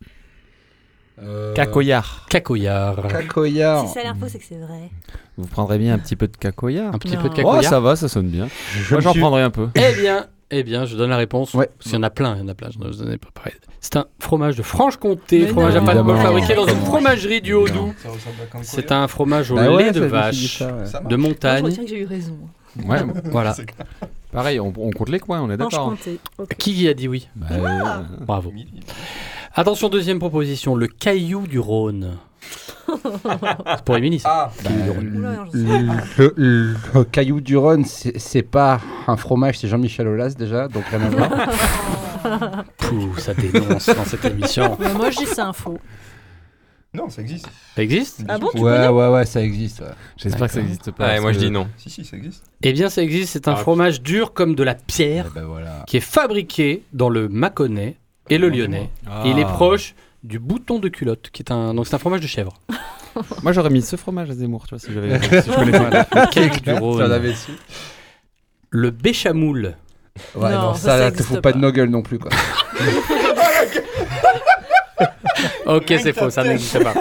Cacoyard. 1.55 2.25
Cacoyard. 2.29 3.07
Cacoyard. 3.07 3.87
Si 3.87 3.93
ça 3.93 3.99
a 3.99 4.03
l'air 4.03 4.15
faux, 4.19 4.25
c'est 4.27 4.39
que 4.39 4.45
c'est 4.45 4.57
vrai. 4.57 4.89
Vous 5.37 5.45
prendrez 5.47 5.77
bien 5.77 5.93
un 5.93 5.99
petit 5.99 6.15
peu 6.15 6.27
de 6.27 6.35
cacoyard 6.35 6.95
Un 6.95 6.97
petit 6.97 7.15
peu 7.15 7.23
de 7.29 7.33
Oh, 7.33 7.35
cacoyard. 7.35 7.63
ça 7.63 7.79
va, 7.79 7.95
ça 7.95 8.07
sonne 8.07 8.27
bien. 8.27 8.47
Je 8.75 8.93
Moi, 8.95 9.01
j'en 9.01 9.11
suis- 9.11 9.19
prendrai 9.19 9.43
un 9.43 9.51
peu. 9.51 9.69
Eh 9.75 9.93
bien, 10.01 10.25
eh 10.49 10.63
bien, 10.63 10.85
je 10.85 10.95
donne 10.97 11.11
la 11.11 11.17
réponse. 11.17 11.51
Parce 11.51 11.67
qu'il 11.81 11.93
y 11.93 11.97
en 11.97 12.03
a 12.03 12.09
plein, 12.09 12.35
il 12.37 12.39
y 12.39 12.43
en 12.43 12.47
a 12.47 12.55
plein. 12.55 12.69
Je 12.71 12.79
vous 12.79 13.03
en 13.03 13.11
ai 13.11 13.17
préparé. 13.19 13.53
C'est 13.81 13.97
un 13.97 14.05
fromage 14.19 14.55
de 14.55 14.63
Franche-Comté, 14.63 15.41
Mais 15.41 15.47
fromage 15.47 15.75
non. 15.75 15.83
à 15.83 15.85
pâte 15.93 16.03
molle 16.03 16.17
fabriqué 16.17 16.55
dans 16.55 16.65
une 16.67 16.79
fromagerie 16.79 17.41
du 17.41 17.53
Haut-Doubs. 17.53 17.93
C'est 18.63 18.91
un 18.91 19.07
fromage 19.07 19.51
au 19.51 19.55
Bah 19.55 19.71
ouais, 19.71 19.83
lait 19.85 19.91
de 19.91 20.01
vache, 20.01 20.57
ça, 20.57 20.67
ouais. 20.67 20.71
De 20.71 20.81
marche. 20.81 20.91
Moi, 21.03 21.09
je 21.11 21.15
montagne. 21.17 21.65
retiens 21.65 21.83
que 21.83 21.89
j'ai 21.89 21.99
eu 21.99 22.05
raison. 22.05 22.37
Ouais, 22.85 22.99
Voilà. 23.25 23.55
Pareil, 24.31 24.59
on, 24.59 24.73
on 24.77 24.91
compte 24.91 25.09
les 25.09 25.19
coins, 25.19 25.41
on 25.41 25.51
est 25.51 25.57
d'accord. 25.57 25.87
Franche-Comté. 25.87 26.19
ok. 26.37 26.55
Qui 26.57 26.87
a 26.87 26.93
dit 26.93 27.07
oui? 27.07 27.27
Bah, 27.35 27.47
euh, 27.51 28.01
Bravo. 28.25 28.53
Attention, 29.53 29.89
deuxième 29.89 30.19
proposition, 30.19 30.75
le 30.75 30.87
caillou 30.87 31.47
du 31.47 31.59
Rhône. 31.59 32.17
C'est 32.87 33.01
pour. 33.85 33.97
Bah, 34.23 34.51
Caillou 34.63 34.81
du 34.83 34.89
Rhône. 34.89 35.47
le, 35.53 35.87
le- 36.17 36.33
le- 36.37 36.75
le 36.93 37.03
caillou 37.05 37.41
du 37.41 37.55
Rhône, 37.57 37.85
c'est 37.85 38.17
c'est 38.19 38.41
pas 38.41 38.79
un 39.07 39.15
fromage, 39.17 39.59
c'est 39.59 39.67
Jean-Michel 39.67 40.07
Aulas 40.07 40.33
déjà, 40.37 40.67
donc 40.67 40.83
rien 40.85 41.01
à 41.01 41.09
voir. 41.09 41.29
Pouh, 42.77 43.15
ça 43.17 43.33
dénonce 43.33 43.87
dans 43.87 44.05
cette 44.05 44.25
émission. 44.25 44.77
Mais 44.79 44.93
moi, 44.93 45.09
je 45.11 45.17
dis 45.19 45.25
c'est 45.25 45.41
un 45.41 45.53
faux. 45.53 45.79
Non, 46.93 47.09
ça 47.09 47.21
existe. 47.21 47.47
Ça 47.75 47.81
existe 47.83 48.21
Ah 48.27 48.37
bon, 48.37 48.49
tu 48.53 48.59
Ouais, 48.61 48.87
ouais, 48.89 49.07
ouais, 49.07 49.25
ça 49.25 49.41
existe. 49.41 49.79
ouais. 49.79 49.87
J'espère 50.17 50.47
que 50.47 50.53
ça 50.53 50.59
n'existe 50.61 50.91
pas. 50.91 51.05
Ouais, 51.05 51.09
parce 51.11 51.21
moi 51.21 51.31
je 51.31 51.39
que- 51.39 51.43
dis 51.45 51.51
non. 51.51 51.69
Si, 51.77 51.89
si, 51.89 52.03
ça 52.03 52.17
existe. 52.17 52.43
Eh 52.63 52.73
bien, 52.73 52.89
ça 52.89 53.01
existe. 53.01 53.31
C'est 53.31 53.47
un 53.47 53.55
fromage 53.55 54.01
dur 54.01 54.33
comme 54.33 54.55
de 54.55 54.63
la 54.63 54.75
pierre 54.75 55.27
Eh 55.31 55.35
ben 55.39 55.45
voilà. 55.45 55.83
qui 55.87 55.97
est 55.97 56.01
fabriqué 56.01 56.83
dans 56.91 57.07
le 57.09 57.29
Mâconnais 57.29 57.95
et 58.29 58.37
le 58.37 58.49
Lyonnais. 58.49 58.89
Ah. 59.09 59.23
Et 59.25 59.29
il 59.29 59.39
est 59.39 59.45
proche 59.45 59.95
du 60.23 60.37
bouton 60.37 60.79
de 60.79 60.89
culotte, 60.89 61.29
qui 61.31 61.41
est 61.41 61.51
un 61.51 61.73
donc 61.73 61.87
c'est 61.87 61.95
un 61.95 61.99
fromage 61.99 62.19
de 62.21 62.27
chèvre. 62.27 62.53
Moi 63.43 63.53
j'aurais 63.53 63.69
mis 63.69 63.81
ce 63.81 63.95
fromage 63.95 64.29
à 64.29 64.33
Zemmour, 64.33 64.65
tu 64.67 64.71
vois, 64.75 64.79
si 64.79 64.91
j'avais. 64.93 65.17
si 65.21 65.49
je 65.49 65.55
connaissais 65.55 66.61
du 66.61 66.71
Rhône. 66.73 67.01
avait 67.11 67.33
su. 67.33 67.51
Le 68.69 68.91
béchamoul. 68.91 69.75
Ouais, 70.35 70.51
Non, 70.51 70.61
non, 70.61 70.73
ça, 70.73 70.79
ça, 70.79 70.89
ça 70.89 70.97
là, 70.99 71.05
te 71.11 71.13
existe 71.15 71.29
faut 71.35 71.41
pas 71.41 71.51
de 71.53 71.59
pas. 71.59 71.59
no 71.67 71.71
gueule 71.71 71.89
non 71.89 72.01
plus, 72.01 72.19
quoi. 72.19 72.31
Ok, 75.65 75.85
c'est 76.01 76.13
faux, 76.13 76.29
ça 76.29 76.43
n'existe 76.43 76.81
pas. 76.83 76.93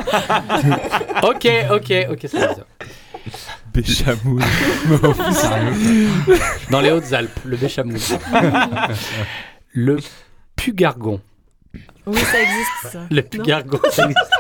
ok, 1.23 1.49
ok, 1.73 1.93
ok, 2.11 2.29
ça 2.29 2.45
existe. 2.45 2.65
Béchamoul. 3.73 4.43
Dans 6.71 6.81
les 6.81 6.91
Hautes-Alpes, 6.91 7.41
le 7.45 7.57
béchamoul. 7.57 7.99
le 9.73 9.99
pugargon. 10.57 11.21
Oui, 12.07 12.19
ça 12.19 12.41
existe, 12.43 12.93
ça. 12.93 13.01
Le 13.11 13.23
pugargon, 13.23 13.79
ça 13.91 14.05
existe. 14.05 14.31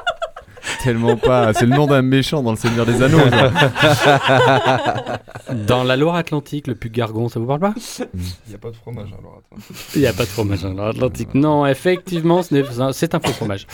Tellement 0.82 1.16
pas. 1.16 1.52
C'est 1.52 1.66
le 1.66 1.76
nom 1.76 1.86
d'un 1.86 2.02
méchant 2.02 2.42
dans 2.42 2.52
le 2.52 2.56
Seigneur 2.56 2.86
des 2.86 3.02
Anneaux. 3.02 3.18
Dans 5.66 5.84
la 5.84 5.96
Loire-Atlantique, 5.96 6.66
le 6.66 6.74
pugargon, 6.74 7.28
ça 7.28 7.40
vous 7.40 7.46
parle 7.46 7.60
pas? 7.60 7.74
Il 8.14 8.20
n'y 8.48 8.54
a 8.54 8.58
pas 8.58 8.70
de 8.70 8.76
fromage 8.76 9.08
alors 9.18 9.38
attends. 9.38 9.62
Il 9.94 10.00
n'y 10.00 10.06
a 10.06 10.12
pas 10.12 10.22
de 10.22 10.28
fromage 10.28 10.62
dans 10.62 10.86
l'Atlantique. 10.86 11.34
Non, 11.34 11.66
effectivement, 11.66 12.42
c'est 12.42 13.14
un 13.14 13.20
faux 13.20 13.32
fromage. 13.32 13.66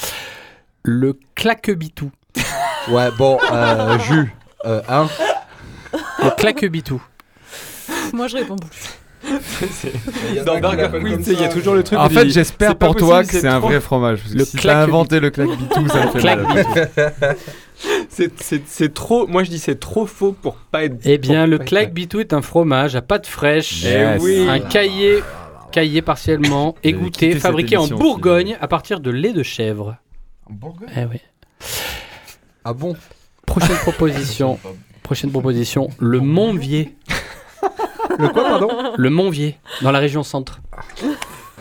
Le 0.83 1.19
claquebitou. 1.35 2.11
Ouais, 2.89 3.11
bon, 3.19 3.39
euh, 3.53 3.99
jus. 3.99 4.35
Euh, 4.65 4.81
un. 4.89 5.07
Le 6.23 6.31
claquebitou. 6.37 7.03
Moi, 8.13 8.29
je 8.29 8.37
réponds 8.37 8.57
plus. 8.57 8.95
Dans 10.45 10.61
Burger 10.61 10.89
Queen, 11.01 11.23
il 11.27 11.41
y 11.41 11.45
a 11.45 11.49
toujours 11.49 11.75
le 11.75 11.83
truc. 11.83 11.99
En 11.99 12.09
fait, 12.09 12.29
j'espère 12.29 12.77
pour 12.77 12.95
toi 12.97 13.25
que 13.25 13.33
c'est 13.33 13.47
un 13.47 13.59
trop- 13.59 13.69
vrai 13.69 13.81
fromage. 13.81 14.21
si 14.45 14.57
t'as 14.57 14.83
inventé 14.83 15.21
le 15.21 15.31
claque-bitou, 15.31 15.89
ça 15.89 16.07
me 16.07 16.11
fait 16.11 16.23
mal. 16.23 16.47
C'est- 18.09 18.95
trop. 18.95 19.27
Moi 19.27 19.45
je 19.45 19.51
dis 19.51 19.59
c'est 19.59 19.79
trop 19.81 20.07
faux 20.07 20.33
pour 20.33 20.57
pas 20.57 20.85
être. 20.85 20.97
Eh 21.05 21.19
bien, 21.19 21.47
le 21.47 21.59
claque-bitou 21.59 22.21
est 22.21 22.33
un 22.33 22.43
fromage 22.43 22.97
à 22.97 23.03
pâte 23.03 23.27
fraîche. 23.27 23.85
Oui. 24.21 24.47
Un 24.49 24.61
caillé, 24.61 25.23
caillé 25.73 26.03
partiellement 26.03 26.75
égoutté, 26.85 27.35
fabriqué 27.39 27.77
en 27.77 27.89
Bourgogne 27.89 28.57
à 28.61 28.69
partir 28.69 29.01
de 29.01 29.11
lait 29.11 29.33
de 29.33 29.43
chèvre. 29.43 29.97
En 30.49 30.53
Bourgogne 30.55 30.89
Eh 30.97 31.05
oui. 31.11 31.21
Ah 32.65 32.73
bon? 32.73 32.95
Prochaine 33.45 33.77
proposition. 33.77 34.59
Prochaine 35.03 35.31
proposition. 35.31 35.89
Le 35.99 36.19
Montvier. 36.21 36.97
Le 38.19 38.29
quoi, 38.29 38.43
pardon 38.45 38.69
Le 38.97 39.11
Montvier, 39.11 39.59
dans 39.83 39.91
la 39.93 39.99
région 39.99 40.23
centre. 40.23 40.61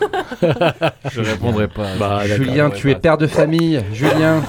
Je 1.10 1.20
répondrai 1.22 1.68
pas. 1.68 1.86
Bah. 1.98 2.26
Julien, 2.26 2.70
tu 2.70 2.90
es 2.90 2.94
père 2.96 3.16
de 3.18 3.26
famille. 3.26 3.82
Julien. 3.92 4.42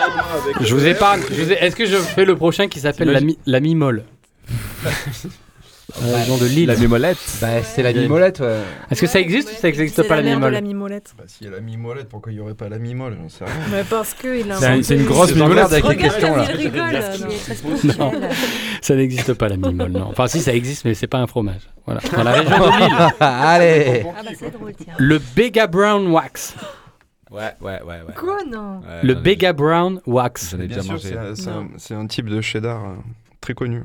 Je 0.60 0.74
vous 0.74 0.86
épargne. 0.86 1.20
je 1.30 1.42
vous 1.42 1.50
ai- 1.52 1.56
Est-ce 1.64 1.74
que 1.76 1.84
je 1.86 1.96
fais 1.96 2.24
le 2.24 2.36
prochain 2.36 2.68
qui 2.68 2.78
s'appelle 2.80 3.10
la, 3.10 3.20
mi- 3.20 3.38
la 3.46 3.60
Mimole? 3.60 4.04
La 6.10 6.16
région 6.18 6.38
de 6.38 6.46
Lille. 6.46 6.66
La 6.66 6.76
mémolette. 6.76 7.18
Bah, 7.40 7.62
c'est 7.62 7.82
la 7.82 7.92
mimolette, 7.92 8.40
ouais. 8.40 8.58
Est-ce 8.90 9.00
que 9.02 9.06
ça 9.06 9.20
existe 9.20 9.50
ou 9.50 9.54
ça 9.54 9.68
n'existe 9.68 10.02
pas 10.08 10.16
la 10.16 10.22
Mimole 10.22 10.60
mimolette. 10.62 11.14
Bah, 11.16 11.24
s'il 11.26 11.46
y 11.46 11.50
a 11.50 11.52
la 11.52 11.60
mimolette, 11.60 12.08
pourquoi 12.08 12.32
il 12.32 12.36
n'y 12.36 12.40
aurait 12.40 12.54
pas 12.54 12.68
la 12.68 12.78
mimole? 12.78 13.16
J'en 13.20 13.28
sais 13.28 13.44
rien. 13.44 13.54
Mais 13.70 13.84
parce 13.84 14.14
qu'il 14.14 14.50
a 14.50 14.82
C'est 14.82 14.96
une 14.96 15.04
grosse 15.04 15.34
t'emmerde 15.36 15.72
avec 15.74 15.98
questions, 15.98 16.34
comme 16.34 16.42
là. 16.92 17.16
Non, 17.98 18.12
ça 18.80 18.96
n'existe 18.96 19.34
pas 19.34 19.48
la 19.48 19.56
Mimole. 19.56 19.92
Non. 19.92 20.08
Enfin, 20.08 20.26
si 20.26 20.40
ça 20.40 20.54
existe, 20.54 20.84
mais 20.84 20.94
c'est 20.94 21.06
pas 21.06 21.18
un 21.18 21.26
fromage. 21.26 21.62
Voilà. 21.84 22.00
Dans 22.16 22.22
la 22.22 22.32
région 22.32 22.58
de 22.58 22.80
Lille. 22.80 23.14
Allez 23.20 24.06
Ah 24.08 24.22
bah. 24.24 24.92
Le 24.98 25.18
Bega 25.36 25.66
Brown 25.66 26.06
Wax. 26.08 26.54
Ouais, 27.30 27.52
ouais, 27.60 27.80
ouais. 27.82 27.86
ouais. 27.86 28.14
Quoi, 28.16 28.38
non? 28.48 28.80
Ouais, 28.80 29.02
Le 29.02 29.14
Bega 29.14 29.52
Brown 29.52 30.00
Wax. 30.06 30.54
Un- 30.54 31.68
c'est 31.76 31.94
un 31.94 32.06
type 32.06 32.28
de 32.28 32.40
cheddar 32.40 32.84
euh, 32.84 32.94
très 33.40 33.54
connu. 33.54 33.82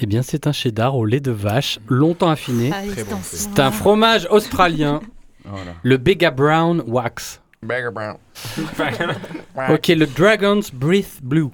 Eh 0.00 0.06
bien, 0.06 0.22
c'est 0.22 0.46
un 0.46 0.52
cheddar 0.52 0.96
au 0.96 1.04
lait 1.04 1.20
de 1.20 1.30
vache, 1.32 1.80
longtemps 1.88 2.30
affiné. 2.30 2.70
Ah. 2.72 2.82
C'est 3.22 3.58
un 3.58 3.70
fromage 3.72 4.26
australien, 4.30 5.00
Voilà. 5.44 5.72
le 5.82 5.96
Bega 5.96 6.30
Brown 6.30 6.82
Wax. 6.86 7.40
Burger 7.62 7.90
Brown. 7.92 8.16
Ok, 9.70 9.88
le 9.88 10.06
Dragon's 10.06 10.72
Breath 10.72 11.18
Blue. 11.22 11.48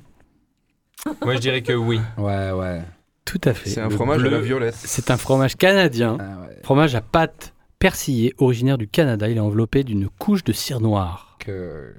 Moi 1.23 1.35
je 1.37 1.41
dirais 1.41 1.63
que 1.63 1.73
oui. 1.73 1.99
Ouais, 2.19 2.51
ouais. 2.53 2.83
Tout 3.25 3.41
à 3.45 3.55
fait. 3.55 3.71
C'est 3.71 3.81
un 3.81 3.89
Le 3.89 3.95
fromage 3.95 4.21
à 4.21 4.25
la 4.25 4.29
bleu, 4.31 4.41
violette. 4.41 4.75
C'est 4.77 5.11
un 5.11 5.17
fromage 5.17 5.57
canadien, 5.57 6.19
Ah, 6.21 6.43
ouais. 6.47 6.59
fromage 6.63 6.95
à 6.95 7.01
pâte 7.01 7.55
persillée, 7.79 8.35
originaire 8.37 8.77
du 8.77 8.87
Canada. 8.89 9.29
Il 9.29 9.39
est 9.39 9.41
enveloppé 9.41 9.83
d'une 9.85 10.09
couche 10.11 10.45
de 10.45 10.53
cire 10.53 10.81
noire. 10.81 11.37
Que, 11.39 11.95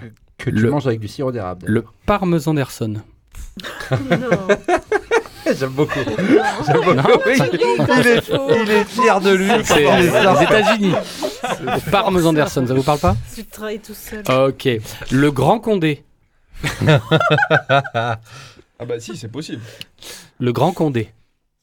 que, 0.00 0.06
que 0.38 0.50
tu 0.50 0.56
Le- 0.56 0.70
manges 0.70 0.86
avec 0.86 1.00
du 1.00 1.08
sirop 1.08 1.32
d'érable. 1.32 1.66
Le 1.68 1.84
parmesan 2.06 2.54
d'Erson. 2.54 2.94
Non. 3.90 3.98
J'aime 5.58 5.70
beaucoup. 5.70 5.98
J'aime 6.66 6.76
beaucoup. 6.76 6.94
Non, 6.94 7.02
Oui, 7.26 7.36
ça- 7.36 7.46
il, 7.52 7.60
est, 7.60 8.64
il 8.64 8.70
est 8.70 8.84
fier 8.84 9.20
de 9.20 9.30
lui. 9.30 9.50
C'est 9.64 9.82
Il 9.84 9.96
les 10.00 10.42
États-Unis. 10.44 10.92
Le 11.60 11.90
parmesan 11.90 12.32
d'Erson, 12.32 12.66
ça 12.66 12.74
vous 12.74 12.82
parle 12.82 12.98
pas 12.98 13.16
Tu 13.34 13.44
travailles 13.44 13.80
tout 13.80 13.94
seul. 13.94 14.22
Ok. 14.48 14.68
Le 15.10 15.30
Grand 15.32 15.58
Condé. 15.60 16.02
Ah 17.94 18.84
bah 18.84 18.98
si, 18.98 19.16
c'est 19.16 19.28
possible. 19.28 19.62
Le 20.40 20.52
Grand 20.52 20.72
Condé. 20.72 21.12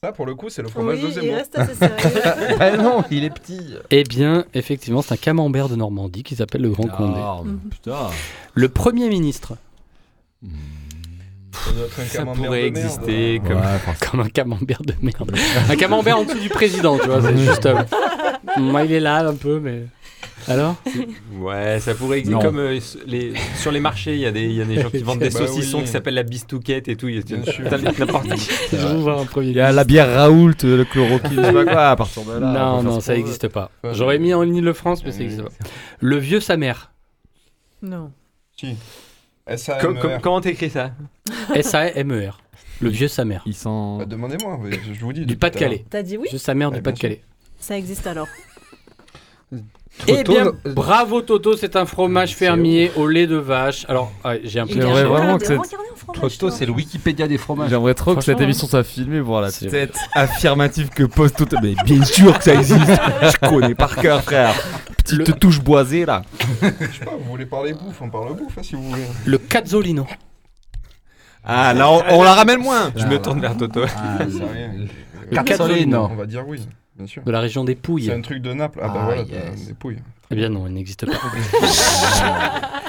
Ça, 0.01 0.13
pour 0.13 0.25
le 0.25 0.35
coup, 0.35 0.49
c'est 0.49 0.61
le 0.61 0.69
fromage 0.69 0.99
Oui, 0.99 1.03
de 1.03 1.07
il 1.07 1.13
Zemmour. 1.13 1.35
reste 1.35 1.57
assez 1.59 1.75
sérieux. 1.75 2.55
Ah 2.61 2.77
non, 2.77 3.03
il 3.11 3.25
est 3.25 3.29
petit. 3.29 3.59
Eh 3.91 4.05
bien, 4.05 4.45
effectivement, 4.53 5.01
c'est 5.01 5.13
un 5.13 5.17
camembert 5.17 5.67
de 5.67 5.75
Normandie 5.75 6.23
qui 6.23 6.37
s'appelle 6.37 6.61
le 6.61 6.69
Grand 6.69 6.87
Condé. 6.87 7.17
Énorme, 7.19 7.59
Putain. 7.69 8.07
Le 8.53 8.69
Premier 8.69 9.09
ministre. 9.09 9.57
Un 10.45 10.47
Ça 11.51 12.19
camembert 12.19 12.45
pourrait 12.45 12.65
exister 12.65 13.41
comme. 13.45 13.61
Comme 14.11 14.19
un 14.21 14.29
camembert 14.29 14.81
de 14.83 14.93
merde. 15.01 15.31
un 15.69 15.75
camembert 15.75 16.17
en 16.19 16.23
dessous 16.23 16.39
du 16.39 16.49
président, 16.49 16.97
tu 16.99 17.07
vois. 17.07 17.21
C'est 17.21 17.37
juste. 17.37 17.65
euh, 17.65 17.75
moi, 18.57 18.83
il 18.83 18.93
est 18.93 18.99
là 18.99 19.27
un 19.27 19.35
peu, 19.35 19.59
mais. 19.59 19.85
Alors? 20.47 20.75
Ouais, 21.39 21.79
ça 21.79 21.93
pourrait 21.93 22.19
exister 22.19 22.35
Non. 22.35 22.41
comme 22.41 22.59
euh, 22.59 22.79
les, 23.05 23.33
sur 23.57 23.71
les 23.71 23.79
marchés, 23.79 24.13
il 24.15 24.19
y, 24.21 24.25
a 24.25 24.31
des- 24.31 24.45
il 24.45 24.53
y 24.53 24.61
a 24.61 24.65
des 24.65 24.81
gens 24.81 24.89
qui 24.89 24.99
vendent 24.99 25.19
des 25.19 25.29
Bah 25.31 25.39
saucissons 25.45 25.79
oui. 25.79 25.83
qui 25.83 25.89
s'appellent 25.89 26.13
la 26.15 26.23
bistouquette 26.23 26.87
et 26.87 26.95
tout. 26.95 27.07
Il 27.09 27.15
y 27.17 27.19
a 27.19 27.77
n'importe 27.77 28.25
Il 29.41 29.51
y 29.51 29.59
a 29.59 29.71
la 29.71 29.83
bière 29.83 30.11
Raoult, 30.11 30.53
le 30.63 30.85
chloroquine, 30.85 31.35
je 31.35 31.43
sais 31.43 31.53
pas 31.53 31.65
quoi, 31.65 31.89
à 31.89 31.95
partir 31.95 32.23
de 32.23 32.31
là. 32.39 32.51
Non, 32.53 32.83
non, 32.83 32.99
ça 32.99 33.15
n'existe 33.15 33.47
pas. 33.49 33.69
J'aurais 33.91 34.17
mis 34.17 34.33
en 34.33 34.43
Ile-de-France, 34.43 35.03
mais 35.05 35.11
ça 35.11 35.19
n'existe 35.19 35.43
pas. 35.43 35.49
Le 35.99 36.17
vieux 36.17 36.39
sa 36.39 36.57
mère. 36.57 36.91
Non. 37.81 38.11
Si. 38.57 38.75
S-A-M-E-R. 39.49 39.81
Com- 39.81 39.99
com- 39.99 40.19
comment 40.21 40.41
t'écris 40.41 40.69
ça 40.69 40.91
S-A-M-E-R. 41.55 42.39
E 42.41 42.83
Le 42.83 42.89
vieux 42.89 43.07
sa 43.07 43.25
mère. 43.25 43.43
Ils 43.45 43.55
sont. 43.55 43.97
Bah, 43.97 44.05
Demandez-moi, 44.05 44.57
oui, 44.61 44.71
je 44.87 44.93
je 44.93 44.99
vous 45.01 45.13
dis. 45.13 45.21
Du 45.21 45.25
depuis 45.25 45.37
tout 45.39 45.45
à 45.47 45.49
Pas-de-Calais. 45.49 45.85
T'as 45.89 46.01
dit 46.03 46.17
oui 46.17 46.27
Vieux 46.29 46.37
sa 46.39 46.53
mère 46.53 46.69
Ouais, 46.71 46.77
du 46.77 46.81
Pas-de-Calais. 46.81 47.21
Ça 47.59 47.77
existe 47.77 48.07
alors. 48.07 48.27
Eh 50.07 50.23
bien, 50.23 50.45
Toto, 50.45 50.57
bravo 50.75 51.21
Toto, 51.21 51.57
c'est 51.57 51.75
un 51.75 51.85
fromage 51.87 52.35
fermier 52.35 52.91
au 52.95 53.07
lait 53.07 53.25
de 53.25 53.35
vache. 53.37 53.85
Alors, 53.89 54.11
ah, 54.23 54.33
j'ai 54.43 54.59
un 54.59 54.67
peu. 54.67 54.73
J'aimerais 54.73 55.03
vraiment 55.03 55.37
que 55.39 55.45
cette- 55.47 55.59
Toto, 56.13 56.51
c'est 56.51 56.65
le 56.67 56.71
Wikipédia 56.71 57.27
des 57.27 57.37
fromages. 57.39 57.69
J'aimerais 57.71 57.95
trop 57.95 58.15
que 58.15 58.21
cette 58.21 58.39
émission 58.39 58.67
soit 58.67 58.83
filmée 58.83 59.21
pour 59.21 59.41
la 59.41 59.49
C'est- 59.49 59.67
tête 59.67 59.97
affirmative 60.13 60.89
que 60.89 61.03
pose 61.03 61.33
tout. 61.33 61.47
Mais 61.63 61.73
bien 61.85 62.03
sûr 62.05 62.37
que 62.37 62.43
ça 62.43 62.53
existe. 62.53 62.79
Je 62.87 63.47
connais 63.49 63.73
par 63.75 63.95
cœur, 63.95 64.21
frère. 64.23 64.53
Petite 64.97 65.39
touche 65.39 65.59
boisée 65.59 66.05
là. 66.05 66.21
Je 66.61 66.67
sais 66.67 67.05
pas, 67.05 67.11
vous 67.19 67.29
voulez 67.29 67.47
parler 67.47 67.73
bouffe, 67.73 67.99
on 68.01 68.09
parle 68.09 68.35
bouffe 68.35 68.57
hein, 68.57 68.61
si 68.63 68.75
vous 68.75 68.83
voulez. 68.83 69.01
Le 69.25 69.37
cazzolino. 69.39 70.05
Ah 71.43 71.73
là, 71.73 71.89
on, 71.89 72.03
on 72.11 72.23
la 72.23 72.33
ramène 72.35 72.59
moins. 72.61 72.91
Je 72.95 73.05
me 73.07 73.17
tourne 73.19 73.39
vers 73.41 73.57
Toto. 73.57 73.81
Ah. 73.97 74.19
Le 75.31 75.43
Cazzolino. 75.43 76.09
On 76.11 76.15
va 76.15 76.25
dire 76.25 76.43
oui, 76.47 76.59
bien 76.99 77.07
sûr. 77.07 77.23
De 77.23 77.31
la 77.31 77.39
région 77.39 77.63
des 77.63 77.73
Pouilles. 77.75 78.05
C'est 78.05 78.13
un 78.13 78.21
truc 78.21 78.41
de 78.43 78.53
Naples. 78.53 78.79
Ah 78.83 78.89
bah 78.89 78.93
Ah, 78.99 79.05
voilà, 79.05 79.21
yes. 79.23 79.67
des 79.67 79.73
pouilles. 79.73 79.97
Eh 80.31 80.35
bien 80.35 80.49
non, 80.49 80.67
il 80.67 80.73
n'existe 80.73 81.05
pas. 81.07 81.13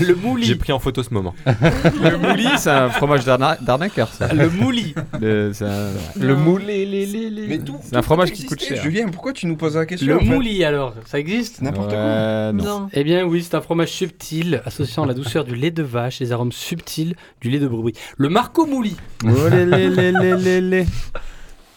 Le 0.00 0.14
mouli. 0.14 0.44
J'ai 0.44 0.56
pris 0.56 0.72
en 0.72 0.78
photo 0.78 1.02
ce 1.02 1.12
moment. 1.12 1.34
Le 1.46 2.16
mouli, 2.18 2.46
c'est 2.56 2.70
un 2.70 2.88
fromage 2.90 3.24
d'arna- 3.24 3.56
d'arnaqueur, 3.60 4.08
ça. 4.08 4.32
Le 4.32 4.48
mouli. 4.48 4.94
Le, 5.20 5.52
c'est 5.52 5.64
un- 5.64 5.90
le 6.18 6.34
mouli, 6.36 6.64
les, 6.86 7.06
les, 7.06 7.30
les. 7.30 7.46
Mais 7.46 7.58
tout- 7.58 7.78
c'est 7.82 7.96
un 7.96 8.02
fromage 8.02 8.32
qui 8.32 8.44
coûte 8.46 8.62
cher. 8.62 8.82
Julien, 8.82 9.08
pourquoi 9.08 9.32
tu 9.32 9.46
nous 9.46 9.56
poses 9.56 9.76
la 9.76 9.86
question 9.86 10.06
Le 10.08 10.16
en 10.16 10.18
fait 10.20 10.24
mouli 10.26 10.64
alors, 10.64 10.94
ça 11.06 11.18
existe? 11.18 11.62
N'importe 11.62 11.90
Ouais, 11.90 11.96
quoi. 11.96 12.52
non. 12.52 12.64
Non. 12.64 12.88
Eh 12.92 13.04
bien 13.04 13.24
oui, 13.24 13.42
c'est 13.42 13.54
un 13.54 13.60
fromage 13.60 13.88
subtil 13.90 14.62
associant 14.64 15.04
la 15.04 15.14
douceur 15.14 15.44
du 15.44 15.54
lait 15.54 15.70
de 15.70 15.82
vache 15.82 16.20
et 16.20 16.24
les 16.24 16.32
arômes 16.32 16.52
subtils 16.52 17.14
du 17.40 17.50
lait 17.50 17.58
de 17.58 17.68
brebis. 17.68 17.92
Le 18.16 18.28
Marco 18.28 18.66
Mouli. 18.66 18.96
Oh, 19.24 19.28
les, 19.50 19.64
les, 19.66 19.88
les, 19.88 20.12
les, 20.12 20.36
les, 20.36 20.60
les. 20.60 20.86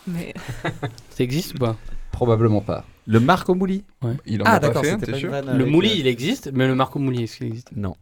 Mais 0.07 0.33
Ça 1.09 1.23
existe 1.23 1.55
ou 1.55 1.57
pas 1.57 1.75
Probablement 2.11 2.61
pas. 2.61 2.85
Le 3.07 3.19
Marco 3.19 3.53
Mouli 3.55 3.83
Ouais. 4.01 4.13
Il 4.25 4.41
en 4.41 4.45
Ah, 4.45 4.51
a 4.53 4.59
pas 4.59 4.67
d'accord, 4.67 4.83
fait 4.85 4.97
t'es 4.97 5.13
sûr 5.17 5.31
Le 5.31 5.65
mouli, 5.65 5.89
euh, 5.91 5.95
il 5.97 6.07
existe, 6.07 6.49
mais 6.53 6.65
le 6.67 6.75
Marco 6.75 6.97
Mouli, 6.99 7.23
est-ce 7.23 7.37
qu'il 7.37 7.47
existe? 7.47 7.69
Non. 7.75 7.95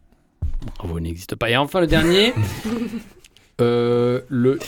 Bravo, 0.78 0.98
il 0.98 1.02
n'existe 1.02 1.34
pas. 1.36 1.50
Et 1.50 1.56
enfin, 1.56 1.80
le 1.80 1.86
dernier, 1.86 2.32
euh, 3.60 4.20
le, 4.28 4.58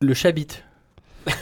le 0.00 0.14
chabit. 0.14 0.46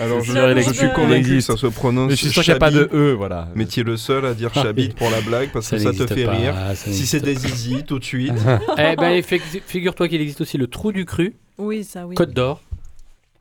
Alors, 0.00 0.20
je, 0.22 0.32
je 0.32 0.38
existe. 0.58 0.76
suis 0.76 0.92
convaincu 0.92 1.40
ça 1.40 1.56
se 1.56 1.66
prononce. 1.66 2.10
Mais 2.10 2.16
je 2.16 2.20
suis 2.22 2.30
sûr 2.30 2.42
qu'il 2.44 2.52
n'y 2.52 2.56
a 2.56 2.60
pas 2.60 2.70
de 2.70 2.88
E, 2.92 3.14
voilà. 3.14 3.48
Mais 3.56 3.66
tu 3.66 3.80
es 3.80 3.82
le 3.82 3.96
seul 3.96 4.24
à 4.26 4.34
dire 4.34 4.50
Ah, 4.54 4.62
chabit 4.62 4.90
pour 4.90 5.10
la 5.10 5.20
blague 5.20 5.50
parce 5.52 5.66
Ça 5.66 5.76
que 5.76 5.82
ça 5.82 5.92
te 5.92 6.06
fait 6.14 6.24
pas, 6.24 6.32
rire. 6.32 6.54
Si 6.76 7.04
c'est 7.06 7.20
des 7.20 7.34
zizi, 7.34 7.82
tout 7.84 7.98
de 7.98 8.04
suite. 8.04 8.32
eh 8.78 8.94
ben, 8.96 9.20
fi- 9.24 9.40
figure-toi 9.66 10.08
qu'il 10.08 10.20
existe 10.20 10.40
aussi 10.40 10.56
le 10.56 10.68
trou 10.68 10.92
du 10.92 11.04
cru, 11.04 11.34
oui, 11.58 11.82
ça 11.82 12.06
oui. 12.06 12.14
Côte 12.14 12.30
d'Or, 12.32 12.62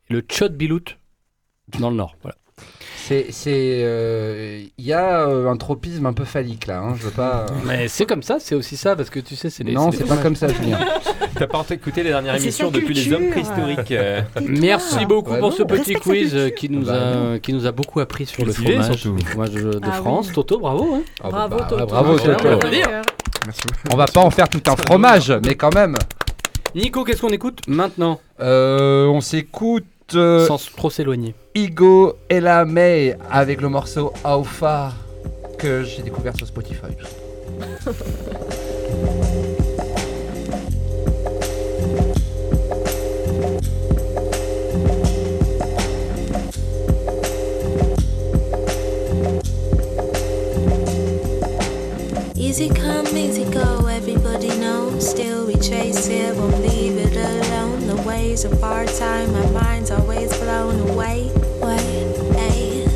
le 0.09 0.21
Tchot 0.21 0.49
Bilout 0.49 0.95
dans 1.79 1.89
le 1.89 1.95
Nord. 1.97 2.15
Voilà. 2.21 2.35
C'est, 2.95 3.27
c'est, 3.29 3.81
euh, 3.83 4.63
il 4.77 4.85
y 4.85 4.91
a 4.91 5.27
euh, 5.27 5.47
un 5.49 5.55
tropisme 5.55 6.05
un 6.07 6.13
peu 6.13 6.25
phallique 6.25 6.65
là. 6.67 6.79
Hein, 6.79 6.95
je 6.97 7.03
veux 7.03 7.11
pas. 7.11 7.45
euh, 7.49 7.53
Mais 7.65 7.87
c'est 7.87 8.05
comme 8.05 8.23
ça, 8.23 8.37
c'est 8.39 8.55
aussi 8.55 8.75
ça, 8.75 8.95
parce 8.97 9.09
que 9.09 9.19
tu 9.19 9.35
sais, 9.35 9.49
c'est 9.49 9.63
les. 9.63 9.71
Non, 9.73 9.91
les 9.91 9.97
c'est 9.97 10.05
pas 10.05 10.17
comme 10.17 10.35
ça, 10.35 10.47
Julien. 10.49 10.79
T'as 11.35 11.47
pas 11.47 11.63
écouté 11.69 12.03
les 12.03 12.09
dernières 12.09 12.35
émissions 12.35 12.71
depuis 12.71 12.93
les 12.95 13.01
culture. 13.03 13.19
hommes 13.19 13.29
préhistoriques 13.29 13.91
euh. 13.91 14.21
Merci 14.41 15.05
beaucoup 15.05 15.31
Ouais, 15.31 15.39
pour 15.39 15.51
non, 15.51 15.55
ce 15.55 15.63
petit 15.63 15.93
quiz 15.93 16.51
qui 16.57 16.67
nous, 16.69 16.85
Bah, 16.85 17.33
a, 17.33 17.39
qui 17.39 17.53
nous 17.53 17.65
a 17.67 17.71
beaucoup 17.71 17.99
appris 17.99 18.25
sur 18.25 18.43
le 18.43 18.51
fromage, 18.51 18.85
surtout. 18.97 19.13
le 19.15 19.23
fromage 19.23 19.51
de, 19.51 19.79
Ah 19.83 19.91
France. 19.91 20.27
oui. 20.29 20.33
Toto, 20.33 20.59
bravo. 20.59 20.95
hein. 20.95 21.01
Ah, 21.23 21.29
Bravo 21.29 21.57
bah, 21.57 21.67
Toto. 21.69 21.85
bravo, 21.85 22.17
Toto. 22.17 22.31
On 22.31 22.35
peut 22.35 22.57
Bravo. 22.57 22.67
dire. 22.75 23.01
Merci. 23.45 23.61
On 23.93 23.95
va 23.95 24.05
pas 24.07 24.21
en 24.21 24.31
faire 24.31 24.49
tout 24.49 24.63
un 24.67 24.75
fromage, 24.75 25.31
mais 25.45 25.53
quand 25.55 25.73
même. 25.75 25.95
Nico, 26.75 27.03
qu'est-ce 27.05 27.21
qu'on 27.21 27.29
écoute 27.29 27.61
maintenant? 27.67 28.19
Euh, 28.41 29.05
on 29.05 29.21
s'écoute 29.21 29.85
Sans 30.09 30.57
trop 30.75 30.89
s'éloigner. 30.89 31.35
Igo 31.53 32.17
et 32.29 32.39
la 32.39 32.63
May 32.63 33.17
avec 33.29 33.61
le 33.61 33.67
morceau 33.67 34.13
How 34.23 34.43
Far 34.43 34.93
que 35.59 35.83
j'ai 35.83 36.01
découvert 36.01 36.35
sur 36.35 36.47
Spotify. 36.47 36.87
Easy 52.35 52.69
come, 52.69 53.17
easy 53.17 53.43
go, 53.45 53.87
everybody 53.87 54.57
knows. 54.57 55.09
Still 55.09 55.45
we 55.47 55.55
chase 55.55 56.07
it, 56.07 56.33
won't 56.35 56.61
leave 56.61 56.97
it 56.97 57.17
alone. 57.17 57.46
Ways 58.17 58.45
of 58.45 58.63
our 58.63 58.83
time, 58.83 59.31
my 59.31 59.45
mind's 59.51 59.91
always 59.91 60.35
blown 60.39 60.89
away. 60.89 61.29
Hey. 62.33 62.87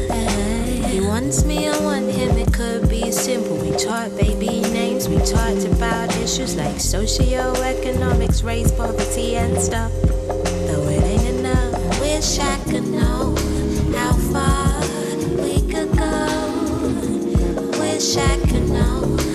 He 0.90 1.00
wants 1.00 1.46
me, 1.46 1.68
I 1.68 1.80
want 1.82 2.10
him, 2.10 2.40
it 2.40 2.52
could 2.52 2.90
be 2.90 3.12
simple. 3.12 3.56
We 3.58 3.70
taught 3.78 4.18
baby 4.18 4.62
names, 4.74 5.08
we 5.08 5.18
talked 5.18 5.64
about 5.66 6.10
issues 6.18 6.56
like 6.56 6.78
socioeconomics, 6.78 8.44
race, 8.44 8.72
poverty, 8.72 9.36
and 9.36 9.62
stuff. 9.62 9.92
Though 10.02 10.90
it 10.90 11.04
ain't 11.04 11.38
enough, 11.38 12.02
wish 12.02 12.40
I 12.40 12.58
could 12.64 12.88
know 12.88 13.36
how 13.96 14.14
far 14.34 14.82
we 15.38 15.62
could 15.72 15.96
go. 15.96 16.26
Wish 17.80 18.18
I 18.18 18.38
could 18.50 18.68
know 18.70 19.31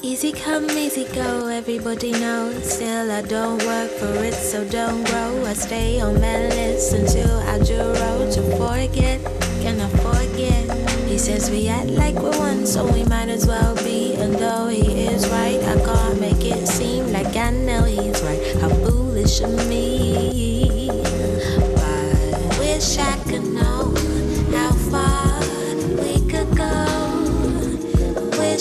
easy 0.01 0.31
come, 0.31 0.67
easy 0.71 1.05
go. 1.13 1.45
Everybody 1.45 2.13
knows. 2.13 2.73
Still, 2.73 3.11
I 3.11 3.21
don't 3.21 3.63
work 3.65 3.91
for 3.91 4.11
it, 4.23 4.33
so 4.33 4.65
don't 4.65 5.03
grow. 5.05 5.45
I 5.45 5.53
stay 5.53 6.01
on 6.01 6.19
my 6.19 6.47
list 6.49 6.93
until 6.93 7.37
I 7.41 7.59
road 7.59 8.31
to 8.31 8.41
forget. 8.57 9.21
Can 9.61 9.79
I 9.79 9.89
forget? 10.01 10.65
He 11.07 11.19
says 11.19 11.51
we 11.51 11.67
act 11.67 11.91
like 11.91 12.15
we're 12.15 12.35
one, 12.39 12.65
so 12.65 12.91
we 12.91 13.03
might 13.05 13.29
as 13.29 13.45
well 13.45 13.75
be. 13.75 14.15
And 14.15 14.33
though 14.33 14.69
he 14.69 15.05
is 15.05 15.27
right, 15.29 15.61
I 15.61 15.75
can't 15.85 16.19
make 16.19 16.43
it 16.43 16.67
seem 16.67 17.13
like 17.13 17.35
I 17.35 17.51
know 17.51 17.83
he's 17.83 18.23
right. 18.23 18.55
How 18.59 18.69
foolish 18.69 19.41
of 19.41 19.67
me. 19.69 20.58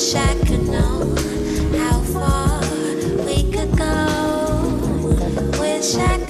Wish 0.09 0.17
I 5.97 6.28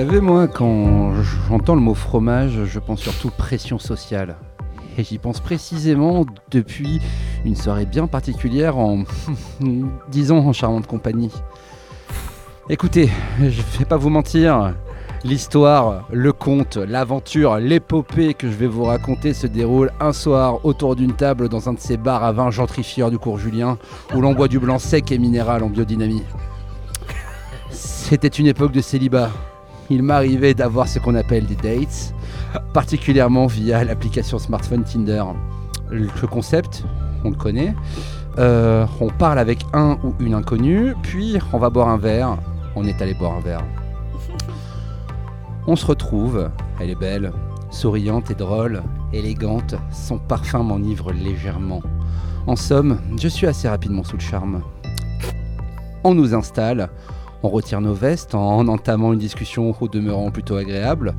savez, 0.00 0.22
moi, 0.22 0.48
quand 0.48 1.12
j'entends 1.46 1.74
le 1.74 1.82
mot 1.82 1.92
fromage, 1.92 2.64
je 2.64 2.78
pense 2.78 3.00
surtout 3.00 3.28
pression 3.28 3.78
sociale. 3.78 4.36
Et 4.96 5.04
j'y 5.04 5.18
pense 5.18 5.40
précisément 5.40 6.24
depuis 6.50 7.02
une 7.44 7.54
soirée 7.54 7.84
bien 7.84 8.06
particulière 8.06 8.78
en 8.78 9.04
10 10.10 10.32
ans 10.32 10.38
en 10.38 10.54
charmante 10.54 10.86
compagnie. 10.86 11.30
Écoutez, 12.70 13.10
je 13.40 13.60
vais 13.78 13.84
pas 13.84 13.98
vous 13.98 14.08
mentir, 14.08 14.74
l'histoire, 15.22 16.08
le 16.10 16.32
conte, 16.32 16.78
l'aventure, 16.78 17.58
l'épopée 17.58 18.32
que 18.32 18.50
je 18.50 18.56
vais 18.56 18.68
vous 18.68 18.84
raconter 18.84 19.34
se 19.34 19.46
déroule 19.46 19.92
un 20.00 20.14
soir 20.14 20.64
autour 20.64 20.96
d'une 20.96 21.12
table 21.12 21.50
dans 21.50 21.68
un 21.68 21.74
de 21.74 21.78
ces 21.78 21.98
bars 21.98 22.24
à 22.24 22.32
vin 22.32 22.50
gentrifieurs 22.50 23.10
du 23.10 23.18
cours 23.18 23.38
Julien 23.38 23.76
où 24.14 24.22
l'on 24.22 24.32
boit 24.32 24.48
du 24.48 24.60
blanc 24.60 24.78
sec 24.78 25.12
et 25.12 25.18
minéral 25.18 25.62
en 25.62 25.68
biodynamie. 25.68 26.22
C'était 27.70 28.28
une 28.28 28.46
époque 28.46 28.72
de 28.72 28.80
célibat. 28.80 29.30
Il 29.90 30.04
m'arrivait 30.04 30.54
d'avoir 30.54 30.86
ce 30.86 31.00
qu'on 31.00 31.16
appelle 31.16 31.46
des 31.46 31.56
dates, 31.56 32.14
particulièrement 32.72 33.46
via 33.46 33.82
l'application 33.82 34.38
smartphone 34.38 34.84
Tinder. 34.84 35.24
Le 35.90 36.26
concept, 36.28 36.84
on 37.24 37.30
le 37.30 37.36
connaît. 37.36 37.74
Euh, 38.38 38.86
on 39.00 39.08
parle 39.08 39.40
avec 39.40 39.58
un 39.72 39.98
ou 40.04 40.14
une 40.20 40.34
inconnue, 40.34 40.94
puis 41.02 41.38
on 41.52 41.58
va 41.58 41.70
boire 41.70 41.88
un 41.88 41.98
verre. 41.98 42.38
On 42.76 42.84
est 42.86 43.02
allé 43.02 43.14
boire 43.14 43.32
un 43.32 43.40
verre. 43.40 43.64
On 45.66 45.74
se 45.74 45.84
retrouve, 45.84 46.48
elle 46.80 46.90
est 46.90 46.98
belle, 46.98 47.32
souriante 47.72 48.30
et 48.30 48.34
drôle, 48.34 48.82
élégante, 49.12 49.74
son 49.90 50.18
parfum 50.18 50.62
m'enivre 50.62 51.12
légèrement. 51.12 51.82
En 52.46 52.54
somme, 52.54 53.00
je 53.20 53.28
suis 53.28 53.48
assez 53.48 53.68
rapidement 53.68 54.04
sous 54.04 54.16
le 54.16 54.22
charme. 54.22 54.62
On 56.04 56.14
nous 56.14 56.32
installe, 56.34 56.88
on 57.42 57.48
retire 57.48 57.80
nos 57.80 57.94
vestes 57.94 58.34
en 58.34 58.68
entamant 58.68 59.12
une 59.12 59.18
discussion 59.18 59.74
au 59.80 59.88
demeurant 59.88 60.30
plutôt 60.30 60.56
agréable. 60.56 61.14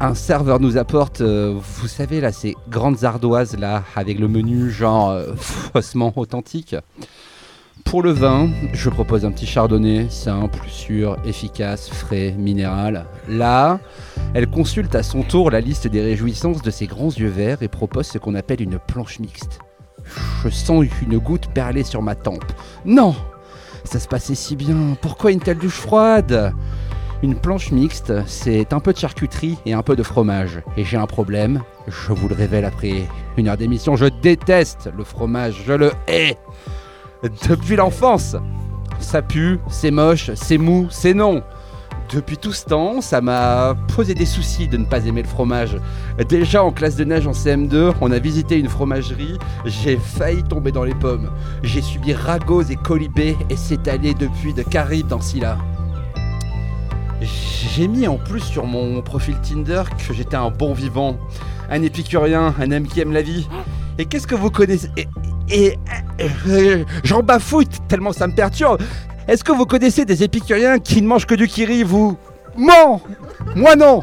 un 0.00 0.14
serveur 0.14 0.60
nous 0.60 0.76
apporte, 0.76 1.20
euh, 1.20 1.54
vous 1.58 1.88
savez, 1.88 2.20
là, 2.20 2.32
ces 2.32 2.54
grandes 2.68 3.04
ardoises, 3.04 3.56
là, 3.56 3.82
avec 3.94 4.18
le 4.18 4.28
menu 4.28 4.70
genre 4.70 5.10
euh, 5.10 5.34
faussement 5.36 6.12
authentique. 6.16 6.76
Pour 7.84 8.02
le 8.02 8.10
vin, 8.10 8.48
je 8.72 8.90
propose 8.90 9.24
un 9.24 9.30
petit 9.30 9.46
chardonnay, 9.46 10.08
simple, 10.10 10.58
sûr, 10.66 11.16
efficace, 11.24 11.88
frais, 11.88 12.34
minéral. 12.36 13.06
Là, 13.28 13.78
elle 14.34 14.48
consulte 14.48 14.94
à 14.96 15.04
son 15.04 15.22
tour 15.22 15.50
la 15.50 15.60
liste 15.60 15.86
des 15.86 16.02
réjouissances 16.02 16.62
de 16.62 16.70
ses 16.70 16.86
grands 16.86 17.12
yeux 17.12 17.28
verts 17.28 17.62
et 17.62 17.68
propose 17.68 18.06
ce 18.06 18.18
qu'on 18.18 18.34
appelle 18.34 18.60
une 18.60 18.78
planche 18.78 19.20
mixte. 19.20 19.60
Je 20.42 20.48
sens 20.48 20.84
une 21.02 21.18
goutte 21.18 21.48
perler 21.54 21.84
sur 21.84 22.02
ma 22.02 22.14
tempe. 22.14 22.52
Non 22.84 23.14
Ça 23.86 24.00
se 24.00 24.08
passait 24.08 24.34
si 24.34 24.56
bien, 24.56 24.96
pourquoi 25.00 25.30
une 25.30 25.38
telle 25.38 25.58
douche 25.58 25.78
froide? 25.78 26.52
Une 27.22 27.36
planche 27.36 27.70
mixte, 27.70 28.12
c'est 28.26 28.72
un 28.72 28.80
peu 28.80 28.92
de 28.92 28.98
charcuterie 28.98 29.56
et 29.64 29.72
un 29.72 29.82
peu 29.82 29.94
de 29.94 30.02
fromage. 30.02 30.60
Et 30.76 30.84
j'ai 30.84 30.96
un 30.96 31.06
problème, 31.06 31.62
je 31.86 32.12
vous 32.12 32.28
le 32.28 32.34
révèle 32.34 32.64
après. 32.64 33.06
Une 33.36 33.48
heure 33.48 33.56
d'émission, 33.56 33.94
je 33.94 34.06
déteste 34.06 34.90
le 34.94 35.04
fromage, 35.04 35.62
je 35.64 35.72
le 35.72 35.92
hais. 36.08 36.36
Depuis 37.48 37.76
l'enfance 37.76 38.36
Ça 38.98 39.22
pue, 39.22 39.60
c'est 39.68 39.90
moche, 39.90 40.32
c'est 40.34 40.58
mou, 40.58 40.88
c'est 40.90 41.14
non 41.14 41.42
depuis 42.10 42.36
tout 42.36 42.52
ce 42.52 42.64
temps, 42.64 43.00
ça 43.00 43.20
m'a 43.20 43.74
posé 43.94 44.14
des 44.14 44.26
soucis 44.26 44.68
de 44.68 44.76
ne 44.76 44.84
pas 44.84 45.04
aimer 45.06 45.22
le 45.22 45.28
fromage. 45.28 45.76
Déjà 46.28 46.62
en 46.62 46.70
classe 46.70 46.96
de 46.96 47.04
neige 47.04 47.26
en 47.26 47.32
CM2, 47.32 47.94
on 48.00 48.10
a 48.10 48.18
visité 48.18 48.58
une 48.58 48.68
fromagerie, 48.68 49.38
j'ai 49.64 49.96
failli 49.96 50.42
tomber 50.42 50.72
dans 50.72 50.84
les 50.84 50.94
pommes. 50.94 51.30
J'ai 51.62 51.82
subi 51.82 52.12
ragots 52.12 52.62
et 52.62 52.76
colibés 52.76 53.36
et 53.50 53.90
allé 53.90 54.14
depuis 54.14 54.54
de 54.54 54.62
Caraïbes 54.62 55.08
dans 55.08 55.20
Scylla. 55.20 55.58
J'ai 57.20 57.88
mis 57.88 58.06
en 58.06 58.18
plus 58.18 58.40
sur 58.40 58.66
mon 58.66 59.00
profil 59.02 59.36
Tinder 59.40 59.82
que 59.96 60.14
j'étais 60.14 60.36
un 60.36 60.50
bon 60.50 60.74
vivant, 60.74 61.16
un 61.70 61.82
épicurien, 61.82 62.54
un 62.60 62.70
homme 62.72 62.86
qui 62.86 63.00
aime 63.00 63.12
la 63.12 63.22
vie. 63.22 63.48
Et 63.98 64.04
qu'est-ce 64.04 64.26
que 64.26 64.34
vous 64.34 64.50
connaissez? 64.50 64.90
Et, 65.48 65.78
j'en 67.04 67.22
bafouille 67.22 67.68
tellement 67.88 68.12
ça 68.12 68.26
me 68.26 68.34
perturbe. 68.34 68.80
Est-ce 69.28 69.42
que 69.42 69.52
vous 69.52 69.66
connaissez 69.66 70.04
des 70.04 70.22
épicuriens 70.22 70.78
qui 70.78 71.02
ne 71.02 71.08
mangent 71.08 71.26
que 71.26 71.34
du 71.34 71.48
kiri, 71.48 71.82
vous 71.82 72.16
Non 72.56 73.00
Moi 73.56 73.74
non 73.74 74.02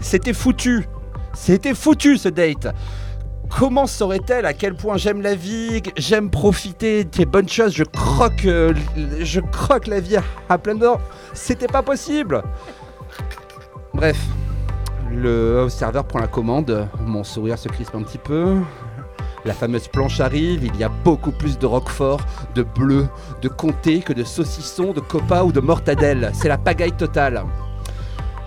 C'était 0.00 0.32
foutu. 0.32 0.86
C'était 1.34 1.74
foutu 1.74 2.16
ce 2.16 2.28
date. 2.28 2.68
Comment 3.58 3.86
saurait-elle 3.86 4.46
à 4.46 4.54
quel 4.54 4.74
point 4.74 4.96
j'aime 4.96 5.20
la 5.20 5.34
vie, 5.34 5.82
j'aime 5.96 6.30
profiter 6.30 7.04
des 7.04 7.26
bonnes 7.26 7.48
choses, 7.48 7.74
je 7.74 7.82
croque, 7.82 8.44
euh, 8.44 8.72
je 9.18 9.40
croque 9.40 9.88
la 9.88 9.98
vie 9.98 10.16
à, 10.16 10.22
à 10.48 10.56
plein 10.56 10.76
dents? 10.76 11.00
C'était 11.34 11.66
pas 11.66 11.82
possible. 11.82 12.42
Bref, 13.92 14.16
le 15.10 15.68
serveur 15.68 16.04
prend 16.04 16.20
la 16.20 16.28
commande, 16.28 16.88
mon 17.04 17.24
sourire 17.24 17.58
se 17.58 17.68
crispe 17.68 17.94
un 17.96 18.02
petit 18.02 18.18
peu. 18.18 18.56
La 19.44 19.54
fameuse 19.54 19.88
planche 19.88 20.20
arrive, 20.20 20.64
il 20.64 20.76
y 20.76 20.84
a 20.84 20.88
beaucoup 20.88 21.32
plus 21.32 21.58
de 21.58 21.66
roquefort, 21.66 22.20
de 22.54 22.62
bleu, 22.62 23.08
de 23.40 23.48
comté 23.48 24.00
que 24.00 24.12
de 24.12 24.22
saucisson, 24.22 24.92
de 24.92 25.00
copa 25.00 25.44
ou 25.44 25.52
de 25.52 25.60
mortadelle. 25.60 26.30
C'est 26.34 26.48
la 26.48 26.58
pagaille 26.58 26.92
totale. 26.92 27.42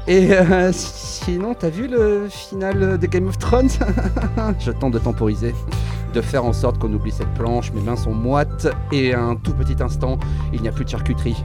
Et 0.07 0.33
euh, 0.33 0.71
sinon, 0.71 1.55
t'as 1.57 1.69
vu 1.69 1.87
le 1.87 2.27
final 2.29 2.99
de 2.99 3.07
Game 3.07 3.27
of 3.27 3.39
Thrones? 3.39 3.69
Je 4.59 4.71
tente 4.71 4.93
de 4.93 4.99
temporiser, 4.99 5.55
de 6.13 6.21
faire 6.21 6.45
en 6.45 6.53
sorte 6.53 6.77
qu'on 6.77 6.93
oublie 6.93 7.11
cette 7.11 7.33
planche. 7.33 7.71
Mes 7.73 7.81
mains 7.81 7.95
sont 7.95 8.13
moites 8.13 8.67
et 8.91 9.15
un 9.15 9.35
tout 9.35 9.53
petit 9.53 9.81
instant, 9.81 10.19
il 10.51 10.61
n'y 10.61 10.67
a 10.67 10.71
plus 10.71 10.85
de 10.85 10.89
charcuterie. 10.89 11.43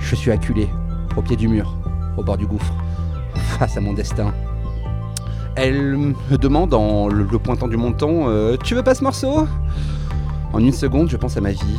Je 0.00 0.16
suis 0.16 0.32
acculé, 0.32 0.68
au 1.16 1.22
pied 1.22 1.36
du 1.36 1.46
mur, 1.46 1.76
au 2.16 2.24
bord 2.24 2.36
du 2.36 2.46
gouffre, 2.46 2.74
face 3.58 3.76
à 3.76 3.80
mon 3.80 3.92
destin. 3.92 4.32
Elle 5.54 5.96
me 5.96 6.38
demande 6.38 6.72
en 6.72 7.08
le, 7.08 7.26
pointant 7.38 7.68
du 7.68 7.76
menton 7.76 8.28
euh, 8.28 8.56
Tu 8.56 8.74
veux 8.74 8.82
pas 8.82 8.94
ce 8.94 9.04
morceau? 9.04 9.46
En 10.52 10.58
une 10.58 10.72
seconde, 10.72 11.10
je 11.10 11.16
pense 11.16 11.36
à 11.36 11.40
ma 11.40 11.52
vie, 11.52 11.78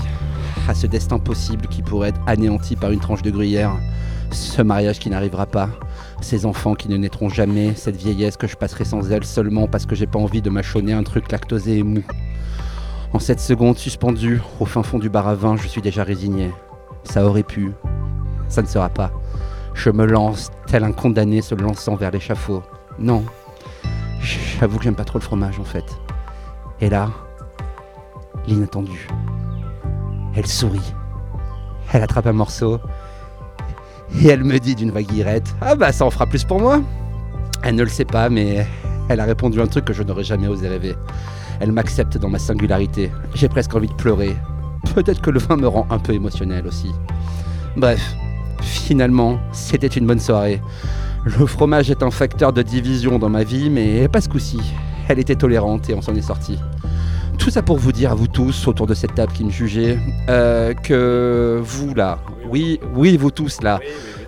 à 0.68 0.74
ce 0.74 0.88
destin 0.88 1.20
possible 1.20 1.68
qui 1.68 1.82
pourrait 1.82 2.10
être 2.10 2.22
anéanti 2.28 2.76
par 2.76 2.92
une 2.92 3.00
tranche 3.00 3.22
de 3.22 3.32
gruyère, 3.32 3.72
ce 4.32 4.62
mariage 4.62 5.00
qui 5.00 5.10
n'arrivera 5.10 5.46
pas, 5.46 5.70
ces 6.22 6.46
enfants 6.46 6.74
qui 6.74 6.90
ne 6.90 6.98
naîtront 6.98 7.30
jamais, 7.30 7.74
cette 7.76 7.96
vieillesse 7.96 8.38
que 8.38 8.48
je 8.48 8.56
passerai 8.56 8.86
sans 8.86 9.12
elle 9.12 9.24
seulement 9.24 9.68
parce 9.68 9.86
que 9.86 9.96
j'ai 9.96 10.08
pas 10.08 10.20
envie 10.20 10.42
de 10.42 10.50
mâchonner 10.50 10.94
un 10.94 11.04
truc 11.04 11.32
lactosé 11.32 11.80
et 11.80 11.84
mou. 11.84 12.04
En 13.12 13.20
cette 13.20 13.40
seconde, 13.40 13.78
suspendu 13.78 14.42
au 14.60 14.66
fin 14.66 14.82
fond 14.82 14.98
du 14.98 15.10
bar 15.10 15.28
à 15.28 15.36
vin, 15.36 15.56
je 15.56 15.68
suis 15.68 15.82
déjà 15.82 16.04
résigné. 16.04 16.52
Ça 17.04 17.26
aurait 17.26 17.44
pu, 17.44 17.72
ça 18.48 18.62
ne 18.62 18.68
sera 18.68 18.90
pas. 18.90 19.12
Je 19.76 19.90
me 19.90 20.06
lance, 20.06 20.52
tel 20.68 20.84
un 20.84 20.92
condamné 20.92 21.42
se 21.42 21.54
lançant 21.54 21.96
vers 21.96 22.12
l'échafaud. 22.12 22.64
Non, 22.98 23.24
J'avoue 24.24 24.78
que 24.78 24.84
j'aime 24.86 24.96
pas 24.96 25.04
trop 25.04 25.20
le 25.20 25.24
fromage 25.24 25.60
en 25.60 25.64
fait. 25.64 25.86
Et 26.80 26.90
là, 26.90 27.10
l'inattendu. 28.48 29.08
Elle 30.36 30.48
sourit. 30.48 30.94
Elle 31.92 32.02
attrape 32.02 32.28
un 32.28 32.34
morceau. 32.34 32.80
Et 34.22 34.28
elle 34.28 34.44
me 34.44 34.60
dit 34.60 34.76
d'une 34.76 34.92
vague 34.92 35.08
guirette 35.08 35.54
Ah 35.62 35.76
bah 35.76 35.92
ça 35.92 36.06
en 36.06 36.10
fera 36.10 36.26
plus 36.28 36.44
pour 36.44 36.60
moi 36.60 36.82
Elle 37.64 37.76
ne 37.76 37.84
le 37.84 37.90
sait 37.90 38.06
pas, 38.06 38.30
mais 38.30 38.66
elle 39.10 39.20
a 39.20 39.26
répondu 39.26 39.62
un 39.62 39.68
truc 39.68 39.86
que 39.86 39.94
je 39.94 40.04
n'aurais 40.04 40.24
jamais 40.24 40.48
osé 40.48 40.68
rêver. 40.68 40.96
Elle 41.60 41.72
m'accepte 41.72 42.18
dans 42.18 42.30
ma 42.30 42.40
singularité. 42.40 43.12
J'ai 43.36 43.50
presque 43.50 43.76
envie 43.76 43.88
de 43.88 43.94
pleurer. 43.94 44.36
Peut-être 44.96 45.22
que 45.22 45.30
le 45.30 45.40
vin 45.40 45.58
me 45.58 45.68
rend 45.68 45.88
un 45.90 46.00
peu 46.00 46.14
émotionnel 46.14 46.68
aussi. 46.68 46.92
Bref, 47.76 48.16
finalement, 48.62 49.40
c'était 49.52 49.88
une 49.88 50.06
bonne 50.08 50.20
soirée. 50.20 50.62
Le 51.26 51.46
fromage 51.46 51.90
est 51.90 52.04
un 52.04 52.12
facteur 52.12 52.52
de 52.52 52.62
division 52.62 53.18
dans 53.18 53.30
ma 53.30 53.44
vie, 53.44 53.70
mais 53.70 54.08
pas 54.08 54.20
ce 54.20 54.28
coup-ci. 54.28 54.60
Elle 55.08 55.20
était 55.20 55.36
tolérante 55.36 55.90
et 55.90 55.94
on 55.94 56.02
s'en 56.02 56.16
est 56.16 56.22
sorti. 56.22 56.60
Tout 57.38 57.50
ça 57.50 57.62
pour 57.62 57.78
vous 57.78 57.92
dire 57.92 58.12
à 58.12 58.16
vous 58.16 58.28
tous 58.28 58.68
autour 58.68 58.88
de 58.88 58.94
cette 58.94 59.16
table 59.16 59.32
qui 59.32 59.44
me 59.44 59.50
jugez 59.50 59.98
euh, 60.30 60.74
que 60.74 61.60
vous 61.64 61.94
là, 61.94 62.20
oui, 62.50 62.80
oui 62.94 63.18
vous 63.18 63.32
tous 63.32 63.62
là, 63.62 63.80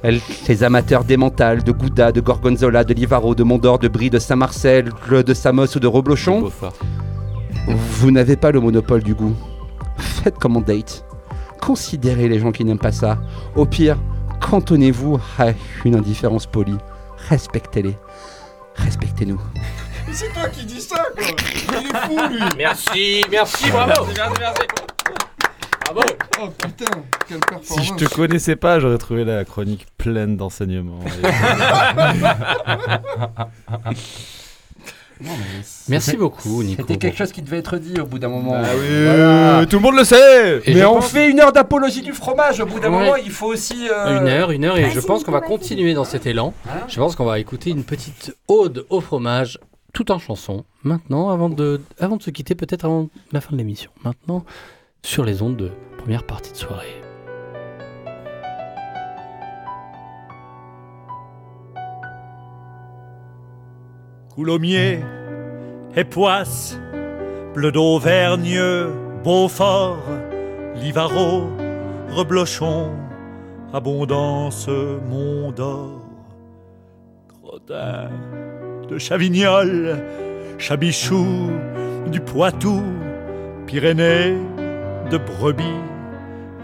les 0.04 0.64
amateurs 0.64 1.04
d'Emmental, 1.04 1.64
de 1.64 1.72
Gouda, 1.72 2.12
de 2.12 2.22
Gorgonzola, 2.22 2.84
de 2.84 2.94
Livaro, 2.94 3.36
de 3.36 3.44
Mondor, 3.44 3.80
de 3.80 3.88
Brie, 3.88 4.10
de 4.10 4.20
Saint-Marcel, 4.20 4.90
de 5.10 5.34
Samos 5.34 5.76
ou 5.76 5.80
de 5.80 5.88
Reblochon, 5.88 6.50
vous 7.68 8.12
n'avez 8.12 8.36
pas 8.36 8.52
le 8.52 8.60
monopole 8.60 9.04
du 9.04 9.14
goût. 9.14 9.36
Faites 9.98 10.38
comme 10.38 10.58
on 10.58 10.62
date. 10.62 11.06
Considérez 11.62 12.28
les 12.28 12.40
gens 12.40 12.52
qui 12.52 12.66
n'aiment 12.66 12.80
pas 12.80 12.92
ça. 12.92 13.18
Au 13.56 13.66
pire, 13.66 13.98
cantonnez-vous 14.46 15.20
à 15.40 15.48
une 15.86 15.96
indifférence 15.96 16.46
polie? 16.46 16.78
Respectez-les. 17.30 17.98
Respectez-nous. 18.76 19.42
Mais 20.08 20.14
c'est 20.14 20.32
toi 20.34 20.48
qui 20.50 20.66
dis 20.66 20.82
ça, 20.82 21.04
quoi 21.16 21.26
Il 21.26 21.88
est 21.88 21.98
fou, 22.06 22.20
lui 22.32 22.42
Merci, 22.58 23.26
merci, 23.32 23.72
bravo 23.72 24.06
Merci, 24.06 24.34
merci 24.40 24.62
Bravo 25.84 26.02
Oh 26.42 26.50
putain, 26.50 26.86
quelle 27.28 27.40
performance 27.40 27.68
Si 27.68 27.84
je 27.84 27.94
te 27.94 28.14
connaissais 28.14 28.56
pas, 28.56 28.80
j'aurais 28.80 28.98
trouvé 28.98 29.24
la 29.24 29.46
chronique 29.46 29.88
pleine 29.98 30.38
d'enseignements. 30.38 31.00
Merci 35.90 36.18
beaucoup, 36.18 36.64
Nico. 36.64 36.82
C'était 36.82 36.98
quelque 36.98 37.18
chose 37.18 37.32
qui 37.32 37.42
devait 37.42 37.58
être 37.60 37.78
dit 37.78 38.00
au 38.00 38.06
bout 38.06 38.20
d'un 38.20 38.28
moment. 38.30 38.52
Bah 38.52 38.68
oui, 38.74 39.68
tout 39.68 39.78
le 39.78 39.82
monde 39.82 39.96
le 39.96 40.04
sait 40.04 40.62
Et 40.66 40.74
Mais 40.74 40.86
on 40.86 40.96
pense- 40.96 41.10
fait 41.10 41.30
une 41.30 41.40
heure 41.40 41.52
d'apologie 41.52 42.02
du 42.02 42.14
fromage. 42.14 42.60
Au 42.60 42.66
bout 42.66 42.80
d'un 42.80 42.92
Ouais. 42.92 43.00
moment, 43.00 43.16
il 43.16 43.32
faut 43.32 43.48
aussi. 43.48 43.88
euh, 43.92 44.20
Une 44.20 44.28
heure, 44.28 44.52
une 44.52 44.66
heure, 44.66 44.78
et 44.78 44.90
je 44.90 45.00
pense 45.00 45.24
qu'on 45.24 45.32
va 45.32 45.42
continuer 45.42 45.94
dans 45.94 46.04
cet 46.06 46.26
élan. 46.26 46.54
Je 46.88 46.98
pense 46.98 47.16
qu'on 47.16 47.26
va 47.26 47.40
écouter 47.40 47.70
une 47.70 47.84
petite 47.84 48.36
ode 48.48 48.86
au 48.90 49.00
fromage, 49.02 49.60
tout 49.94 50.12
en 50.12 50.20
chanson, 50.20 50.66
maintenant, 50.84 51.30
avant 51.30 51.50
de, 51.50 51.82
avant 52.00 52.18
de 52.18 52.24
se 52.24 52.30
quitter, 52.30 52.56
peut-être 52.56 52.86
avant 52.86 53.08
la 53.32 53.42
fin 53.42 53.52
de 53.54 53.58
l'émission. 53.58 53.92
Maintenant, 54.04 54.44
sur 55.04 55.24
les 55.24 55.42
ondes 55.42 55.56
de 55.58 55.72
première 55.98 56.24
partie 56.24 56.52
de 56.52 56.58
soirée. 56.58 57.02
Coulommiers 64.36 65.00
et 65.96 66.04
Bleu 67.54 67.72
d'Auvergne, 67.72 68.60
Beaufort, 69.24 70.04
Livaro, 70.76 71.50
Reblochon, 72.10 72.92
Abondance, 73.74 74.68
Mont 75.10 75.54
d'Or, 75.54 76.02
Crottin 77.30 78.10
de 78.90 78.98
Chavignol, 78.98 80.04
Chabichou, 80.58 81.50
du 82.12 82.20
Poitou, 82.20 82.84
Pyrénées, 83.68 84.36
de 85.12 85.18
Brebis, 85.18 85.64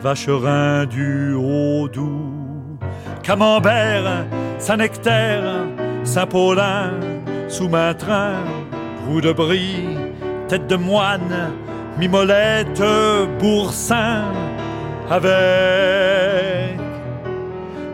Vacherin 0.01 0.85
du 0.87 1.33
Haut-Doubs, 1.35 2.79
Camembert, 3.23 4.25
Saint-Nectaire, 4.59 5.65
Saint-Paulin, 6.03 6.91
Sous-Maintrin, 7.51 8.35
Roue 9.05 9.19
de 9.19 9.33
Brie, 9.33 9.97
Tête 10.47 10.67
de 10.67 10.77
Moine, 10.77 11.51
Mimolette, 11.97 12.81
Boursin, 13.39 14.23
avec, 15.09 16.79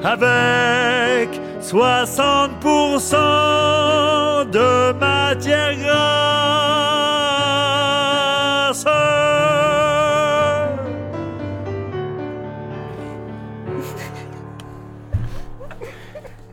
avec 0.03 1.41
60% 1.63 4.51
de 4.51 4.91
matière 4.93 5.75
grasse. 5.75 6.66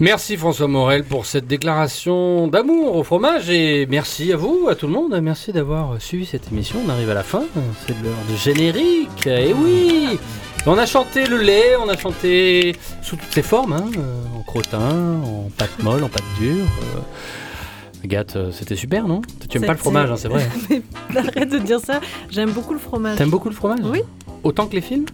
Merci 0.01 0.37
François 0.37 0.67
Morel 0.67 1.05
pour 1.05 1.25
cette 1.25 1.47
déclaration 1.47 2.49
d'amour 2.49 2.97
au 2.97 3.05
fromage 3.05 3.49
et 3.49 3.87
merci 3.87 4.33
à 4.33 4.37
vous, 4.37 4.67
à 4.69 4.75
tout 4.75 4.87
le 4.89 4.93
monde. 4.93 5.19
Merci 5.23 5.53
d'avoir 5.53 6.01
suivi 6.03 6.27
cette 6.27 6.51
émission. 6.51 6.81
On 6.85 6.89
arrive 6.91 7.11
à 7.11 7.15
la 7.15 7.23
fin. 7.23 7.45
C'est 7.87 7.95
l'heure 8.03 8.13
du 8.29 8.37
générique. 8.37 9.27
Et 9.29 9.53
oui 9.53 10.19
On 10.67 10.77
a 10.79 10.87
chanté 10.87 11.27
le 11.27 11.39
lait, 11.39 11.77
on 11.81 11.89
a 11.89 11.97
chanté 11.97 12.75
sous 13.03 13.15
toutes 13.17 13.33
ses 13.33 13.43
formes, 13.43 13.73
hein, 13.73 13.87
euh, 13.97 14.25
en 14.37 14.43
crottin, 14.43 15.21
en 15.25 15.49
pâte 15.57 15.81
molle, 15.83 16.03
en 16.03 16.09
pâte 16.09 16.25
dure. 16.41 16.65
euh. 16.97 17.01
Agathe, 18.03 18.35
euh, 18.37 18.51
c'était 18.51 18.77
super, 18.77 19.07
non? 19.07 19.23
Tu 19.49 19.59
aimes 19.59 19.65
pas 19.65 19.73
le 19.73 19.79
fromage, 19.79 20.11
hein, 20.11 20.17
c'est 20.19 20.29
vrai. 20.29 20.47
Mais 20.71 20.83
Arrête 21.19 21.51
de 21.51 21.59
dire 21.59 21.81
ça. 21.81 22.01
J'aime 22.31 22.51
beaucoup 22.51 22.73
le 22.75 22.81
fromage. 22.81 23.17
T'aimes 23.17 23.31
beaucoup 23.31 23.49
le 23.49 23.55
fromage? 23.55 23.79
Oui. 23.85 24.01
Autant 24.43 24.67
que 24.67 24.75
les 24.75 24.81
films? 24.83 25.07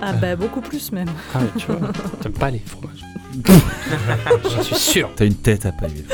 Ah 0.00 0.12
bah 0.12 0.36
beaucoup 0.36 0.60
plus 0.60 0.92
même. 0.92 1.08
Ah 1.34 1.38
ouais, 1.38 1.46
tu 1.56 1.66
vois, 1.66 1.90
t'aimes 2.22 2.32
pas 2.32 2.50
les 2.50 2.58
fromages. 2.58 3.00
J'en 4.50 4.62
suis 4.62 4.74
sûr. 4.74 5.10
T'as 5.16 5.24
une 5.26 5.34
tête 5.34 5.66
à 5.66 5.72
pailler. 5.72 6.04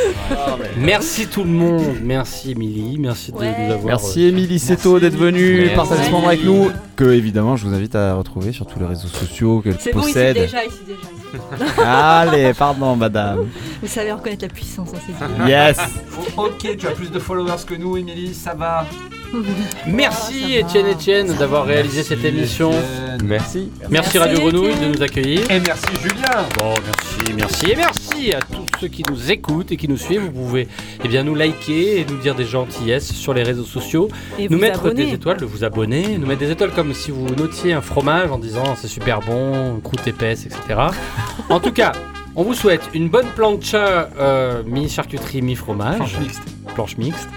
Merci 0.76 1.26
tout 1.26 1.44
le 1.44 1.50
monde. 1.50 1.82
Merci 2.02 2.52
Émilie. 2.52 2.98
Merci 2.98 3.32
de 3.32 3.36
nous 3.38 3.72
avoir. 3.72 3.84
Merci 3.84 4.24
euh, 4.24 4.28
Émilie 4.28 4.58
Seto 4.58 4.98
d'être 5.00 5.16
venue 5.16 5.60
Merci. 5.60 5.74
partager 5.76 6.04
ce 6.04 6.10
moment 6.10 6.28
avec 6.28 6.44
nous. 6.44 6.70
Que 6.96 7.04
évidemment, 7.12 7.56
je 7.56 7.66
vous 7.66 7.74
invite 7.74 7.94
à 7.94 8.14
retrouver 8.14 8.52
sur 8.52 8.66
tous 8.66 8.78
les 8.78 8.86
réseaux 8.86 9.08
sociaux 9.08 9.60
qu'elle 9.60 9.76
C'est 9.78 9.92
bon, 9.92 10.00
ici 10.00 10.08
possède. 10.12 10.36
déjà, 10.36 10.64
ici 10.64 10.78
déjà. 10.86 10.98
ici. 10.98 11.80
Allez, 11.84 12.52
pardon, 12.54 12.96
madame. 12.96 13.46
Vous 13.80 13.88
savez 13.88 14.12
reconnaître 14.12 14.42
la 14.44 14.52
puissance, 14.52 14.90
hein, 14.94 14.98
c'est 15.06 15.12
dit. 15.44 15.50
Yes. 15.50 15.78
Oh, 16.36 16.42
ok, 16.46 16.76
tu 16.76 16.86
as 16.86 16.90
plus 16.90 17.10
de 17.10 17.18
followers 17.18 17.64
que 17.66 17.74
nous, 17.74 17.96
Émilie, 17.96 18.34
ça 18.34 18.54
va. 18.54 18.86
Merci 19.86 20.56
Étienne 20.56 20.86
Étienne 20.86 21.34
d'avoir 21.34 21.64
réalisé 21.64 22.02
cette 22.02 22.24
émission. 22.24 22.70
Merci. 23.24 23.70
Merci 23.88 24.18
Radio 24.18 24.40
Grenouille 24.40 24.74
de 24.74 24.94
nous 24.94 25.02
accueillir. 25.02 25.50
Et 25.50 25.60
merci 25.60 25.86
Julien. 26.02 26.46
Bon, 26.56 26.74
merci, 26.84 27.32
merci 27.34 27.70
et 27.70 27.76
merci 27.76 28.34
à 28.34 28.40
tous 28.40 28.66
ceux 28.80 28.88
qui 28.88 29.02
nous 29.08 29.30
écoutent 29.30 29.72
et 29.72 29.76
qui 29.76 29.88
nous 29.88 29.96
suivent. 29.96 30.22
Vous 30.22 30.32
pouvez 30.32 30.68
eh 31.04 31.08
bien, 31.08 31.22
nous 31.22 31.34
liker 31.34 32.00
et 32.00 32.04
nous 32.04 32.18
dire 32.18 32.34
des 32.34 32.44
gentillesses 32.44 33.12
sur 33.12 33.34
les 33.34 33.42
réseaux 33.42 33.64
sociaux. 33.64 34.08
Et 34.38 34.48
nous 34.48 34.56
vous 34.56 34.62
mettre 34.62 34.80
abonner. 34.80 35.06
des 35.06 35.12
étoiles, 35.14 35.38
de 35.38 35.46
vous 35.46 35.64
abonner, 35.64 36.18
nous 36.18 36.26
mettre 36.26 36.40
des 36.40 36.50
étoiles 36.50 36.72
comme 36.72 36.92
si 36.94 37.10
vous 37.10 37.28
notiez 37.34 37.72
un 37.72 37.82
fromage 37.82 38.30
en 38.30 38.38
disant 38.38 38.74
c'est 38.76 38.88
super 38.88 39.20
bon, 39.20 39.80
croûte 39.80 40.06
épaisse, 40.06 40.46
etc. 40.46 40.80
en 41.48 41.60
tout 41.60 41.72
cas, 41.72 41.92
on 42.34 42.42
vous 42.42 42.54
souhaite 42.54 42.82
une 42.94 43.08
bonne 43.08 43.26
plancha 43.36 44.10
euh, 44.18 44.62
mi-charcuterie, 44.64 45.42
mi-fromage. 45.42 45.96
Planche 45.96 46.18
mixte. 46.18 46.42
Planche 46.74 46.96
mixte. 46.96 47.28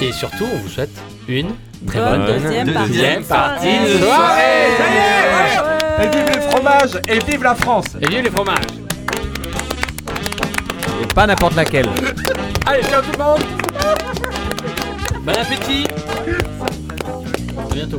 Et 0.00 0.12
surtout, 0.12 0.44
on 0.52 0.58
vous 0.58 0.68
souhaite 0.68 0.90
une 1.28 1.54
très 1.86 1.98
Bonne 2.00 2.24
bonne 2.26 2.42
deuxième 2.42 2.72
partie. 2.72 2.88
deuxième 2.92 3.24
partie 3.24 3.68
Soirée. 3.68 3.92
de 3.94 4.04
soirée. 4.04 6.02
Et 6.02 6.08
vive 6.08 6.34
les 6.34 6.40
fromages 6.40 7.00
et 7.08 7.18
vive 7.30 7.42
la 7.42 7.54
France. 7.54 7.86
Et 8.00 8.08
vive 8.08 8.22
les 8.24 8.30
fromages. 8.30 8.56
Et 11.02 11.06
pas 11.14 11.26
n'importe 11.26 11.56
laquelle. 11.56 11.88
Allez, 12.66 12.82
ciao 12.82 13.02
tout 13.02 13.12
le 13.18 13.24
monde 13.24 13.42
Bon 15.22 15.32
appétit 15.32 15.86
À 17.58 17.74
bientôt 17.74 17.98